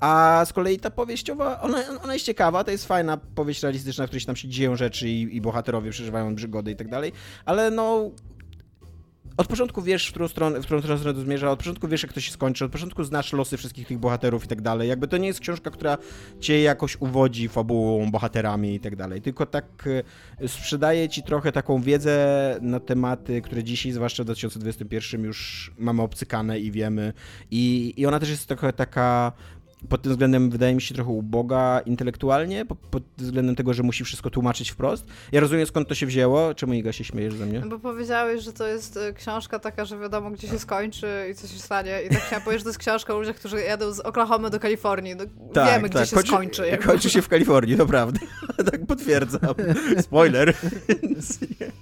a 0.00 0.42
z 0.46 0.52
kolei 0.52 0.78
ta 0.78 0.90
powieściowa, 0.90 1.60
ona, 1.60 1.78
ona 2.02 2.12
jest 2.12 2.26
ciekawa, 2.26 2.64
to 2.64 2.70
jest 2.70 2.86
fajna 2.86 3.16
powieść 3.16 3.62
realistyczna, 3.62 4.04
w 4.04 4.08
której 4.08 4.20
się 4.20 4.26
tam 4.26 4.36
się 4.36 4.48
dzieją 4.48 4.76
rzeczy 4.76 5.08
i, 5.08 5.36
i 5.36 5.40
bohaterowie 5.40 5.90
przeżywają 5.90 6.34
przygody 6.34 6.70
i 6.70 6.76
tak 6.76 6.88
dalej, 6.88 7.12
ale 7.44 7.70
no 7.70 8.10
od 9.36 9.46
początku 9.46 9.82
wiesz, 9.82 10.08
w 10.08 10.10
którą 10.10 10.28
stronę, 10.28 10.60
w 10.60 10.64
którą 10.64 10.82
stronę 10.82 11.14
to 11.14 11.20
zmierza, 11.20 11.50
od 11.50 11.58
początku 11.58 11.88
wiesz, 11.88 12.02
jak 12.02 12.12
to 12.12 12.20
się 12.20 12.32
skończy, 12.32 12.64
od 12.64 12.72
początku 12.72 13.04
znasz 13.04 13.32
losy 13.32 13.56
wszystkich 13.56 13.86
tych 13.86 13.98
bohaterów 13.98 14.44
i 14.44 14.48
tak 14.48 14.60
dalej. 14.62 14.88
Jakby 14.88 15.08
to 15.08 15.16
nie 15.16 15.26
jest 15.26 15.40
książka, 15.40 15.70
która 15.70 15.98
cię 16.40 16.62
jakoś 16.62 16.96
uwodzi 17.00 17.48
fabułą, 17.48 18.10
bohaterami 18.10 18.74
i 18.74 18.80
tak 18.80 18.96
dalej, 18.96 19.22
tylko 19.22 19.46
tak 19.46 19.64
e, 20.40 20.48
sprzedaje 20.48 21.08
ci 21.08 21.22
trochę 21.22 21.52
taką 21.52 21.82
wiedzę 21.82 22.58
na 22.60 22.80
tematy, 22.80 23.42
które 23.42 23.64
dzisiaj, 23.64 23.92
zwłaszcza 23.92 24.22
w 24.22 24.26
2021 24.26 25.24
już 25.24 25.72
mamy 25.78 26.02
obcykane 26.02 26.60
i 26.60 26.70
wiemy. 26.70 27.12
I, 27.50 27.94
i 27.96 28.06
ona 28.06 28.20
też 28.20 28.30
jest 28.30 28.46
trochę 28.48 28.72
taka 28.72 29.32
pod 29.88 30.02
tym 30.02 30.12
względem 30.12 30.50
wydaje 30.50 30.74
mi 30.74 30.82
się 30.82 30.94
trochę 30.94 31.10
uboga 31.10 31.80
intelektualnie, 31.80 32.64
pod, 32.64 32.78
pod 32.78 33.02
względem 33.18 33.56
tego, 33.56 33.74
że 33.74 33.82
musi 33.82 34.04
wszystko 34.04 34.30
tłumaczyć 34.30 34.70
wprost. 34.70 35.06
Ja 35.32 35.40
rozumiem 35.40 35.66
skąd 35.66 35.88
to 35.88 35.94
się 35.94 36.06
wzięło. 36.06 36.54
Czemu 36.54 36.72
Iga 36.72 36.92
się 36.92 37.04
śmiejesz 37.04 37.34
ze 37.34 37.46
mnie? 37.46 37.60
No 37.60 37.68
bo 37.68 37.78
powiedziałeś, 37.78 38.42
że 38.42 38.52
to 38.52 38.66
jest 38.66 38.96
e, 38.96 39.12
książka 39.12 39.58
taka, 39.58 39.84
że 39.84 39.98
wiadomo 39.98 40.30
gdzie 40.30 40.48
się 40.48 40.58
skończy 40.58 41.28
i 41.32 41.34
co 41.34 41.46
się 41.46 41.58
stanie. 41.58 42.02
I 42.06 42.08
tak 42.08 42.18
chciałam 42.18 42.44
powiedzieć, 42.44 42.60
że 42.60 42.64
to 42.64 42.70
jest 42.70 42.78
książka 42.78 43.14
o 43.14 43.18
ludziach, 43.18 43.36
którzy 43.36 43.60
jadą 43.60 43.92
z 43.92 44.00
Oklahomy 44.00 44.50
do 44.50 44.60
Kalifornii. 44.60 45.14
No, 45.16 45.24
tak, 45.52 45.74
wiemy, 45.74 45.90
tak. 45.90 46.02
gdzie 46.02 46.10
się 46.10 46.16
kończy, 46.16 46.30
skończy. 46.32 46.66
Jakby. 46.66 46.86
Kończy 46.86 47.10
się 47.10 47.22
w 47.22 47.28
Kalifornii, 47.28 47.76
to 47.76 47.86
prawda. 47.86 48.20
tak 48.70 48.86
potwierdzam. 48.86 49.54
Spoiler. 50.00 50.54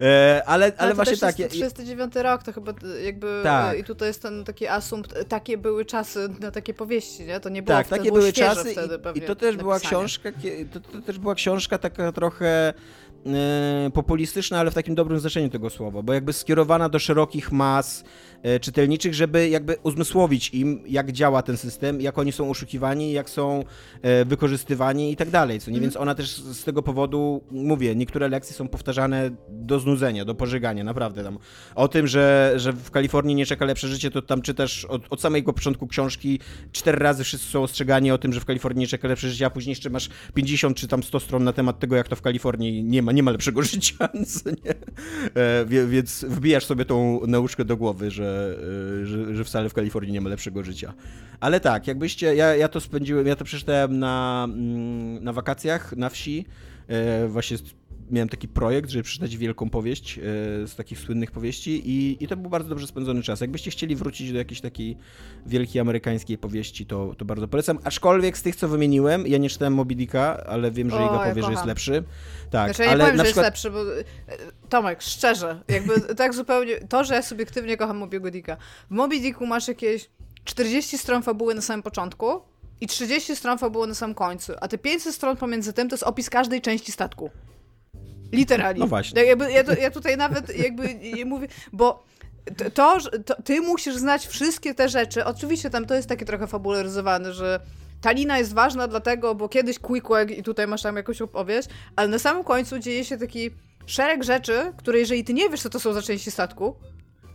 E, 0.00 0.42
ale, 0.46 0.72
ale 0.76 0.94
właśnie 0.94 1.16
tak. 1.16 1.38
Jest 1.38 1.52
39 1.52 2.14
rok, 2.14 2.42
to 2.42 2.52
chyba 2.52 2.72
jakby 3.04 3.40
tak. 3.42 3.78
i 3.78 3.84
tutaj 3.84 4.08
jest 4.08 4.22
ten 4.22 4.44
taki 4.44 4.68
asumpt, 4.68 5.28
takie 5.28 5.58
były 5.58 5.84
czasy 5.84 6.28
na 6.40 6.50
takie 6.50 6.74
powieści, 6.74 7.24
nie? 7.24 7.40
To 7.40 7.48
nie 7.48 7.62
było 7.62 7.78
Tak, 7.78 7.88
takie 7.88 8.12
były 8.12 8.32
czasy 8.32 8.74
i, 9.14 9.18
i, 9.18 9.22
to 9.22 9.36
też 9.36 9.56
była 9.56 9.80
książka, 9.80 10.28
to, 10.72 10.80
to, 10.80 11.00
też 11.00 11.18
była 11.18 11.34
książka 11.34 11.78
taka 11.78 12.12
trochę 12.12 12.74
e, 13.26 13.90
populistyczna, 13.94 14.60
ale 14.60 14.70
w 14.70 14.74
takim 14.74 14.94
dobrym 14.94 15.20
znaczeniu 15.20 15.48
tego 15.48 15.70
słowa, 15.70 16.02
bo 16.02 16.12
jakby 16.12 16.32
skierowana 16.32 16.88
do 16.88 16.98
szerokich 16.98 17.52
mas, 17.52 18.04
E, 18.35 18.35
czytelniczych, 18.60 19.14
żeby 19.14 19.48
jakby 19.48 19.76
uzmysłowić 19.82 20.50
im, 20.54 20.82
jak 20.86 21.12
działa 21.12 21.42
ten 21.42 21.56
system, 21.56 22.00
jak 22.00 22.18
oni 22.18 22.32
są 22.32 22.50
oszukiwani, 22.50 23.12
jak 23.12 23.30
są 23.30 23.64
e, 24.02 24.24
wykorzystywani 24.24 25.12
i 25.12 25.16
tak 25.16 25.30
dalej. 25.30 25.60
Co 25.60 25.70
nie? 25.70 25.76
Mhm. 25.76 25.82
Więc 25.82 25.96
ona 25.96 26.14
też 26.14 26.36
z 26.36 26.64
tego 26.64 26.82
powodu, 26.82 27.44
mówię, 27.50 27.94
niektóre 27.94 28.28
lekcje 28.28 28.56
są 28.56 28.68
powtarzane 28.68 29.30
do 29.48 29.80
znudzenia, 29.80 30.24
do 30.24 30.34
pożegania, 30.34 30.84
naprawdę 30.84 31.24
tam. 31.24 31.38
O 31.74 31.88
tym, 31.88 32.06
że, 32.06 32.52
że 32.56 32.72
w 32.72 32.90
Kalifornii 32.90 33.34
nie 33.34 33.46
czeka 33.46 33.64
lepsze 33.64 33.88
życie, 33.88 34.10
to 34.10 34.22
tam 34.22 34.42
czytasz 34.42 34.84
od, 34.84 35.02
od 35.10 35.20
samego 35.20 35.52
początku 35.52 35.86
książki 35.86 36.40
cztery 36.72 36.98
razy 36.98 37.24
wszyscy 37.24 37.46
są 37.46 37.62
ostrzegani 37.62 38.10
o 38.10 38.18
tym, 38.18 38.32
że 38.32 38.40
w 38.40 38.44
Kalifornii 38.44 38.80
nie 38.80 38.86
czeka 38.86 39.08
lepsze 39.08 39.30
życie, 39.30 39.46
a 39.46 39.50
później 39.50 39.72
jeszcze 39.72 39.90
masz 39.90 40.08
50 40.34 40.76
czy 40.76 40.88
tam 40.88 41.02
100 41.02 41.20
stron 41.20 41.44
na 41.44 41.52
temat 41.52 41.78
tego, 41.78 41.96
jak 41.96 42.08
to 42.08 42.16
w 42.16 42.22
Kalifornii 42.22 42.84
nie 42.84 43.02
ma, 43.02 43.12
nie 43.12 43.22
ma 43.22 43.30
lepszego 43.30 43.62
życia? 43.72 44.08
E, 45.34 45.86
więc 45.86 46.24
wbijasz 46.28 46.64
sobie 46.64 46.84
tą 46.84 47.20
nauczkę 47.26 47.64
do 47.64 47.76
głowy, 47.76 48.10
że 48.10 48.35
że, 48.36 49.06
że, 49.06 49.34
że, 49.34 49.44
wcale 49.44 49.68
w 49.68 49.74
Kalifornii 49.74 50.12
nie 50.12 50.20
ma 50.20 50.28
lepszego 50.28 50.62
życia. 50.62 50.94
Ale 51.40 51.60
tak, 51.60 51.86
jakbyście, 51.86 52.34
ja, 52.34 52.56
ja 52.56 52.68
to 52.68 52.80
spędziłem, 52.80 53.26
ja 53.26 53.36
to 53.36 53.44
przeczytałem 53.44 53.98
na, 53.98 54.46
mm, 54.48 55.24
na 55.24 55.32
wakacjach 55.32 55.96
na 55.96 56.08
wsi, 56.08 56.46
e, 56.88 57.28
właśnie 57.28 57.56
miałem 58.10 58.28
taki 58.28 58.48
projekt, 58.48 58.90
żeby 58.90 59.02
przeczytać 59.02 59.36
wielką 59.36 59.70
powieść 59.70 60.18
e, 60.18 60.22
z 60.66 60.74
takich 60.76 60.98
słynnych 60.98 61.30
powieści 61.30 61.90
i, 61.90 62.24
i 62.24 62.28
to 62.28 62.36
był 62.36 62.50
bardzo 62.50 62.68
dobrze 62.68 62.86
spędzony 62.86 63.22
czas. 63.22 63.40
Jakbyście 63.40 63.70
chcieli 63.70 63.96
wrócić 63.96 64.32
do 64.32 64.38
jakiejś 64.38 64.60
takiej 64.60 64.96
wielkiej 65.46 65.80
amerykańskiej 65.80 66.38
powieści, 66.38 66.86
to, 66.86 67.14
to 67.18 67.24
bardzo 67.24 67.48
polecam. 67.48 67.78
Aczkolwiek 67.84 68.38
z 68.38 68.42
tych, 68.42 68.56
co 68.56 68.68
wymieniłem, 68.68 69.26
ja 69.26 69.38
nie 69.38 69.50
czytałem 69.50 69.74
Moby 69.74 69.94
Dicka, 69.94 70.44
ale 70.46 70.70
wiem, 70.70 70.90
że 70.90 70.96
o, 70.96 71.08
powie, 71.08 71.40
ja 71.40 71.46
że 71.46 71.52
jest 71.52 71.64
lepszy. 71.64 72.04
Tak, 72.50 72.68
znaczy, 72.68 72.82
ja 72.82 72.90
ale 72.90 73.04
nie 73.04 73.10
powiem, 73.10 73.18
że 73.18 73.24
przykład... 73.24 73.54
jest 73.54 73.64
lepszy, 73.64 73.70
bo 73.70 73.98
e, 73.98 74.36
Tomek, 74.68 75.02
szczerze, 75.02 75.62
jakby 75.68 76.00
tak 76.14 76.34
zupełnie, 76.34 76.80
to, 76.80 77.04
że 77.04 77.14
ja 77.14 77.22
subiektywnie 77.22 77.76
kocham 77.76 77.96
Moby 77.96 78.30
Dicka. 78.30 78.56
W 78.90 78.94
Moby 78.94 79.20
Dicku 79.20 79.46
masz 79.46 79.68
jakieś 79.68 80.08
40 80.44 80.98
stron 80.98 81.22
fabuły 81.22 81.54
na 81.54 81.62
samym 81.62 81.82
początku 81.82 82.40
i 82.80 82.86
30 82.86 83.36
stron 83.36 83.58
fabuły 83.58 83.86
na 83.86 83.94
samym 83.94 84.14
końcu, 84.14 84.52
a 84.60 84.68
te 84.68 84.78
500 84.78 85.14
stron 85.14 85.36
pomiędzy 85.36 85.72
tym 85.72 85.88
to 85.88 85.94
jest 85.94 86.04
opis 86.04 86.30
każdej 86.30 86.60
części 86.60 86.92
statku. 86.92 87.30
Literalnie. 88.32 88.80
No 88.80 88.86
właśnie. 88.86 89.24
jakby, 89.24 89.52
ja, 89.52 89.62
ja, 89.80 89.90
tutaj 89.90 90.16
nawet 90.16 90.58
jakby 90.58 90.88
mówię, 91.26 91.48
bo 91.72 92.04
to, 92.74 92.98
to, 93.24 93.42
ty 93.42 93.60
musisz 93.60 93.96
znać 93.96 94.26
wszystkie 94.26 94.74
te 94.74 94.88
rzeczy. 94.88 95.24
Oczywiście 95.24 95.70
tam 95.70 95.86
to 95.86 95.94
jest 95.94 96.08
takie 96.08 96.24
trochę 96.24 96.46
fabularyzowane, 96.46 97.32
że 97.32 97.60
ta 98.00 98.12
lina 98.12 98.38
jest 98.38 98.54
ważna 98.54 98.88
dlatego, 98.88 99.34
bo 99.34 99.48
kiedyś 99.48 99.78
Quick 99.78 100.08
i 100.36 100.42
tutaj 100.42 100.66
masz 100.66 100.82
tam 100.82 100.96
jakąś 100.96 101.22
opowieść, 101.22 101.68
ale 101.96 102.08
na 102.08 102.18
samym 102.18 102.44
końcu 102.44 102.78
dzieje 102.78 103.04
się 103.04 103.18
taki 103.18 103.50
szereg 103.86 104.24
rzeczy, 104.24 104.72
które 104.76 104.98
jeżeli 104.98 105.24
ty 105.24 105.34
nie 105.34 105.50
wiesz, 105.50 105.62
co 105.62 105.70
to 105.70 105.80
są 105.80 105.92
za 105.92 106.02
części 106.02 106.30
statku, 106.30 106.76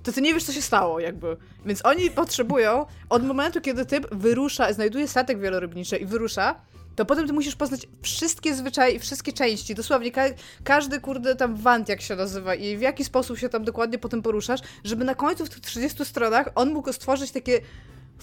to 0.03 0.11
ty 0.11 0.21
nie 0.21 0.33
wiesz, 0.33 0.43
co 0.43 0.53
się 0.53 0.61
stało, 0.61 0.99
jakby. 0.99 1.37
Więc 1.65 1.85
oni 1.85 2.11
potrzebują 2.11 2.85
od 3.09 3.25
momentu, 3.25 3.61
kiedy 3.61 3.85
typ 3.85 4.15
wyrusza, 4.15 4.73
znajduje 4.73 5.07
statek 5.07 5.39
wielorybniczy 5.39 5.97
i 5.97 6.05
wyrusza, 6.05 6.55
to 6.95 7.05
potem 7.05 7.27
ty 7.27 7.33
musisz 7.33 7.55
poznać 7.55 7.87
wszystkie 8.01 8.55
zwyczaje 8.55 8.95
i 8.95 8.99
wszystkie 8.99 9.33
części. 9.33 9.75
Dosłownie 9.75 10.11
ka 10.11 10.21
każdy, 10.63 10.99
kurde, 10.99 11.35
tam 11.35 11.55
want, 11.55 11.89
jak 11.89 12.01
się 12.01 12.15
nazywa 12.15 12.55
i 12.55 12.77
w 12.77 12.81
jaki 12.81 13.05
sposób 13.05 13.37
się 13.37 13.49
tam 13.49 13.63
dokładnie 13.63 13.97
potem 13.97 14.21
poruszasz, 14.21 14.59
żeby 14.83 15.05
na 15.05 15.15
końcu 15.15 15.45
w 15.45 15.49
tych 15.49 15.59
30 15.59 16.05
stronach 16.05 16.49
on 16.55 16.73
mógł 16.73 16.93
stworzyć 16.93 17.31
takie 17.31 17.61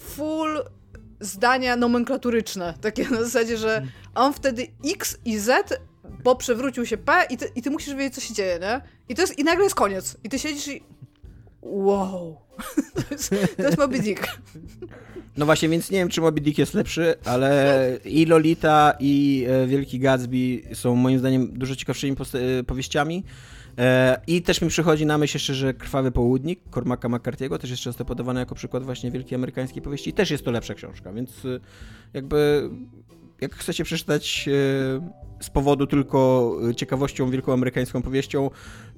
full 0.01 0.62
zdania 1.21 1.77
nomenklaturyczne. 1.77 2.75
Takie 2.81 3.09
na 3.11 3.25
zasadzie, 3.25 3.59
że 3.59 3.87
on 4.14 4.33
wtedy 4.33 4.66
X 4.85 5.19
i 5.25 5.39
Z, 5.39 5.81
bo 6.25 6.37
przewrócił 6.37 6.87
się 6.87 6.97
P 6.97 7.27
i 7.31 7.37
ty, 7.37 7.53
i 7.55 7.62
ty 7.62 7.71
musisz 7.71 7.95
wiedzieć, 7.95 8.14
co 8.14 8.21
się 8.21 8.35
dzieje, 8.35 8.59
nie? 8.59 8.81
I, 9.09 9.14
to 9.14 9.23
jest, 9.23 9.39
I 9.39 9.45
nagle 9.45 9.64
jest 9.64 9.75
koniec. 9.75 10.16
I 10.25 10.29
ty 10.29 10.39
siedzisz 10.39 10.69
i... 10.69 10.83
Wow. 11.62 12.36
to, 12.94 13.00
jest, 13.11 13.30
to 13.56 13.82
Moby 13.82 13.98
Dick. 13.98 14.40
No 15.36 15.46
właśnie, 15.46 15.68
więc 15.68 15.90
nie 15.90 15.98
wiem, 15.98 16.09
czy 16.09 16.20
Moby 16.20 16.40
Dick 16.40 16.59
jest 16.59 16.74
lepszy, 16.74 17.14
ale 17.24 17.98
i 18.04 18.26
Lolita, 18.26 18.94
i 19.00 19.46
e, 19.48 19.66
Wielki 19.66 19.98
Gatsby 19.98 20.62
są 20.72 20.94
moim 20.94 21.18
zdaniem 21.18 21.59
dużo 21.59 21.76
ciekawszymi 21.76 22.16
e, 22.34 22.64
powieściami. 22.64 23.24
E, 23.78 24.20
I 24.26 24.42
też 24.42 24.61
mi 24.61 24.68
przychodzi 24.68 25.06
na 25.06 25.18
myśl 25.18 25.36
jeszcze, 25.36 25.54
że 25.54 25.74
Krwawy 25.74 26.11
Południk 26.11 26.61
Cormaca 26.74 27.09
McCarthy'ego 27.09 27.59
też 27.59 27.70
jest 27.70 27.82
często 27.82 28.04
podawany 28.04 28.40
jako 28.40 28.54
przykład 28.54 28.84
właśnie 28.84 29.11
wielkiej 29.11 29.36
amerykańskiej 29.36 29.82
powieści. 29.82 30.12
Też 30.12 30.30
jest 30.30 30.44
to 30.44 30.50
lepsza 30.50 30.74
książka, 30.74 31.12
więc 31.12 31.46
jakby 32.14 32.70
jak 33.40 33.54
chcecie 33.54 33.84
przeczytać 33.84 34.48
z 35.40 35.50
powodu 35.50 35.86
tylko 35.86 36.52
ciekawością 36.76 37.30
wielką 37.30 37.52
amerykańską 37.52 38.02
powieścią, 38.02 38.50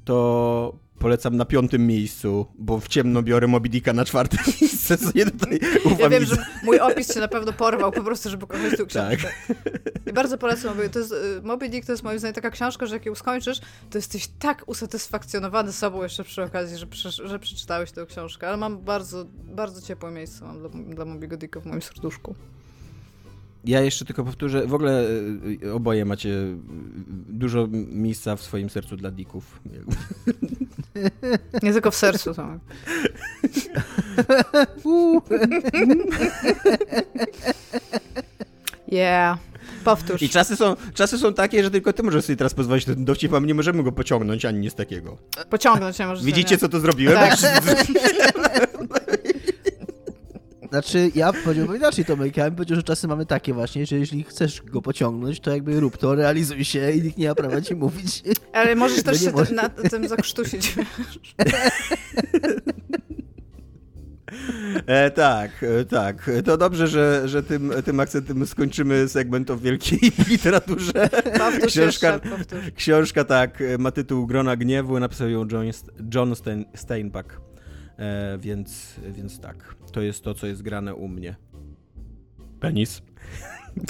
to 0.04 0.78
polecam 1.00 1.36
na 1.36 1.44
piątym 1.44 1.86
miejscu, 1.86 2.46
bo 2.58 2.80
w 2.80 2.88
ciemno 2.88 3.22
biorę 3.22 3.46
Moby 3.46 3.68
Dicka 3.68 3.92
na 3.92 4.04
czwarte 4.04 4.36
miejsce, 4.60 4.98
co 4.98 5.10
nie 5.14 5.26
tutaj 5.26 5.60
Ja 5.98 6.08
wiem, 6.08 6.24
że 6.24 6.36
mój 6.62 6.80
opis 6.80 7.14
się 7.14 7.20
na 7.20 7.28
pewno 7.28 7.52
porwał 7.52 7.92
po 7.92 8.02
prostu, 8.02 8.30
żeby 8.30 8.46
kochać 8.46 8.76
tę 8.76 8.86
książkę. 8.86 9.28
Tak. 9.48 9.56
I 10.06 10.12
bardzo 10.12 10.38
polecam. 10.38 10.76
To 10.92 10.98
jest, 10.98 11.12
y, 11.12 11.42
Moby 11.42 11.68
Dick 11.68 11.86
to 11.86 11.92
jest 11.92 12.04
moim 12.04 12.18
zdaniem 12.18 12.34
taka 12.34 12.50
książka, 12.50 12.86
że 12.86 12.94
jak 12.94 13.06
ją 13.06 13.14
skończysz, 13.14 13.60
to 13.90 13.98
jesteś 13.98 14.28
tak 14.38 14.64
usatysfakcjonowany 14.66 15.72
sobą 15.72 16.02
jeszcze 16.02 16.24
przy 16.24 16.42
okazji, 16.42 16.76
że, 16.78 16.86
że 17.28 17.38
przeczytałeś 17.38 17.92
tę 17.92 18.06
książkę. 18.06 18.48
Ale 18.48 18.56
mam 18.56 18.78
bardzo, 18.78 19.24
bardzo 19.44 19.82
ciepłe 19.82 20.10
miejsce 20.10 20.44
mam 20.44 20.58
dla, 20.58 20.68
dla 20.68 21.04
Moby'ego 21.04 21.36
Dicka 21.36 21.60
w 21.60 21.66
moim 21.66 21.82
serduszku. 21.82 22.34
Ja 23.64 23.80
jeszcze 23.80 24.04
tylko 24.04 24.24
powtórzę, 24.24 24.66
w 24.66 24.74
ogóle 24.74 25.04
y, 25.62 25.72
oboje 25.72 26.04
macie 26.04 26.34
dużo 27.28 27.68
miejsca 27.70 28.36
w 28.36 28.42
swoim 28.42 28.70
sercu 28.70 28.96
dla 28.96 29.10
dików. 29.10 29.60
Nie 31.62 31.72
tylko 31.72 31.90
w 31.90 31.96
sercu, 31.96 32.34
tak. 32.34 32.58
Yeah. 38.92 39.38
Powtórz. 39.84 40.22
I 40.22 40.28
czasy 40.28 40.56
są, 40.56 40.76
czasy 40.94 41.18
są 41.18 41.34
takie, 41.34 41.64
że 41.64 41.70
tylko 41.70 41.92
ty 41.92 42.02
możesz 42.02 42.24
sobie 42.24 42.36
teraz 42.36 42.54
pozwolić 42.54 42.84
ten 42.84 43.04
dowcip, 43.04 43.34
a 43.34 43.40
my 43.40 43.46
nie 43.46 43.54
możemy 43.54 43.82
go 43.82 43.92
pociągnąć 43.92 44.44
ani 44.44 44.58
nic 44.58 44.74
takiego. 44.74 45.18
Pociągnąć 45.50 45.98
nie 45.98 46.06
możesz. 46.06 46.24
Widzicie, 46.24 46.58
co 46.58 46.68
to 46.68 46.80
zrobiłem? 46.80 47.14
Tak. 47.14 47.38
Znaczy, 50.70 51.10
ja 51.14 51.32
powiedziałbym 51.32 51.76
inaczej, 51.76 52.04
Tomek. 52.04 52.36
Ja 52.36 52.44
bym 52.44 52.54
powiedział, 52.54 52.76
że 52.76 52.82
czasy 52.82 53.08
mamy 53.08 53.26
takie 53.26 53.54
właśnie, 53.54 53.86
że 53.86 53.98
jeśli 53.98 54.24
chcesz 54.24 54.62
go 54.62 54.82
pociągnąć, 54.82 55.40
to 55.40 55.50
jakby 55.50 55.80
rób 55.80 55.96
to, 55.96 56.14
realizuj 56.14 56.64
się 56.64 56.92
i 56.92 57.02
nikt 57.02 57.18
nie 57.18 57.28
ma 57.28 57.34
prawa 57.34 57.60
ci 57.60 57.74
mówić. 57.74 58.22
Ale 58.52 58.74
możesz 58.74 59.02
też 59.04 59.20
się 59.20 59.32
może... 59.32 59.54
na 59.54 59.68
tym 59.68 60.08
zakrztusić. 60.08 60.74
E, 64.86 65.10
tak, 65.10 65.50
e, 65.62 65.84
tak. 65.84 66.30
To 66.44 66.56
dobrze, 66.56 66.88
że, 66.88 67.28
że 67.28 67.42
tym, 67.42 67.72
tym 67.84 68.00
akcentem 68.00 68.46
skończymy 68.46 69.08
segment 69.08 69.50
o 69.50 69.56
wielkiej 69.56 69.98
literaturze. 70.30 71.08
Powtórz 71.38 71.72
książka, 71.72 72.20
książka, 72.76 73.24
tak, 73.24 73.62
ma 73.78 73.90
tytuł 73.90 74.26
Grona 74.26 74.56
Gniewu, 74.56 75.00
napisał 75.00 75.28
ją 75.28 75.46
John, 75.52 75.66
John 76.14 76.36
Stein, 76.36 76.64
Steinbach. 76.74 77.49
E, 78.00 78.38
więc, 78.38 78.94
więc 79.08 79.40
tak, 79.40 79.74
to 79.92 80.00
jest 80.00 80.24
to, 80.24 80.34
co 80.34 80.46
jest 80.46 80.62
grane 80.62 80.94
u 80.94 81.08
mnie. 81.08 81.36
Penis. 82.60 83.02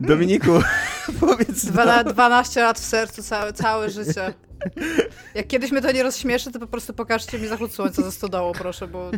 Dominiku, 0.00 0.50
powiedz. 1.20 1.64
Dwa, 1.64 2.04
12 2.04 2.62
lat 2.62 2.78
w 2.78 2.84
sercu, 2.84 3.22
całe, 3.22 3.52
całe 3.52 3.90
życie. 3.90 4.34
Jak 5.34 5.46
kiedyś 5.46 5.72
mnie 5.72 5.82
to 5.82 5.92
nie 5.92 6.02
rozśmieszy, 6.02 6.52
to 6.52 6.58
po 6.58 6.66
prostu 6.66 6.94
pokażcie 6.94 7.38
mi 7.38 7.48
zachód 7.48 7.72
słońca 7.72 8.02
ze 8.02 8.12
stodołą, 8.12 8.52
proszę, 8.52 8.88
bo... 8.88 9.10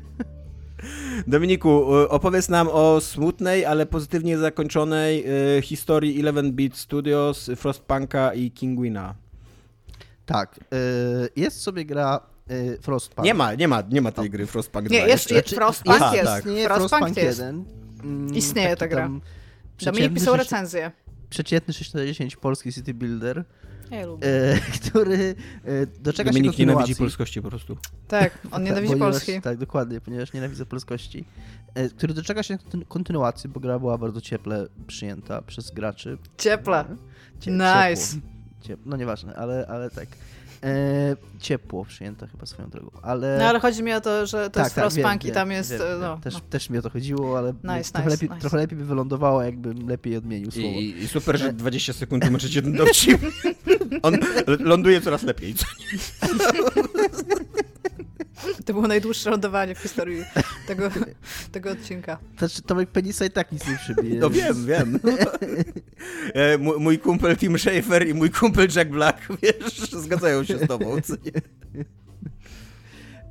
Dominiku, 1.26 1.84
opowiedz 2.08 2.48
nam 2.48 2.68
o 2.72 3.00
smutnej, 3.00 3.64
ale 3.64 3.86
pozytywnie 3.86 4.38
zakończonej 4.38 5.24
y, 5.58 5.62
historii 5.62 6.24
11-bit 6.24 6.76
Studios, 6.76 7.50
Frostpunka 7.56 8.34
i 8.34 8.50
Kinguina. 8.50 9.14
Tak, 10.26 10.58
y, 10.58 11.28
jest 11.36 11.60
sobie 11.60 11.84
gra 11.84 12.20
y, 12.50 12.78
Frostpunk. 12.80 13.26
Nie 13.26 13.34
ma, 13.34 13.54
nie 13.54 13.68
ma, 13.68 13.82
nie 13.90 14.00
ma 14.00 14.12
tej 14.12 14.30
gry 14.30 14.46
Frostpunk 14.46 14.86
2 14.86 14.92
Nie, 14.94 15.06
jest, 15.06 15.30
jest 15.30 15.48
Frostpunk 15.48 15.96
Aha, 16.00 16.16
jest. 16.16 16.26
Tak. 16.26 16.38
Istnieje 16.38 16.66
Frostpunk, 16.66 16.90
Frostpunk 16.90 17.16
1. 17.16 17.64
Mm, 18.04 18.34
Istnieje 18.34 18.76
ta 18.76 18.88
gra. 18.88 19.10
Dominik 19.84 20.14
pisał 20.14 20.36
recenzję. 20.36 20.92
Przeciętny 21.30 21.74
6 21.74 21.94
na 21.94 22.04
10 22.04 22.36
polski 22.36 22.72
city 22.72 22.94
builder. 22.94 23.44
Ja 23.90 24.06
lubię. 24.06 24.26
E, 24.26 24.58
który 24.80 25.34
e, 25.64 25.86
doczeka 25.86 26.30
Dominik 26.30 26.52
się 26.52 26.56
kontynuacji. 26.56 26.66
nienawidzi 26.66 26.96
polskości 26.96 27.42
po 27.42 27.48
prostu. 27.48 27.76
Tak, 28.08 28.38
on 28.50 28.62
nienawidzi 28.64 28.92
ponieważ, 28.92 29.12
Polski. 29.12 29.40
Tak, 29.40 29.58
dokładnie, 29.58 30.00
ponieważ 30.00 30.32
nienawidzę 30.32 30.66
polskości. 30.66 31.24
E, 31.74 31.88
który 31.88 32.14
doczeka 32.14 32.42
się 32.42 32.58
kontynuacji, 32.88 33.50
bo 33.50 33.60
gra 33.60 33.78
była 33.78 33.98
bardzo 33.98 34.20
cieple 34.20 34.66
przyjęta 34.86 35.42
przez 35.42 35.70
graczy. 35.70 36.18
Cieple. 36.38 36.84
Cie, 37.40 37.50
nice. 37.50 38.14
Ciepło. 38.14 38.35
No 38.86 38.96
nieważne, 38.96 39.34
ale, 39.36 39.66
ale 39.68 39.90
tak. 39.90 40.08
E, 40.62 41.16
ciepło 41.40 41.84
przyjęta 41.84 42.26
chyba 42.26 42.46
swoją 42.46 42.70
drogą, 42.70 42.90
ale... 43.02 43.36
No 43.38 43.44
ale 43.44 43.60
chodzi 43.60 43.82
mi 43.82 43.92
o 43.92 44.00
to, 44.00 44.26
że 44.26 44.44
to 44.44 44.50
tak, 44.50 44.64
jest 44.64 44.74
tak, 44.74 44.84
Frostpunk 44.84 45.24
i 45.24 45.32
tam 45.32 45.50
jest... 45.50 45.70
Wiem, 45.70 45.80
no, 46.00 46.18
też, 46.18 46.34
no. 46.34 46.40
też 46.50 46.70
mi 46.70 46.78
o 46.78 46.82
to 46.82 46.90
chodziło, 46.90 47.38
ale 47.38 47.52
nice, 47.52 47.92
trochę, 47.92 48.10
nice, 48.10 48.10
lepiej, 48.10 48.28
nice. 48.28 48.40
trochę 48.40 48.56
lepiej 48.56 48.78
by 48.78 48.84
wylądowało, 48.84 49.42
jakbym 49.42 49.88
lepiej 49.88 50.16
odmienił 50.16 50.50
słowo. 50.50 50.68
I, 50.68 50.94
i 50.98 51.08
super, 51.08 51.38
że 51.38 51.52
20 51.52 51.92
sekund 51.92 52.22
tłumaczyć 52.22 52.54
jeden 52.54 52.72
dowcip. 52.72 53.20
On 54.02 54.18
ląduje 54.58 55.00
coraz 55.00 55.22
lepiej. 55.22 55.54
To 58.64 58.72
było 58.72 58.86
najdłuższe 58.86 59.30
lądowanie 59.30 59.74
w 59.74 59.78
historii 59.78 60.24
tego, 60.66 60.90
tego 61.52 61.70
odcinka. 61.70 62.18
Znaczy, 62.38 62.62
Tomek 62.62 62.90
Penisa 62.90 63.24
i 63.24 63.30
tak 63.30 63.52
nic 63.52 63.68
nie 63.68 63.76
przybije. 63.76 64.20
No 64.20 64.30
wiem, 64.30 64.66
wiem. 64.66 64.98
E, 66.34 66.58
mój, 66.58 66.98
kumpel 66.98 67.36
Tim 67.36 67.58
Schafer 67.58 68.08
i 68.08 68.14
mój 68.14 68.30
kumpel 68.30 68.68
Jack 68.76 68.90
Black, 68.90 69.18
wiesz, 69.42 69.90
zgadzają 69.90 70.44
się 70.44 70.58
z 70.58 70.66
tobą, 70.66 71.00
co 71.00 71.14
nie? 71.14 71.32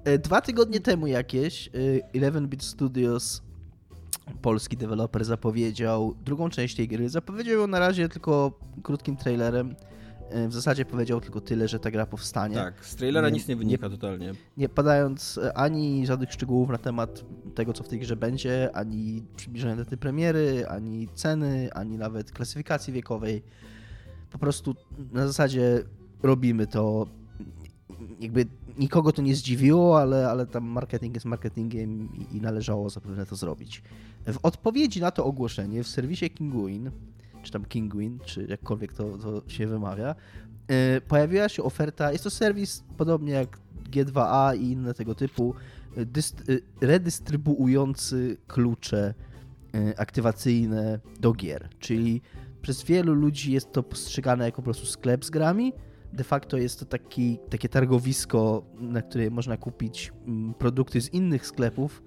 E, 0.03 0.17
dwa 0.17 0.41
tygodnie 0.41 0.79
temu 0.79 1.07
jakieś 1.07 1.69
11-bit 2.13 2.61
e, 2.61 2.65
Studios 2.65 3.41
polski 4.41 4.77
deweloper 4.77 5.25
zapowiedział 5.25 6.15
drugą 6.25 6.49
część 6.49 6.75
tej 6.75 6.87
gry. 6.87 7.09
Zapowiedział 7.09 7.59
ją 7.59 7.67
na 7.67 7.79
razie 7.79 8.09
tylko 8.09 8.59
krótkim 8.83 9.17
trailerem. 9.17 9.75
E, 10.29 10.47
w 10.47 10.53
zasadzie 10.53 10.85
powiedział 10.85 11.21
tylko 11.21 11.41
tyle, 11.41 11.67
że 11.67 11.79
ta 11.79 11.91
gra 11.91 12.05
powstanie. 12.05 12.55
Tak, 12.55 12.85
z 12.85 12.95
trailera 12.95 13.29
nie, 13.29 13.33
nic 13.35 13.47
nie 13.47 13.55
wynika 13.55 13.87
nie, 13.87 13.91
totalnie. 13.91 14.33
Nie 14.57 14.69
padając 14.69 15.37
e, 15.37 15.57
ani 15.57 16.07
żadnych 16.07 16.33
szczegółów 16.33 16.69
na 16.69 16.77
temat 16.77 17.25
tego, 17.55 17.73
co 17.73 17.83
w 17.83 17.87
tej 17.87 17.99
grze 17.99 18.15
będzie, 18.15 18.75
ani 18.75 19.23
przybliżenia 19.35 19.75
daty 19.75 19.97
premiery, 19.97 20.67
ani 20.67 21.07
ceny, 21.13 21.69
ani 21.73 21.97
nawet 21.97 22.31
klasyfikacji 22.31 22.93
wiekowej. 22.93 23.43
Po 24.31 24.37
prostu 24.37 24.75
na 25.11 25.27
zasadzie 25.27 25.83
robimy 26.23 26.67
to. 26.67 27.07
Jakby 28.19 28.45
nikogo 28.77 29.11
to 29.11 29.21
nie 29.21 29.35
zdziwiło, 29.35 30.01
ale, 30.01 30.29
ale 30.29 30.45
tam 30.45 30.63
marketing 30.63 31.13
jest 31.13 31.25
marketingiem 31.25 32.09
i, 32.15 32.37
i 32.37 32.41
należało 32.41 32.89
zapewne 32.89 33.25
to 33.25 33.35
zrobić. 33.35 33.83
W 34.27 34.37
odpowiedzi 34.43 35.01
na 35.01 35.11
to 35.11 35.25
ogłoszenie 35.25 35.83
w 35.83 35.87
serwisie 35.87 36.29
Kinguin 36.29 36.91
czy 37.45 37.51
tam 37.51 37.65
Kinguin, 37.65 38.19
czy 38.25 38.45
jakkolwiek 38.49 38.93
to, 38.93 39.17
to 39.17 39.49
się 39.49 39.67
wymawia, 39.67 40.15
yy, 40.69 41.01
pojawiła 41.01 41.49
się 41.49 41.63
oferta, 41.63 42.11
jest 42.11 42.23
to 42.23 42.29
serwis 42.29 42.83
podobnie 42.97 43.33
jak 43.33 43.59
G2A 43.91 44.57
i 44.57 44.71
inne 44.71 44.93
tego 44.93 45.15
typu, 45.15 45.53
dyst, 45.97 46.43
yy, 46.47 46.61
redystrybuujący 46.81 48.37
klucze 48.47 49.13
aktywacyjne 49.97 50.99
do 51.19 51.33
gier, 51.33 51.69
czyli 51.79 52.21
przez 52.61 52.83
wielu 52.83 53.13
ludzi 53.13 53.51
jest 53.51 53.71
to 53.71 53.83
postrzegane 53.83 54.45
jako 54.45 54.55
po 54.55 54.63
prostu 54.63 54.85
sklep 54.85 55.25
z 55.25 55.29
grami, 55.29 55.73
de 56.13 56.23
facto 56.23 56.57
jest 56.57 56.79
to 56.79 56.85
taki, 56.85 57.39
takie 57.49 57.69
targowisko, 57.69 58.65
na 58.79 59.01
które 59.01 59.29
można 59.29 59.57
kupić 59.57 60.13
mm, 60.27 60.53
produkty 60.53 61.01
z 61.01 61.13
innych 61.13 61.47
sklepów, 61.47 62.01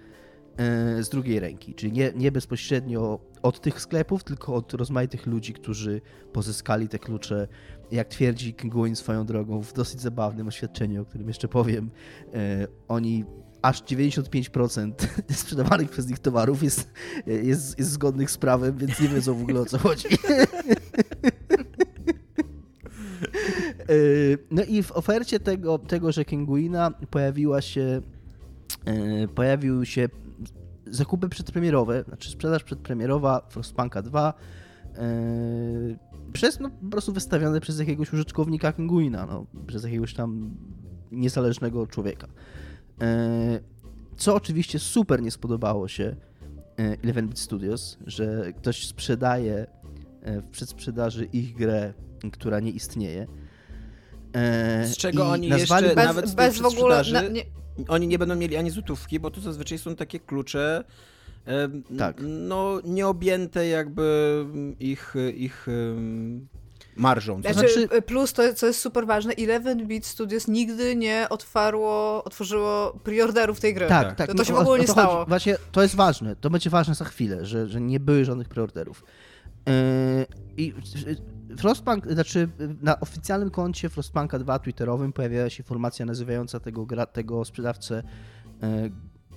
E, 0.59 1.03
z 1.03 1.09
drugiej 1.09 1.41
ręki, 1.41 1.75
czyli 1.75 1.93
nie, 1.93 2.13
nie 2.17 2.33
bezpośrednio 2.33 3.19
od 3.43 3.61
tych 3.61 3.81
sklepów, 3.81 4.25
tylko 4.25 4.55
od 4.55 4.75
rozmaitych 4.75 5.27
ludzi, 5.27 5.53
którzy 5.53 6.01
pozyskali 6.33 6.89
te 6.89 6.99
klucze, 6.99 7.49
jak 7.91 8.09
twierdzi 8.09 8.55
Kinguin 8.55 8.97
swoją 8.97 9.27
drogą 9.27 9.63
w 9.63 9.73
dosyć 9.73 10.01
zabawnym 10.01 10.49
oświadczeniu, 10.49 11.03
o 11.03 11.05
którym 11.05 11.29
jeszcze 11.29 11.49
powiem, 11.49 11.91
e, 12.35 12.67
oni 12.89 13.25
aż 13.63 13.83
95% 13.83 14.93
sprzedawanych 15.35 15.91
przez 15.91 16.09
nich 16.09 16.19
towarów 16.19 16.63
jest, 16.63 16.91
jest, 17.27 17.79
jest 17.79 17.91
zgodnych 17.91 18.31
z 18.31 18.39
prawem, 18.39 18.77
więc 18.77 19.01
nie 19.01 19.09
wiedzą 19.09 19.35
w 19.35 19.43
ogóle 19.43 19.61
o 19.61 19.67
co 19.67 19.79
chodzi. 19.79 20.09
E, 23.79 23.93
no 24.51 24.63
i 24.65 24.83
w 24.83 24.93
ofercie 24.93 25.41
tego, 25.41 25.79
tego 25.79 26.13
że 26.13 26.25
Kinguina 26.25 26.91
pojawiła 27.11 27.61
się 27.61 28.03
pojawił 29.35 29.85
się 29.85 30.09
zakupy 30.91 31.29
przedpremierowe, 31.29 32.05
znaczy 32.09 32.31
sprzedaż 32.31 32.65
przedpremierowa 32.65 33.47
Frostpunka 33.49 34.03
2 34.03 34.35
yy, 34.95 35.03
e, 35.03 36.33
przez 36.33 36.61
no, 36.61 36.71
po 36.71 36.91
prostu 36.91 37.13
wystawione 37.13 37.61
przez 37.61 37.79
jakiegoś 37.79 38.13
użytkownika 38.13 38.73
Kinguina, 38.73 39.27
no, 39.27 39.47
przez 39.67 39.85
jakiegoś 39.85 40.15
tam 40.15 40.51
niezależnego 41.13 41.87
człowieka. 41.87 42.27
Yy, 43.01 43.07
co 44.17 44.35
oczywiście 44.35 44.79
super 44.79 45.23
nie 45.23 45.31
spodobało 45.31 45.89
się 45.89 46.17
11-bit 47.05 47.39
e, 47.39 47.41
Studios, 47.41 47.99
że 48.07 48.53
ktoś 48.53 48.87
sprzedaje 48.87 49.67
w 50.23 50.47
przedsprzedaży 50.51 51.25
ich 51.25 51.57
grę, 51.57 51.95
która 52.33 52.61
nie 52.61 52.71
istnieje. 52.71 53.27
Z 54.85 54.97
czego 54.97 55.31
oni 55.31 55.49
nazwali... 55.49 55.85
jeszcze 55.87 55.97
bez, 55.97 56.07
nawet 56.07 56.35
bez 56.35 56.59
w 56.59 56.65
ogóle... 56.65 57.03
Na, 57.13 57.23
nie, 57.23 57.43
oni 57.89 58.09
nie 58.09 58.19
będą 58.19 58.37
mieli 58.37 58.57
ani 58.57 58.71
złotówki, 58.71 59.21
bo 59.21 59.31
to 59.31 59.41
zazwyczaj 59.41 59.79
są 59.79 59.97
takie 59.97 60.21
klucze 60.21 60.85
tak. 61.99 62.17
no 62.23 62.81
nieobjęte 62.85 63.69
jakby 63.69 64.45
ich, 64.81 65.15
ich 65.35 65.67
marżą. 66.97 67.41
Znaczy, 67.41 67.59
znaczy, 67.59 68.03
plus 68.03 68.33
to, 68.33 68.55
co 68.55 68.67
jest 68.67 68.81
super 68.81 69.07
ważne, 69.07 69.33
11-bit 69.33 70.07
Studios 70.07 70.49
nigdy 70.49 70.97
nie 70.97 71.27
otwarło, 71.31 72.25
otworzyło 72.25 72.99
preorderów 73.05 73.61
tej 73.61 73.75
gry. 73.75 73.87
Tak, 73.89 74.17
tak. 74.17 74.31
To, 74.31 74.35
to 74.35 74.45
się 74.45 74.53
w 74.53 74.57
ogóle 74.57 74.79
nie 74.79 74.87
stało. 74.87 75.15
Chodzi. 75.15 75.29
Właśnie 75.29 75.57
to 75.73 75.83
jest 75.83 75.95
ważne, 75.95 76.37
to 76.37 76.51
będzie 76.51 76.71
ważne 76.71 76.95
za 76.95 77.05
chwilę, 77.05 77.47
że, 77.47 77.69
że 77.69 77.81
nie 77.81 78.01
były 78.01 78.25
żadnych 78.25 78.49
preorderów. 78.49 79.05
Yy, 79.67 79.73
I 80.57 80.75
Frostpunk, 81.59 82.13
znaczy 82.13 82.49
na 82.83 83.01
oficjalnym 83.01 83.51
koncie 83.51 83.89
Frostpunka 83.89 84.39
2 84.39 84.59
twitterowym 84.59 85.13
pojawiała 85.13 85.51
się 85.51 85.63
informacja 85.63 86.07
nazywająca 86.07 86.61
tego, 86.61 86.87
gra, 86.87 87.07
tego 87.07 87.45
sprzedawcę 87.45 88.03
e, 88.63 88.91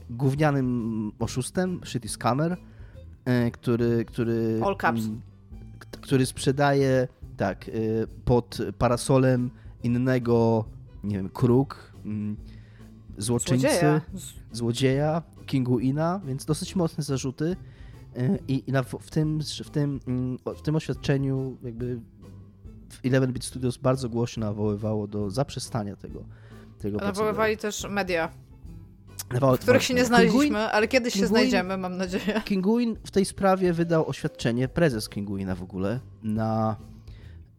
gównianym 0.10 1.12
oszustem, 1.20 1.82
shitty 1.84 2.10
scammer, 2.10 2.58
e, 3.26 3.52
który, 3.52 4.06
który, 4.06 4.62
All 4.66 4.78
caps. 4.78 5.06
M, 5.06 5.22
który 6.02 6.26
sprzedaje 6.26 7.08
tak, 7.38 7.70
e, 7.70 7.72
pod 8.26 8.58
parasolem 8.78 9.50
innego, 9.84 10.66
nie 11.04 11.16
wiem, 11.16 11.30
kruk, 11.30 11.94
m, 12.06 12.38
złoczyńcy, 13.18 13.68
złodzieja, 13.68 14.02
złodzieja 14.52 15.22
Kinguina, 15.46 16.22
więc 16.26 16.46
dosyć 16.46 16.76
mocne 16.76 17.04
zarzuty. 17.04 17.56
I, 18.48 18.64
i 18.68 18.72
na, 18.72 18.84
w, 18.84 19.10
tym, 19.10 19.40
w, 19.64 19.70
tym, 19.70 20.00
mm, 20.08 20.38
w 20.58 20.62
tym 20.62 20.76
oświadczeniu 20.76 21.58
jakby 21.64 22.00
11-bit 23.04 23.44
Studios 23.44 23.78
bardzo 23.78 24.10
głośno 24.10 24.46
nawoływało 24.46 25.08
do 25.08 25.30
zaprzestania 25.30 25.96
tego, 25.96 26.24
tego 26.80 26.98
Nawoływali 26.98 27.58
też 27.58 27.88
media. 27.90 28.30
w 29.56 29.60
których 29.60 29.84
się 29.84 29.94
nie 29.94 30.06
znaleźliśmy, 30.06 30.42
Kinguin, 30.42 30.70
ale 30.72 30.88
kiedyś 30.88 31.14
Kinguin, 31.14 31.28
się 31.28 31.28
znajdziemy, 31.28 31.78
mam 31.78 31.98
nadzieję. 31.98 32.42
Kinguin 32.46 32.98
w 33.04 33.12
tej 33.12 33.26
sprawie 33.26 33.74
wydał 33.74 34.10
oświadczenie, 34.10 34.68
prezes 34.68 35.10
Kinguina 35.10 35.56
w 35.56 35.64
ogóle, 35.64 36.00
na, 36.24 36.76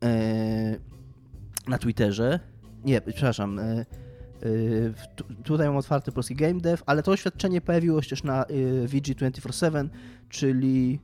e, 0.05 0.78
na 1.68 1.78
Twitterze. 1.78 2.41
Nie, 2.85 3.01
przepraszam, 3.01 3.59
e, 3.59 3.85
Y, 4.47 4.95
tutaj 5.45 5.66
mam 5.66 5.76
otwarty 5.76 6.12
polski 6.12 6.35
game 6.35 6.61
dev, 6.61 6.83
ale 6.87 7.03
to 7.03 7.12
oświadczenie 7.12 7.61
pojawiło 7.61 8.02
się 8.02 8.11
też 8.11 8.23
na 8.23 8.44
y, 8.44 8.89
VG247, 8.89 9.89
czyli 10.28 11.01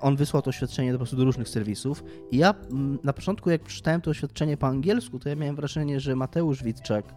on 0.00 0.16
wysłał 0.16 0.42
to 0.42 0.50
oświadczenie 0.50 0.92
po 0.92 0.98
prostu 0.98 1.16
do 1.16 1.24
różnych 1.24 1.48
serwisów. 1.48 2.04
I 2.30 2.38
ja 2.38 2.54
mm, 2.70 2.98
na 3.04 3.12
początku, 3.12 3.50
jak 3.50 3.62
przeczytałem 3.62 4.00
to 4.00 4.10
oświadczenie 4.10 4.56
po 4.56 4.66
angielsku, 4.66 5.18
to 5.18 5.28
ja 5.28 5.36
miałem 5.36 5.56
wrażenie, 5.56 6.00
że 6.00 6.16
Mateusz 6.16 6.62
Witczak 6.62 7.14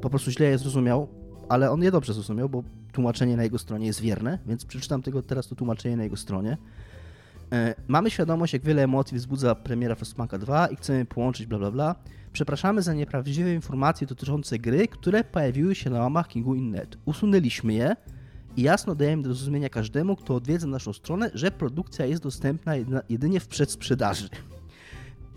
po 0.00 0.10
prostu 0.10 0.30
źle 0.30 0.46
je 0.46 0.58
zrozumiał, 0.58 1.08
ale 1.48 1.70
on 1.70 1.82
je 1.82 1.90
dobrze 1.90 2.14
zrozumiał, 2.14 2.48
bo 2.48 2.62
tłumaczenie 2.92 3.36
na 3.36 3.42
jego 3.42 3.58
stronie 3.58 3.86
jest 3.86 4.00
wierne, 4.00 4.38
więc 4.46 4.64
przeczytam 4.64 5.02
tego 5.02 5.22
teraz 5.22 5.48
to 5.48 5.54
tłumaczenie 5.54 5.96
na 5.96 6.02
jego 6.02 6.16
stronie. 6.16 6.56
Mamy 7.88 8.10
świadomość, 8.10 8.52
jak 8.52 8.62
wiele 8.62 8.82
emocji 8.82 9.16
wzbudza 9.16 9.54
premiera 9.54 9.94
Frostpunka 9.94 10.38
2 10.38 10.66
i 10.66 10.76
chcemy 10.76 11.04
połączyć 11.04 11.46
bla 11.46 11.58
bla 11.58 11.70
bla. 11.70 11.94
Przepraszamy 12.32 12.82
za 12.82 12.94
nieprawdziwe 12.94 13.54
informacje 13.54 14.06
dotyczące 14.06 14.58
gry, 14.58 14.88
które 14.88 15.24
pojawiły 15.24 15.74
się 15.74 15.90
na 15.90 16.00
łamach 16.00 16.28
Kingu 16.28 16.54
Innet. 16.54 16.98
Usunęliśmy 17.04 17.72
je 17.72 17.96
i 18.58 18.62
jasno 18.62 18.94
dajemy 18.94 19.22
do 19.22 19.34
zrozumienia 19.34 19.68
każdemu, 19.68 20.16
kto 20.16 20.34
odwiedza 20.34 20.66
naszą 20.66 20.92
stronę, 20.92 21.30
że 21.34 21.50
produkcja 21.50 22.06
jest 22.06 22.22
dostępna 22.22 22.72
jedynie 23.08 23.40
w 23.40 23.48
przedsprzedaży. 23.48 24.28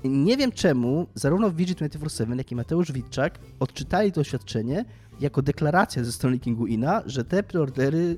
Nie 0.04 0.38
wiem 0.38 0.52
czemu 0.52 1.08
zarówno 1.16 1.50
w 1.50 1.56
VG247, 1.56 2.38
jak 2.38 2.52
i 2.52 2.56
Mateusz 2.56 2.92
Witczak 2.92 3.40
odczytali 3.60 4.12
to 4.12 4.22
oświadczenie 4.22 4.86
jako 5.20 5.42
deklaracja 5.42 6.04
ze 6.04 6.12
strony 6.12 6.40
Kingu 6.40 6.68
Ina, 6.68 7.04
że 7.06 7.26
te 7.26 7.44
preordery 7.44 8.18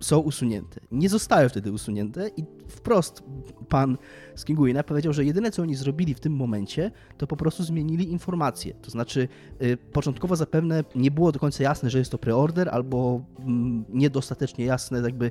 są 0.00 0.18
usunięte. 0.18 0.80
Nie 0.92 1.08
zostały 1.08 1.48
wtedy 1.48 1.72
usunięte 1.72 2.30
i 2.36 2.44
wprost 2.68 3.22
pan 3.68 3.98
z 4.34 4.44
Kinguina 4.44 4.82
powiedział, 4.82 5.12
że 5.12 5.24
jedyne 5.24 5.50
co 5.50 5.62
oni 5.62 5.74
zrobili 5.74 6.14
w 6.14 6.20
tym 6.20 6.36
momencie, 6.36 6.90
to 7.18 7.26
po 7.26 7.36
prostu 7.36 7.62
zmienili 7.62 8.12
informacje. 8.12 8.74
To 8.82 8.90
znaczy, 8.90 9.28
y, 9.62 9.76
początkowo 9.76 10.36
zapewne 10.36 10.84
nie 10.94 11.10
było 11.10 11.32
do 11.32 11.38
końca 11.38 11.62
jasne, 11.62 11.90
że 11.90 11.98
jest 11.98 12.10
to 12.10 12.18
preorder, 12.18 12.68
albo 12.68 13.24
mm, 13.38 13.84
niedostatecznie 13.88 14.64
jasne, 14.64 15.00
jakby. 15.00 15.30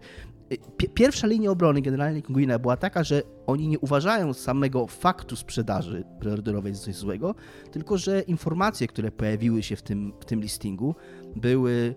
Y, 0.51 0.57
pierwsza 0.93 1.27
linia 1.27 1.51
obrony 1.51 1.81
generalnie 1.81 2.21
Kinguina 2.21 2.59
była 2.59 2.77
taka, 2.77 3.03
że 3.03 3.23
oni 3.47 3.67
nie 3.67 3.79
uważają 3.79 4.33
samego 4.33 4.87
faktu 4.87 5.35
sprzedaży 5.35 6.03
preorderowej 6.19 6.75
za 6.75 6.81
coś 6.85 6.95
złego, 6.95 7.35
tylko 7.71 7.97
że 7.97 8.21
informacje, 8.21 8.87
które 8.87 9.11
pojawiły 9.11 9.63
się 9.63 9.75
w 9.75 9.81
tym, 9.81 10.13
w 10.19 10.25
tym 10.25 10.41
listingu, 10.41 10.95
były 11.35 11.95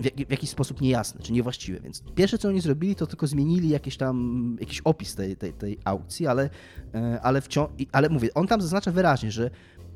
w, 0.00 0.30
jakiś 0.30 0.50
sposób 0.50 0.80
niejasne, 0.80 1.22
czy 1.22 1.32
niewłaściwe. 1.32 1.80
Więc 1.80 2.02
pierwsze, 2.14 2.38
co 2.38 2.48
oni 2.48 2.60
zrobili, 2.60 2.94
to 2.94 3.06
tylko 3.06 3.26
zmienili 3.26 3.68
jakiś 3.68 3.96
tam 3.96 4.56
jakiś 4.60 4.80
opis 4.80 5.14
tej, 5.14 5.36
tej, 5.36 5.52
tej 5.52 5.78
aukcji, 5.84 6.26
ale, 6.26 6.50
e, 6.94 7.20
ale, 7.22 7.40
wciąż, 7.40 7.68
ale 7.92 8.08
mówię, 8.08 8.34
on 8.34 8.46
tam 8.46 8.60
zaznacza 8.60 8.92
wyraźnie, 8.92 9.30
że 9.30 9.50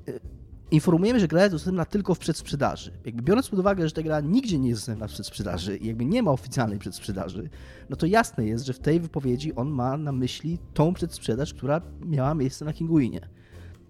e, 0.09 0.13
informujemy, 0.71 1.21
że 1.21 1.29
gra 1.29 1.41
jest 1.41 1.55
dostępna 1.55 1.85
tylko 1.85 2.15
w 2.15 2.19
przedsprzedaży. 2.19 2.93
Jakby 3.05 3.23
biorąc 3.23 3.49
pod 3.49 3.59
uwagę, 3.59 3.89
że 3.89 3.95
ta 3.95 4.03
gra 4.03 4.21
nigdzie 4.21 4.59
nie 4.59 4.69
jest 4.69 4.81
dostępna 4.81 5.09
w 5.09 5.13
przedsprzedaży 5.13 5.77
i 5.77 5.87
jakby 5.87 6.05
nie 6.05 6.23
ma 6.23 6.31
oficjalnej 6.31 6.79
przedsprzedaży, 6.79 7.51
no 7.91 7.97
to 7.97 8.07
jasne 8.07 8.47
jest, 8.47 8.67
że 8.67 8.73
w 8.73 8.79
tej 8.79 9.01
wypowiedzi 9.01 9.55
on 9.55 9.71
ma 9.71 9.97
na 9.97 10.13
myśli 10.13 10.59
tą 10.75 10.95
przedsprzedaż, 10.95 11.55
która 11.55 11.81
miała 12.01 12.35
miejsce 12.35 12.65
na 12.65 12.73
Kinguinie. 12.73 13.21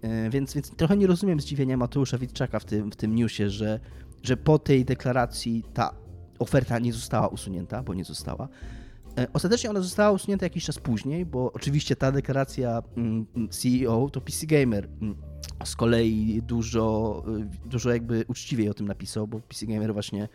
E, 0.02 0.30
więc, 0.30 0.54
więc 0.54 0.70
trochę 0.70 0.96
nie 0.96 1.06
rozumiem 1.06 1.40
zdziwienia 1.40 1.76
Mateusza 1.76 2.18
Witczaka 2.18 2.58
w 2.58 2.64
tym, 2.64 2.90
w 2.90 2.96
tym 2.96 3.14
newsie, 3.14 3.50
że 3.50 3.80
że 4.22 4.36
po 4.36 4.58
tej 4.58 4.84
deklaracji 4.84 5.64
ta 5.74 5.94
oferta 6.38 6.78
nie 6.78 6.92
została 6.92 7.28
usunięta, 7.28 7.82
bo 7.82 7.94
nie 7.94 8.04
została. 8.04 8.48
E, 9.18 9.26
ostatecznie 9.32 9.70
ona 9.70 9.80
została 9.80 10.10
usunięta 10.10 10.46
jakiś 10.46 10.64
czas 10.64 10.78
później, 10.78 11.26
bo 11.26 11.52
oczywiście 11.52 11.96
ta 11.96 12.12
deklaracja 12.12 12.82
mm, 12.96 13.26
CEO 13.50 14.10
to 14.10 14.20
PC 14.20 14.46
Gamer 14.46 14.88
mm, 15.02 15.16
z 15.64 15.76
kolei 15.76 16.42
dużo, 16.42 17.22
e, 17.40 17.68
dużo 17.68 17.90
jakby 17.90 18.24
uczciwiej 18.28 18.68
o 18.68 18.74
tym 18.74 18.88
napisał, 18.88 19.26
bo 19.26 19.40
PC 19.40 19.66
Gamer 19.66 19.92
właśnie 19.92 20.28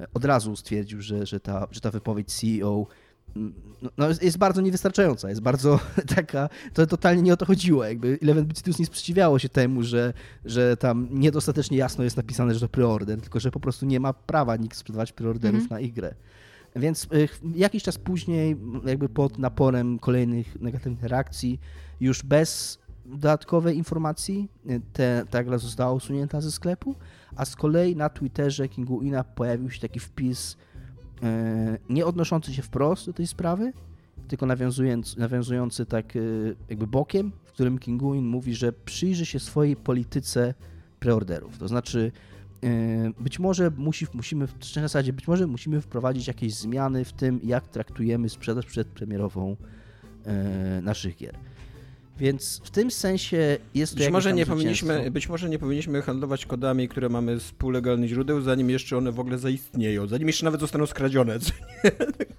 e, 0.00 0.06
od 0.14 0.24
razu 0.24 0.56
stwierdził, 0.56 1.02
że, 1.02 1.26
że, 1.26 1.40
ta, 1.40 1.66
że 1.70 1.80
ta 1.80 1.90
wypowiedź 1.90 2.32
CEO 2.32 2.86
no, 3.82 3.90
no 3.98 4.08
jest, 4.22 4.38
bardzo 4.38 4.60
niewystarczająca, 4.60 5.28
jest 5.28 5.40
bardzo 5.40 5.80
taka, 6.16 6.48
to 6.72 6.86
totalnie 6.86 7.22
nie 7.22 7.32
o 7.32 7.36
to 7.36 7.46
chodziło, 7.46 7.84
jakby 7.84 8.18
Eleven 8.22 8.44
Bit 8.44 8.58
Studios 8.58 8.78
nie 8.78 8.86
sprzeciwiało 8.86 9.38
się 9.38 9.48
temu, 9.48 9.82
że, 9.82 10.12
że 10.44 10.76
tam 10.76 11.08
niedostatecznie 11.10 11.76
jasno 11.76 12.04
jest 12.04 12.16
napisane, 12.16 12.54
że 12.54 12.60
to 12.60 12.68
preorder, 12.68 13.20
tylko 13.20 13.40
że 13.40 13.50
po 13.50 13.60
prostu 13.60 13.86
nie 13.86 14.00
ma 14.00 14.12
prawa 14.12 14.56
nikt 14.56 14.76
sprzedawać 14.76 15.12
preorderów 15.12 15.54
mm 15.54 15.66
-hmm. 15.66 15.70
na 15.70 15.80
ich 15.80 15.92
grę. 15.92 16.14
Więc 16.76 17.04
y, 17.04 17.28
jakiś 17.54 17.82
czas 17.82 17.98
później, 17.98 18.56
jakby 18.84 19.08
pod 19.08 19.38
naporem 19.38 19.98
kolejnych 19.98 20.60
negatywnych 20.60 21.10
reakcji, 21.10 21.60
już 22.00 22.22
bez 22.22 22.78
dodatkowej 23.04 23.76
informacji 23.76 24.48
y, 24.70 24.80
te, 24.92 25.24
ta 25.30 25.44
gra 25.44 25.58
została 25.58 25.92
usunięta 25.92 26.40
ze 26.40 26.52
sklepu, 26.52 26.94
a 27.36 27.44
z 27.44 27.56
kolei 27.56 27.96
na 27.96 28.08
Twitterze 28.08 28.68
Kingu 28.68 29.02
Ina 29.02 29.24
pojawił 29.24 29.70
się 29.70 29.80
taki 29.80 30.00
wpis, 30.00 30.56
nie 31.88 32.06
odnoszący 32.06 32.54
się 32.54 32.62
wprost 32.62 33.06
do 33.06 33.12
tej 33.12 33.26
sprawy, 33.26 33.72
tylko 34.28 34.46
nawiązujący, 34.46 35.20
nawiązujący 35.20 35.86
tak 35.86 36.16
e, 36.16 36.20
jakby 36.68 36.86
bokiem, 36.86 37.32
w 37.44 37.52
którym 37.52 37.78
Kinguin 37.78 38.26
mówi, 38.26 38.54
że 38.54 38.72
przyjrzy 38.72 39.26
się 39.26 39.40
swojej 39.40 39.76
polityce 39.76 40.54
preorderów. 41.00 41.58
To 41.58 41.68
znaczy, 41.68 42.12
e, 42.64 42.68
być 43.20 43.38
może 43.38 43.70
musi, 43.76 44.06
musimy, 44.14 44.46
w 44.46 44.64
zasadzie, 44.64 45.12
być 45.12 45.28
może 45.28 45.46
musimy 45.46 45.80
wprowadzić 45.80 46.28
jakieś 46.28 46.54
zmiany 46.54 47.04
w 47.04 47.12
tym, 47.12 47.40
jak 47.44 47.68
traktujemy 47.68 48.28
sprzedaż 48.28 48.66
przedpremierową 48.66 49.56
naszych 50.82 51.16
gier. 51.16 51.34
Więc 52.18 52.60
w 52.64 52.70
tym 52.70 52.90
sensie 52.90 53.58
jest 53.74 53.92
to 53.92 53.98
być 53.98 54.10
może 54.10 54.32
nie 54.32 54.46
powinniśmy, 54.46 55.10
Być 55.10 55.28
może 55.28 55.48
nie 55.48 55.58
powinniśmy 55.58 56.02
handlować 56.02 56.46
kodami, 56.46 56.88
które 56.88 57.08
mamy 57.08 57.40
z 57.40 57.52
półlegalnych 57.52 58.10
źródeł, 58.10 58.40
zanim 58.40 58.70
jeszcze 58.70 58.98
one 58.98 59.12
w 59.12 59.20
ogóle 59.20 59.38
zaistnieją, 59.38 60.06
zanim 60.06 60.28
jeszcze 60.28 60.44
nawet 60.44 60.60
zostaną 60.60 60.86
skradzione. 60.86 61.38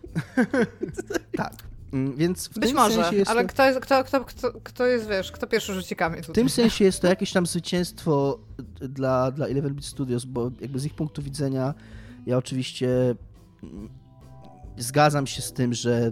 tak. 1.38 1.54
Mm, 1.94 2.16
więc 2.18 2.48
w 2.48 2.54
Być 2.54 2.70
tym 2.70 2.76
może, 2.76 2.96
sensie 2.96 3.16
jest 3.16 3.32
ale 3.32 3.42
to... 3.42 3.50
kto, 3.50 3.66
jest, 3.66 3.80
kto, 3.80 4.04
kto, 4.04 4.26
kto, 4.26 4.52
kto 4.64 4.86
jest, 4.86 5.10
wiesz, 5.10 5.32
kto 5.32 5.48
pierwszy 5.48 5.74
rzuci 5.74 5.96
kamień 5.96 6.22
tutaj. 6.22 6.34
W 6.34 6.36
tym 6.36 6.50
sensie 6.50 6.86
jest 6.86 7.02
to 7.02 7.08
jakieś 7.08 7.32
tam 7.32 7.46
zwycięstwo 7.46 8.40
dla, 8.82 9.32
dla 9.32 9.48
Eleven 9.48 9.74
Beat 9.74 9.86
Studios, 9.86 10.26
bo 10.26 10.52
jakby 10.62 10.80
z 10.80 10.86
ich 10.86 10.94
punktu 10.94 11.22
widzenia 11.22 11.74
ja 12.26 12.38
oczywiście 12.38 13.16
mm, 13.64 13.90
zgadzam 14.78 15.28
się 15.28 15.42
z 15.42 15.54
tym, 15.54 15.74
że 15.74 16.12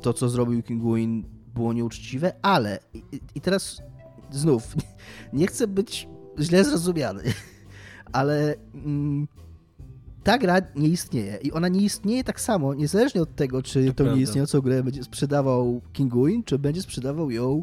to, 0.00 0.12
co 0.12 0.28
zrobił 0.28 0.62
Kinguin 0.62 1.37
było 1.58 1.72
nieuczciwe, 1.72 2.32
ale 2.42 2.78
i, 2.94 3.02
i 3.34 3.40
teraz 3.40 3.82
znów 4.30 4.76
nie 5.32 5.46
chcę 5.46 5.66
być 5.66 6.08
źle 6.38 6.64
zrozumiany, 6.64 7.22
ale 8.18 8.54
mm, 8.74 9.28
ta 10.24 10.38
gra 10.38 10.56
nie 10.76 10.88
istnieje 10.88 11.38
i 11.42 11.52
ona 11.52 11.68
nie 11.68 11.80
istnieje 11.80 12.24
tak 12.24 12.40
samo, 12.40 12.74
niezależnie 12.74 13.22
od 13.22 13.36
tego, 13.36 13.62
czy 13.62 13.86
to 13.86 14.04
tą 14.04 14.16
nieistniejącą 14.16 14.60
grę 14.60 14.82
będzie 14.82 15.04
sprzedawał 15.04 15.80
Kinguin, 15.92 16.44
czy 16.44 16.58
będzie 16.58 16.82
sprzedawał 16.82 17.30
ją 17.30 17.62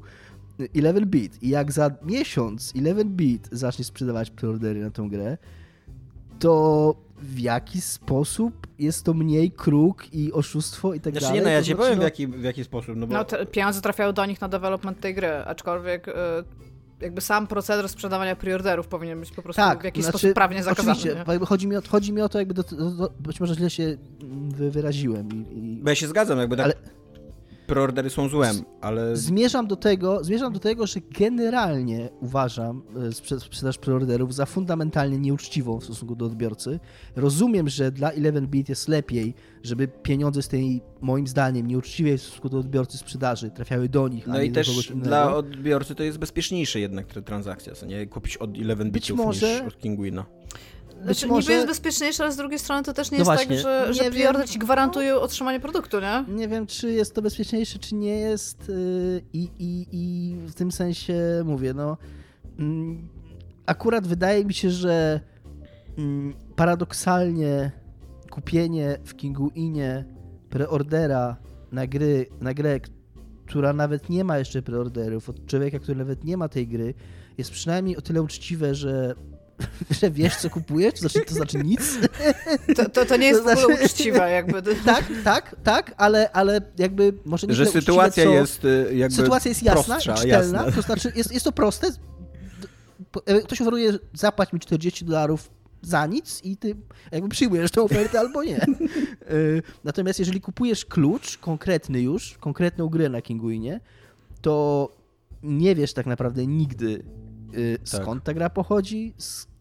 Eleven 0.76 1.10
Beat. 1.10 1.44
I 1.44 1.50
jak 1.50 1.72
za 1.72 1.92
miesiąc 2.04 2.74
Eleven 2.78 3.10
Beat 3.10 3.50
zacznie 3.52 3.86
sprzedawać 3.86 4.30
preordery 4.30 4.82
na 4.82 4.92
tą 4.92 5.10
grę, 5.10 5.38
to 6.40 6.96
w 7.18 7.40
jaki 7.40 7.82
sposób 7.82 8.68
jest 8.80 9.04
to 9.04 9.14
mniej 9.14 9.52
kruk 9.52 10.14
i 10.14 10.34
oszustwo 10.34 10.94
i 10.94 11.00
tak 11.00 11.14
znaczy, 11.14 11.26
dalej. 11.26 11.40
Nie, 11.40 11.46
no 11.46 11.52
ja 11.52 11.62
ci 11.62 11.66
znaczy, 11.66 11.82
powiem 11.82 12.00
w, 12.00 12.04
jaki, 12.04 12.28
w 12.28 12.44
jaki 12.44 12.64
sposób. 12.64 12.96
No, 12.96 13.08
bo... 13.08 13.14
no 13.14 13.26
pieniądze 13.52 13.82
trafiały 13.82 14.14
do 14.14 14.26
nich 14.26 14.42
na 14.42 14.48
development 14.48 15.00
tej 15.00 15.16
gry, 15.16 15.28
aczkolwiek 15.28 16.08
y, 16.08 16.12
jakby 17.02 17.22
sam 17.22 17.48
proceder 17.48 17.90
sprzedawania 17.90 18.36
preorderów 18.36 18.88
powinien 18.88 19.20
być 19.20 19.32
po 19.32 19.42
prostu 19.42 19.62
tak, 19.62 19.82
w 19.82 19.84
jakiś 19.84 20.04
znaczy, 20.04 20.18
sposób 20.18 20.34
prawnie 20.34 20.64
zakazany. 20.64 20.92
Oczywiście, 20.92 21.46
chodzi 21.46 21.68
mi, 21.68 21.78
o, 21.78 21.82
chodzi 21.90 22.14
mi 22.14 22.22
o 22.22 22.30
to, 22.30 22.40
jakby 22.40 22.54
do, 22.54 22.64
do, 22.64 22.92
do, 22.92 23.10
być 23.20 23.40
może 23.40 23.56
źle 23.56 23.70
się 23.70 23.98
wyraziłem. 24.50 25.30
I, 25.32 25.58
i... 25.58 25.80
Bo 25.84 25.90
ja 25.90 25.96
się 25.96 26.08
zgadzam, 26.08 26.40
jakby 26.40 26.58
tak... 26.58 26.66
Ale 26.66 26.74
preordery 27.68 28.10
są 28.10 28.30
złem, 28.30 28.56
ale... 28.82 29.18
Zmierzam 29.18 29.68
do 29.68 29.76
tego, 29.76 30.24
zmierzam 30.24 30.54
do 30.54 30.60
tego, 30.60 30.88
że 30.88 31.00
generalnie 31.20 32.10
uważam 32.22 32.82
e, 33.10 33.40
sprzedaż 33.40 33.78
preorderów 33.78 34.34
za 34.36 34.46
fundamentalnie 34.46 35.18
nieuczciwą 35.18 35.80
w 35.80 35.84
stosunku 35.84 36.16
do 36.16 36.26
odbiorcy. 36.26 36.80
Rozumiem, 37.16 37.70
że 37.70 37.92
dla 37.92 38.12
11-bit 38.12 38.70
jest 38.70 38.88
lepiej, 38.88 39.34
żeby 39.64 39.88
pieniądze 39.88 40.42
z 40.42 40.48
tej, 40.48 40.82
moim 41.02 41.28
zdaniem, 41.28 41.68
nieuczciwej 41.68 42.18
w 42.18 42.22
stosunku 42.22 42.50
do 42.50 42.58
odbiorcy 42.58 42.98
sprzedaży 42.98 43.52
trafiały 43.52 43.90
do 43.90 44.08
nich, 44.08 44.28
No 44.28 44.42
i 44.42 44.52
też 44.52 44.92
dla 44.96 45.36
odbiorcy 45.36 45.96
to 45.96 46.04
jest 46.04 46.18
bezpieczniejsze 46.18 46.80
jednak 46.80 47.08
transakcja, 47.08 47.74
co 47.74 47.86
nie? 47.86 48.08
Kupić 48.08 48.38
od 48.38 48.52
11-bitów 48.52 49.28
niż 49.28 49.44
od 49.68 49.78
Kinguina. 49.78 50.26
Znaczy, 51.06 51.28
może... 51.28 51.42
niby 51.42 51.54
jest 51.54 51.68
bezpieczniejsze, 51.68 52.24
ale 52.24 52.32
z 52.32 52.36
drugiej 52.36 52.60
strony 52.60 52.84
to 52.84 52.94
też 52.94 53.12
nie 53.12 53.18
no 53.18 53.22
jest 53.22 53.30
tak, 53.30 53.48
właśnie. 53.48 53.64
tak, 53.64 53.96
że, 53.96 54.04
że 54.04 54.12
preorder 54.12 54.50
ci 54.50 54.60
gwarantuje 54.60 55.16
otrzymanie 55.16 55.60
produktu, 55.60 56.00
nie? 56.00 56.26
Nie 56.28 56.48
wiem, 56.48 56.68
czy 56.68 56.92
jest 56.92 57.16
to 57.16 57.22
bezpieczniejsze, 57.22 57.80
czy 57.80 57.96
nie 57.96 58.20
jest 58.20 58.70
y, 58.70 59.22
i, 59.34 59.50
i, 59.60 59.88
i 59.92 60.36
w 60.48 60.54
tym 60.54 60.72
sensie 60.72 61.44
mówię, 61.46 61.74
no 61.74 61.98
mm, 62.60 63.10
akurat 63.66 64.08
wydaje 64.08 64.46
mi 64.46 64.54
się, 64.54 64.70
że 64.70 65.20
mm, 65.98 66.34
paradoksalnie 66.56 67.72
kupienie 68.30 68.98
w 69.06 69.16
Kinguinie 69.16 70.06
preordera 70.50 71.38
na, 71.72 71.88
gry, 71.88 72.26
na 72.42 72.54
grę, 72.54 72.80
która 73.46 73.74
nawet 73.74 74.10
nie 74.10 74.24
ma 74.24 74.38
jeszcze 74.38 74.62
preorderów, 74.62 75.30
od 75.30 75.46
człowieka, 75.46 75.80
który 75.80 75.98
nawet 75.98 76.24
nie 76.24 76.38
ma 76.38 76.50
tej 76.50 76.68
gry, 76.68 76.94
jest 77.38 77.52
przynajmniej 77.52 77.98
o 77.98 78.02
tyle 78.02 78.22
uczciwe, 78.22 78.76
że 78.76 79.16
że 80.02 80.12
wiesz, 80.12 80.36
co 80.36 80.50
kupujesz, 80.50 80.94
to 80.94 81.00
znaczy, 81.00 81.22
to 81.22 81.36
znaczy 81.36 81.58
nic. 81.58 81.98
To, 82.76 82.90
to, 82.90 83.06
to 83.06 83.18
nie 83.18 83.28
jest 83.28 83.40
to 83.40 83.44
znaczy... 83.44 83.62
w 83.62 83.66
ogóle 83.66 83.86
uczciwe, 83.86 84.32
jakby. 84.32 84.62
Tak, 84.86 85.06
tak, 85.24 85.56
tak, 85.64 85.94
ale, 85.98 86.32
ale 86.32 86.62
jakby 86.78 87.14
może 87.26 87.48
nie 87.48 87.54
Że 87.54 87.66
sytuacja 87.66 88.24
uczciwe, 88.24 88.42
jest 88.42 88.66
y, 88.66 88.96
jakby 88.96 89.16
Sytuacja 89.16 89.50
jest 89.50 89.64
jasna, 89.64 89.84
prostsza, 89.96 90.14
czytelna, 90.14 90.64
jasna. 90.64 90.72
to 90.72 90.82
znaczy 90.82 91.12
jest, 91.16 91.34
jest 91.34 91.46
to 91.46 91.52
proste. 91.52 91.88
E, 93.26 93.42
ktoś 93.42 93.62
oferuje, 93.62 93.94
zapłać 94.14 94.54
mi 94.54 94.60
40 94.60 95.06
dolarów 95.06 95.50
za 95.82 96.06
nic 96.06 96.42
i 96.44 96.58
ty 96.58 96.76
jakby 97.12 97.30
przyjmujesz 97.30 97.72
tę 97.72 97.82
ofertę 97.82 98.20
albo 98.20 98.44
nie. 98.44 98.66
E, 99.26 99.36
natomiast 99.84 100.20
jeżeli 100.20 100.42
kupujesz 100.42 100.86
klucz, 100.86 101.38
konkretny 101.38 102.02
już, 102.02 102.38
konkretną 102.38 102.90
grę 102.90 103.10
na 103.10 103.22
Kinguinie, 103.22 103.80
to 104.42 104.90
nie 105.44 105.76
wiesz 105.76 105.94
tak 105.94 106.06
naprawdę 106.06 106.48
nigdy, 106.48 107.04
Y, 107.58 107.78
tak. 107.78 107.88
skąd 107.88 108.24
ta 108.24 108.34
gra 108.34 108.50
pochodzi, 108.50 109.14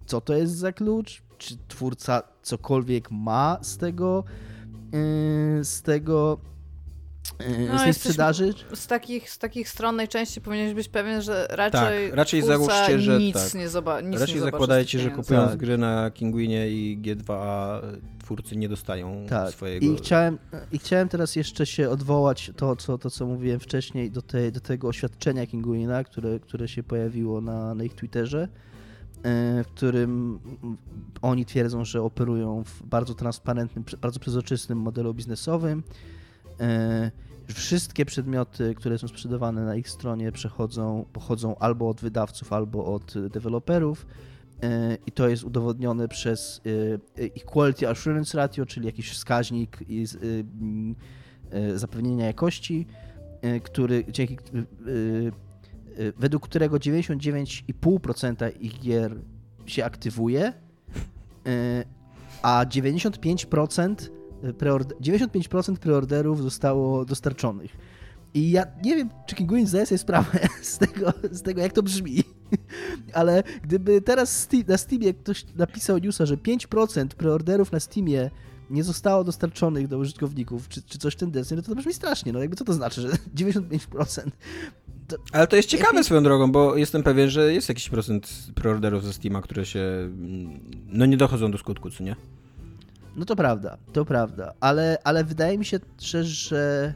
co 0.07 0.21
to 0.21 0.35
jest 0.35 0.57
za 0.57 0.73
klucz, 0.73 1.23
czy 1.39 1.57
twórca 1.69 2.23
cokolwiek 2.43 3.11
ma 3.11 3.59
z 3.62 3.77
tego, 3.77 4.25
y, 4.95 5.65
z 5.65 5.83
tego 5.83 6.39
no, 7.69 7.79
z 7.79 7.83
tej 7.83 7.95
sprzedaży? 7.95 8.55
Z 8.75 8.87
takich, 8.87 9.31
z 9.31 9.39
takich 9.39 9.69
stron 9.69 9.97
najczęściej 9.97 10.43
powinieneś 10.43 10.75
być 10.75 10.89
pewien, 10.89 11.23
że 11.23 11.47
raczej, 11.51 12.09
tak, 12.09 12.17
raczej 12.17 12.43
załóżcie, 12.43 13.01
że 13.01 13.19
nic 13.19 13.35
tak. 13.35 13.55
nie 13.55 13.69
zobaczy. 13.69 14.11
Raczej 14.19 14.35
nie 14.35 14.41
zakładajcie, 14.41 14.99
że 14.99 15.11
kupując 15.11 15.51
tak. 15.51 15.59
gry 15.61 15.79
na 15.79 16.11
Kinguinie 16.11 16.71
i 16.71 16.99
G2A 17.03 17.81
twórcy 18.19 18.57
nie 18.57 18.69
dostają 18.69 19.27
tak. 19.29 19.51
swojego... 19.51 19.87
I 19.87 19.97
chciałem, 19.97 20.39
I 20.73 20.79
chciałem 20.79 21.09
teraz 21.09 21.37
jeszcze 21.37 21.67
się 21.67 21.91
odwołać 21.91 22.51
to, 22.57 22.77
co, 22.77 22.99
to, 22.99 23.11
co 23.11 23.27
mówiłem 23.27 23.61
wcześniej, 23.61 24.11
do, 24.11 24.23
tej, 24.23 24.53
do 24.53 24.61
tego 24.61 24.89
oświadczenia 24.89 25.47
Kinguina, 25.47 26.05
które, 26.05 26.41
które 26.41 26.69
się 26.69 26.83
pojawiło 26.83 27.41
na, 27.41 27.75
na 27.75 27.85
ich 27.85 27.95
Twitterze, 27.95 28.49
e, 29.23 29.65
w 29.65 29.67
którym 29.67 30.39
oni 31.23 31.45
twierdzą, 31.45 31.85
że 31.85 32.03
operują 32.03 32.65
w 32.65 32.83
bardzo 32.83 33.15
transparentnym, 33.15 33.85
bardzo 34.01 34.21
przezroczystym 34.21 34.79
modelu 34.79 35.15
biznesowym. 35.15 35.83
E, 36.61 37.11
wszystkie 37.55 38.05
przedmioty, 38.05 38.75
które 38.75 38.99
są 38.99 39.09
sprzedawane 39.09 39.65
na 39.65 39.77
ich 39.77 39.89
stronie, 39.89 40.33
przechodzą, 40.33 41.05
pochodzą 41.13 41.57
albo 41.59 41.89
od 41.89 42.01
wydawców, 42.01 42.53
albo 42.53 42.85
od 42.85 43.15
deweloperów. 43.29 44.07
E, 44.63 44.99
i 45.07 45.13
to 45.13 45.29
jest 45.29 45.45
udowodnione 45.45 46.09
przez 46.09 46.61
e, 47.17 47.23
Equality 47.23 47.89
Assurance 47.89 48.39
Ratio, 48.39 48.67
czyli 48.67 48.87
jakiś 48.87 49.11
wskaźnik 49.11 49.79
e, 51.51 51.79
zapewnienia 51.79 52.27
jakości, 52.27 52.87
który, 53.63 54.05
dzięki, 54.09 54.37
według 56.17 56.49
którego 56.49 56.77
99,5% 56.77 58.53
ich 58.61 58.81
gier 58.81 59.17
się 59.67 59.85
aktywuje, 59.85 60.53
a 62.43 62.65
95% 62.65 63.95
preorder, 64.53 64.99
95% 64.99 65.77
preorderów 65.77 66.43
zostało 66.43 67.05
dostarczonych. 67.05 67.77
I 68.35 68.51
ja 68.51 68.66
nie 68.85 68.97
wiem, 68.97 69.11
czy 69.27 69.35
Kinguin 69.37 69.66
zdaje 69.66 69.87
sobie 69.87 69.99
sprawę 69.99 70.39
z 70.62 70.79
tego, 70.79 71.12
z 71.31 71.43
tego, 71.43 71.61
jak 71.61 71.73
to 71.73 71.83
brzmi, 71.83 72.25
ale 73.12 73.43
gdyby 73.62 74.01
teraz 74.01 74.49
na 74.69 74.79
Steamie 74.79 75.15
ktoś 75.15 75.45
napisał 75.57 75.99
newsa, 75.99 76.27
że 76.27 76.37
5% 76.37 77.07
preorderów 77.07 77.73
na 77.73 77.81
Steamie 77.81 78.31
nie 78.71 78.85
zostało 78.85 79.25
dostarczonych 79.25 79.89
do 79.89 79.99
użytkowników, 79.99 80.69
czy, 80.69 80.83
czy 80.83 80.99
coś 80.99 81.16
tendencji, 81.16 81.57
no 81.57 81.62
to 81.62 81.69
to 81.69 81.75
brzmi 81.75 81.95
strasznie. 81.95 82.33
No 82.33 82.41
jakby 82.41 82.57
co 82.57 82.65
to 82.65 82.73
znaczy, 82.73 83.01
że 83.01 83.09
95%? 83.37 84.31
To... 85.09 85.16
Ale 85.33 85.47
to 85.47 85.57
jest 85.57 85.69
ciekawe 85.69 86.05
swoją 86.05 86.23
drogą, 86.23 86.53
bo 86.53 86.77
jestem 86.77 87.03
pewien, 87.03 87.31
że 87.31 87.55
jest 87.55 87.69
jakiś 87.69 87.89
procent 87.89 88.29
preorderów 88.55 89.05
ze 89.05 89.12
Steama, 89.12 89.43
które 89.43 89.66
się 89.66 89.81
mm, 89.81 90.61
no 90.87 91.07
nie 91.07 91.16
dochodzą 91.16 91.51
do 91.51 91.59
skutku, 91.59 91.91
co 91.91 92.05
nie? 92.05 92.16
No 93.16 93.24
to 93.24 93.36
prawda, 93.36 93.78
to 93.93 94.05
prawda, 94.05 94.55
ale, 94.61 94.99
ale 95.05 95.24
wydaje 95.24 95.59
mi 95.59 95.65
się, 95.65 95.81
że, 95.99 96.24
że 96.24 96.95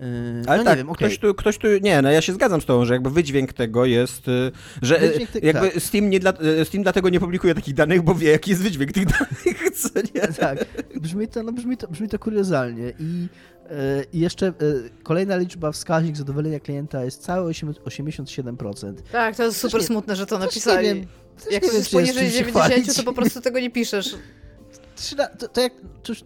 Yy, 0.00 0.42
Ale 0.46 0.58
no 0.58 0.64
tak, 0.64 0.78
wiem, 0.78 0.90
okay. 0.90 1.08
ktoś, 1.08 1.18
tu, 1.18 1.34
ktoś 1.34 1.58
tu, 1.58 1.68
nie, 1.82 2.02
no 2.02 2.10
ja 2.10 2.22
się 2.22 2.32
zgadzam 2.32 2.60
z 2.60 2.64
tobą, 2.64 2.84
że 2.84 2.94
jakby 2.94 3.10
wydźwięk 3.10 3.52
tego 3.52 3.84
jest, 3.84 4.28
y, 4.28 4.52
że 4.82 4.98
wydźwięk 4.98 5.30
te, 5.30 5.38
jakby 5.38 5.70
tak. 5.70 5.82
Steam, 5.82 6.10
nie 6.10 6.20
dla, 6.20 6.32
y, 6.60 6.64
Steam 6.64 6.82
dlatego 6.82 7.08
nie 7.08 7.20
publikuje 7.20 7.54
takich 7.54 7.74
danych, 7.74 8.02
bo 8.02 8.14
wie, 8.14 8.30
jaki 8.30 8.50
jest 8.50 8.62
wydźwięk 8.62 8.92
tych 8.92 9.06
danych, 9.06 9.70
co 9.76 9.88
nie? 10.14 10.20
Tak, 10.20 10.64
brzmi 11.00 11.28
to, 11.28 11.42
no 11.42 11.52
brzmi 11.52 11.76
to, 11.76 11.88
brzmi 11.88 12.08
to 12.08 12.18
kuriozalnie 12.18 12.92
i 12.98 13.28
y, 13.70 14.06
i 14.12 14.20
jeszcze 14.20 14.52
kolejna 15.02 15.36
liczba, 15.36 15.72
wskaźnik 15.72 16.16
zadowolenia 16.16 16.60
klienta 16.60 17.04
jest 17.04 17.22
całe 17.22 17.50
87%. 17.50 18.94
Tak, 19.12 19.36
to 19.36 19.42
jest 19.42 19.60
super 19.60 19.80
nie, 19.80 19.86
smutne, 19.86 20.16
że 20.16 20.26
to 20.26 20.38
napisali. 20.38 20.88
Nie 20.88 20.94
wiem, 20.94 21.06
Jak 21.50 21.62
jest 21.62 21.90
poniżej 21.90 22.30
90, 22.30 22.96
to 22.96 23.02
po 23.02 23.12
prostu 23.12 23.40
tego 23.40 23.60
nie 23.60 23.70
piszesz 23.70 24.16
to, 25.38 25.48
to, 25.48 25.60
jak, 25.60 25.72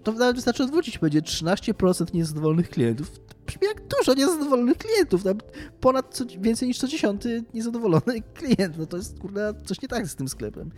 to, 0.03 0.13
nawet 0.13 0.37
wystarczy 0.37 0.63
odwrócić, 0.63 0.99
będzie 0.99 1.23
13% 1.23 2.15
niezadowolonych 2.15 2.71
klientów. 2.71 3.21
Brzmi 3.47 3.69
jak 3.69 3.83
dużo 3.99 4.15
niezadowolonych 4.15 4.79
klientów. 4.79 5.25
Tam 5.25 5.39
ponad 5.81 6.15
co, 6.15 6.25
więcej 6.41 6.69
niż 6.69 6.79
co 6.79 6.89
dziesiąty 6.89 7.45
niezadowolony 7.55 8.23
klient. 8.35 8.79
No 8.79 8.87
to 8.87 8.97
jest 8.97 9.19
kurde 9.19 9.55
coś 9.65 9.83
nie 9.83 9.89
tak 9.89 10.07
z 10.07 10.15
tym 10.15 10.29
sklepem. 10.29 10.71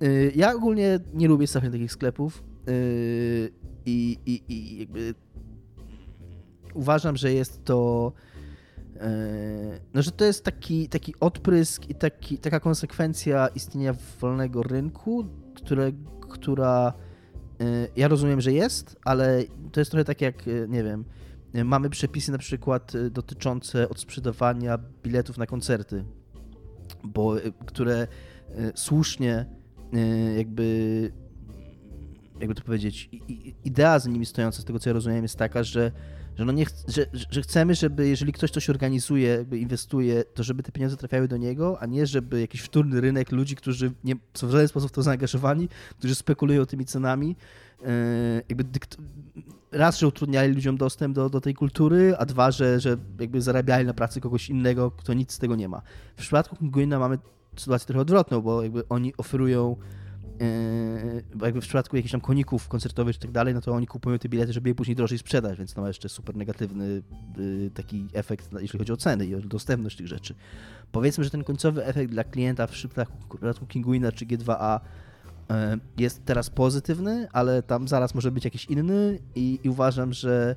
Yy, 0.00 0.32
ja 0.36 0.54
ogólnie 0.54 1.00
nie 1.14 1.28
lubię 1.28 1.46
strasznie 1.46 1.70
takich 1.70 1.92
sklepów. 1.92 2.42
Yy, 2.66 3.52
i, 3.86 4.18
i, 4.26 4.42
I 4.48 4.78
jakby 4.78 5.14
uważam, 6.74 7.16
że 7.16 7.32
jest 7.32 7.64
to. 7.64 8.12
Yy, 8.94 9.00
no, 9.94 10.02
że 10.02 10.12
to 10.12 10.24
jest 10.24 10.44
taki, 10.44 10.88
taki 10.88 11.14
odprysk 11.20 11.90
i 11.90 11.94
taki, 11.94 12.38
taka 12.38 12.60
konsekwencja 12.60 13.48
istnienia 13.48 13.94
wolnego 14.20 14.62
rynku, 14.62 15.26
które, 15.54 15.92
która 16.30 16.92
Y, 16.92 17.13
ja 17.96 18.08
rozumiem, 18.08 18.40
że 18.40 18.52
jest, 18.52 18.96
ale 19.04 19.44
to 19.72 19.80
jest 19.80 19.90
trochę 19.90 20.04
tak 20.04 20.20
jak, 20.20 20.48
y, 20.48 20.66
nie 20.68 20.84
wiem, 20.84 21.04
y, 21.54 21.64
mamy 21.64 21.90
przepisy 21.90 22.32
na 22.32 22.38
przykład 22.38 22.92
dotyczące 23.10 23.88
odsprzedawania 23.88 24.78
biletów 25.02 25.38
na 25.38 25.46
koncerty, 25.46 26.04
bo 27.04 27.36
które 27.66 28.06
słusznie 28.74 29.46
jakby 30.36 31.10
jakby 32.40 32.54
to 32.54 32.62
powiedzieć, 32.62 33.10
idea 33.64 33.98
za 33.98 34.10
nimi 34.10 34.26
stojąca, 34.26 34.62
z 34.62 34.64
tego 34.64 34.78
co 34.78 34.90
ja 34.90 34.94
rozumiem, 34.94 35.22
jest 35.22 35.36
taka, 35.36 35.62
że 35.62 35.92
że, 36.38 36.44
no 36.44 36.52
nie 36.52 36.64
ch 36.64 36.70
że, 36.88 37.06
że 37.30 37.42
chcemy, 37.42 37.74
żeby 37.74 38.08
jeżeli 38.08 38.32
ktoś 38.32 38.50
coś 38.50 38.70
organizuje, 38.70 39.28
jakby 39.28 39.58
inwestuje, 39.58 40.24
to 40.24 40.42
żeby 40.42 40.62
te 40.62 40.72
pieniądze 40.72 40.96
trafiały 40.96 41.28
do 41.28 41.36
niego, 41.36 41.80
a 41.80 41.86
nie 41.86 42.06
żeby 42.06 42.40
jakiś 42.40 42.60
wtórny 42.60 43.00
rynek 43.00 43.32
ludzi, 43.32 43.56
którzy 43.56 43.92
nie 44.04 44.14
są 44.34 44.46
w 44.46 44.50
żaden 44.50 44.68
sposób 44.68 44.90
w 44.90 44.92
to 44.92 45.02
zaangażowani, 45.02 45.68
którzy 45.98 46.14
spekulują 46.14 46.66
tymi 46.66 46.84
cenami, 46.84 47.36
yy, 47.80 47.86
jakby 48.48 48.64
raz, 49.72 49.98
że 49.98 50.08
utrudniali 50.08 50.54
ludziom 50.54 50.76
dostęp 50.76 51.14
do, 51.14 51.30
do 51.30 51.40
tej 51.40 51.54
kultury, 51.54 52.14
a 52.18 52.26
dwa, 52.26 52.50
że, 52.50 52.80
że 52.80 52.96
jakby 53.20 53.42
zarabiali 53.42 53.86
na 53.86 53.94
pracy 53.94 54.20
kogoś 54.20 54.50
innego, 54.50 54.90
kto 54.90 55.14
nic 55.14 55.32
z 55.32 55.38
tego 55.38 55.56
nie 55.56 55.68
ma. 55.68 55.82
W 56.16 56.20
przypadku 56.20 56.56
Penguina 56.56 56.98
mamy 56.98 57.18
sytuację 57.56 57.86
trochę 57.86 58.00
odwrotną, 58.00 58.40
bo 58.40 58.62
jakby 58.62 58.88
oni 58.88 59.12
oferują 59.16 59.76
bo 61.34 61.46
jakby 61.46 61.60
w 61.60 61.64
przypadku 61.64 61.96
jakichś 61.96 62.12
tam 62.12 62.20
koników 62.20 62.68
koncertowych 62.68 63.16
czy 63.16 63.22
tak 63.22 63.30
dalej, 63.30 63.54
no 63.54 63.60
to 63.60 63.72
oni 63.72 63.86
kupują 63.86 64.18
te 64.18 64.28
bilety, 64.28 64.52
żeby 64.52 64.68
je 64.68 64.74
później 64.74 64.96
drożej 64.96 65.18
sprzedać, 65.18 65.58
więc 65.58 65.74
to 65.74 65.80
ma 65.80 65.88
jeszcze 65.88 66.08
super 66.08 66.36
negatywny 66.36 67.02
yy, 67.36 67.70
taki 67.74 68.08
efekt, 68.12 68.50
jeśli 68.60 68.78
chodzi 68.78 68.92
o 68.92 68.96
ceny 68.96 69.26
i 69.26 69.34
o 69.34 69.40
dostępność 69.40 69.96
tych 69.96 70.06
rzeczy. 70.06 70.34
Powiedzmy, 70.92 71.24
że 71.24 71.30
ten 71.30 71.44
końcowy 71.44 71.84
efekt 71.84 72.10
dla 72.10 72.24
klienta 72.24 72.66
w 72.66 72.70
przypadku 72.70 73.66
Kinguina 73.68 74.12
czy 74.12 74.26
G2A 74.26 74.80
yy, 75.48 75.56
jest 75.98 76.24
teraz 76.24 76.50
pozytywny, 76.50 77.28
ale 77.32 77.62
tam 77.62 77.88
zaraz 77.88 78.14
może 78.14 78.32
być 78.32 78.44
jakiś 78.44 78.64
inny 78.64 79.18
i, 79.34 79.60
i 79.64 79.68
uważam, 79.68 80.12
że, 80.12 80.56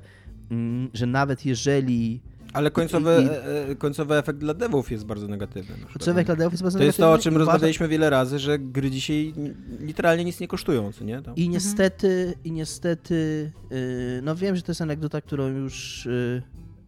mm, 0.50 0.90
że 0.94 1.06
nawet 1.06 1.46
jeżeli 1.46 2.20
ale 2.52 2.70
końcowy, 2.70 3.22
I, 3.22 3.28
e, 3.28 3.68
e, 3.68 3.74
końcowy 3.74 4.14
efekt 4.14 4.38
dla 4.38 4.54
devów 4.54 4.90
jest 4.90 5.06
bardzo 5.06 5.28
negatywny. 5.28 5.76
Końcowy 5.92 6.10
efekt 6.10 6.26
dla 6.26 6.36
devów 6.36 6.52
jest 6.52 6.62
bardzo 6.62 6.78
to 6.78 6.84
negatywny. 6.84 6.84
To 6.84 6.84
jest 6.84 6.98
to, 6.98 7.12
o 7.12 7.18
czym 7.18 7.36
rozmawialiśmy 7.36 7.88
wiele 7.88 8.10
razy, 8.10 8.38
że 8.38 8.58
gry 8.58 8.90
dzisiaj 8.90 9.34
literalnie 9.80 10.24
nic 10.24 10.40
nie 10.40 10.48
kosztują, 10.48 10.92
co 10.92 11.04
nie? 11.04 11.22
Tam. 11.22 11.36
I 11.36 11.48
niestety, 11.48 12.34
i 12.44 12.52
niestety, 12.52 13.52
yy, 13.70 14.20
no 14.22 14.36
wiem, 14.36 14.56
że 14.56 14.62
to 14.62 14.72
jest 14.72 14.82
anegdota, 14.82 15.20
którą 15.20 15.48
już, 15.48 16.06
yy, 16.06 16.42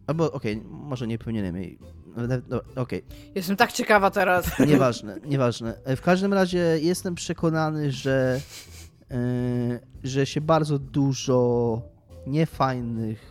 albo 0.07 0.31
okej, 0.31 0.57
okay, 0.57 0.69
może 0.71 1.07
nie 1.07 1.17
powinienem 1.17 1.57
jej 1.57 1.79
no, 2.49 2.61
okay. 2.75 3.01
Jestem 3.35 3.55
tak 3.55 3.71
ciekawa 3.71 4.11
teraz. 4.11 4.59
Nieważne, 4.67 5.17
nieważne. 5.25 5.73
W 5.95 6.01
każdym 6.01 6.33
razie 6.33 6.77
jestem 6.81 7.15
przekonany, 7.15 7.91
że, 7.91 8.41
yy, 9.09 9.17
że 10.03 10.25
się 10.25 10.41
bardzo 10.41 10.79
dużo 10.79 11.81
niefajnych 12.27 13.30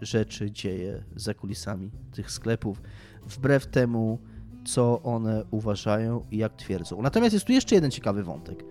rzeczy 0.00 0.50
dzieje 0.50 1.04
za 1.16 1.34
kulisami 1.34 1.90
tych 2.12 2.30
sklepów, 2.30 2.82
wbrew 3.26 3.66
temu, 3.66 4.18
co 4.64 5.02
one 5.02 5.44
uważają 5.50 6.26
i 6.30 6.36
jak 6.36 6.56
twierdzą. 6.56 7.02
Natomiast 7.02 7.32
jest 7.32 7.46
tu 7.46 7.52
jeszcze 7.52 7.74
jeden 7.74 7.90
ciekawy 7.90 8.22
wątek. 8.22 8.64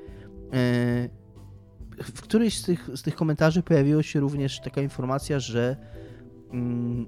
E, 0.53 1.09
w 2.03 2.21
którymś 2.21 2.57
z 2.57 2.63
tych, 2.63 2.89
z 2.95 3.01
tych 3.01 3.15
komentarzy 3.15 3.63
pojawiła 3.63 4.03
się 4.03 4.19
również 4.19 4.59
taka 4.59 4.81
informacja, 4.81 5.39
że 5.39 5.75
mm, 6.51 7.05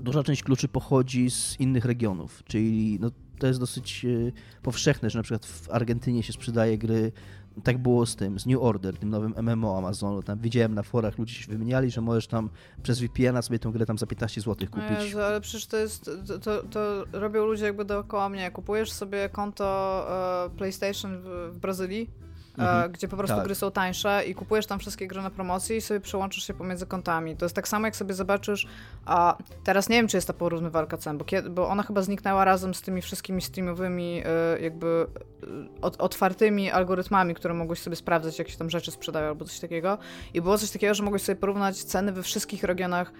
duża 0.00 0.22
część 0.22 0.42
kluczy 0.42 0.68
pochodzi 0.68 1.30
z 1.30 1.60
innych 1.60 1.84
regionów, 1.84 2.42
czyli 2.44 2.98
no, 3.00 3.10
to 3.38 3.46
jest 3.46 3.60
dosyć 3.60 4.04
e, 4.04 4.32
powszechne, 4.62 5.10
że 5.10 5.18
na 5.18 5.22
przykład 5.22 5.46
w 5.46 5.70
Argentynie 5.70 6.22
się 6.22 6.32
sprzedaje 6.32 6.78
gry 6.78 7.12
tak 7.60 7.78
było 7.78 8.06
z 8.06 8.16
tym, 8.16 8.40
z 8.40 8.46
New 8.46 8.62
Order, 8.62 8.96
tym 8.96 9.10
nowym 9.10 9.34
MMO 9.42 9.78
Amazonu. 9.78 10.22
Tam 10.22 10.38
widziałem 10.38 10.74
na 10.74 10.82
forach, 10.82 11.18
ludzie 11.18 11.34
się 11.34 11.52
wymieniali, 11.52 11.90
że 11.90 12.00
możesz 12.00 12.26
tam 12.26 12.50
przez 12.82 13.00
VPN-a 13.00 13.42
sobie 13.42 13.58
tę 13.58 13.72
grę 13.72 13.86
tam 13.86 13.98
za 13.98 14.06
15 14.06 14.40
zł 14.40 14.68
kupić. 14.70 15.04
Jezu, 15.04 15.20
ale 15.20 15.40
przecież 15.40 15.66
to 15.66 15.76
jest, 15.76 16.10
to, 16.26 16.38
to, 16.38 16.62
to, 16.62 17.04
robią 17.12 17.46
ludzie 17.46 17.64
jakby 17.64 17.84
dookoła 17.84 18.28
mnie. 18.28 18.50
Kupujesz 18.50 18.92
sobie 18.92 19.28
konto 19.28 20.06
uh, 20.46 20.56
PlayStation 20.56 21.18
w, 21.18 21.50
w 21.52 21.58
Brazylii, 21.58 22.10
mhm. 22.58 22.92
gdzie 22.92 23.08
po 23.08 23.16
prostu 23.16 23.36
tak. 23.36 23.44
gry 23.44 23.54
są 23.54 23.70
tańsze 23.70 24.24
i 24.26 24.34
kupujesz 24.34 24.66
tam 24.66 24.78
wszystkie 24.78 25.06
gry 25.06 25.22
na 25.22 25.30
promocji 25.30 25.76
i 25.76 25.80
sobie 25.80 26.00
przełączysz 26.00 26.46
się 26.46 26.54
pomiędzy 26.54 26.86
kontami. 26.86 27.36
To 27.36 27.44
jest 27.44 27.54
tak 27.54 27.68
samo, 27.68 27.86
jak 27.86 27.96
sobie 27.96 28.14
zobaczysz, 28.14 28.66
a 29.06 29.36
teraz 29.64 29.88
nie 29.88 29.96
wiem, 29.96 30.08
czy 30.08 30.16
jest 30.16 30.26
ta 30.26 30.32
porównywalka 30.32 30.96
cen, 30.96 31.18
bo, 31.18 31.24
kiedy, 31.24 31.50
bo 31.50 31.68
ona 31.68 31.82
chyba 31.82 32.02
zniknęła 32.02 32.44
razem 32.44 32.74
z 32.74 32.82
tymi 32.82 33.02
wszystkimi 33.02 33.42
streamowymi 33.42 34.22
e, 34.24 34.60
jakby 34.60 35.06
e, 35.82 35.98
otwartymi 35.98 36.70
algorytmami, 36.70 37.34
które 37.34 37.54
mogłeś 37.54 37.78
sobie 37.78 37.96
sprawdzać, 37.96 38.38
jak 38.38 38.48
się 38.48 38.58
tam 38.58 38.70
rzeczy 38.70 38.90
sprzedają 38.90 39.28
albo 39.28 39.44
coś 39.44 39.60
takiego. 39.60 39.98
I 40.34 40.40
było 40.40 40.58
coś 40.58 40.70
takiego, 40.70 40.94
że 40.94 41.02
mogłeś 41.02 41.22
sobie 41.22 41.36
porównać 41.36 41.84
ceny 41.84 42.12
we 42.12 42.22
wszystkich 42.22 42.64
regionach 42.64 43.12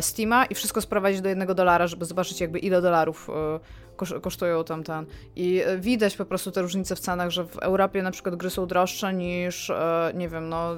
Steama 0.00 0.44
i 0.44 0.54
wszystko 0.54 0.80
sprowadzić 0.80 1.20
do 1.20 1.28
jednego 1.28 1.54
dolara, 1.54 1.86
żeby 1.86 2.04
zobaczyć 2.04 2.40
jakby 2.40 2.58
ile 2.58 2.82
dolarów 2.82 3.30
kosztują 3.96 4.64
tam 4.64 4.84
ten. 4.84 5.06
I 5.36 5.62
widać 5.78 6.16
po 6.16 6.24
prostu 6.24 6.50
te 6.50 6.62
różnice 6.62 6.96
w 6.96 7.00
cenach, 7.00 7.30
że 7.30 7.46
w 7.46 7.58
Europie 7.58 8.02
na 8.02 8.10
przykład 8.10 8.36
gry 8.36 8.50
są 8.50 8.66
droższe 8.66 9.14
niż, 9.14 9.70
e, 9.70 10.12
nie 10.14 10.28
wiem, 10.28 10.48
no 10.48 10.76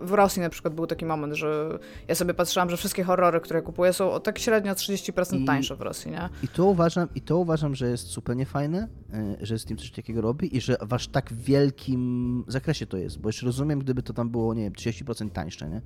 w 0.00 0.12
Rosji 0.12 0.42
na 0.42 0.50
przykład 0.50 0.74
był 0.74 0.86
taki 0.86 1.04
moment, 1.04 1.34
że 1.34 1.78
ja 2.08 2.14
sobie 2.14 2.34
patrzyłam, 2.34 2.70
że 2.70 2.76
wszystkie 2.76 3.04
horrory, 3.04 3.40
które 3.40 3.62
kupuję 3.62 3.92
są 3.92 4.20
tak 4.20 4.38
średnio 4.38 4.72
30% 4.72 5.36
I, 5.42 5.44
tańsze 5.44 5.76
w 5.76 5.80
Rosji, 5.80 6.10
nie? 6.10 6.28
I 6.42 6.48
to 6.48 6.66
uważam, 6.66 7.08
i 7.14 7.20
to 7.20 7.38
uważam, 7.38 7.74
że 7.74 7.90
jest 7.90 8.06
zupełnie 8.06 8.46
fajne, 8.46 8.88
e, 9.12 9.36
że 9.40 9.58
z 9.58 9.64
tym 9.64 9.76
coś 9.76 9.90
takiego 9.90 10.20
robi 10.20 10.56
i 10.56 10.60
że 10.60 10.76
w 10.82 10.94
aż 10.94 11.08
tak 11.08 11.32
wielkim 11.32 12.44
zakresie 12.48 12.86
to 12.86 12.96
jest, 12.96 13.20
bo 13.20 13.28
już 13.28 13.42
rozumiem, 13.42 13.78
gdyby 13.78 14.02
to 14.02 14.12
tam 14.12 14.30
było, 14.30 14.54
nie 14.54 14.62
wiem, 14.62 14.72
30% 14.72 15.30
tańsze, 15.30 15.68
nie? 15.68 15.82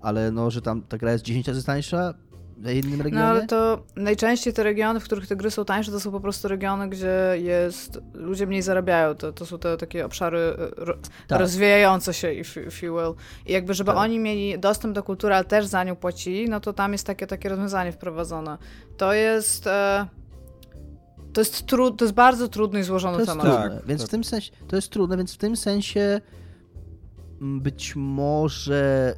Ale 0.00 0.30
no, 0.30 0.50
że 0.50 0.62
tam 0.62 0.82
ta 0.82 0.98
gra 0.98 1.12
jest 1.12 1.24
10 1.24 1.48
razy 1.48 1.64
tańsza, 1.64 2.14
w 2.56 2.70
innym 2.70 3.02
regionie? 3.02 3.24
No 3.24 3.30
ale 3.30 3.46
to 3.46 3.82
najczęściej 3.96 4.52
te 4.52 4.62
regiony, 4.62 5.00
w 5.00 5.04
których 5.04 5.26
te 5.26 5.36
gry 5.36 5.50
są 5.50 5.64
tańsze, 5.64 5.92
to 5.92 6.00
są 6.00 6.12
po 6.12 6.20
prostu 6.20 6.48
regiony, 6.48 6.88
gdzie 6.88 7.14
jest 7.34 7.98
ludzie 8.14 8.46
mniej 8.46 8.62
zarabiają. 8.62 9.14
To, 9.14 9.32
to 9.32 9.46
są 9.46 9.58
te 9.58 9.76
takie 9.76 10.06
obszary 10.06 10.38
e, 10.38 10.84
ro, 10.84 10.94
tak. 11.26 11.40
rozwijające 11.40 12.14
się, 12.14 12.32
if, 12.32 12.62
if 12.62 12.86
you 12.86 12.96
will. 12.96 13.14
I 13.46 13.52
jakby, 13.52 13.74
żeby 13.74 13.90
tak. 13.90 14.00
oni 14.00 14.18
mieli 14.18 14.58
dostęp 14.58 14.94
do 14.94 15.02
kultury, 15.02 15.34
ale 15.34 15.44
też 15.44 15.66
za 15.66 15.84
nią 15.84 15.96
płacili, 15.96 16.48
no 16.48 16.60
to 16.60 16.72
tam 16.72 16.92
jest 16.92 17.06
takie, 17.06 17.26
takie 17.26 17.48
rozwiązanie 17.48 17.92
wprowadzone. 17.92 18.58
To 18.96 19.12
jest... 19.12 19.66
E, 19.66 20.06
to 21.32 21.40
jest, 21.40 21.66
tru, 21.66 21.90
to 21.90 22.04
jest 22.04 22.14
bardzo 22.14 22.48
trudny 22.48 22.80
i 22.80 22.82
złożony 22.82 23.18
to 23.18 23.26
temat. 23.26 23.46
Tak, 23.46 23.86
więc 23.86 24.00
tak. 24.00 24.08
w 24.08 24.10
tym 24.10 24.24
sensie, 24.24 24.52
to 24.68 24.76
jest 24.76 24.88
trudne, 24.90 25.16
więc 25.16 25.34
w 25.34 25.36
tym 25.36 25.56
sensie 25.56 26.20
być 27.40 27.96
może 27.96 29.14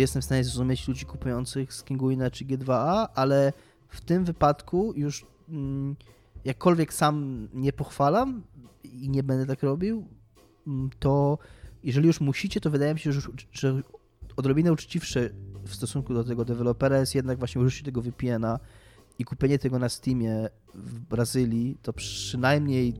jestem 0.00 0.22
w 0.22 0.24
stanie 0.24 0.44
zrozumieć 0.44 0.88
ludzi 0.88 1.06
kupujących 1.06 1.74
z 1.74 1.82
Kinguina 1.82 2.30
czy 2.30 2.44
G2A, 2.44 3.06
ale 3.14 3.52
w 3.88 4.00
tym 4.00 4.24
wypadku 4.24 4.92
już 4.96 5.26
mm, 5.48 5.96
jakkolwiek 6.44 6.94
sam 6.94 7.48
nie 7.54 7.72
pochwalam 7.72 8.42
i 8.84 9.08
nie 9.08 9.22
będę 9.22 9.46
tak 9.46 9.62
robił, 9.62 10.06
mm, 10.66 10.90
to 10.98 11.38
jeżeli 11.84 12.06
już 12.06 12.20
musicie, 12.20 12.60
to 12.60 12.70
wydaje 12.70 12.94
mi 12.94 13.00
się, 13.00 13.12
że, 13.52 13.82
odrobinę 14.36 14.72
uczciwsze 14.72 15.30
w 15.64 15.74
stosunku 15.74 16.14
do 16.14 16.24
tego 16.24 16.44
dewelopera 16.44 16.98
jest 16.98 17.14
jednak 17.14 17.38
właśnie 17.38 17.60
użycie 17.60 17.84
tego 17.84 18.02
VPN-a 18.02 18.58
i 19.18 19.24
kupienie 19.24 19.58
tego 19.58 19.78
na 19.78 19.88
Steamie 19.88 20.48
w 20.74 21.00
Brazylii, 21.00 21.78
to 21.82 21.92
przynajmniej 21.92 22.94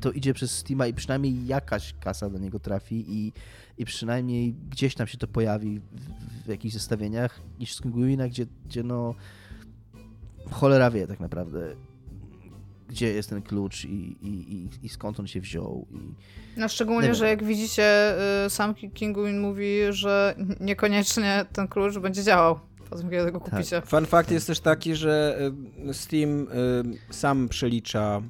to 0.00 0.12
idzie 0.12 0.34
przez 0.34 0.50
Steama 0.50 0.86
i 0.86 0.94
przynajmniej 0.94 1.46
jakaś 1.46 1.94
kasa 2.00 2.30
do 2.30 2.38
niego 2.38 2.58
trafi 2.58 3.04
i, 3.08 3.32
i 3.78 3.84
przynajmniej 3.84 4.54
gdzieś 4.70 4.94
tam 4.94 5.06
się 5.06 5.18
to 5.18 5.26
pojawi 5.26 5.80
w, 5.80 6.44
w 6.44 6.48
jakichś 6.48 6.74
zestawieniach 6.74 7.40
niż 7.60 7.74
z 7.74 7.80
Kinguina, 7.80 8.28
gdzie, 8.28 8.46
gdzie 8.66 8.82
no 8.82 9.14
cholera 10.50 10.90
wie 10.90 11.06
tak 11.06 11.20
naprawdę 11.20 11.74
gdzie 12.88 13.12
jest 13.12 13.30
ten 13.30 13.42
klucz 13.42 13.84
i, 13.84 14.16
i, 14.22 14.68
i, 14.82 14.88
skąd 14.88 15.20
on 15.20 15.26
się 15.26 15.40
wziął. 15.40 15.86
I... 15.90 16.14
No 16.60 16.68
szczególnie, 16.68 17.14
że 17.14 17.28
jak 17.28 17.44
widzicie, 17.44 18.14
y, 18.46 18.50
sam 18.50 18.74
Kinguin 18.74 19.40
mówi, 19.40 19.78
że 19.90 20.34
niekoniecznie 20.60 21.46
ten 21.52 21.68
klucz 21.68 21.98
będzie 21.98 22.22
działał. 22.22 22.60
Potem 22.90 23.10
kiedy 23.10 23.32
go 23.32 23.40
tak. 23.40 23.50
kupicie. 23.50 23.80
Tak. 23.80 23.86
Fun 23.86 24.06
fact 24.06 24.30
jest 24.30 24.46
też 24.46 24.60
taki, 24.60 24.94
że 24.94 25.38
y, 25.88 25.94
Steam 25.94 26.40
y, 26.40 26.46
sam 27.10 27.48
przelicza 27.48 28.22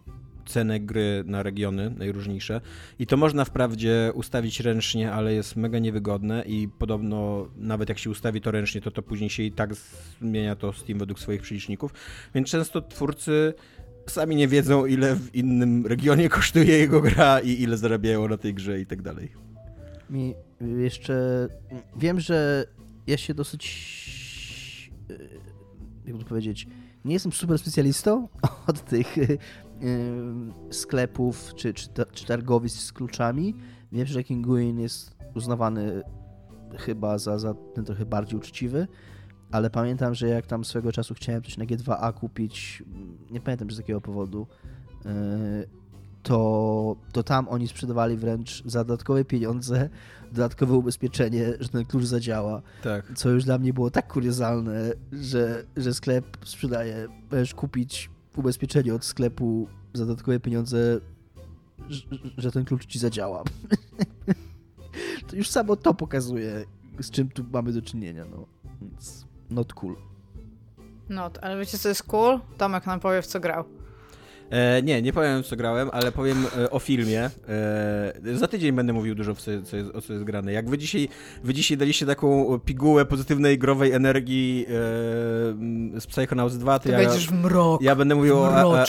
cenę 0.49 0.81
gry 0.81 1.23
na 1.27 1.43
regiony 1.43 1.91
najróżniejsze 1.99 2.61
i 2.99 3.07
to 3.07 3.17
można 3.17 3.45
wprawdzie 3.45 4.13
ustawić 4.15 4.61
ręcznie, 4.61 5.13
ale 5.13 5.35
jest 5.35 5.57
mega 5.57 5.79
niewygodne 5.79 6.45
i 6.47 6.69
podobno 6.79 7.49
nawet 7.57 7.89
jak 7.89 7.99
się 7.99 8.11
ustawi 8.11 8.41
to 8.41 8.51
ręcznie, 8.51 8.81
to 8.81 8.91
to 8.91 9.03
później 9.03 9.31
się 9.31 9.43
i 9.43 9.53
tak 9.53 9.75
zmienia 10.21 10.57
to 10.57 10.73
Steam 10.73 10.99
według 10.99 11.19
swoich 11.21 11.43
przeliczników, 11.43 11.95
więc 12.35 12.49
często 12.49 12.83
twórcy 12.83 13.55
sami 14.07 14.37
nie 14.37 14.49
wiedzą 14.49 14.87
ile 14.87 15.15
w 15.15 15.35
innym 15.35 15.87
regionie 15.87 16.29
kosztuje 16.29 16.79
jego 16.79 17.01
gra 17.01 17.41
i 17.41 17.63
ile 17.63 17.77
zarabiają 17.77 18.29
na 18.29 18.37
tej 18.37 18.55
grze 18.55 18.81
i 18.81 18.87
tak 18.87 19.03
dalej. 19.03 19.33
Mi 20.11 20.35
jeszcze 20.61 21.49
wiem, 21.97 22.21
że 22.21 22.67
ja 23.07 23.17
się 23.17 23.35
dosyć 23.35 23.99
jakby 26.09 26.23
to 26.23 26.29
powiedzieć, 26.29 26.67
nie 27.05 27.13
jestem 27.13 27.33
super 27.33 27.59
specjalistą 27.59 28.29
od 28.67 28.85
tych 28.85 29.17
sklepów 30.71 31.55
czy, 31.55 31.75
czy, 31.75 31.89
czy 32.13 32.27
targowisk 32.27 32.81
z 32.81 32.93
kluczami. 32.93 33.55
Wiem, 33.93 34.07
że 34.07 34.25
Kinguin 34.25 34.81
jest 34.81 35.17
uznawany 35.35 36.03
chyba 36.77 37.19
za, 37.19 37.39
za 37.39 37.55
ten 37.75 37.85
trochę 37.85 38.07
bardziej 38.07 38.39
uczciwy, 38.39 38.89
ale 39.51 39.71
pamiętam, 39.71 40.15
że 40.15 40.29
jak 40.29 40.47
tam 40.47 40.65
swego 40.65 40.93
czasu 40.93 41.15
chciałem 41.15 41.43
coś 41.43 41.57
na 41.57 41.65
G2A 41.65 42.15
kupić, 42.15 42.83
nie 43.31 43.41
pamiętam 43.41 43.71
z 43.71 43.79
jakiego 43.79 44.01
powodu, 44.01 44.47
e, 45.07 45.11
to, 46.23 46.97
to 47.13 47.23
tam 47.23 47.49
oni 47.49 47.69
sprzedawali 47.69 48.17
wręcz 48.17 48.63
za 48.65 48.85
dodatkowe 48.85 49.25
pieniądze 49.25 49.89
dodatkowe 50.33 50.75
ubezpieczenie, 50.75 51.53
że 51.61 51.69
ten 51.69 51.85
klucz 51.85 52.05
zadziała. 52.05 52.63
Tak. 52.83 53.13
Co 53.15 53.31
już 53.31 53.45
dla 53.45 53.59
mnie 53.59 53.73
było 53.73 53.91
tak 53.91 54.13
kuriozalne, 54.13 54.93
że, 55.13 55.65
że 55.77 55.95
sklep 55.95 56.37
sprzedaje, 56.45 57.09
możesz 57.31 57.55
kupić 57.55 58.11
ubezpieczenie 58.39 58.95
od 58.95 59.05
sklepu 59.05 59.69
za 59.95 60.07
dodatkowe 60.07 60.41
pieniądze, 60.41 61.01
że 62.39 62.53
ten 62.53 62.65
klucz 62.65 62.87
ci 62.87 62.99
zadziała. 62.99 63.45
to 65.29 65.37
już 65.37 65.49
samo 65.49 65.77
to 65.77 65.95
pokazuje, 65.95 66.65
z 67.01 67.11
czym 67.11 67.29
tu 67.29 67.45
mamy 67.53 67.73
do 67.73 67.83
czynienia, 67.83 68.25
no. 68.31 68.47
Not 69.51 69.73
cool. 69.73 69.97
Not, 71.09 71.39
ale 71.43 71.59
wiecie 71.59 71.79
co 71.79 71.89
jest 71.89 72.03
cool? 72.03 72.41
Tomek 72.59 72.87
nam 72.87 73.01
powie 73.01 73.23
w 73.23 73.27
co 73.27 73.41
grał. 73.41 73.65
E, 74.51 74.83
nie, 74.83 75.03
nie 75.03 75.13
powiem 75.13 75.43
co 75.43 75.57
grałem, 75.57 75.91
ale 75.93 76.13
powiem 76.13 76.47
e, 76.59 76.71
o 76.71 76.79
filmie. 76.79 77.31
E, 77.49 78.13
za 78.35 78.49
tydzień 78.49 78.73
będę 78.73 78.93
mówił 78.93 79.15
dużo 79.15 79.35
co, 79.35 79.51
co 79.65 79.77
jest, 79.77 79.95
o 79.95 80.01
co 80.01 80.13
jest 80.13 80.25
grane. 80.25 80.53
Jak 80.53 80.71
wy 80.71 80.79
dzisiaj, 80.79 81.09
wy 81.45 81.55
dzisiaj 81.55 81.77
daliście 81.77 82.07
taką 82.07 82.59
pigułę 82.65 83.05
pozytywnej, 83.05 83.59
growej 83.59 83.93
energii 83.93 84.67
e, 84.69 84.73
z 86.01 86.07
Psychonauts 86.07 86.57
2, 86.57 86.79
to, 86.79 86.85
to 86.85 86.91
ja, 86.93 86.99
będziesz 86.99 87.29
w 87.29 87.33
mrok. 87.33 87.83
Ja 87.83 87.97
będę 87.97 88.15
mówił 88.15 88.39
o 88.39 88.49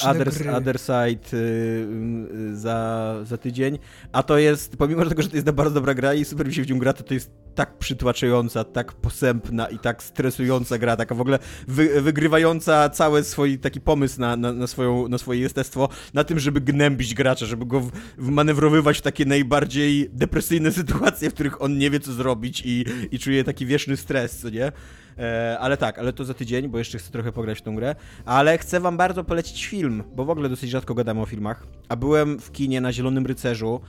Other, 0.09 0.49
Other 0.55 0.79
Side 0.79 1.37
e, 1.37 2.55
za, 2.55 3.15
za 3.23 3.37
tydzień. 3.37 3.79
A 4.11 4.23
to 4.23 4.37
jest, 4.37 4.77
pomimo 4.77 5.05
tego, 5.05 5.21
że 5.21 5.29
to 5.29 5.35
jest 5.35 5.51
bardzo 5.51 5.73
dobra 5.73 5.93
gra 5.93 6.13
i 6.13 6.25
super 6.25 6.47
mi 6.47 6.53
się 6.53 6.63
w 6.63 6.69
nią 6.69 6.79
gra, 6.79 6.93
to 6.93 7.03
to 7.03 7.13
jest 7.13 7.31
tak 7.55 7.77
przytłaczająca, 7.77 8.63
tak 8.63 8.93
posępna 8.93 9.67
i 9.67 9.79
tak 9.79 10.03
stresująca 10.03 10.77
gra, 10.77 10.95
taka 10.95 11.15
w 11.15 11.21
ogóle 11.21 11.39
wy, 11.67 12.01
wygrywająca 12.01 12.89
cały 12.89 13.23
swój 13.23 13.59
taki 13.59 13.81
pomysł 13.81 14.21
na, 14.21 14.35
na, 14.35 14.53
na, 14.53 14.67
swoją, 14.67 15.07
na 15.07 15.17
swoje 15.17 15.39
jestestwo, 15.49 15.89
na 16.13 16.23
tym, 16.23 16.39
żeby 16.39 16.61
gnębić 16.61 17.13
gracza, 17.13 17.45
żeby 17.45 17.65
go 17.65 17.89
wmanewrowywać 18.17 18.97
w 18.97 19.01
takie 19.01 19.25
najbardziej 19.25 20.09
depresyjne 20.13 20.71
sytuacje, 20.81 21.29
w 21.29 21.33
których 21.33 21.61
on 21.61 21.77
nie 21.77 21.89
wie, 21.89 21.99
co 21.99 22.13
zrobić 22.13 22.61
i, 22.65 22.85
i 23.11 23.19
czuje 23.19 23.43
taki 23.43 23.65
wieczny 23.65 23.97
stres, 23.97 24.37
co 24.37 24.49
nie? 24.49 24.71
E, 25.17 25.57
ale 25.59 25.77
tak, 25.77 25.99
ale 25.99 26.13
to 26.13 26.25
za 26.25 26.33
tydzień, 26.33 26.67
bo 26.67 26.77
jeszcze 26.77 26.97
chcę 26.97 27.11
trochę 27.11 27.31
pograć 27.31 27.59
w 27.59 27.61
tą 27.61 27.75
grę. 27.75 27.95
Ale 28.25 28.57
chcę 28.57 28.79
wam 28.79 28.97
bardzo 28.97 29.23
polecić 29.23 29.65
film, 29.65 30.03
bo 30.15 30.25
w 30.25 30.29
ogóle 30.29 30.49
dosyć 30.49 30.69
rzadko 30.69 30.93
gadamy 30.93 31.21
o 31.21 31.25
filmach. 31.25 31.67
A 31.89 31.95
byłem 31.95 32.39
w 32.39 32.51
kinie 32.51 32.81
na 32.81 32.93
Zielonym 32.93 33.25
Rycerzu. 33.25 33.81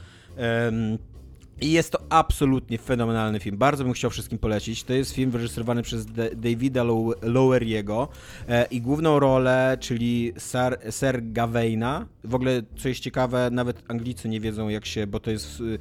I 1.61 1.73
jest 1.73 1.93
to 1.93 1.99
absolutnie 2.09 2.79
fenomenalny 2.79 3.41
film. 3.41 3.57
Bardzo 3.59 3.85
bym 3.85 3.93
chciał 3.93 4.11
wszystkim 4.11 4.39
polecić. 4.39 4.85
To 4.85 4.93
jest 4.93 5.15
film 5.15 5.31
wyreżyserowany 5.31 5.83
przez 5.83 6.07
D 6.07 6.31
Davida 6.37 6.85
Loweriego 7.23 8.09
e, 8.49 8.67
i 8.71 8.81
główną 8.81 9.19
rolę, 9.19 9.77
czyli 9.81 10.33
Sir, 10.39 10.93
Sir 10.93 11.33
Gawaina. 11.33 12.07
W 12.25 12.35
ogóle, 12.35 12.63
co 12.77 12.89
jest 12.89 13.01
ciekawe, 13.01 13.49
nawet 13.53 13.83
Anglicy 13.89 14.29
nie 14.29 14.41
wiedzą 14.41 14.69
jak 14.69 14.87
się, 14.87 15.07
bo 15.07 15.21
to 15.21 15.31
jest 15.31 15.47
w, 15.47 15.79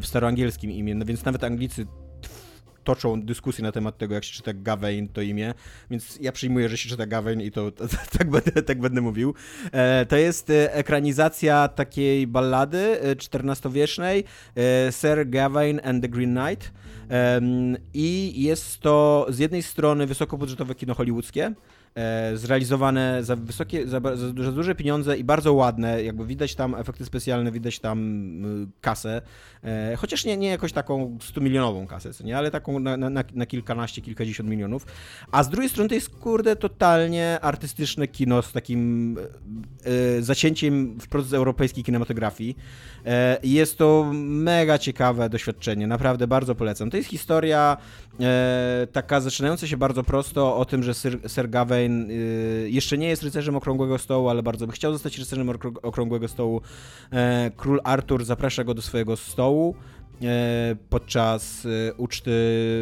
w 0.00 0.06
staroangielskim 0.06 0.70
imię, 0.70 0.94
no 0.94 1.04
więc 1.04 1.24
nawet 1.24 1.44
Anglicy 1.44 1.86
toczą 2.84 3.22
dyskusję 3.22 3.64
na 3.64 3.72
temat 3.72 3.98
tego, 3.98 4.14
jak 4.14 4.24
się 4.24 4.32
czyta 4.32 4.50
Gawain 4.54 5.08
to 5.08 5.20
imię, 5.20 5.54
więc 5.90 6.18
ja 6.20 6.32
przyjmuję, 6.32 6.68
że 6.68 6.76
się 6.76 6.88
czyta 6.88 7.06
Gawain 7.06 7.40
i 7.40 7.50
to, 7.50 7.70
to 7.72 7.84
tak, 8.18 8.30
będę, 8.30 8.62
tak 8.62 8.80
będę 8.80 9.00
mówił. 9.00 9.34
E, 9.72 10.06
to 10.06 10.16
jest 10.16 10.50
e, 10.50 10.74
ekranizacja 10.74 11.68
takiej 11.68 12.26
ballady 12.26 12.98
XIV-wiecznej 13.34 14.24
e, 14.56 14.92
Sir 14.92 15.28
Gawain 15.28 15.80
and 15.84 16.02
the 16.02 16.08
Green 16.08 16.36
Knight 16.36 16.72
i 17.94 18.32
jest 18.42 18.80
to 18.80 19.26
z 19.28 19.38
jednej 19.38 19.62
strony 19.62 20.06
wysokobudżetowe 20.06 20.74
kino 20.74 20.94
hollywoodzkie, 20.94 21.52
zrealizowane 22.34 23.24
za 23.24 23.36
wysokie, 23.36 23.88
za, 23.88 24.00
za, 24.14 24.52
duże 24.52 24.74
pieniądze 24.74 25.16
i 25.16 25.24
bardzo 25.24 25.52
ładne, 25.52 26.04
jakby 26.04 26.26
widać 26.26 26.54
tam 26.54 26.74
efekty 26.74 27.04
specjalne, 27.04 27.52
widać 27.52 27.78
tam 27.78 28.22
kasę, 28.80 29.22
e, 29.64 29.96
chociaż 29.96 30.24
nie, 30.24 30.36
nie 30.36 30.48
jakoś 30.48 30.72
taką 30.72 31.18
100 31.22 31.40
milionową 31.40 31.86
kasę, 31.86 32.10
nie, 32.24 32.38
ale 32.38 32.50
taką 32.50 32.80
na, 32.80 32.96
na, 32.96 33.24
na 33.34 33.46
kilkanaście, 33.46 34.02
kilkadziesiąt 34.02 34.48
milionów, 34.48 34.86
a 35.32 35.42
z 35.42 35.48
drugiej 35.48 35.70
strony 35.70 35.88
to 35.88 35.94
jest 35.94 36.16
kurde 36.16 36.56
totalnie 36.56 37.38
artystyczne 37.40 38.08
kino 38.08 38.42
z 38.42 38.52
takim 38.52 39.16
e, 40.18 40.22
zacięciem 40.22 41.00
w 41.00 41.08
proces 41.08 41.32
europejskiej 41.32 41.84
kinematografii. 41.84 42.56
E, 43.06 43.38
jest 43.42 43.78
to 43.78 44.10
mega 44.14 44.78
ciekawe 44.78 45.28
doświadczenie, 45.28 45.86
naprawdę 45.86 46.26
bardzo 46.26 46.54
polecam. 46.54 46.90
To 46.90 46.96
jest 46.96 47.08
historia 47.08 47.76
e, 48.20 48.86
taka 48.92 49.20
zaczynająca 49.20 49.66
się 49.66 49.76
bardzo 49.76 50.02
prosto 50.02 50.56
o 50.56 50.64
tym, 50.64 50.82
że 50.82 50.94
Sir, 50.94 51.18
Sir 51.30 51.50
Gawain 51.50 52.10
y, 52.10 52.68
jeszcze 52.70 52.98
nie 52.98 53.08
jest 53.08 53.22
rycerzem 53.22 53.56
Okrągłego 53.56 53.98
Stołu, 53.98 54.28
ale 54.28 54.42
bardzo 54.42 54.66
by 54.66 54.72
chciał 54.72 54.92
zostać 54.92 55.18
rycerzem 55.18 55.50
Okrągłego 55.82 56.28
Stołu. 56.28 56.60
E, 57.12 57.50
król 57.56 57.80
Artur 57.84 58.24
zaprasza 58.24 58.64
go 58.64 58.74
do 58.74 58.82
swojego 58.82 59.16
stołu 59.16 59.74
E, 60.01 60.01
podczas 60.88 61.66
e, 61.66 61.94
uczty 61.94 62.32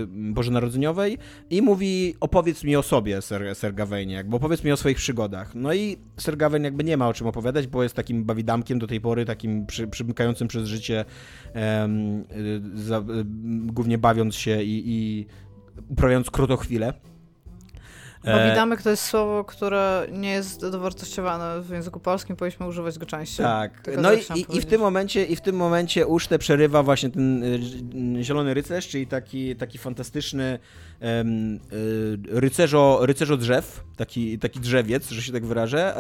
bożonarodzeniowej 0.09 1.19
i 1.51 1.63
mówi 1.63 2.15
opowiedz 2.21 2.65
mi 2.65 2.77
o 2.77 2.83
sobie, 2.83 3.23
Ser, 3.23 3.55
Ser 3.55 3.75
Gawainie, 3.75 4.15
jakby 4.15 4.37
opowiedz 4.37 4.65
mi 4.65 4.73
o 4.73 4.77
swoich 4.77 4.97
przygodach. 4.97 5.55
No 5.55 5.75
i 5.75 5.97
Ser 6.17 6.37
Gawain 6.37 6.65
jakby 6.65 6.85
nie 6.85 6.97
ma 6.97 7.09
o 7.09 7.15
czym 7.15 7.27
opowiadać, 7.27 7.67
bo 7.67 7.83
jest 7.83 7.95
takim 7.95 8.25
bawidamkiem 8.25 8.79
do 8.79 8.87
tej 8.87 9.01
pory, 9.01 9.25
takim 9.25 9.67
przy, 9.67 9.89
przymykającym 9.89 10.49
przez 10.49 10.69
życie, 10.69 11.05
um, 11.55 12.25
za, 12.75 13.05
głównie 13.67 13.99
bawiąc 13.99 14.35
się 14.35 14.63
i, 14.63 14.83
i 14.87 15.27
uprawiając 15.89 16.31
krotochwilę. 16.31 16.93
Powidamek 18.25 18.83
to 18.83 18.91
jest 18.91 19.05
słowo, 19.05 19.45
które 19.45 20.07
nie 20.13 20.31
jest 20.31 20.69
dowartościowane 20.69 21.61
w 21.61 21.71
języku 21.71 22.01
polskim, 22.01 22.37
powinniśmy 22.37 22.67
używać 22.67 22.99
go 22.99 23.07
częściej. 23.07 23.47
Tak. 23.47 23.91
no 23.99 24.13
i, 24.13 24.19
i, 24.19 24.57
i, 24.57 24.61
w 24.61 24.67
tym 24.67 24.81
momencie, 24.81 25.25
i 25.25 25.37
w 25.37 25.41
tym 25.41 25.57
momencie 25.57 26.07
ucztę 26.07 26.39
przerywa 26.39 26.83
właśnie 26.83 27.11
ten 27.11 27.43
y, 27.43 27.61
y, 28.19 28.25
zielony 28.25 28.55
rycerz, 28.55 28.89
czyli 28.89 29.07
taki, 29.07 29.57
taki 29.57 29.79
fantastyczny 29.79 30.59
um, 31.01 31.61
rycerzo, 32.29 32.99
rycerzo 33.03 33.37
drzew, 33.37 33.85
taki, 33.97 34.39
taki 34.39 34.61
drzewiec, 34.61 35.11
że 35.11 35.23
się 35.23 35.33
tak 35.33 35.47
wyrażę, 35.47 35.97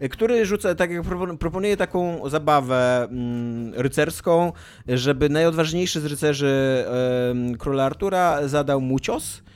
e, 0.00 0.08
który 0.08 0.46
rzuca, 0.46 0.74
tak 0.74 0.90
jak 0.90 1.02
proponuje 1.38 1.76
taką 1.76 2.28
zabawę 2.28 3.08
mm, 3.10 3.74
rycerską, 3.74 4.52
żeby 4.88 5.28
najodważniejszy 5.28 6.00
z 6.00 6.04
rycerzy 6.04 6.84
króla 7.58 7.84
Artura 7.84 8.48
zadał 8.48 8.80
mu 8.80 9.00
cios, 9.00 9.42
E, 9.42 9.49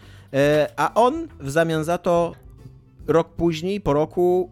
a 0.76 0.94
on 0.94 1.28
w 1.40 1.50
zamian 1.50 1.84
za 1.84 1.98
to 1.98 2.34
rok 3.06 3.28
później, 3.36 3.80
po 3.80 3.92
roku 3.92 4.50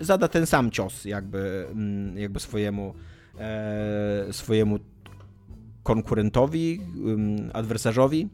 zada 0.00 0.28
ten 0.28 0.46
sam 0.46 0.70
cios 0.70 1.04
jakby, 1.04 1.66
mm, 1.72 2.18
jakby 2.18 2.40
swojemu 2.40 2.94
e, 3.38 4.32
swojemu 4.32 4.78
konkurentowi, 5.82 6.80
mm, 6.94 7.50
adwersarzowi 7.52 8.28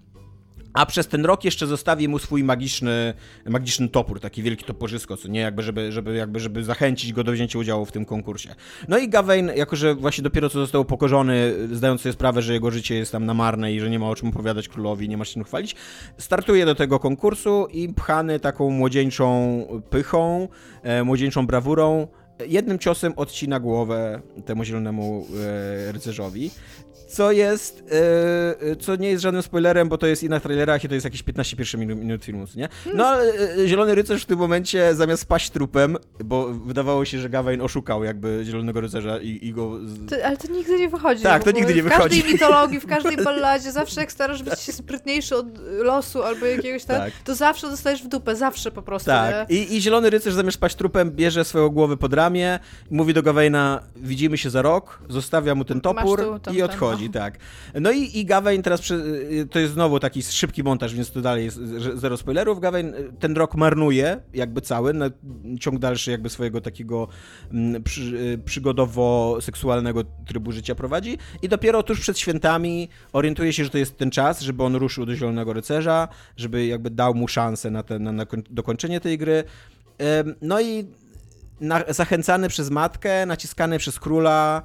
a 0.76 0.86
przez 0.86 1.08
ten 1.08 1.24
rok 1.24 1.44
jeszcze 1.44 1.66
zostawi 1.66 2.08
mu 2.08 2.18
swój 2.18 2.44
magiczny, 2.44 3.14
magiczny 3.46 3.88
topór, 3.88 4.20
taki 4.20 4.42
wielki 4.42 4.64
toporzysko, 4.64 5.16
co 5.16 5.28
nie, 5.28 5.40
jakby 5.40 5.62
żeby, 5.62 5.92
żeby, 5.92 6.14
jakby, 6.16 6.40
żeby 6.40 6.64
zachęcić 6.64 7.12
go 7.12 7.24
do 7.24 7.32
wzięcia 7.32 7.58
udziału 7.58 7.86
w 7.86 7.92
tym 7.92 8.04
konkursie. 8.04 8.54
No 8.88 8.98
i 8.98 9.08
Gawain, 9.08 9.50
jako 9.56 9.76
że 9.76 9.94
właśnie 9.94 10.22
dopiero 10.22 10.50
co 10.50 10.58
został 10.58 10.84
pokorzony, 10.84 11.54
zdając 11.72 12.00
sobie 12.00 12.12
sprawę, 12.12 12.42
że 12.42 12.52
jego 12.52 12.70
życie 12.70 12.94
jest 12.94 13.12
tam 13.12 13.26
namarne 13.26 13.72
i 13.72 13.80
że 13.80 13.90
nie 13.90 13.98
ma 13.98 14.08
o 14.08 14.14
czym 14.14 14.28
opowiadać 14.28 14.68
królowi, 14.68 15.08
nie 15.08 15.16
ma 15.16 15.24
się 15.24 15.32
czym 15.32 15.44
chwalić, 15.44 15.76
startuje 16.18 16.66
do 16.66 16.74
tego 16.74 16.98
konkursu 16.98 17.66
i 17.72 17.88
pchany 17.88 18.40
taką 18.40 18.70
młodzieńczą 18.70 19.66
pychą, 19.90 20.48
e, 20.82 21.04
młodzieńczą 21.04 21.46
brawurą, 21.46 22.08
jednym 22.46 22.78
ciosem 22.78 23.12
odcina 23.16 23.60
głowę 23.60 24.22
temu 24.44 24.64
zielonemu 24.64 25.26
e, 25.88 25.92
rycerzowi 25.92 26.50
co 27.06 27.32
jest, 27.32 27.84
yy, 28.62 28.76
co 28.76 28.96
nie 28.96 29.10
jest 29.10 29.22
żadnym 29.22 29.42
spoilerem, 29.42 29.88
bo 29.88 29.98
to 29.98 30.06
jest 30.06 30.22
i 30.22 30.28
na 30.28 30.40
trailerach 30.40 30.84
i 30.84 30.88
to 30.88 30.94
jest 30.94 31.04
jakieś 31.04 31.22
15 31.22 31.56
pierwszych 31.56 31.80
minut, 31.80 31.98
minut 31.98 32.24
filmu, 32.24 32.44
nie? 32.56 32.68
No 32.94 33.06
ale 33.06 33.26
yy, 33.56 33.68
Zielony 33.68 33.94
Rycerz 33.94 34.22
w 34.22 34.26
tym 34.26 34.38
momencie 34.38 34.94
zamiast 34.94 35.22
spaść 35.22 35.50
trupem, 35.50 35.96
bo 36.24 36.48
wydawało 36.48 37.04
się, 37.04 37.18
że 37.18 37.28
Gawain 37.28 37.60
oszukał 37.60 38.04
jakby 38.04 38.40
Zielonego 38.44 38.80
Rycerza 38.80 39.18
i, 39.18 39.38
i 39.42 39.52
go... 39.52 39.78
To, 40.10 40.16
ale 40.24 40.36
to 40.36 40.52
nigdy 40.52 40.78
nie 40.78 40.88
wychodzi. 40.88 41.22
Tak, 41.22 41.44
to 41.44 41.50
nigdy 41.50 41.74
nie 41.74 41.82
wychodzi. 41.82 42.20
W 42.20 42.22
każdej 42.22 42.32
mitologii, 42.32 42.80
w 42.80 42.86
każdej 42.86 43.16
balladzie, 43.24 43.72
zawsze 43.72 44.00
jak 44.00 44.12
starasz 44.12 44.42
być 44.42 44.60
się 44.60 44.72
sprytniejszy 44.72 45.36
od 45.36 45.46
losu 45.78 46.22
albo 46.22 46.46
jakiegoś 46.46 46.84
tam, 46.84 46.96
tak. 46.96 47.12
to 47.24 47.34
zawsze 47.34 47.70
dostajesz 47.70 48.02
w 48.02 48.08
dupę, 48.08 48.36
zawsze 48.36 48.70
po 48.70 48.82
prostu, 48.82 49.06
Tak, 49.06 49.50
I, 49.50 49.76
I, 49.76 49.80
Zielony 49.80 50.10
Rycerz 50.10 50.34
zamiast 50.34 50.54
spaść 50.54 50.76
trupem 50.76 51.10
bierze 51.10 51.44
swoją 51.44 51.68
głowę 51.68 51.96
pod 51.96 52.14
ramię, 52.14 52.58
mówi 52.90 53.14
do 53.14 53.22
Gawaina, 53.22 53.82
widzimy 53.96 54.38
się 54.38 54.50
za 54.50 54.62
rok, 54.62 54.98
zostawia 55.08 55.54
mu 55.54 55.64
ten 55.64 55.80
topór 55.80 56.20
tu, 56.20 56.38
tam, 56.38 56.56
i 56.56 56.62
odchodzi. 56.62 57.05
Tak. 57.12 57.38
No 57.74 57.92
i, 57.92 58.18
i 58.18 58.24
Gawain 58.24 58.62
teraz, 58.62 58.80
przy, 58.80 58.94
y, 58.94 59.46
to 59.50 59.58
jest 59.58 59.72
znowu 59.72 60.00
taki 60.00 60.22
szybki 60.22 60.62
montaż, 60.62 60.94
więc 60.94 61.10
to 61.10 61.20
dalej 61.20 61.44
jest 61.44 61.58
zero 61.94 62.16
spoilerów. 62.16 62.60
Gawain 62.60 62.94
y, 62.94 63.12
ten 63.20 63.36
rok 63.36 63.54
marnuje 63.54 64.20
jakby 64.34 64.60
cały, 64.60 64.92
na 64.92 65.10
ciąg 65.60 65.78
dalszy 65.78 66.10
jakby 66.10 66.28
swojego 66.28 66.60
takiego 66.60 67.08
mm, 67.52 67.82
przy, 67.82 68.00
y, 68.02 68.38
przygodowo-seksualnego 68.44 70.04
trybu 70.26 70.52
życia 70.52 70.74
prowadzi 70.74 71.18
i 71.42 71.48
dopiero 71.48 71.82
tuż 71.82 72.00
przed 72.00 72.18
świętami 72.18 72.88
orientuje 73.12 73.52
się, 73.52 73.64
że 73.64 73.70
to 73.70 73.78
jest 73.78 73.96
ten 73.96 74.10
czas, 74.10 74.40
żeby 74.40 74.62
on 74.62 74.76
ruszył 74.76 75.06
do 75.06 75.16
Zielonego 75.16 75.52
Rycerza, 75.52 76.08
żeby 76.36 76.66
jakby 76.66 76.90
dał 76.90 77.14
mu 77.14 77.28
szansę 77.28 77.70
na, 77.70 77.82
te, 77.82 77.98
na, 77.98 78.12
na 78.12 78.26
dokończenie 78.50 79.00
tej 79.00 79.18
gry. 79.18 79.44
No 80.42 80.60
i 80.60 80.86
na, 81.60 81.82
zachęcany 81.88 82.48
przez 82.48 82.70
matkę, 82.70 83.26
naciskany 83.26 83.78
przez 83.78 84.00
króla, 84.00 84.62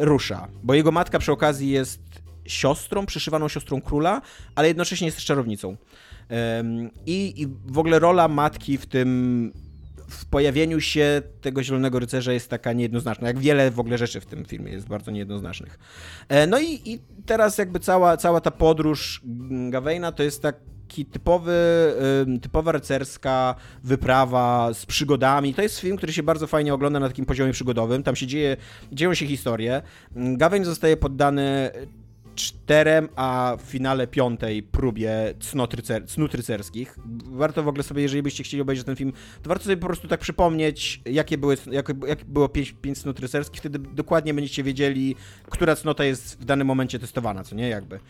rusza, 0.00 0.48
bo 0.62 0.74
jego 0.74 0.92
matka 0.92 1.18
przy 1.18 1.32
okazji 1.32 1.70
jest 1.70 2.00
siostrą, 2.44 3.06
przyszywaną 3.06 3.48
siostrą 3.48 3.80
króla, 3.80 4.22
ale 4.54 4.68
jednocześnie 4.68 5.06
jest 5.06 5.18
czarownicą. 5.18 5.76
I, 7.06 7.42
I 7.42 7.46
w 7.66 7.78
ogóle 7.78 7.98
rola 7.98 8.28
matki 8.28 8.78
w 8.78 8.86
tym 8.86 9.52
w 10.10 10.24
pojawieniu 10.24 10.80
się 10.80 11.22
tego 11.40 11.62
Zielonego 11.62 11.98
Rycerza 11.98 12.32
jest 12.32 12.50
taka 12.50 12.72
niejednoznaczna, 12.72 13.28
jak 13.28 13.38
wiele 13.38 13.70
w 13.70 13.80
ogóle 13.80 13.98
rzeczy 13.98 14.20
w 14.20 14.26
tym 14.26 14.44
filmie 14.44 14.72
jest 14.72 14.88
bardzo 14.88 15.10
niejednoznacznych. 15.10 15.78
E, 16.28 16.46
no 16.46 16.60
i, 16.60 16.80
i 16.84 17.00
teraz 17.26 17.58
jakby 17.58 17.80
cała, 17.80 18.16
cała 18.16 18.40
ta 18.40 18.50
podróż 18.50 19.22
Gawaina 19.70 20.12
to 20.12 20.22
jest 20.22 20.42
tak 20.42 20.56
taki 20.90 21.04
typowy, 21.06 21.54
typowa 22.42 22.72
rycerska 22.72 23.54
wyprawa 23.84 24.74
z 24.74 24.86
przygodami. 24.86 25.54
To 25.54 25.62
jest 25.62 25.80
film, 25.80 25.96
który 25.96 26.12
się 26.12 26.22
bardzo 26.22 26.46
fajnie 26.46 26.74
ogląda 26.74 27.00
na 27.00 27.08
takim 27.08 27.26
poziomie 27.26 27.52
przygodowym. 27.52 28.02
Tam 28.02 28.16
się 28.16 28.26
dzieje, 28.26 28.56
dzieją 28.92 29.14
się 29.14 29.26
historie. 29.26 29.82
Gawain 30.16 30.64
zostaje 30.64 30.96
poddany 30.96 31.70
czterem, 32.34 33.08
a 33.16 33.56
w 33.58 33.62
finale 33.62 34.06
piątej 34.06 34.62
próbie 34.62 35.34
cnot, 35.40 35.74
rycer, 35.74 36.06
cnót 36.06 36.34
rycerskich. 36.34 36.98
Warto 37.24 37.62
w 37.62 37.68
ogóle 37.68 37.82
sobie, 37.82 38.02
jeżeli 38.02 38.22
byście 38.22 38.44
chcieli 38.44 38.60
obejrzeć 38.60 38.86
ten 38.86 38.96
film, 38.96 39.12
to 39.42 39.48
warto 39.48 39.64
sobie 39.64 39.76
po 39.76 39.86
prostu 39.86 40.08
tak 40.08 40.20
przypomnieć, 40.20 41.00
jakie, 41.06 41.38
były, 41.38 41.56
jak, 41.70 41.92
jak 42.06 42.24
było 42.24 42.48
pięć, 42.48 42.74
pięć 42.82 42.98
cnót 42.98 43.20
rycerskich, 43.20 43.60
wtedy 43.60 43.78
dokładnie 43.78 44.34
będziecie 44.34 44.62
wiedzieli, 44.62 45.16
która 45.50 45.76
cnota 45.76 46.04
jest 46.04 46.40
w 46.40 46.44
danym 46.44 46.66
momencie 46.66 46.98
testowana, 46.98 47.44
co 47.44 47.54
nie, 47.56 47.68
jakby. 47.68 48.00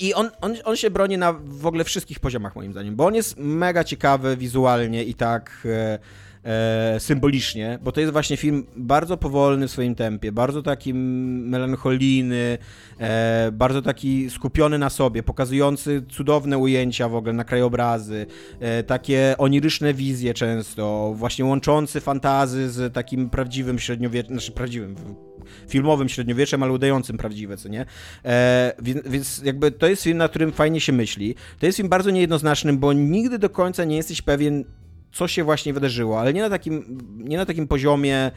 I 0.00 0.14
on, 0.14 0.30
on, 0.40 0.54
on 0.64 0.76
się 0.76 0.90
broni 0.90 1.18
na 1.18 1.32
w 1.32 1.66
ogóle 1.66 1.84
wszystkich 1.84 2.20
poziomach, 2.20 2.56
moim 2.56 2.72
zdaniem, 2.72 2.96
bo 2.96 3.06
on 3.06 3.14
jest 3.14 3.36
mega 3.38 3.84
ciekawy 3.84 4.36
wizualnie 4.36 5.04
i 5.04 5.14
tak 5.14 5.66
e, 5.66 5.98
e, 6.44 7.00
symbolicznie, 7.00 7.78
bo 7.82 7.92
to 7.92 8.00
jest 8.00 8.12
właśnie 8.12 8.36
film 8.36 8.66
bardzo 8.76 9.16
powolny 9.16 9.68
w 9.68 9.70
swoim 9.70 9.94
tempie, 9.94 10.32
bardzo 10.32 10.62
taki 10.62 10.94
melancholijny, 10.94 12.58
e, 12.98 13.50
bardzo 13.52 13.82
taki 13.82 14.30
skupiony 14.30 14.78
na 14.78 14.90
sobie, 14.90 15.22
pokazujący 15.22 16.02
cudowne 16.08 16.58
ujęcia 16.58 17.08
w 17.08 17.14
ogóle 17.14 17.32
na 17.32 17.44
krajobrazy, 17.44 18.26
e, 18.60 18.82
takie 18.82 19.34
oniryczne 19.38 19.94
wizje 19.94 20.34
często, 20.34 21.12
właśnie 21.16 21.44
łączący 21.44 22.00
fantazy 22.00 22.70
z 22.70 22.94
takim 22.94 23.30
prawdziwym 23.30 23.78
średniowiecznym, 23.78 24.38
znaczy 24.38 24.52
prawdziwym, 24.52 24.94
filmowym 25.68 26.08
średniowieczem, 26.08 26.62
ale 26.62 26.72
udającym 26.72 27.18
prawdziwe, 27.18 27.56
co 27.56 27.68
nie? 27.68 27.86
E, 28.24 28.72
więc, 28.82 29.00
więc 29.06 29.42
jakby 29.44 29.70
to 29.70 29.86
jest 29.86 30.02
film, 30.02 30.18
na 30.18 30.28
którym 30.28 30.52
fajnie 30.52 30.80
się 30.80 30.92
myśli. 30.92 31.34
To 31.58 31.66
jest 31.66 31.76
film 31.76 31.88
bardzo 31.88 32.10
niejednoznaczny, 32.10 32.72
bo 32.72 32.92
nigdy 32.92 33.38
do 33.38 33.50
końca 33.50 33.84
nie 33.84 33.96
jesteś 33.96 34.22
pewien, 34.22 34.64
co 35.12 35.28
się 35.28 35.44
właśnie 35.44 35.72
wydarzyło, 35.72 36.20
ale 36.20 36.32
nie 36.32 36.42
na 36.42 36.50
takim, 36.50 36.98
nie 37.16 37.36
na 37.36 37.46
takim 37.46 37.68
poziomie 37.68 38.30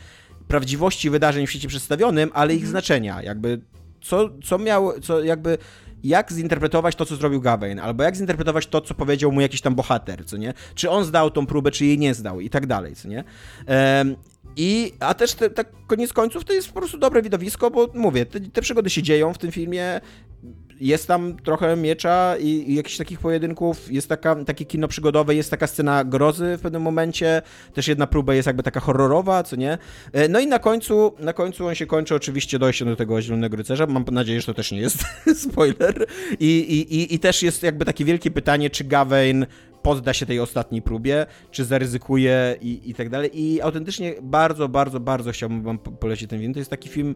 prawdziwości 0.47 1.09
wydarzeń 1.09 1.47
w 1.47 1.49
świecie 1.49 1.67
przedstawionym, 1.67 2.29
ale 2.33 2.53
ich 2.53 2.63
mhm. 2.63 2.71
znaczenia, 2.71 3.23
jakby 3.23 3.61
co, 4.01 4.29
co 4.43 4.57
miał, 4.57 4.99
co 4.99 5.23
jakby 5.23 5.57
jak 6.03 6.31
zinterpretować 6.31 6.95
to, 6.95 7.05
co 7.05 7.15
zrobił 7.15 7.41
Gawain, 7.41 7.79
albo 7.79 8.03
jak 8.03 8.15
zinterpretować 8.15 8.67
to, 8.67 8.81
co 8.81 8.93
powiedział 8.93 9.31
mu 9.31 9.41
jakiś 9.41 9.61
tam 9.61 9.75
bohater, 9.75 10.25
co 10.25 10.37
nie? 10.37 10.53
Czy 10.75 10.89
on 10.89 11.05
zdał 11.05 11.31
tą 11.31 11.45
próbę, 11.45 11.71
czy 11.71 11.85
jej 11.85 11.97
nie 11.97 12.13
zdał 12.13 12.39
i 12.39 12.49
tak 12.49 12.67
dalej, 12.67 12.95
co 12.95 13.07
nie? 13.07 13.23
I, 14.57 14.93
a 14.99 15.13
też 15.13 15.33
te, 15.33 15.49
tak 15.49 15.67
koniec 15.87 16.13
końców 16.13 16.45
to 16.45 16.53
jest 16.53 16.67
po 16.67 16.73
prostu 16.73 16.97
dobre 16.97 17.21
widowisko, 17.21 17.71
bo 17.71 17.87
mówię, 17.93 18.25
te, 18.25 18.39
te 18.39 18.61
przygody 18.61 18.89
się 18.89 19.03
dzieją 19.03 19.33
w 19.33 19.37
tym 19.37 19.51
filmie, 19.51 20.01
jest 20.81 21.07
tam 21.07 21.37
trochę 21.43 21.75
miecza 21.75 22.37
i, 22.37 22.47
i 22.47 22.75
jakichś 22.75 22.97
takich 22.97 23.19
pojedynków, 23.19 23.91
jest 23.91 24.09
taka, 24.09 24.35
takie 24.35 24.65
kino 24.65 24.87
przygodowe, 24.87 25.35
jest 25.35 25.51
taka 25.51 25.67
scena 25.67 26.03
grozy 26.03 26.57
w 26.57 26.61
pewnym 26.61 26.81
momencie, 26.81 27.41
też 27.73 27.87
jedna 27.87 28.07
próba 28.07 28.33
jest 28.33 28.47
jakby 28.47 28.63
taka 28.63 28.79
horrorowa, 28.79 29.43
co 29.43 29.55
nie? 29.55 29.77
E, 30.11 30.27
no 30.27 30.39
i 30.39 30.47
na 30.47 30.59
końcu, 30.59 31.13
na 31.19 31.33
końcu 31.33 31.67
on 31.67 31.75
się 31.75 31.85
kończy 31.85 32.15
oczywiście 32.15 32.59
dojściem 32.59 32.87
do 32.87 32.95
tego 32.95 33.21
Zielonego 33.21 33.57
Rycerza, 33.57 33.85
mam 33.85 34.05
nadzieję, 34.11 34.41
że 34.41 34.45
to 34.45 34.53
też 34.53 34.71
nie 34.71 34.79
jest 34.79 35.03
spoiler. 35.51 36.05
I, 36.39 36.45
i, 36.45 36.95
i, 36.95 37.15
i 37.15 37.19
też 37.19 37.43
jest 37.43 37.63
jakby 37.63 37.85
takie 37.85 38.05
wielkie 38.05 38.31
pytanie, 38.31 38.69
czy 38.69 38.83
Gawain 38.83 39.45
podda 39.83 40.13
się 40.13 40.25
tej 40.25 40.39
ostatniej 40.39 40.81
próbie, 40.81 41.25
czy 41.51 41.65
zaryzykuje 41.65 42.55
i, 42.61 42.89
i 42.89 42.93
tak 42.93 43.09
dalej. 43.09 43.41
I 43.41 43.61
autentycznie 43.61 44.13
bardzo, 44.21 44.69
bardzo, 44.69 44.99
bardzo 44.99 45.31
chciałbym 45.31 45.61
wam 45.61 45.77
polecić 45.77 46.29
ten 46.29 46.39
film. 46.39 46.53
To 46.53 46.59
jest 46.59 46.69
taki 46.69 46.89
film 46.89 47.15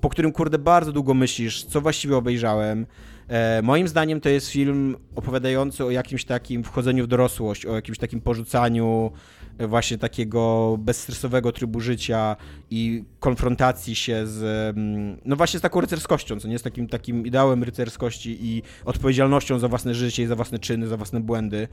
po 0.00 0.08
którym, 0.08 0.32
kurde, 0.32 0.58
bardzo 0.58 0.92
długo 0.92 1.14
myślisz, 1.14 1.64
co 1.64 1.80
właściwie 1.80 2.16
obejrzałem. 2.16 2.86
E, 3.28 3.62
moim 3.62 3.88
zdaniem 3.88 4.20
to 4.20 4.28
jest 4.28 4.48
film 4.48 4.96
opowiadający 5.16 5.84
o 5.84 5.90
jakimś 5.90 6.24
takim 6.24 6.64
wchodzeniu 6.64 7.04
w 7.04 7.06
dorosłość, 7.06 7.66
o 7.66 7.74
jakimś 7.74 7.98
takim 7.98 8.20
porzucaniu 8.20 9.12
właśnie 9.58 9.98
takiego 9.98 10.76
bezstresowego 10.78 11.52
trybu 11.52 11.80
życia 11.80 12.36
i 12.70 13.04
konfrontacji 13.20 13.94
się 13.94 14.26
z, 14.26 14.42
mm, 14.76 15.16
no 15.24 15.36
właśnie 15.36 15.58
z 15.58 15.62
taką 15.62 15.80
rycerskością, 15.80 16.40
co 16.40 16.48
nie, 16.48 16.58
z 16.58 16.62
takim, 16.62 16.88
takim 16.88 17.26
ideałem 17.26 17.62
rycerskości 17.62 18.38
i 18.40 18.62
odpowiedzialnością 18.84 19.58
za 19.58 19.68
własne 19.68 19.94
życie 19.94 20.22
i 20.22 20.26
za 20.26 20.36
własne 20.36 20.58
czyny, 20.58 20.86
za 20.86 20.96
własne 20.96 21.20
błędy. 21.20 21.68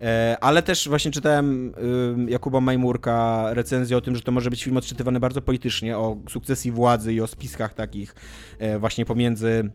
E, 0.00 0.36
ale 0.40 0.62
też 0.62 0.88
właśnie 0.88 1.10
czytałem 1.10 1.72
Jakuba 2.28 2.60
Majmurka 2.60 3.46
recenzję 3.54 3.96
o 3.96 4.00
tym, 4.00 4.16
że 4.16 4.22
to 4.22 4.32
może 4.32 4.50
być 4.50 4.64
film 4.64 4.76
odczytywany 4.76 5.20
bardzo 5.20 5.42
politycznie, 5.42 5.98
o 5.98 6.16
sukcesji 6.28 6.72
władzy 6.72 7.14
i 7.14 7.20
o 7.20 7.26
spiskach 7.26 7.74
takich 7.74 8.14
e, 8.58 8.78
właśnie 8.78 9.04
pomiędzy 9.04 9.70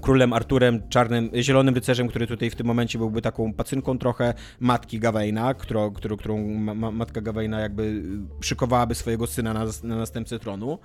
królem 0.00 0.32
Arturem, 0.32 0.88
czarnym, 0.88 1.30
zielonym 1.40 1.74
rycerzem, 1.74 2.08
który 2.08 2.26
tutaj 2.26 2.50
w 2.50 2.54
tym 2.54 2.66
momencie 2.66 2.98
byłby 2.98 3.22
taką 3.22 3.52
pacynką 3.52 3.98
trochę 3.98 4.34
matki 4.60 4.98
Gawaina, 4.98 5.54
którą, 5.54 5.92
którą, 5.92 6.16
którą 6.16 6.48
ma, 6.58 6.90
matka 6.90 7.20
Gawaina 7.20 7.60
jakby 7.60 8.02
szykowałaby 8.40 8.94
swojego 8.94 9.26
syna 9.26 9.54
na, 9.54 9.64
na 9.82 9.96
następcę 9.96 10.38
tronu 10.38 10.78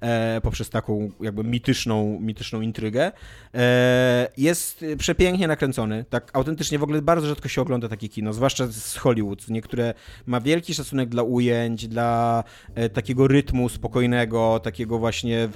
e, 0.00 0.40
poprzez 0.40 0.70
taką 0.70 1.10
jakby 1.20 1.44
mityczną, 1.44 2.20
mityczną 2.20 2.60
intrygę. 2.60 3.12
E, 3.54 4.28
jest 4.36 4.84
przepięknie 4.98 5.48
nakręcony, 5.48 6.04
tak 6.10 6.30
autentycznie 6.32 6.78
w 6.78 6.82
ogóle 6.82 7.02
bardzo 7.02 7.26
rzadko 7.26 7.48
się 7.48 7.62
ogląda 7.62 7.88
takie 7.88 8.08
kino, 8.08 8.32
zwłaszcza 8.32 8.66
z 8.66 8.96
Hollywood, 8.96 9.48
niektóre 9.48 9.94
ma 10.26 10.40
wielki 10.40 10.74
szacunek 10.74 11.08
dla 11.08 11.22
ujęć, 11.22 11.88
dla 11.88 12.44
e, 12.74 12.88
takiego 12.88 13.28
rytmu 13.28 13.68
spokojnego, 13.68 14.60
takiego 14.62 14.98
właśnie 14.98 15.48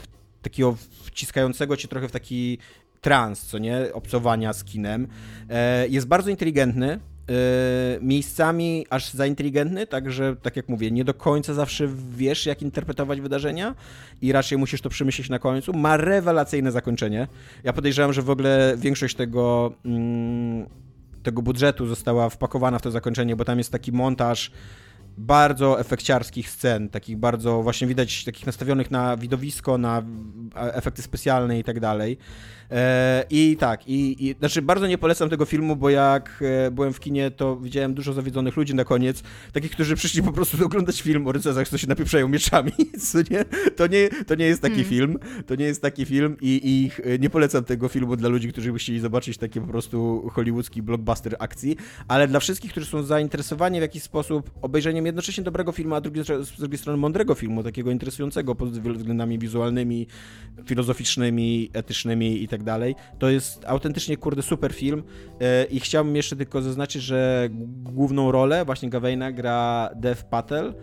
takiego 0.42 0.76
wciskającego 1.04 1.76
cię 1.76 1.88
trochę 1.88 2.08
w 2.08 2.12
taki 2.12 2.58
trans, 3.00 3.40
co 3.40 3.58
nie, 3.58 3.78
obcowania 3.92 4.52
z 4.52 4.64
kinem. 4.64 5.08
E, 5.50 5.88
jest 5.88 6.06
bardzo 6.06 6.30
inteligentny, 6.30 6.92
e, 6.92 6.98
miejscami 8.00 8.86
aż 8.90 9.12
za 9.12 9.26
inteligentny, 9.26 9.86
także 9.86 10.36
tak 10.42 10.56
jak 10.56 10.68
mówię, 10.68 10.90
nie 10.90 11.04
do 11.04 11.14
końca 11.14 11.54
zawsze 11.54 11.88
wiesz, 12.16 12.46
jak 12.46 12.62
interpretować 12.62 13.20
wydarzenia 13.20 13.74
i 14.22 14.32
raczej 14.32 14.58
musisz 14.58 14.80
to 14.80 14.88
przemyśleć 14.88 15.28
na 15.28 15.38
końcu. 15.38 15.72
Ma 15.72 15.96
rewelacyjne 15.96 16.72
zakończenie. 16.72 17.28
Ja 17.64 17.72
podejrzewam, 17.72 18.12
że 18.12 18.22
w 18.22 18.30
ogóle 18.30 18.74
większość 18.78 19.16
tego, 19.16 19.72
mm, 19.84 20.66
tego 21.22 21.42
budżetu 21.42 21.86
została 21.86 22.30
wpakowana 22.30 22.78
w 22.78 22.82
to 22.82 22.90
zakończenie, 22.90 23.36
bo 23.36 23.44
tam 23.44 23.58
jest 23.58 23.72
taki 23.72 23.92
montaż 23.92 24.50
bardzo 25.18 25.80
efekciarskich 25.80 26.50
scen, 26.50 26.88
takich 26.88 27.16
bardzo 27.16 27.62
właśnie 27.62 27.86
widać, 27.86 28.24
takich 28.24 28.46
nastawionych 28.46 28.90
na 28.90 29.16
widowisko, 29.16 29.78
na 29.78 30.02
efekty 30.54 31.02
specjalne 31.02 31.58
i 31.58 31.64
tak 31.64 31.80
dalej. 31.80 32.18
E, 32.70 33.24
I 33.30 33.56
tak, 33.56 33.88
i, 33.88 34.28
i 34.28 34.34
znaczy 34.38 34.62
bardzo 34.62 34.86
nie 34.86 34.98
polecam 34.98 35.30
tego 35.30 35.44
filmu, 35.44 35.76
bo 35.76 35.90
jak 35.90 36.44
e, 36.66 36.70
byłem 36.70 36.92
w 36.92 37.00
kinie, 37.00 37.30
to 37.30 37.56
widziałem 37.56 37.94
dużo 37.94 38.12
zawiedzonych 38.12 38.56
ludzi 38.56 38.74
na 38.74 38.84
koniec, 38.84 39.22
takich, 39.52 39.70
którzy 39.70 39.96
przyszli 39.96 40.22
po 40.22 40.32
prostu 40.32 40.56
oglądać 40.66 41.02
film 41.02 41.26
o 41.26 41.32
rycerzach, 41.32 41.68
co 41.68 41.78
się 41.78 41.86
napieprzają 41.86 42.28
mieczami, 42.28 42.72
co 43.10 43.18
nie? 43.18 43.44
To 43.76 43.86
nie, 43.86 44.08
to 44.26 44.34
nie 44.34 44.44
jest 44.44 44.62
taki 44.62 44.74
hmm. 44.74 44.90
film, 44.90 45.18
to 45.46 45.54
nie 45.54 45.64
jest 45.64 45.82
taki 45.82 46.04
film 46.04 46.36
i, 46.40 46.60
i 46.64 46.90
e, 47.10 47.18
nie 47.18 47.30
polecam 47.30 47.64
tego 47.64 47.88
filmu 47.88 48.16
dla 48.16 48.28
ludzi, 48.28 48.52
którzy 48.52 48.72
by 48.72 48.78
chcieli 48.78 49.00
zobaczyć 49.00 49.38
taki 49.38 49.60
po 49.60 49.66
prostu 49.66 50.28
hollywoodzki 50.32 50.82
blockbuster 50.82 51.36
akcji, 51.38 51.76
ale 52.08 52.28
dla 52.28 52.40
wszystkich, 52.40 52.70
którzy 52.70 52.86
są 52.86 53.02
zainteresowani 53.02 53.78
w 53.78 53.82
jakiś 53.82 54.02
sposób 54.02 54.50
obejrzeniem 54.62 55.06
jednocześnie 55.06 55.44
dobrego 55.44 55.72
filmu, 55.72 55.94
a 55.94 56.00
drugi, 56.00 56.20
z 56.24 56.58
drugiej 56.58 56.78
strony 56.78 56.96
mądrego 56.96 57.34
filmu, 57.34 57.62
takiego 57.62 57.90
interesującego 57.90 58.54
pod 58.54 58.70
względami 58.70 59.38
wizualnymi, 59.38 60.06
filozoficznymi, 60.66 61.70
etycznymi 61.72 62.42
i 62.42 62.48
tak 62.58 62.64
dalej. 62.64 62.94
To 63.18 63.28
jest 63.30 63.64
autentycznie, 63.66 64.16
kurde, 64.16 64.42
super 64.42 64.72
film 64.72 65.02
e, 65.40 65.64
i 65.64 65.80
chciałbym 65.80 66.16
jeszcze 66.16 66.36
tylko 66.36 66.62
zaznaczyć, 66.62 67.02
że 67.02 67.48
główną 67.82 68.32
rolę 68.32 68.64
właśnie 68.64 68.90
Gawaina 68.90 69.32
gra 69.32 69.90
Dev 69.96 70.22
Patel, 70.30 70.74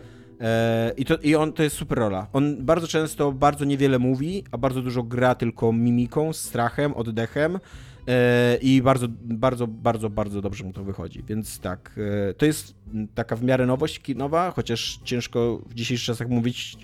e, 0.41 0.91
I, 0.97 1.05
to, 1.05 1.17
I 1.17 1.35
on 1.35 1.53
to 1.53 1.63
jest 1.63 1.75
super 1.75 1.97
rola. 1.97 2.27
On 2.33 2.65
bardzo 2.65 2.87
często 2.87 3.31
bardzo 3.31 3.65
niewiele 3.65 3.99
mówi, 3.99 4.43
a 4.51 4.57
bardzo 4.57 4.81
dużo 4.81 5.03
gra 5.03 5.35
tylko 5.35 5.73
mimiką, 5.73 6.33
strachem, 6.33 6.93
oddechem. 6.93 7.59
E, 8.07 8.57
I 8.61 8.81
bardzo, 8.81 9.07
bardzo, 9.23 9.67
bardzo, 9.67 10.09
bardzo 10.09 10.41
dobrze 10.41 10.63
mu 10.63 10.73
to 10.73 10.83
wychodzi. 10.83 11.23
Więc 11.27 11.59
tak, 11.59 11.99
to 12.37 12.45
jest 12.45 12.75
taka 13.15 13.35
w 13.35 13.43
miarę 13.43 13.65
nowość 13.65 13.99
kinowa, 13.99 14.51
chociaż 14.51 14.99
ciężko 15.03 15.61
w 15.69 15.73
dzisiejszych 15.73 16.05
czasach 16.05 16.29
mówić 16.29 16.77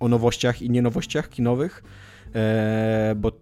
o 0.00 0.08
nowościach 0.08 0.62
i 0.62 0.70
nienowościach 0.70 1.28
kinowych, 1.28 1.82
bo 3.16 3.32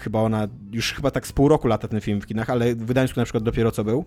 chyba 0.00 0.20
ona, 0.20 0.48
już 0.72 0.92
chyba 0.92 1.10
tak 1.10 1.26
z 1.26 1.32
pół 1.32 1.48
roku 1.48 1.68
lata 1.68 1.88
ten 1.88 2.00
film 2.00 2.20
w 2.20 2.26
kinach, 2.26 2.50
ale 2.50 2.74
w 2.74 2.84
Gdańsku 2.84 3.20
na 3.20 3.24
przykład 3.24 3.44
dopiero 3.44 3.70
co 3.70 3.84
był. 3.84 4.04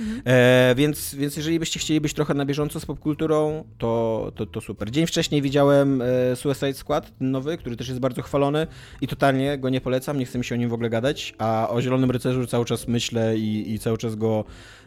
Mhm. 0.00 0.22
E, 0.24 0.74
więc, 0.74 1.14
więc 1.14 1.36
jeżeli 1.36 1.58
byście 1.58 1.80
chcieli 1.80 2.00
być 2.00 2.14
trochę 2.14 2.34
na 2.34 2.44
bieżąco 2.46 2.80
z 2.80 2.86
popkulturą, 2.86 3.64
to, 3.78 4.32
to, 4.34 4.46
to 4.46 4.60
super. 4.60 4.90
Dzień 4.90 5.06
wcześniej 5.06 5.42
widziałem 5.42 6.02
e, 6.02 6.36
Suicide 6.36 6.74
Squad, 6.74 7.18
ten 7.18 7.30
nowy, 7.30 7.58
który 7.58 7.76
też 7.76 7.88
jest 7.88 8.00
bardzo 8.00 8.22
chwalony 8.22 8.66
i 9.00 9.08
totalnie 9.08 9.58
go 9.58 9.68
nie 9.68 9.80
polecam, 9.80 10.18
nie 10.18 10.26
chcę 10.26 10.38
mi 10.38 10.44
się 10.44 10.54
o 10.54 10.58
nim 10.58 10.68
w 10.68 10.72
ogóle 10.72 10.90
gadać, 10.90 11.34
a 11.38 11.68
o 11.70 11.82
Zielonym 11.82 12.10
Rycerzu 12.10 12.46
cały 12.46 12.64
czas 12.64 12.88
myślę 12.88 13.38
i, 13.38 13.72
i 13.72 13.78
cały 13.78 13.98
czas 13.98 14.14
go 14.14 14.44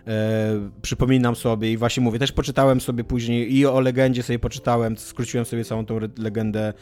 e, 0.07 0.69
przypominam 0.81 1.35
sobie 1.35 1.71
i 1.71 1.77
właśnie 1.77 2.03
mówię, 2.03 2.19
też 2.19 2.31
poczytałem 2.31 2.81
sobie 2.81 3.03
później 3.03 3.55
i 3.55 3.65
o 3.65 3.79
legendzie 3.79 4.23
sobie 4.23 4.39
poczytałem, 4.39 4.97
skróciłem 4.97 5.45
sobie 5.45 5.65
całą 5.65 5.85
tą 5.85 5.99
legendę, 6.17 6.73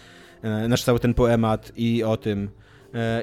e, 0.42 0.68
nasz 0.68 0.84
cały 0.84 1.00
ten 1.00 1.14
poemat 1.14 1.72
i 1.76 2.04
o 2.04 2.18
tym, 2.18 2.50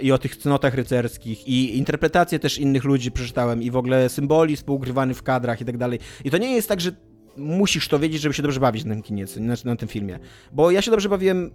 i 0.03 0.13
o 0.13 0.19
tych 0.19 0.37
cnotach 0.37 0.75
rycerskich 0.75 1.49
i 1.49 1.79
interpretacje 1.79 2.39
też 2.39 2.59
innych 2.59 2.85
ludzi 2.85 3.13
przeczytałem 3.13 3.63
i 3.63 3.71
w 3.71 3.77
ogóle 3.77 4.09
symboli 4.09 4.57
współgrywany 4.57 5.15
w 5.15 5.23
kadrach 5.23 5.61
i 5.61 5.65
tak 5.65 5.77
dalej. 5.77 5.99
I 6.25 6.31
to 6.31 6.39
nie 6.39 6.55
jest 6.55 6.69
tak, 6.69 6.81
że 6.81 6.93
musisz 7.37 7.89
to 7.89 7.99
wiedzieć, 7.99 8.23
żeby 8.23 8.35
się 8.35 8.43
dobrze 8.43 8.61
bawić 8.61 8.85
na 8.85 8.95
tym 8.95 9.03
kinie, 9.03 9.25
na, 9.37 9.55
na 9.65 9.77
tym 9.77 9.89
filmie. 9.89 10.19
Bo 10.53 10.71
ja 10.71 10.83
się 10.83 10.91
dobrze 10.91 11.09
bawiłem 11.09 11.51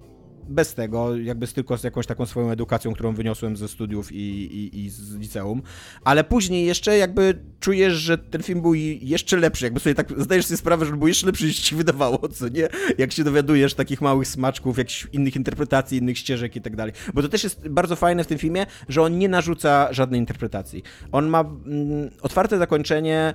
bez 0.50 0.74
tego, 0.74 1.16
jakby 1.16 1.48
tylko 1.48 1.78
z 1.78 1.84
jakąś 1.84 2.06
taką 2.06 2.26
swoją 2.26 2.52
edukacją, 2.52 2.94
którą 2.94 3.14
wyniosłem 3.14 3.58
ze 3.58 3.68
studiów 3.68 4.12
i, 4.12 4.18
i, 4.18 4.86
i 4.86 4.90
z 4.90 5.16
liceum, 5.16 5.62
ale 6.04 6.24
później 6.24 6.66
jeszcze 6.66 6.98
jakby 6.98 7.40
czujesz, 7.60 7.94
że 7.94 8.18
ten 8.18 8.44
film 8.44 8.62
był 8.62 8.74
jeszcze 8.74 9.38
lepszy, 9.38 9.66
jakby 9.66 9.80
sobie 9.80 9.96
tak 9.96 10.14
zdajesz 10.18 10.46
sobie 10.46 10.58
sprawę, 10.58 10.86
że 10.86 10.92
był 10.92 11.08
jeszcze 11.08 11.28
lepszy 11.28 11.46
niż 11.46 11.60
ci 11.60 11.76
wydawało, 11.76 12.30
co 12.30 12.50
nie? 12.50 12.68
Jak 12.98 13.12
się 13.12 13.24
dowiadujesz 13.24 13.74
takich 13.74 14.02
małych 14.02 14.28
smaczków, 14.28 14.78
jakichś 14.78 15.08
innych 15.14 15.36
interpretacji, 15.36 15.98
innych 15.98 16.18
ścieżek 16.18 16.56
i 16.56 16.62
tak 16.62 16.76
dalej. 16.76 16.94
Bo 17.14 17.22
to 17.22 17.30
też 17.30 17.44
jest 17.44 17.68
bardzo 17.68 17.96
fajne 17.96 18.24
w 18.24 18.28
tym 18.28 18.38
filmie, 18.38 18.66
że 18.90 19.02
on 19.02 19.18
nie 19.18 19.30
narzuca 19.30 19.94
żadnej 19.94 20.20
interpretacji. 20.20 20.84
On 21.12 21.28
ma 21.28 21.40
mm, 21.40 22.10
otwarte 22.22 22.58
zakończenie 22.58 23.34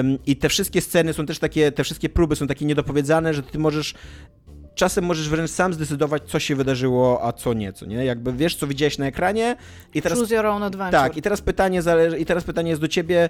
ym, 0.00 0.18
i 0.26 0.36
te 0.36 0.48
wszystkie 0.48 0.80
sceny 0.80 1.12
są 1.12 1.26
też 1.26 1.38
takie, 1.38 1.72
te 1.72 1.84
wszystkie 1.84 2.08
próby 2.08 2.36
są 2.36 2.46
takie 2.46 2.64
niedopowiedziane, 2.64 3.34
że 3.34 3.42
ty 3.42 3.58
możesz 3.58 3.94
czasem 4.74 5.04
możesz 5.04 5.28
wręcz 5.28 5.50
sam 5.50 5.74
zdecydować, 5.74 6.22
co 6.22 6.38
się 6.38 6.56
wydarzyło, 6.56 7.24
a 7.24 7.32
co 7.32 7.54
nie, 7.54 7.72
co 7.72 7.86
nie? 7.86 8.04
Jakby 8.04 8.32
wiesz, 8.32 8.56
co 8.56 8.66
widziałeś 8.66 8.98
na 8.98 9.06
ekranie 9.06 9.56
i 9.94 10.02
teraz... 10.02 10.18
Choose 10.18 10.34
your 10.34 10.46
own 10.46 10.62
adventure. 10.62 11.00
Tak, 11.00 11.16
i 11.16 11.22
teraz 11.22 11.40
pytanie 11.40 11.82
zależy, 11.82 12.18
i 12.18 12.26
teraz 12.26 12.44
pytanie 12.44 12.70
jest 12.70 12.80
do 12.80 12.88
ciebie, 12.88 13.28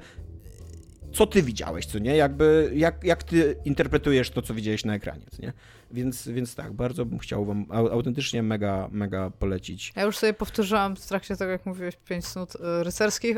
co 1.12 1.26
ty 1.26 1.42
widziałeś, 1.42 1.86
co 1.86 1.98
nie? 1.98 2.16
Jakby, 2.16 2.72
jak, 2.74 3.04
jak 3.04 3.22
ty 3.22 3.56
interpretujesz 3.64 4.30
to, 4.30 4.42
co 4.42 4.54
widziałeś 4.54 4.84
na 4.84 4.94
ekranie, 4.94 5.24
co 5.30 5.42
nie? 5.42 5.52
Więc, 5.90 6.28
więc 6.28 6.54
tak, 6.54 6.72
bardzo 6.72 7.04
bym 7.04 7.18
chciał 7.18 7.44
wam 7.44 7.66
autentycznie 7.70 8.42
mega, 8.42 8.88
mega 8.92 9.30
polecić. 9.30 9.92
Ja 9.96 10.02
już 10.02 10.18
sobie 10.18 10.32
powtórzyłam 10.32 10.96
w 10.96 11.06
trakcie 11.06 11.36
tego, 11.36 11.50
jak 11.50 11.66
mówiłeś, 11.66 11.96
5 11.96 12.26
snut 12.26 12.54
y, 12.54 12.84
rycerskich. 12.84 13.36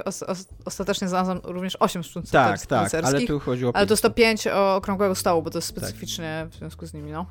ostatecznie 0.64 1.08
znalazłam 1.08 1.40
również 1.44 1.76
8 1.80 2.04
snut 2.04 2.30
tak, 2.30 2.66
tak, 2.66 2.84
rycerskich. 2.84 3.16
ale 3.16 3.26
tu 3.26 3.40
chodzi 3.40 3.66
o 3.66 3.76
Ale 3.76 3.86
to 3.86 3.92
jest 3.92 4.02
to 4.02 4.10
5 4.10 4.46
okrągłego 4.46 5.14
stołu, 5.14 5.42
bo 5.42 5.50
to 5.50 5.58
jest 5.58 5.68
specyficznie 5.68 6.40
tak. 6.42 6.52
w 6.52 6.58
związku 6.58 6.86
z 6.86 6.94
nimi, 6.94 7.12
no. 7.12 7.26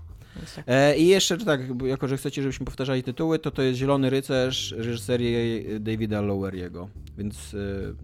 Tak. 0.56 0.66
E, 0.68 0.98
I 0.98 1.08
jeszcze 1.08 1.38
tak, 1.38 1.62
jako 1.86 2.08
że 2.08 2.18
chcecie, 2.18 2.42
żebyśmy 2.42 2.66
powtarzali 2.66 3.04
tytuły, 3.04 3.40
to 3.40 3.52
to 3.52 3.62
jest 3.62 3.80
Zielony 3.80 4.10
Rycerz 4.10 4.72
reżyserii 4.72 5.66
Davida 5.80 6.22
Loweriego. 6.22 6.90
Więc 7.18 7.54
e, 7.54 7.58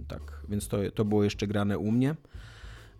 tak, 0.07 0.21
więc 0.49 0.67
to, 0.67 0.77
to 0.95 1.05
było 1.05 1.23
jeszcze 1.23 1.47
grane 1.47 1.77
u 1.77 1.91
mnie. 1.91 2.15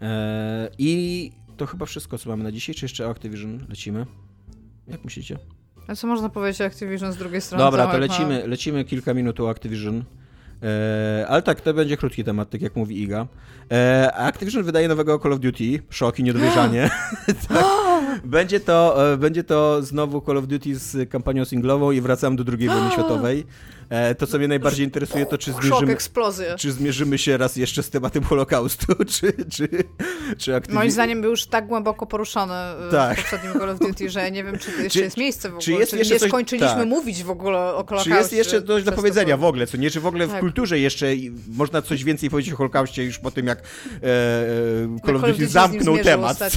E, 0.01 0.69
I 0.77 1.31
to 1.57 1.65
chyba 1.65 1.85
wszystko, 1.85 2.17
co 2.17 2.29
mamy 2.29 2.43
na 2.43 2.51
dzisiaj. 2.51 2.75
Czy 2.75 2.85
jeszcze 2.85 3.09
Activision 3.09 3.65
lecimy? 3.69 4.05
Jak 4.87 5.03
myślicie? 5.03 5.37
A 5.87 5.95
co 5.95 6.07
można 6.07 6.29
powiedzieć 6.29 6.61
o 6.61 6.65
Activision 6.65 7.13
z 7.13 7.17
drugiej 7.17 7.41
strony? 7.41 7.63
Dobra, 7.63 7.87
to 7.87 7.97
lecimy, 7.97 8.47
lecimy 8.47 8.85
kilka 8.85 9.13
minut 9.13 9.39
o 9.39 9.49
Activision. 9.49 10.03
E, 10.63 11.25
ale 11.27 11.41
tak, 11.41 11.61
to 11.61 11.73
będzie 11.73 11.97
krótki 11.97 12.23
temat, 12.23 12.49
tak 12.49 12.61
jak 12.61 12.75
mówi 12.75 13.03
Iga. 13.03 13.27
E, 13.71 14.11
Activision 14.15 14.63
wydaje 14.63 14.87
nowego 14.87 15.19
Call 15.19 15.33
of 15.33 15.39
Duty. 15.39 15.79
Szok 15.89 16.19
i 16.19 16.23
niedowierzanie. 16.23 16.89
tak. 17.47 17.65
będzie, 18.23 18.59
to, 18.59 19.11
e, 19.13 19.17
będzie 19.17 19.43
to 19.43 19.83
znowu 19.83 20.21
Call 20.21 20.37
of 20.37 20.47
Duty 20.47 20.75
z 20.75 21.09
kampanią 21.09 21.45
singlową 21.45 21.91
i 21.91 22.01
wracam 22.01 22.35
do 22.35 22.43
II 22.57 22.67
wojny 22.67 22.91
światowej. 22.93 23.45
E, 23.89 24.15
to, 24.15 24.27
co 24.27 24.37
mnie 24.37 24.47
najbardziej 24.47 24.85
interesuje, 24.85 25.25
to 25.25 25.37
czy 25.37 25.53
zmierzymy, 25.53 25.97
czy 26.57 26.71
zmierzymy 26.71 27.17
się 27.17 27.37
raz 27.37 27.55
jeszcze 27.55 27.83
z 27.83 27.89
tematem 27.89 28.23
Holokaustu, 28.23 28.95
czy, 29.13 29.33
czy, 29.51 29.69
czy 30.37 30.55
aktywnie... 30.55 30.79
Moim 30.79 30.91
zdaniem 30.91 31.21
był 31.21 31.31
już 31.31 31.45
tak 31.45 31.67
głęboko 31.67 32.05
poruszony 32.05 32.53
e, 32.53 32.91
tak. 32.91 33.17
w 33.17 33.21
poprzednim 33.21 33.53
Call 33.53 33.69
of 33.69 33.79
Duty, 33.79 34.09
że 34.09 34.31
nie 34.31 34.43
wiem, 34.43 34.59
czy 34.59 34.71
jeszcze 34.71 34.89
czy, 34.89 34.99
jest 34.99 35.17
miejsce 35.17 35.49
w 35.49 35.51
ogóle. 35.51 35.63
Czy, 35.63 35.71
jest 35.71 35.93
jeszcze 35.93 36.13
nie 36.13 36.19
coś... 36.19 36.29
skończyliśmy 36.29 36.77
tak. 36.77 36.87
mówić 36.87 37.23
w 37.23 37.29
ogóle 37.29 37.59
o 37.59 37.71
Holokauście. 37.71 38.09
Czy 38.09 38.17
jest 38.17 38.33
jeszcze 38.33 38.61
coś 38.61 38.83
do 38.83 38.91
powiedzenia 38.91 39.37
w 39.37 39.43
ogóle, 39.43 39.67
co 39.67 39.77
nie? 39.77 39.91
Czy 39.91 39.99
w 39.99 40.05
ogóle 40.05 40.27
tak. 40.27 40.37
w 40.37 40.39
kulturze 40.39 40.79
jeszcze 40.79 41.07
można 41.47 41.81
coś 41.81 42.03
więcej 42.03 42.29
powiedzieć 42.29 42.53
o 42.53 42.57
Holokauście 42.57 43.03
już 43.03 43.19
po 43.19 43.31
tym, 43.31 43.47
jak 43.47 43.59
e, 43.59 43.63
e 44.03 44.99
Call 45.05 45.15
of 45.15 45.21
Duty 45.21 45.47
zamknął 45.47 45.97
temat. 45.97 46.37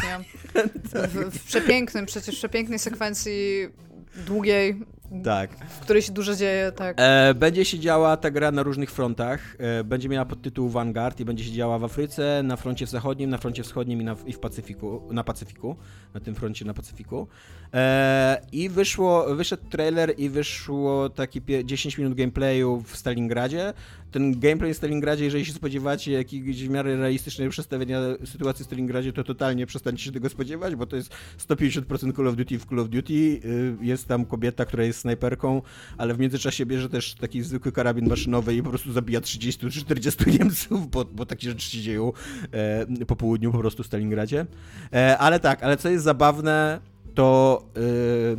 W, 0.95 1.39
w 1.39 1.45
przepięknym, 1.45 2.07
przecież 2.07 2.35
w 2.35 2.39
przepięknej 2.39 2.79
sekwencji 2.79 3.69
długiej, 4.27 4.81
tak. 5.25 5.51
w 5.69 5.81
której 5.81 6.03
się 6.03 6.13
dużo 6.13 6.35
dzieje, 6.35 6.73
tak. 6.73 6.97
E, 7.01 7.35
będzie 7.35 7.65
się 7.65 7.79
działa 7.79 8.17
ta 8.17 8.31
gra 8.31 8.51
na 8.53 8.63
różnych 8.63 8.91
frontach. 8.91 9.57
E, 9.59 9.85
będzie 9.85 10.09
miała 10.09 10.25
podtytuł 10.25 10.69
Vanguard 10.69 11.21
i 11.21 11.25
będzie 11.25 11.45
się 11.45 11.53
działa 11.53 11.79
w 11.79 11.85
Afryce, 11.85 12.43
na 12.45 12.57
froncie 12.57 12.87
zachodnim, 12.87 13.31
na 13.31 13.39
froncie 13.39 13.63
wschodnim 13.63 14.01
i, 14.01 14.05
na, 14.05 14.17
i 14.27 14.33
w 14.33 14.39
Pacyfiku, 14.39 15.09
na 15.11 15.25
Pacyfiku, 15.25 15.77
na 16.15 16.21
tym 16.21 16.35
froncie 16.35 16.65
na 16.65 16.75
Pacyfiku. 16.75 17.29
E, 17.75 18.41
I 18.53 18.69
wyszło, 18.69 19.35
wyszedł 19.35 19.69
trailer 19.71 20.15
i 20.19 20.29
wyszło 20.29 21.09
taki 21.09 21.41
10 21.65 21.99
minut 21.99 22.15
gameplayu 22.15 22.83
w 22.87 22.97
Stalingradzie. 22.97 23.73
Ten 24.13 24.41
gameplay 24.41 24.75
w 24.75 24.77
Stalingradzie, 24.77 25.25
jeżeli 25.25 25.45
się 25.45 25.53
spodziewacie 25.53 26.13
jakiegoś 26.13 26.65
w 26.65 26.71
miarę 26.71 26.97
realistycznego 26.97 27.51
przedstawienia 27.51 28.01
sytuacji 28.25 28.63
w 28.65 28.67
Stalingradzie, 28.67 29.13
to 29.13 29.25
totalnie 29.25 29.67
przestańcie 29.67 30.05
się 30.05 30.13
tego 30.13 30.29
spodziewać, 30.29 30.75
bo 30.75 30.87
to 30.87 30.97
jest 30.97 31.15
150% 31.49 32.17
Call 32.17 32.29
of 32.29 32.37
Duty 32.37 32.59
w 32.59 32.67
Call 32.67 32.79
of 32.79 32.89
Duty. 32.89 33.13
Y, 33.15 33.41
jest 33.81 34.09
tam 34.09 34.25
kobieta, 34.25 34.65
która 34.65 34.85
jest 34.85 34.99
snajperką, 34.99 35.63
ale 35.99 36.15
w 36.15 36.19
międzyczasie 36.19 36.67
bierze 36.67 36.89
też 36.89 37.15
taki 37.15 37.43
zwykły 37.43 37.73
karabin 37.73 38.09
maszynowy 38.09 38.55
i 38.55 38.63
po 38.63 38.69
prostu 38.69 38.93
zabija 38.93 39.21
30 39.21 39.71
czy 39.71 39.81
40 39.81 40.31
Niemców, 40.39 40.91
bo, 40.91 41.05
bo 41.05 41.27
takie 41.27 41.49
rzeczy 41.49 41.71
się 41.71 41.81
dzieją 41.81 42.13
e, 42.53 42.87
po 43.07 43.17
południu 43.17 43.53
po 43.53 43.59
prostu 43.59 43.83
w 43.83 43.87
Stalingradzie. 43.87 44.47
E, 44.93 45.19
ale 45.19 45.41
tak, 45.41 45.63
ale 45.63 45.77
co 45.77 45.89
jest 45.89 46.05
zabawne, 46.05 46.81
to 47.15 47.63
yy, 47.77 48.39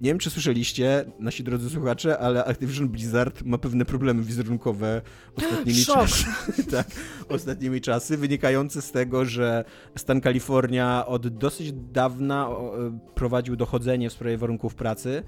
nie 0.00 0.10
wiem, 0.10 0.18
czy 0.18 0.30
słyszeliście, 0.30 1.04
nasi 1.18 1.44
drodzy 1.44 1.70
słuchacze, 1.70 2.18
ale 2.18 2.44
Activision 2.44 2.88
Blizzard 2.88 3.42
ma 3.42 3.58
pewne 3.58 3.84
problemy 3.84 4.22
wizerunkowe 4.22 5.02
ostatnimi 5.36 5.84
czasy. 5.84 6.24
tak, 6.70 6.86
ostatnimi 7.28 7.80
czasy, 7.80 8.16
wynikające 8.16 8.82
z 8.82 8.92
tego, 8.92 9.24
że 9.24 9.64
stan 9.96 10.20
Kalifornia 10.20 11.06
od 11.06 11.28
dosyć 11.28 11.72
dawna 11.72 12.48
prowadził 13.14 13.56
dochodzenie 13.56 14.10
w 14.10 14.12
sprawie 14.12 14.38
warunków 14.38 14.74
pracy 14.74 15.22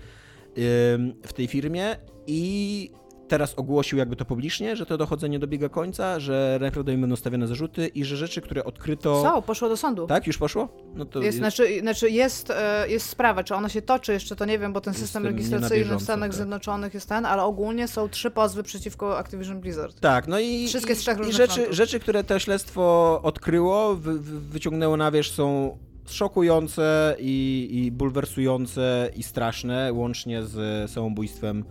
w 1.23 1.33
tej 1.35 1.47
firmie 1.47 1.97
i 2.27 2.91
teraz 3.29 3.55
ogłosił 3.55 3.99
jakby 3.99 4.17
to 4.17 4.25
publicznie, 4.25 4.77
że 4.77 4.87
to 4.87 4.99
dochodzenie 4.99 5.39
dobiega 5.39 5.69
końca, 5.69 6.21
że 6.21 6.59
najprawdopodobniej 6.61 7.01
będą 7.01 7.17
stawiane 7.17 7.47
zarzuty 7.47 7.87
i 7.87 8.05
że 8.05 8.17
rzeczy, 8.17 8.41
które 8.41 8.65
odkryto... 8.65 9.23
Co? 9.23 9.43
Poszło 9.43 9.69
do 9.69 9.77
sądu. 9.77 10.07
Tak? 10.07 10.27
Już 10.27 10.39
poszło? 10.39 10.69
No 10.95 11.05
to 11.05 11.19
jest, 11.19 11.27
jest... 11.27 11.39
Znaczy, 11.39 11.81
znaczy 11.81 12.11
jest, 12.11 12.51
e, 12.51 12.89
jest 12.89 13.09
sprawa, 13.09 13.45
czy 13.45 13.55
ona 13.55 13.69
się 13.69 13.83
toczy 13.83 14.13
jeszcze, 14.13 14.37
to 14.37 14.45
nie 14.45 14.59
wiem, 14.59 14.73
bo 14.73 14.81
ten 14.81 14.95
system 14.95 15.25
legislacyjny 15.25 15.97
w 15.97 16.03
Stanach 16.03 16.29
tak. 16.29 16.35
Zjednoczonych 16.35 16.95
jest 16.95 17.09
ten, 17.09 17.27
ale 17.27 17.43
ogólnie 17.43 17.89
są 17.89 18.09
trzy 18.09 18.31
pozwy 18.31 18.63
przeciwko 18.63 19.19
Activision 19.19 19.61
Blizzard. 19.61 20.01
Tak, 20.01 20.29
no 20.29 20.39
i... 20.39 20.69
Wszystkie 20.69 20.95
z 20.95 20.99
trzech 20.99 21.29
i 21.29 21.33
rzeczy, 21.33 21.75
rzeczy, 21.75 22.01
które 22.01 22.25
to 22.25 22.39
śledztwo 22.39 23.21
odkryło, 23.23 23.95
wy, 23.95 24.19
wyciągnęło 24.21 24.97
na 24.97 25.11
wierzch 25.11 25.35
są 25.35 25.79
szokujące 26.09 27.17
i, 27.19 27.69
i 27.73 27.91
bulwersujące 27.93 29.11
i 29.17 29.23
straszne, 29.23 29.93
łącznie 29.93 30.43
z 30.43 30.91
samobójstwem 30.91 31.65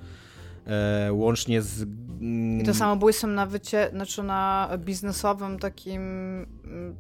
e, 0.67 1.13
łącznie 1.13 1.61
z... 1.61 1.81
Mm, 1.81 2.61
I 2.61 2.63
to 2.63 2.73
samobójstwem 2.73 3.35
na 3.35 3.45
wycie, 3.45 3.89
znaczy 3.91 4.23
na 4.23 4.69
biznesowym 4.77 5.59
takim... 5.59 6.01
Mm, 6.63 6.95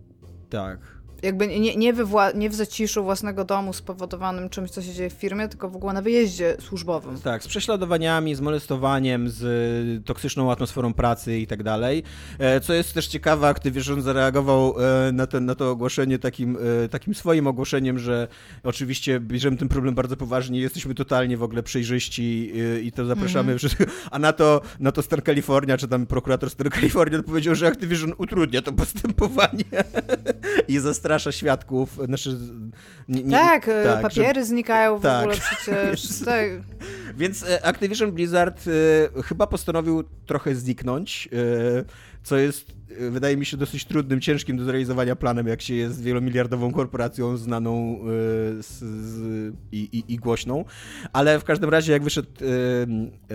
tak 0.49 0.94
jakby 1.23 1.47
nie, 1.47 1.75
nie, 1.75 1.93
we 1.93 2.05
wła- 2.05 2.35
nie 2.35 2.49
w 2.49 2.55
zaciszu 2.55 3.03
własnego 3.03 3.45
domu 3.45 3.73
spowodowanym 3.73 4.49
czymś, 4.49 4.71
co 4.71 4.81
się 4.81 4.93
dzieje 4.93 5.09
w 5.09 5.13
firmie, 5.13 5.47
tylko 5.47 5.69
w 5.69 5.75
ogóle 5.75 5.93
na 5.93 6.01
wyjeździe 6.01 6.57
służbowym. 6.59 7.19
Tak, 7.21 7.43
z 7.43 7.47
prześladowaniami, 7.47 8.35
z 8.35 8.41
molestowaniem, 8.41 9.29
z 9.29 10.05
toksyczną 10.05 10.51
atmosferą 10.51 10.93
pracy 10.93 11.39
i 11.39 11.47
tak 11.47 11.63
dalej. 11.63 12.03
E, 12.39 12.59
co 12.59 12.73
jest 12.73 12.93
też 12.93 13.07
ciekawe, 13.07 13.47
Activision 13.47 14.01
zareagował 14.01 14.75
e, 15.07 15.11
na, 15.11 15.27
ten, 15.27 15.45
na 15.45 15.55
to 15.55 15.71
ogłoszenie 15.71 16.19
takim, 16.19 16.57
e, 16.85 16.89
takim 16.89 17.15
swoim 17.15 17.47
ogłoszeniem, 17.47 17.99
że 17.99 18.27
oczywiście 18.63 19.19
bierzemy 19.19 19.57
ten 19.57 19.67
problem 19.67 19.95
bardzo 19.95 20.17
poważnie, 20.17 20.59
jesteśmy 20.59 20.95
totalnie 20.95 21.37
w 21.37 21.43
ogóle 21.43 21.63
przejrzyści 21.63 22.51
i 22.83 22.91
to 22.91 23.05
zapraszamy 23.05 23.51
mm 23.51 23.57
-hmm. 23.57 23.85
A 24.11 24.19
na 24.19 24.33
to, 24.33 24.61
na 24.79 24.91
to 24.91 25.01
Stan 25.01 25.21
California, 25.21 25.77
czy 25.77 25.87
tam 25.87 26.05
prokurator 26.05 26.49
Stan 26.49 26.69
California 26.69 27.19
odpowiedział, 27.25 27.55
że 27.55 27.67
Activision 27.67 28.13
utrudnia 28.17 28.61
to 28.61 28.73
postępowanie 28.73 29.63
i 30.67 30.79
zastrasza 30.79 31.04
zastrasza 31.05 31.31
świadków. 31.31 31.99
Znaczy, 32.05 32.37
nie, 33.07 33.23
nie, 33.23 33.31
tak, 33.31 33.65
tak, 33.65 34.01
papiery 34.01 34.41
że, 34.41 34.45
znikają 34.45 34.97
w 34.97 35.01
tak. 35.01 35.21
ogóle 35.21 35.35
przecież. 35.37 36.19
tak. 36.25 36.45
Więc 37.17 37.43
e, 37.43 37.65
Activision 37.65 38.11
Blizzard 38.11 38.67
y, 38.67 39.09
chyba 39.23 39.47
postanowił 39.47 40.03
trochę 40.25 40.55
zniknąć. 40.55 41.29
Co 42.23 42.37
jest, 42.37 42.69
e, 42.69 42.73
wydaje 42.87 43.37
mi 43.37 43.45
się, 43.45 43.57
dosyć 43.57 43.85
trudnym, 43.85 44.21
ciężkim 44.21 44.57
do 44.57 44.65
zrealizowania 44.65 45.15
planem, 45.15 45.47
jak 45.47 45.61
się 45.61 45.73
jest 45.73 46.03
wielomiliardową 46.03 46.71
korporacją 46.71 47.37
znaną 47.37 47.99
e, 47.99 48.03
z, 48.63 48.79
z, 48.79 49.53
i, 49.71 49.89
i, 49.91 50.13
i, 50.13 50.17
głośną. 50.17 50.65
Ale 51.13 51.39
w 51.39 51.43
każdym 51.43 51.69
razie, 51.69 51.91
jak 51.91 52.03
wyszedł 52.03 52.29
e, 52.41 52.45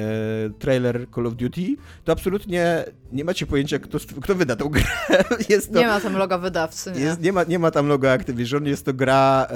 e, 0.00 0.50
trailer 0.58 1.06
Call 1.14 1.26
of 1.26 1.34
Duty, 1.34 1.76
to 2.04 2.12
absolutnie 2.12 2.84
nie 3.12 3.24
macie 3.24 3.46
pojęcia, 3.46 3.78
kto, 3.78 3.98
kto 4.22 4.34
wyda 4.34 4.56
tą 4.56 4.68
grę. 4.68 4.84
Jest 5.48 5.72
to, 5.72 5.78
nie 5.78 5.86
ma 5.86 6.00
tam 6.00 6.16
loga 6.16 6.38
wydawcy. 6.38 6.92
Nie, 6.92 7.00
jest, 7.00 7.20
nie, 7.20 7.32
ma, 7.32 7.44
nie 7.44 7.58
ma 7.58 7.70
tam 7.70 7.86
loga 7.86 8.10
Activision, 8.10 8.66
jest 8.66 8.84
to 8.84 8.94
gra 8.94 9.46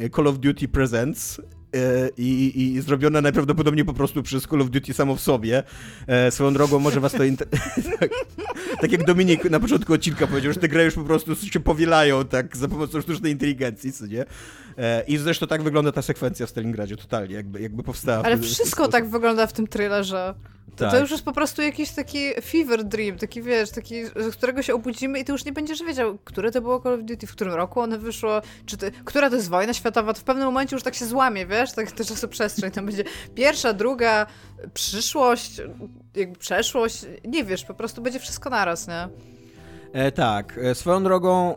e, 0.00 0.10
Call 0.10 0.26
of 0.26 0.38
Duty 0.38 0.68
Presents 0.68 1.40
E, 1.74 2.10
i, 2.16 2.62
i 2.62 2.80
zrobione 2.80 3.20
najprawdopodobniej 3.20 3.84
po 3.84 3.94
prostu 3.94 4.22
przez 4.22 4.42
Call 4.46 4.62
of 4.62 4.70
Duty 4.70 4.94
samo 4.94 5.16
w 5.16 5.20
sobie. 5.20 5.62
E, 6.06 6.30
swoją 6.30 6.52
drogą 6.52 6.78
może 6.78 7.00
was 7.00 7.12
to... 7.12 7.24
Inter... 7.24 7.48
tak, 8.00 8.10
tak, 8.80 8.92
jak 8.92 9.04
Dominik 9.04 9.50
na 9.50 9.60
początku 9.60 9.92
odcinka 9.92 10.26
powiedział, 10.26 10.52
że 10.52 10.60
te 10.60 10.68
gry 10.68 10.84
już 10.84 10.94
po 10.94 11.04
prostu 11.04 11.36
się 11.36 11.60
powielają 11.60 12.24
tak 12.24 12.56
za 12.56 12.68
pomocą 12.68 13.00
sztucznej 13.00 13.32
inteligencji, 13.32 13.92
co 13.92 14.06
nie? 14.06 14.24
E, 14.80 15.02
I 15.06 15.18
zresztą 15.18 15.46
tak 15.46 15.62
wygląda 15.62 15.92
ta 15.92 16.02
sekwencja 16.02 16.46
w 16.46 16.50
Stalingradzie 16.50 16.96
totalnie, 16.96 17.34
jakby, 17.34 17.60
jakby 17.60 17.82
powstała. 17.82 18.24
Ale 18.24 18.38
wszystko 18.38 18.88
tak 18.88 19.08
wygląda 19.08 19.46
w 19.46 19.52
tym 19.52 19.66
trailerze. 19.66 20.34
To, 20.70 20.84
tak. 20.84 20.90
to 20.90 21.00
już 21.00 21.10
jest 21.10 21.24
po 21.24 21.32
prostu 21.32 21.62
jakiś 21.62 21.90
taki 21.90 22.18
fever 22.42 22.84
dream, 22.84 23.18
taki 23.18 23.42
wiesz, 23.42 23.70
taki, 23.70 24.04
z 24.06 24.36
którego 24.36 24.62
się 24.62 24.74
obudzimy 24.74 25.18
i 25.18 25.24
ty 25.24 25.32
już 25.32 25.44
nie 25.44 25.52
będziesz 25.52 25.82
wiedział, 25.82 26.18
które 26.24 26.50
to 26.50 26.60
było 26.60 26.80
Call 26.80 26.94
of 26.94 27.00
Duty, 27.00 27.26
w 27.26 27.32
którym 27.32 27.54
roku 27.54 27.80
one 27.80 27.98
wyszło, 27.98 28.40
czy 28.66 28.76
która 29.04 29.30
to 29.30 29.36
jest 29.36 29.48
wojna 29.48 29.74
światowa, 29.74 30.12
to 30.14 30.20
w 30.20 30.24
pewnym 30.24 30.46
momencie 30.46 30.76
już 30.76 30.82
tak 30.82 30.94
się 30.94 31.06
złamie, 31.06 31.46
wiesz, 31.46 31.72
tak 31.72 31.92
to 31.92 32.04
czasoprzestrzeń, 32.04 32.70
tam 32.70 32.86
będzie 32.86 33.04
pierwsza, 33.34 33.72
druga, 33.72 34.26
przyszłość, 34.74 35.60
jakby 36.16 36.38
przeszłość, 36.38 37.06
nie 37.24 37.44
wiesz, 37.44 37.64
po 37.64 37.74
prostu 37.74 38.02
będzie 38.02 38.18
wszystko 38.18 38.50
naraz, 38.50 38.88
nie? 38.88 39.08
E, 39.92 40.12
tak, 40.12 40.58
e, 40.62 40.74
swoją 40.74 41.04
drogą 41.04 41.56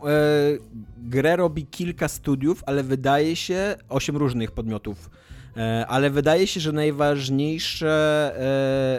grę 0.98 1.36
robi 1.36 1.66
kilka 1.66 2.08
studiów, 2.08 2.62
ale 2.66 2.82
wydaje 2.82 3.36
się 3.36 3.76
osiem 3.88 4.16
różnych 4.16 4.50
podmiotów 4.50 5.10
E, 5.56 5.86
ale 5.86 6.10
wydaje 6.10 6.46
się, 6.46 6.60
że 6.60 6.72
najważniejsze, 6.72 8.32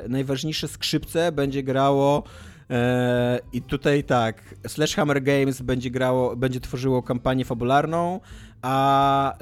e, 0.05 0.09
najważniejsze 0.09 0.67
skrzypce 0.67 1.31
będzie 1.31 1.63
grało 1.63 2.23
E, 2.69 3.39
I 3.53 3.61
tutaj 3.61 4.03
tak, 4.03 4.55
Sledgehammer 4.67 5.23
Games 5.23 5.61
będzie 5.61 5.89
grało, 5.91 6.35
będzie 6.35 6.59
tworzyło 6.59 7.03
kampanię 7.03 7.45
fabularną, 7.45 8.19
a 8.61 9.33
e, 9.33 9.37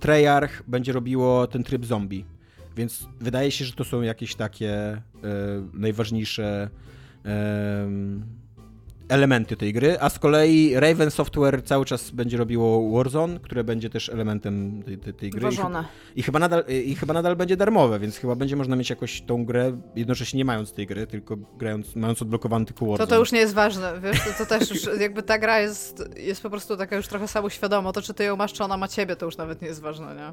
Treyarch 0.00 0.62
będzie 0.66 0.92
robiło 0.92 1.46
ten 1.46 1.64
tryb 1.64 1.84
zombie. 1.84 2.24
Więc 2.76 3.08
wydaje 3.20 3.50
się, 3.50 3.64
że 3.64 3.72
to 3.72 3.84
są 3.84 4.02
jakieś 4.02 4.34
takie 4.34 5.02
najważniejsze 5.72 6.70
elementy 9.10 9.56
tej 9.56 9.72
gry, 9.72 9.96
a 10.00 10.08
z 10.10 10.18
kolei 10.18 10.74
Raven 10.74 11.10
Software 11.10 11.64
cały 11.64 11.84
czas 11.84 12.10
będzie 12.10 12.36
robiło 12.36 12.90
Warzone, 12.90 13.40
które 13.40 13.64
będzie 13.64 13.90
też 13.90 14.08
elementem 14.08 14.82
tej, 14.82 14.98
tej, 14.98 15.14
tej 15.14 15.30
gry. 15.30 15.40
Ważone. 15.40 15.84
I, 16.16 16.22
chyba 16.22 16.38
nadal, 16.38 16.64
I 16.84 16.94
chyba 16.94 17.14
nadal 17.14 17.36
będzie 17.36 17.56
darmowe, 17.56 17.98
więc 17.98 18.16
chyba 18.16 18.34
będzie 18.34 18.56
można 18.56 18.76
mieć 18.76 18.90
jakoś 18.90 19.22
tą 19.22 19.44
grę, 19.44 19.80
jednocześnie 19.96 20.38
nie 20.38 20.44
mając 20.44 20.72
tej 20.72 20.86
gry, 20.86 21.06
tylko 21.06 21.36
grając, 21.58 21.96
mając 21.96 22.22
odblokowany 22.22 22.66
tylko 22.66 22.86
Warzone. 22.86 22.98
To 22.98 23.06
to 23.06 23.18
już 23.18 23.32
nie 23.32 23.40
jest 23.40 23.54
ważne, 23.54 24.00
wiesz, 24.00 24.24
to, 24.24 24.44
to 24.44 24.46
też 24.46 24.70
już 24.70 25.00
jakby 25.00 25.22
ta 25.22 25.38
gra 25.38 25.60
jest, 25.60 26.04
jest 26.16 26.42
po 26.42 26.50
prostu 26.50 26.76
taka 26.76 26.96
już 26.96 27.06
trochę 27.06 27.28
samoświadoma, 27.28 27.92
to 27.92 28.02
czy 28.02 28.14
ty 28.14 28.24
ją 28.24 28.36
masz, 28.36 28.52
czy 28.52 28.64
ona 28.64 28.76
ma 28.76 28.88
ciebie, 28.88 29.16
to 29.16 29.26
już 29.26 29.36
nawet 29.36 29.62
nie 29.62 29.68
jest 29.68 29.80
ważne, 29.80 30.14
nie? 30.14 30.32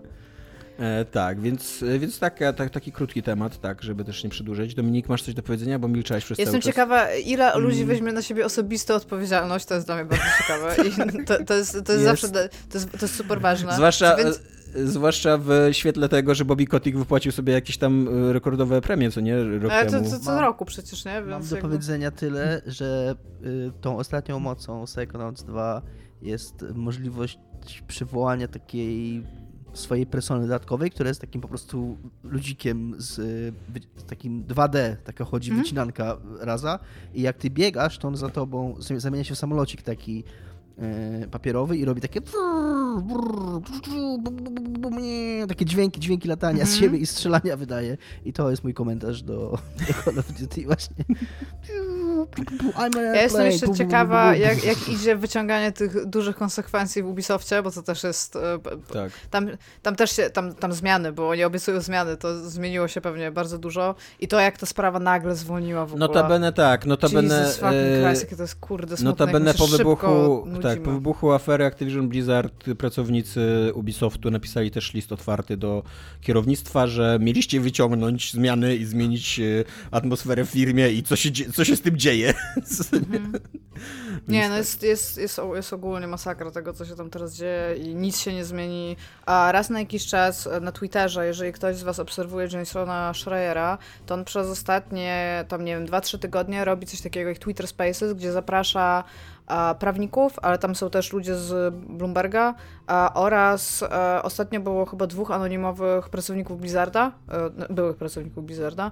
E, 0.79 1.05
tak, 1.05 1.41
więc, 1.41 1.83
więc 1.99 2.19
taka, 2.19 2.53
tak, 2.53 2.69
taki 2.69 2.91
krótki 2.91 3.23
temat, 3.23 3.61
tak, 3.61 3.83
żeby 3.83 4.03
też 4.03 4.23
nie 4.23 4.29
przedłużyć. 4.29 4.75
Dominik, 4.75 5.09
masz 5.09 5.23
coś 5.23 5.33
do 5.33 5.43
powiedzenia, 5.43 5.79
bo 5.79 5.87
milczałeś 5.87 6.25
przez 6.25 6.39
Jestem 6.39 6.61
cały 6.61 6.73
ciekawa, 6.73 7.13
ile 7.13 7.51
mm. 7.51 7.63
ludzi 7.63 7.85
weźmie 7.85 8.13
na 8.13 8.21
siebie 8.21 8.45
osobistą 8.45 8.93
odpowiedzialność, 8.93 9.65
to 9.65 9.73
jest 9.73 9.87
dla 9.87 9.95
mnie 9.95 10.05
bardzo 10.05 10.25
ciekawe 10.37 10.75
i 10.87 10.91
to, 11.27 11.43
to 11.43 11.53
jest, 11.53 11.71
to 11.71 11.77
jest, 11.77 11.89
jest, 11.89 12.03
zawsze, 12.03 12.29
to 12.29 12.39
jest, 12.73 12.91
to 12.91 12.97
jest 13.01 13.15
super 13.15 13.41
ważne. 13.41 13.73
Zwłaszcza... 13.73 14.15
Więc... 14.15 14.41
Zwłaszcza 14.75 15.37
w 15.37 15.49
świetle 15.71 16.09
tego, 16.09 16.35
że 16.35 16.45
Bobby 16.45 16.65
Kotick 16.65 16.97
wypłacił 16.97 17.31
sobie 17.31 17.53
jakieś 17.53 17.77
tam 17.77 18.07
e, 18.29 18.33
rekordowe 18.33 18.81
premie, 18.81 19.11
co 19.11 19.21
nie? 19.21 19.43
Rok 19.43 19.71
Ale 19.71 19.91
to, 19.91 20.01
to 20.01 20.19
co 20.19 20.41
roku 20.41 20.65
przecież, 20.65 21.05
nie? 21.05 21.13
Więc 21.13 21.27
mam 21.27 21.41
do 21.41 21.55
jakby... 21.55 21.69
powiedzenia 21.69 22.11
tyle, 22.11 22.61
że 22.65 23.15
y, 23.45 23.71
tą 23.81 23.97
ostatnią 23.97 24.39
mocą 24.39 24.85
Psychonauts 24.85 25.43
2 25.43 25.81
jest 26.21 26.65
możliwość 26.73 27.39
przywołania 27.87 28.47
takiej 28.47 29.23
swojej 29.79 30.05
persony 30.05 30.41
dodatkowej, 30.41 30.91
która 30.91 31.07
jest 31.07 31.21
takim 31.21 31.41
po 31.41 31.47
prostu 31.47 31.97
ludzikiem 32.23 32.95
z, 32.97 33.15
z 33.97 34.03
takim 34.07 34.43
2D, 34.43 34.95
taka 35.03 35.25
chodzi 35.25 35.51
mm. 35.51 35.63
wycinanka 35.63 36.17
raza 36.39 36.79
i 37.13 37.21
jak 37.21 37.37
ty 37.37 37.49
biegasz, 37.49 37.97
to 37.97 38.07
on 38.07 38.15
za 38.15 38.29
tobą 38.29 38.75
zamienia 38.97 39.23
się 39.23 39.35
w 39.35 39.37
samolocik 39.37 39.81
taki 39.81 40.23
e, 40.77 41.27
papierowy 41.27 41.77
i 41.77 41.85
robi 41.85 42.01
takie 42.01 42.21
takie 45.47 45.65
dźwięki, 45.65 45.99
dźwięki 45.99 46.27
latania 46.27 46.65
z 46.65 46.75
siebie 46.75 46.97
i 46.97 47.05
strzelania 47.05 47.57
wydaje. 47.57 47.97
I 48.25 48.33
to 48.33 48.49
jest 48.49 48.63
mój 48.63 48.73
komentarz 48.73 49.23
do, 49.23 49.57
do 49.87 49.93
Call 50.03 50.19
of 50.19 50.31
Duty 50.31 50.65
właśnie. 50.65 51.05
Ja 53.13 53.21
jestem 53.21 53.45
jeszcze 53.45 53.73
ciekawa, 53.73 54.35
jak, 54.35 54.63
jak 54.63 54.89
idzie 54.89 55.15
wyciąganie 55.15 55.71
tych 55.71 56.05
dużych 56.05 56.35
konsekwencji 56.35 57.03
w 57.03 57.07
Ubisoftie, 57.07 57.61
bo 57.63 57.71
to 57.71 57.81
też 57.81 58.03
jest... 58.03 58.35
E, 58.35 58.59
tak. 58.93 59.11
Tam, 59.29 59.47
tam 59.81 59.95
też 59.95 60.11
się, 60.11 60.29
tam, 60.29 60.55
tam 60.55 60.73
zmiany, 60.73 61.11
bo 61.11 61.29
oni 61.29 61.43
obiecują 61.43 61.81
zmiany, 61.81 62.17
to 62.17 62.49
zmieniło 62.49 62.87
się 62.87 63.01
pewnie 63.01 63.31
bardzo 63.31 63.57
dużo 63.57 63.95
i 64.19 64.27
to, 64.27 64.39
jak 64.39 64.57
ta 64.57 64.65
sprawa 64.65 64.99
nagle 64.99 65.35
zwolniła 65.35 65.85
w 65.85 65.89
ogóle. 65.93 66.07
Notabene 66.07 66.53
tak, 66.53 66.85
notabene... 66.85 67.39
Jesus 67.39 67.57
fucking 67.57 68.05
Christ, 68.05 68.23
jakie 68.23 68.35
to 68.35 68.41
jest 68.41 68.55
kurde 68.55 68.97
smutne, 68.97 69.09
Notabene 69.09 69.53
po 69.53 69.67
wybuchu, 69.67 70.47
tak, 70.61 70.83
po 70.83 70.91
wybuchu 70.91 71.31
afery 71.31 71.65
Activision 71.65 72.09
Blizzard 72.09 72.63
pracownicy 72.77 73.71
Ubisoftu 73.73 74.31
napisali 74.31 74.71
też 74.71 74.93
list 74.93 75.11
otwarty 75.11 75.57
do 75.57 75.83
kierownictwa, 76.21 76.87
że 76.87 77.17
mieliście 77.21 77.59
wyciągnąć 77.59 78.33
zmiany 78.33 78.75
i 78.75 78.85
zmienić 78.85 79.39
e, 79.39 79.43
atmosferę 79.91 80.45
w 80.45 80.49
firmie 80.49 80.89
i 80.89 81.03
co 81.03 81.15
się, 81.15 81.29
co 81.53 81.65
się 81.65 81.75
z 81.75 81.81
tym 81.81 81.97
dzieje 81.97 82.06
dzieje. 82.07 82.33
Mhm. 82.93 83.33
Nie, 84.27 84.49
no 84.49 84.57
jest, 84.57 84.83
jest, 84.83 85.17
jest, 85.17 85.39
jest 85.55 85.73
ogólnie 85.73 86.07
masakra 86.07 86.51
tego, 86.51 86.73
co 86.73 86.85
się 86.85 86.95
tam 86.95 87.09
teraz 87.09 87.35
dzieje 87.35 87.75
i 87.77 87.95
nic 87.95 88.19
się 88.19 88.33
nie 88.33 88.45
zmieni. 88.45 88.97
A 89.25 89.51
raz 89.51 89.69
na 89.69 89.79
jakiś 89.79 90.07
czas 90.07 90.49
na 90.61 90.71
Twitterze, 90.71 91.25
jeżeli 91.25 91.53
ktoś 91.53 91.75
z 91.75 91.83
was 91.83 91.99
obserwuje 91.99 92.47
Jamesona 92.51 93.13
Schreiera, 93.13 93.77
to 94.05 94.13
on 94.13 94.25
przez 94.25 94.47
ostatnie, 94.47 95.45
tam 95.47 95.65
nie 95.65 95.75
wiem, 95.75 95.85
2-3 95.85 96.19
tygodnie 96.19 96.65
robi 96.65 96.87
coś 96.87 97.01
takiego 97.01 97.29
jak 97.29 97.39
Twitter 97.39 97.67
Spaces, 97.67 98.13
gdzie 98.13 98.31
zaprasza 98.31 99.03
prawników, 99.79 100.39
ale 100.41 100.57
tam 100.57 100.75
są 100.75 100.89
też 100.89 101.13
ludzie 101.13 101.35
z 101.35 101.75
Bloomberga 101.75 102.53
oraz 103.13 103.83
e, 103.83 104.23
ostatnio 104.23 104.59
było 104.59 104.85
chyba 104.85 105.07
dwóch 105.07 105.31
anonimowych 105.31 106.09
pracowników 106.09 106.59
Blizzarda, 106.59 107.11
e, 107.69 107.73
byłych 107.73 107.97
pracowników 107.97 108.45
Blizzarda 108.45 108.91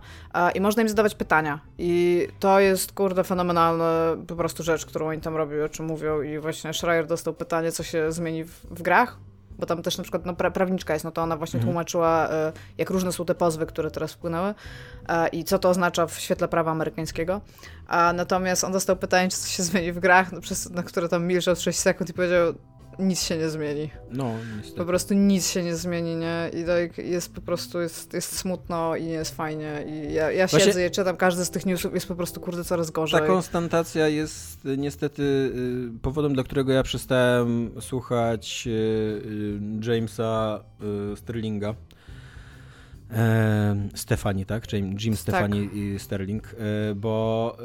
i 0.55 0.61
można 0.61 0.81
im 0.81 0.89
zadawać 0.89 1.15
pytania. 1.15 1.59
I 1.77 2.27
to 2.39 2.59
jest, 2.59 2.91
kurde, 2.91 3.23
fenomenalna 3.23 4.15
po 4.27 4.35
prostu 4.35 4.63
rzecz, 4.63 4.85
którą 4.85 5.07
oni 5.07 5.21
tam 5.21 5.35
robią, 5.35 5.65
o 5.65 5.69
czym 5.69 5.85
mówią 5.85 6.21
i 6.21 6.39
właśnie 6.39 6.73
Schreier 6.73 7.07
dostał 7.07 7.33
pytanie, 7.33 7.71
co 7.71 7.83
się 7.83 8.11
zmieni 8.11 8.43
w, 8.43 8.65
w 8.71 8.81
grach, 8.81 9.17
bo 9.59 9.65
tam 9.65 9.81
też 9.81 9.97
na 9.97 10.03
przykład 10.03 10.25
no, 10.25 10.35
pra 10.35 10.51
prawniczka 10.51 10.93
jest, 10.93 11.05
no 11.05 11.11
to 11.11 11.21
ona 11.21 11.37
właśnie 11.37 11.57
mhm. 11.57 11.73
tłumaczyła, 11.73 12.27
y, 12.27 12.31
jak 12.77 12.89
różne 12.89 13.11
są 13.11 13.25
te 13.25 13.35
pozwy, 13.35 13.65
które 13.65 13.91
teraz 13.91 14.13
wpłynęły 14.13 14.49
y, 14.49 15.27
i 15.31 15.43
co 15.43 15.59
to 15.59 15.69
oznacza 15.69 16.07
w 16.07 16.19
świetle 16.19 16.47
prawa 16.47 16.71
amerykańskiego. 16.71 17.41
A 17.87 18.13
natomiast 18.13 18.63
on 18.63 18.71
dostał 18.71 18.95
pytanie, 18.95 19.29
czy 19.29 19.37
coś 19.37 19.51
się 19.51 19.63
zmieni 19.63 19.91
w 19.91 19.99
grach, 19.99 20.31
no, 20.31 20.41
przez, 20.41 20.69
na 20.69 20.83
które 20.83 21.09
tam 21.09 21.27
milczał 21.27 21.55
6 21.55 21.79
sekund 21.79 22.09
i 22.09 22.13
powiedział, 22.13 22.53
nic 22.99 23.21
się 23.21 23.37
nie 23.37 23.49
zmieni. 23.49 23.89
No, 24.11 24.33
niestety. 24.57 24.77
Po 24.77 24.85
prostu 24.85 25.13
nic 25.13 25.49
się 25.49 25.63
nie 25.63 25.75
zmieni, 25.75 26.15
nie? 26.15 26.51
I 26.61 26.65
tak 26.65 26.97
jest 26.97 27.33
po 27.33 27.41
prostu, 27.41 27.81
jest, 27.81 28.13
jest 28.13 28.37
smutno 28.37 28.95
i 28.95 29.03
nie 29.03 29.13
jest 29.13 29.35
fajnie. 29.35 29.85
I 29.87 30.13
ja, 30.13 30.31
ja 30.31 30.47
Właśnie... 30.47 30.67
siedzę 30.67 30.87
i 30.87 30.91
czytam, 30.91 31.17
każdy 31.17 31.45
z 31.45 31.49
tych 31.49 31.65
newsów 31.65 31.93
jest 31.93 32.07
po 32.07 32.15
prostu, 32.15 32.41
kurde, 32.41 32.63
coraz 32.63 32.91
gorzej. 32.91 33.19
Ta 33.19 33.27
konstantacja 33.27 34.07
jest 34.07 34.65
y, 34.65 34.77
niestety 34.77 35.23
y, 35.23 35.99
powodem, 36.01 36.33
dla 36.33 36.43
którego 36.43 36.71
ja 36.71 36.83
przestałem 36.83 37.71
słuchać 37.81 38.63
y, 38.67 39.59
Jamesa 39.87 40.63
Sterlinga 41.15 41.75
Stefani, 43.95 44.45
tak? 44.45 44.73
Jim, 44.73 44.97
Jim 44.99 45.15
Stefani 45.15 45.67
tak. 45.67 45.75
i 45.75 45.99
Sterling, 45.99 46.55
e, 46.91 46.95
bo 46.95 47.57
e, 47.59 47.63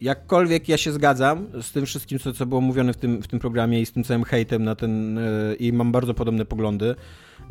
jakkolwiek 0.00 0.68
ja 0.68 0.76
się 0.76 0.92
zgadzam 0.92 1.46
z 1.62 1.72
tym 1.72 1.86
wszystkim, 1.86 2.18
co, 2.18 2.32
co 2.32 2.46
było 2.46 2.60
mówione 2.60 2.92
w 2.92 2.96
tym, 2.96 3.22
w 3.22 3.26
tym 3.26 3.38
programie 3.38 3.80
i 3.80 3.86
z 3.86 3.92
tym 3.92 4.04
całym 4.04 4.24
hejtem 4.24 4.64
na 4.64 4.74
ten, 4.74 5.18
e, 5.18 5.54
i 5.54 5.72
mam 5.72 5.92
bardzo 5.92 6.14
podobne 6.14 6.44
poglądy, 6.44 6.94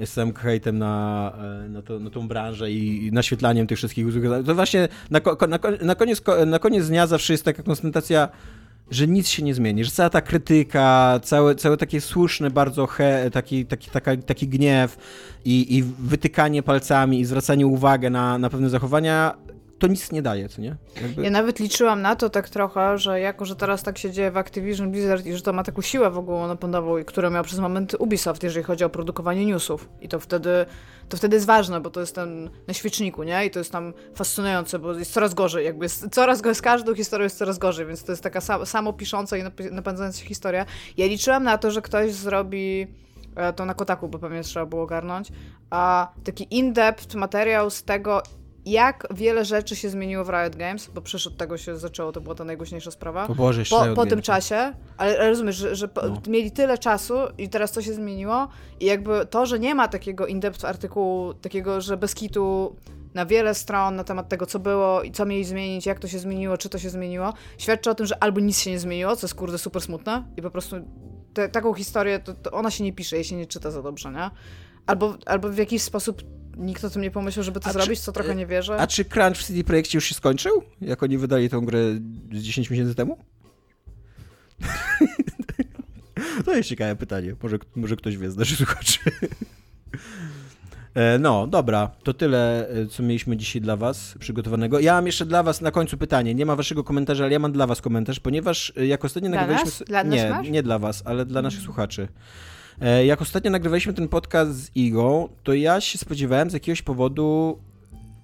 z 0.05 0.11
całym 0.11 0.33
hejtem 0.33 0.77
na, 0.77 1.33
na, 1.69 1.81
to, 1.81 1.99
na 1.99 2.09
tą 2.09 2.27
branżę 2.27 2.71
i 2.71 3.09
naświetlaniem 3.11 3.67
tych 3.67 3.77
wszystkich, 3.77 4.05
to 4.45 4.55
właśnie 4.55 4.87
na, 5.09 5.21
na, 5.47 5.59
na, 5.81 5.95
koniec, 5.95 6.21
na 6.45 6.59
koniec 6.59 6.87
dnia 6.87 7.07
zawsze 7.07 7.33
jest 7.33 7.45
taka 7.45 7.63
koncentracja 7.63 8.29
że 8.91 9.07
nic 9.07 9.27
się 9.27 9.43
nie 9.43 9.53
zmieni, 9.53 9.83
że 9.85 9.91
cała 9.91 10.09
ta 10.09 10.21
krytyka, 10.21 11.19
całe, 11.23 11.55
całe 11.55 11.77
takie 11.77 12.01
słuszne 12.01 12.51
bardzo 12.51 12.87
he, 12.87 13.29
taki, 13.31 13.65
taki, 13.65 13.89
taka, 13.89 14.17
taki 14.17 14.47
gniew 14.47 14.97
i, 15.45 15.77
i 15.77 15.83
wytykanie 15.83 16.63
palcami 16.63 17.19
i 17.19 17.25
zwracanie 17.25 17.67
uwagi 17.67 18.11
na, 18.11 18.37
na 18.37 18.49
pewne 18.49 18.69
zachowania 18.69 19.35
to 19.79 19.87
nic 19.87 20.11
nie 20.11 20.21
daje, 20.21 20.49
co 20.49 20.61
nie? 20.61 20.75
Jakby... 21.01 21.23
Ja 21.23 21.29
nawet 21.29 21.59
liczyłam 21.59 22.01
na 22.01 22.15
to 22.15 22.29
tak 22.29 22.49
trochę, 22.49 22.97
że 22.97 23.19
jako, 23.19 23.45
że 23.45 23.55
teraz 23.55 23.83
tak 23.83 23.97
się 23.97 24.11
dzieje 24.11 24.31
w 24.31 24.37
Activision 24.37 24.91
Blizzard 24.91 25.25
i 25.25 25.33
że 25.33 25.41
to 25.41 25.53
ma 25.53 25.63
taką 25.63 25.81
siłę 25.81 26.11
w 26.11 26.17
ogóle 26.17 26.47
napędową, 26.47 27.03
którą 27.03 27.29
miał 27.29 27.43
przez 27.43 27.59
moment 27.59 27.95
Ubisoft, 27.99 28.43
jeżeli 28.43 28.63
chodzi 28.63 28.83
o 28.83 28.89
produkowanie 28.89 29.45
newsów. 29.45 29.89
I 30.01 30.09
to 30.09 30.19
wtedy, 30.19 30.65
to 31.09 31.17
wtedy 31.17 31.35
jest 31.35 31.45
ważne, 31.45 31.81
bo 31.81 31.89
to 31.89 31.99
jest 31.99 32.15
ten 32.15 32.49
na 32.67 32.73
świeczniku, 32.73 33.23
nie? 33.23 33.45
I 33.45 33.51
to 33.51 33.59
jest 33.59 33.71
tam 33.71 33.93
fascynujące, 34.15 34.79
bo 34.79 34.93
jest 34.93 35.13
coraz 35.13 35.33
gorzej, 35.33 35.65
jakby 35.65 35.85
jest, 35.85 36.09
coraz 36.11 36.41
z 36.53 36.61
każdą 36.61 36.95
historią 36.95 37.23
jest 37.23 37.37
coraz 37.37 37.57
gorzej, 37.57 37.85
więc 37.85 38.03
to 38.03 38.11
jest 38.11 38.23
taka 38.23 38.41
sam, 38.41 38.65
samo 38.65 38.93
pisząca 38.93 39.37
i 39.37 39.43
napędzająca 39.71 40.19
się 40.19 40.25
historia. 40.25 40.65
Ja 40.97 41.05
liczyłam 41.05 41.43
na 41.43 41.57
to, 41.57 41.71
że 41.71 41.81
ktoś 41.81 42.13
zrobi 42.13 42.87
e, 43.35 43.53
to 43.53 43.65
na 43.65 43.73
Kotaku, 43.73 44.07
bo 44.07 44.19
pewnie 44.19 44.43
trzeba 44.43 44.65
było 44.65 44.83
ogarnąć, 44.83 45.31
a 45.69 46.11
taki 46.23 46.47
in-depth 46.57 47.15
materiał 47.15 47.69
z 47.69 47.83
tego, 47.83 48.23
jak 48.65 49.07
wiele 49.15 49.45
rzeczy 49.45 49.75
się 49.75 49.89
zmieniło 49.89 50.23
w 50.23 50.29
Riot 50.29 50.55
Games, 50.55 50.89
bo 50.93 51.01
przecież 51.01 51.27
od 51.27 51.37
tego 51.37 51.57
się 51.57 51.77
zaczęło, 51.77 52.11
to 52.11 52.21
była 52.21 52.35
ta 52.35 52.43
najgłośniejsza 52.43 52.91
sprawa. 52.91 53.27
Po, 53.27 53.35
Boże, 53.35 53.63
po, 53.69 53.85
po 53.95 54.05
tym 54.05 54.21
czasie, 54.21 54.73
ale, 54.97 55.29
rozumiesz, 55.29 55.55
że, 55.55 55.75
że 55.75 55.89
no. 55.95 56.21
mieli 56.27 56.51
tyle 56.51 56.77
czasu 56.77 57.13
i 57.37 57.49
teraz 57.49 57.71
co 57.71 57.81
się 57.81 57.93
zmieniło 57.93 58.47
i 58.79 58.85
jakby 58.85 59.25
to, 59.25 59.45
że 59.45 59.59
nie 59.59 59.75
ma 59.75 59.87
takiego 59.87 60.27
in-depth 60.27 60.65
artykułu, 60.65 61.33
takiego, 61.33 61.81
że 61.81 61.97
bez 61.97 62.15
kitu 62.15 62.75
na 63.13 63.25
wiele 63.25 63.53
stron 63.53 63.95
na 63.95 64.03
temat 64.03 64.29
tego, 64.29 64.45
co 64.45 64.59
było 64.59 65.03
i 65.03 65.11
co 65.11 65.25
mieli 65.25 65.45
zmienić, 65.45 65.85
jak 65.85 65.99
to 65.99 66.07
się 66.07 66.19
zmieniło, 66.19 66.57
czy 66.57 66.69
to 66.69 66.79
się 66.79 66.89
zmieniło, 66.89 67.33
świadczy 67.57 67.89
o 67.89 67.95
tym, 67.95 68.05
że 68.05 68.23
albo 68.23 68.39
nic 68.39 68.59
się 68.59 68.71
nie 68.71 68.79
zmieniło, 68.79 69.15
co 69.15 69.27
jest 69.27 69.35
kurde 69.35 69.57
super 69.57 69.81
smutne 69.81 70.23
i 70.37 70.41
po 70.41 70.51
prostu 70.51 70.75
te, 71.33 71.49
taką 71.49 71.73
historię, 71.73 72.19
to, 72.19 72.33
to 72.33 72.51
ona 72.51 72.71
się 72.71 72.83
nie 72.83 72.93
pisze, 72.93 73.15
jej 73.15 73.25
się 73.25 73.35
nie 73.35 73.45
czyta 73.45 73.71
za 73.71 73.81
dobrze, 73.81 74.11
nie? 74.11 74.29
Albo, 74.85 75.17
albo 75.25 75.49
w 75.49 75.57
jakiś 75.57 75.81
sposób 75.81 76.21
nikt 76.57 76.85
o 76.85 76.89
tym 76.89 77.01
nie 77.01 77.11
pomyślał, 77.11 77.43
żeby 77.43 77.59
to 77.59 77.69
a 77.69 77.73
zrobić, 77.73 77.99
czy, 77.99 78.05
co 78.05 78.11
trochę 78.11 78.31
e, 78.31 78.35
nie 78.35 78.45
wierzę. 78.45 78.77
A 78.77 78.87
czy 78.87 79.05
crunch 79.05 79.37
w 79.37 79.43
CD 79.43 79.63
Projekcie 79.63 79.97
już 79.97 80.05
się 80.05 80.15
skończył? 80.15 80.63
Jak 80.81 81.03
oni 81.03 81.17
wydali 81.17 81.49
tę 81.49 81.61
grę 81.63 81.79
10 82.31 82.69
miesięcy 82.69 82.95
temu? 82.95 83.17
to 86.45 86.55
jest 86.55 86.69
ciekawe 86.69 86.95
pytanie. 86.95 87.35
Może, 87.43 87.57
może 87.75 87.95
ktoś 87.95 88.17
wie 88.17 88.31
z 88.31 88.37
naszych 88.37 88.57
słuchaczy. 88.57 88.99
E, 90.93 91.19
no, 91.19 91.47
dobra, 91.47 91.91
to 92.03 92.13
tyle, 92.13 92.69
e, 92.69 92.85
co 92.85 93.03
mieliśmy 93.03 93.37
dzisiaj 93.37 93.61
dla 93.61 93.77
Was 93.77 94.15
przygotowanego. 94.19 94.79
Ja 94.79 94.93
mam 94.93 95.05
jeszcze 95.05 95.25
dla 95.25 95.43
Was 95.43 95.61
na 95.61 95.71
końcu 95.71 95.97
pytanie. 95.97 96.35
Nie 96.35 96.45
ma 96.45 96.55
Waszego 96.55 96.83
komentarza, 96.83 97.23
ale 97.23 97.33
ja 97.33 97.39
mam 97.39 97.51
dla 97.51 97.67
Was 97.67 97.81
komentarz, 97.81 98.19
ponieważ 98.19 98.73
jak 98.75 99.05
ostatnio 99.05 99.29
dla 99.29 99.39
nagrywaliśmy. 99.39 99.79
Nas? 99.79 99.83
Dla 99.87 100.03
nie, 100.03 100.29
nas 100.29 100.47
nie 100.49 100.63
dla 100.63 100.79
Was, 100.79 101.01
ale 101.05 101.25
dla 101.25 101.41
naszych 101.41 101.61
słuchaczy. 101.61 102.07
Jak 103.05 103.21
ostatnio 103.21 103.51
nagrywaliśmy 103.51 103.93
ten 103.93 104.07
podcast 104.07 104.51
z 104.55 104.75
Igą, 104.75 105.29
to 105.43 105.53
ja 105.53 105.81
się 105.81 105.97
spodziewałem 105.97 106.49
z 106.49 106.53
jakiegoś 106.53 106.81
powodu 106.81 107.59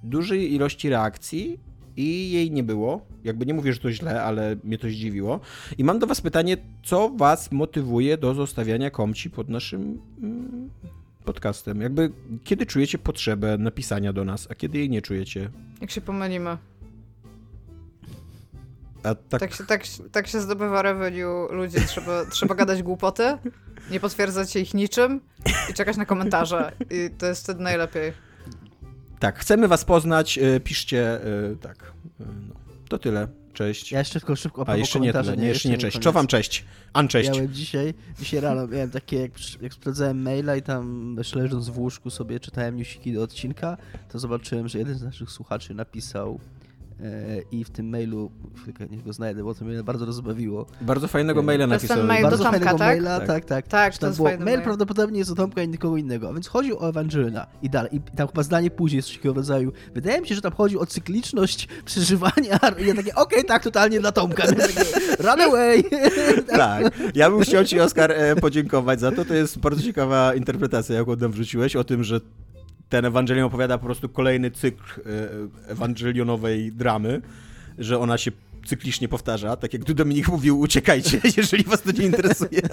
dużej 0.04 0.54
ilości 0.54 0.90
reakcji 0.90 1.60
i 1.98 2.32
jej 2.32 2.52
nie 2.52 2.64
było. 2.64 3.06
Jakby 3.24 3.46
nie 3.46 3.54
mówię, 3.54 3.74
że 3.74 3.80
to 3.80 3.92
źle, 3.92 4.24
ale 4.24 4.56
mnie 4.64 4.78
to 4.78 4.90
zdziwiło. 4.90 5.40
I 5.78 5.84
mam 5.84 6.00
do 6.00 6.08
Was 6.08 6.22
pytanie, 6.22 6.58
co 6.84 7.10
Was 7.10 7.52
motywuje 7.52 8.18
do 8.18 8.34
zostawiania 8.34 8.90
komci 8.90 9.30
pod 9.30 9.50
naszym 9.50 10.02
mm, 10.22 10.70
podcastem? 11.26 11.82
Jakby 11.82 12.12
kiedy 12.44 12.66
czujecie 12.66 12.98
potrzebę 12.98 13.58
napisania 13.58 14.14
do 14.14 14.26
nas, 14.26 14.48
a 14.52 14.56
kiedy 14.56 14.78
jej 14.78 14.90
nie 14.90 15.02
czujecie? 15.02 15.50
Jak 15.82 15.92
się 15.92 16.02
pomylimy. 16.02 16.58
A 19.04 19.16
tak... 19.16 19.40
Tak, 19.40 19.54
się, 19.54 19.64
tak, 19.64 19.84
tak 20.12 20.28
się 20.28 20.42
zdobywa 20.42 20.82
revenue 20.82 21.48
ludzi. 21.52 21.78
Trzeba, 21.88 22.26
trzeba 22.26 22.56
gadać 22.56 22.84
głupoty, 22.84 23.38
nie 23.92 24.00
potwierdzać 24.00 24.52
się 24.52 24.60
ich 24.60 24.74
niczym 24.74 25.22
i 25.70 25.74
czekać 25.74 25.98
na 25.98 26.06
komentarze. 26.06 26.72
I 26.90 27.10
to 27.18 27.26
jest 27.26 27.44
wtedy 27.44 27.64
najlepiej. 27.64 28.14
Tak, 29.20 29.40
chcemy 29.40 29.68
was 29.68 29.86
poznać, 29.86 30.38
e, 30.38 30.60
piszcie, 30.60 31.24
e, 31.24 31.56
tak. 31.62 31.94
E, 32.20 32.24
no. 32.48 32.56
To 32.90 32.98
tyle. 32.98 33.28
Cześć. 33.54 33.92
Ja 33.92 34.00
jeszcze 34.00 34.20
tylko 34.20 34.36
szybko 34.36 34.64
A 34.68 34.76
jeszcze 34.76 35.00
nie, 35.00 35.14
tyle, 35.14 35.38
nie, 35.38 35.48
jeszcze 35.48 35.70
nie 35.70 35.78
cześć. 35.78 36.00
Co 36.00 36.12
wam 36.12 36.28
cześć? 36.28 36.66
An 36.94 37.08
cześć. 37.08 37.30
Miałem 37.30 37.54
dzisiaj, 37.54 37.94
dzisiaj 38.20 38.40
rano 38.40 38.68
miałem 38.68 38.92
takie, 38.92 39.22
jak, 39.22 39.32
jak 39.62 39.74
sprawdzałem 39.74 40.22
maila 40.22 40.56
i 40.56 40.62
tam 40.62 41.16
leżąc 41.36 41.70
w 41.70 41.80
łóżku 41.80 42.10
sobie 42.10 42.40
czytałem 42.40 42.78
newsiki 42.78 43.14
do 43.14 43.24
odcinka, 43.24 43.78
to 44.10 44.20
zobaczyłem, 44.20 44.68
że 44.68 44.80
jeden 44.80 44.96
z 44.96 45.04
naszych 45.04 45.32
słuchaczy 45.32 45.74
napisał 45.74 46.40
i 47.52 47.64
w 47.64 47.70
tym 47.70 47.90
mailu, 47.90 48.32
chwilkę 48.62 48.88
niech 48.90 49.04
go 49.04 49.14
znajdę, 49.14 49.44
bo 49.44 49.56
to 49.56 49.66
mnie 49.66 49.84
bardzo 49.84 50.06
rozbawiło. 50.06 50.66
Bardzo 50.82 51.08
fajnego 51.08 51.44
maila 51.44 51.68
napisał. 51.68 51.98
To 51.98 52.04
mail 52.04 52.24
bardzo 52.24 52.38
do 52.38 52.44
Tomka, 52.44 52.60
fajnego 52.60 52.78
tak? 52.78 52.88
maila, 52.88 53.20
tak, 53.20 53.28
tak. 53.28 53.46
tak. 53.46 53.68
tak 53.68 53.98
to 53.98 54.08
jest 54.08 54.18
było, 54.18 54.30
mail, 54.30 54.40
mail 54.40 54.62
prawdopodobnie 54.62 55.20
jest 55.20 55.32
do 55.32 55.36
Tomka 55.36 55.64
i 55.64 55.68
nikogo 55.68 55.98
innego, 55.98 56.34
więc 56.34 56.48
chodził 56.48 56.80
o 56.80 56.90
Ewangelina 56.90 57.48
i 57.62 57.70
dalej, 57.70 57.96
i 57.96 58.02
tam 58.02 58.28
chyba 58.28 58.44
zdanie 58.44 58.72
później 58.72 58.98
jest 58.98 59.10
takiego 59.10 59.34
rodzaju, 59.34 59.72
wydaje 59.94 60.22
mi 60.22 60.28
się, 60.28 60.36
że 60.36 60.42
tam 60.42 60.52
chodzi 60.52 60.78
o 60.78 60.86
cykliczność 60.86 61.68
przeżywania 61.86 62.60
i 62.80 62.88
ja 62.88 62.96
takie, 62.96 63.16
okej, 63.16 63.16
okay, 63.16 63.44
tak, 63.44 63.64
totalnie 63.64 64.00
dla 64.00 64.12
Tomka. 64.12 64.44
Run 65.26 65.42
away! 65.42 65.84
tak, 66.48 66.94
ja 67.16 67.30
bym 67.30 67.42
chciał 67.42 67.66
ci, 67.66 67.80
Oskar, 67.80 68.12
e, 68.12 68.36
podziękować 68.36 69.00
za 69.00 69.12
to, 69.12 69.26
to 69.26 69.34
jest 69.34 69.60
bardzo 69.60 69.84
ciekawa 69.84 70.36
interpretacja, 70.36 70.96
jaką 70.96 71.16
nam 71.16 71.32
wrzuciłeś, 71.32 71.76
o 71.76 71.84
tym, 71.84 72.04
że 72.04 72.20
ten 72.90 73.06
Ewangelion 73.06 73.46
opowiada 73.46 73.78
po 73.78 73.86
prostu 73.86 74.10
kolejny 74.10 74.52
cykl 74.52 75.02
e, 75.02 75.72
ewangelionowej 75.72 76.72
dramy, 76.72 77.22
że 77.78 78.00
ona 78.00 78.18
się 78.18 78.32
cyklicznie 78.66 79.08
powtarza, 79.08 79.56
tak 79.56 79.74
jak 79.74 79.86
tu 79.86 79.94
Dominik 79.94 80.28
mówił, 80.28 80.60
uciekajcie, 80.60 81.22
jeżeli 81.38 81.64
was 81.64 81.82
to 81.82 81.92
nie 81.92 82.06
interesuje. 82.06 82.62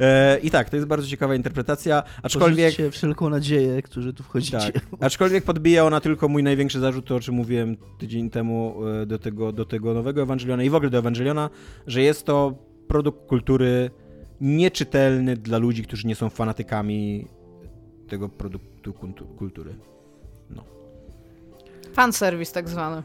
E, 0.00 0.38
I 0.42 0.50
tak, 0.50 0.70
to 0.70 0.76
jest 0.76 0.88
bardzo 0.88 1.06
ciekawa 1.06 1.34
interpretacja, 1.34 2.02
aczkolwiek... 2.22 2.74
się 2.74 2.90
wszelką 2.90 3.30
nadzieję, 3.30 3.82
którzy 3.82 4.12
tu 4.12 4.22
wchodzicie. 4.22 4.58
Tak. 4.58 4.82
Aczkolwiek 5.00 5.44
podbija 5.44 5.84
ona 5.84 6.00
tylko 6.00 6.28
mój 6.28 6.42
największy 6.42 6.80
zarzut, 6.80 7.06
to 7.06 7.16
o 7.16 7.20
czym 7.20 7.34
mówiłem 7.34 7.76
tydzień 7.98 8.30
temu 8.30 8.76
e, 9.02 9.06
do 9.06 9.18
tego, 9.18 9.52
do 9.52 9.64
tego 9.64 9.94
nowego 9.94 10.22
Ewangeliona 10.22 10.62
i 10.62 10.70
w 10.70 10.74
ogóle 10.74 10.90
do 10.90 10.98
Ewangeliona, 10.98 11.50
że 11.86 12.02
jest 12.02 12.26
to 12.26 12.58
produkt 12.88 13.26
kultury 13.26 13.90
nieczytelny 14.40 15.36
dla 15.36 15.58
ludzi, 15.58 15.82
którzy 15.82 16.06
nie 16.06 16.14
są 16.14 16.30
fanatykami 16.30 17.28
tego 18.08 18.28
produktu 18.28 18.94
kultury. 19.38 19.74
No. 20.50 20.64
Fanserwis 21.92 22.52
tak 22.52 22.68
zwany. 22.68 23.02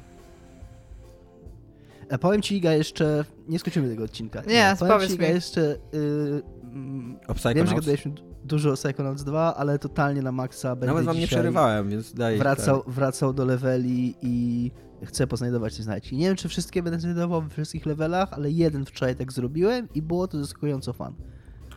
A 2.11 2.17
powiem 2.17 2.41
ci, 2.41 2.57
Iga, 2.57 2.73
jeszcze... 2.73 3.25
Nie 3.47 3.59
skończymy 3.59 3.89
tego 3.89 4.03
odcinka. 4.03 4.41
Nie, 4.41 4.75
nie 4.81 4.87
powiem 4.89 5.09
ci, 5.09 5.15
Iga, 5.15 5.27
jeszcze... 5.27 5.77
Yy, 5.93 7.53
wiem, 7.55 7.67
że 7.67 7.75
gadaliśmy 7.75 8.11
dużo 8.43 8.71
o 8.71 8.75
Psychonauts 8.75 9.23
2, 9.23 9.55
ale 9.55 9.79
totalnie 9.79 10.21
na 10.21 10.31
maksa 10.31 10.75
będę 10.75 10.87
Nawet 10.87 11.05
wam 11.05 11.17
nie 11.17 11.27
przerywałem, 11.27 11.89
więc 11.89 12.13
daj. 12.13 12.37
Wracał, 12.37 12.83
tak. 12.83 12.93
wracał 12.93 13.33
do 13.33 13.45
leveli 13.45 14.15
i 14.21 14.71
chcę 15.05 15.27
poznajdować 15.27 15.77
te 15.77 15.83
znajdźki. 15.83 16.17
Nie 16.17 16.27
wiem, 16.27 16.35
czy 16.35 16.49
wszystkie 16.49 16.83
będę 16.83 16.99
znajdował 16.99 17.41
we 17.41 17.49
wszystkich 17.49 17.85
levelach, 17.85 18.33
ale 18.33 18.51
jeden 18.51 18.85
wczoraj 18.85 19.15
tak 19.15 19.31
zrobiłem 19.31 19.87
i 19.95 20.01
było 20.01 20.27
to 20.27 20.39
zaskakująco 20.39 20.93
fan. 20.93 21.13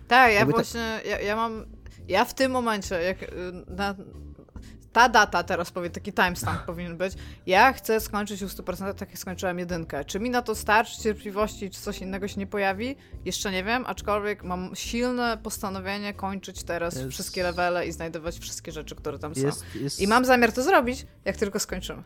Tak, 0.08 0.32
ja 0.32 0.38
Jakby 0.38 0.52
właśnie, 0.52 1.00
ta... 1.02 1.08
ja, 1.08 1.20
ja 1.20 1.36
mam, 1.36 1.64
ja 2.08 2.24
w 2.24 2.34
tym 2.34 2.52
momencie, 2.52 3.02
jak 3.02 3.22
y, 3.22 3.26
na, 3.68 3.94
ta 4.96 5.08
data 5.08 5.42
teraz 5.42 5.70
powie, 5.70 5.90
taki 5.90 6.12
timestamp 6.12 6.62
powinien 6.66 6.96
być. 6.96 7.14
Ja 7.46 7.72
chcę 7.72 8.00
skończyć 8.00 8.42
u 8.42 8.46
100% 8.46 8.94
tak 8.94 9.10
jak 9.10 9.18
skończyłem 9.18 9.58
jedynkę. 9.58 10.04
Czy 10.04 10.20
mi 10.20 10.30
na 10.30 10.42
to 10.42 10.54
starczy 10.54 11.02
cierpliwości, 11.02 11.70
czy 11.70 11.80
coś 11.80 11.98
innego 11.98 12.28
się 12.28 12.40
nie 12.40 12.46
pojawi? 12.46 12.96
Jeszcze 13.24 13.52
nie 13.52 13.64
wiem, 13.64 13.84
aczkolwiek 13.86 14.44
mam 14.44 14.70
silne 14.74 15.38
postanowienie 15.42 16.14
kończyć 16.14 16.62
teraz 16.62 16.96
jest... 16.96 17.08
wszystkie 17.08 17.42
levele 17.42 17.86
i 17.86 17.92
znajdować 17.92 18.38
wszystkie 18.38 18.72
rzeczy, 18.72 18.94
które 18.94 19.18
tam 19.18 19.32
jest, 19.36 19.60
są. 19.60 19.78
Jest... 19.78 20.00
I 20.00 20.06
mam 20.06 20.24
zamiar 20.24 20.52
to 20.52 20.62
zrobić, 20.62 21.06
jak 21.24 21.36
tylko 21.36 21.58
skończymy. 21.58 22.02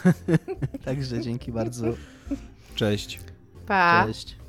Także 0.84 1.20
dzięki 1.20 1.52
bardzo. 1.52 1.86
Cześć. 2.74 3.20
Pa. 3.66 4.04
Cześć. 4.06 4.39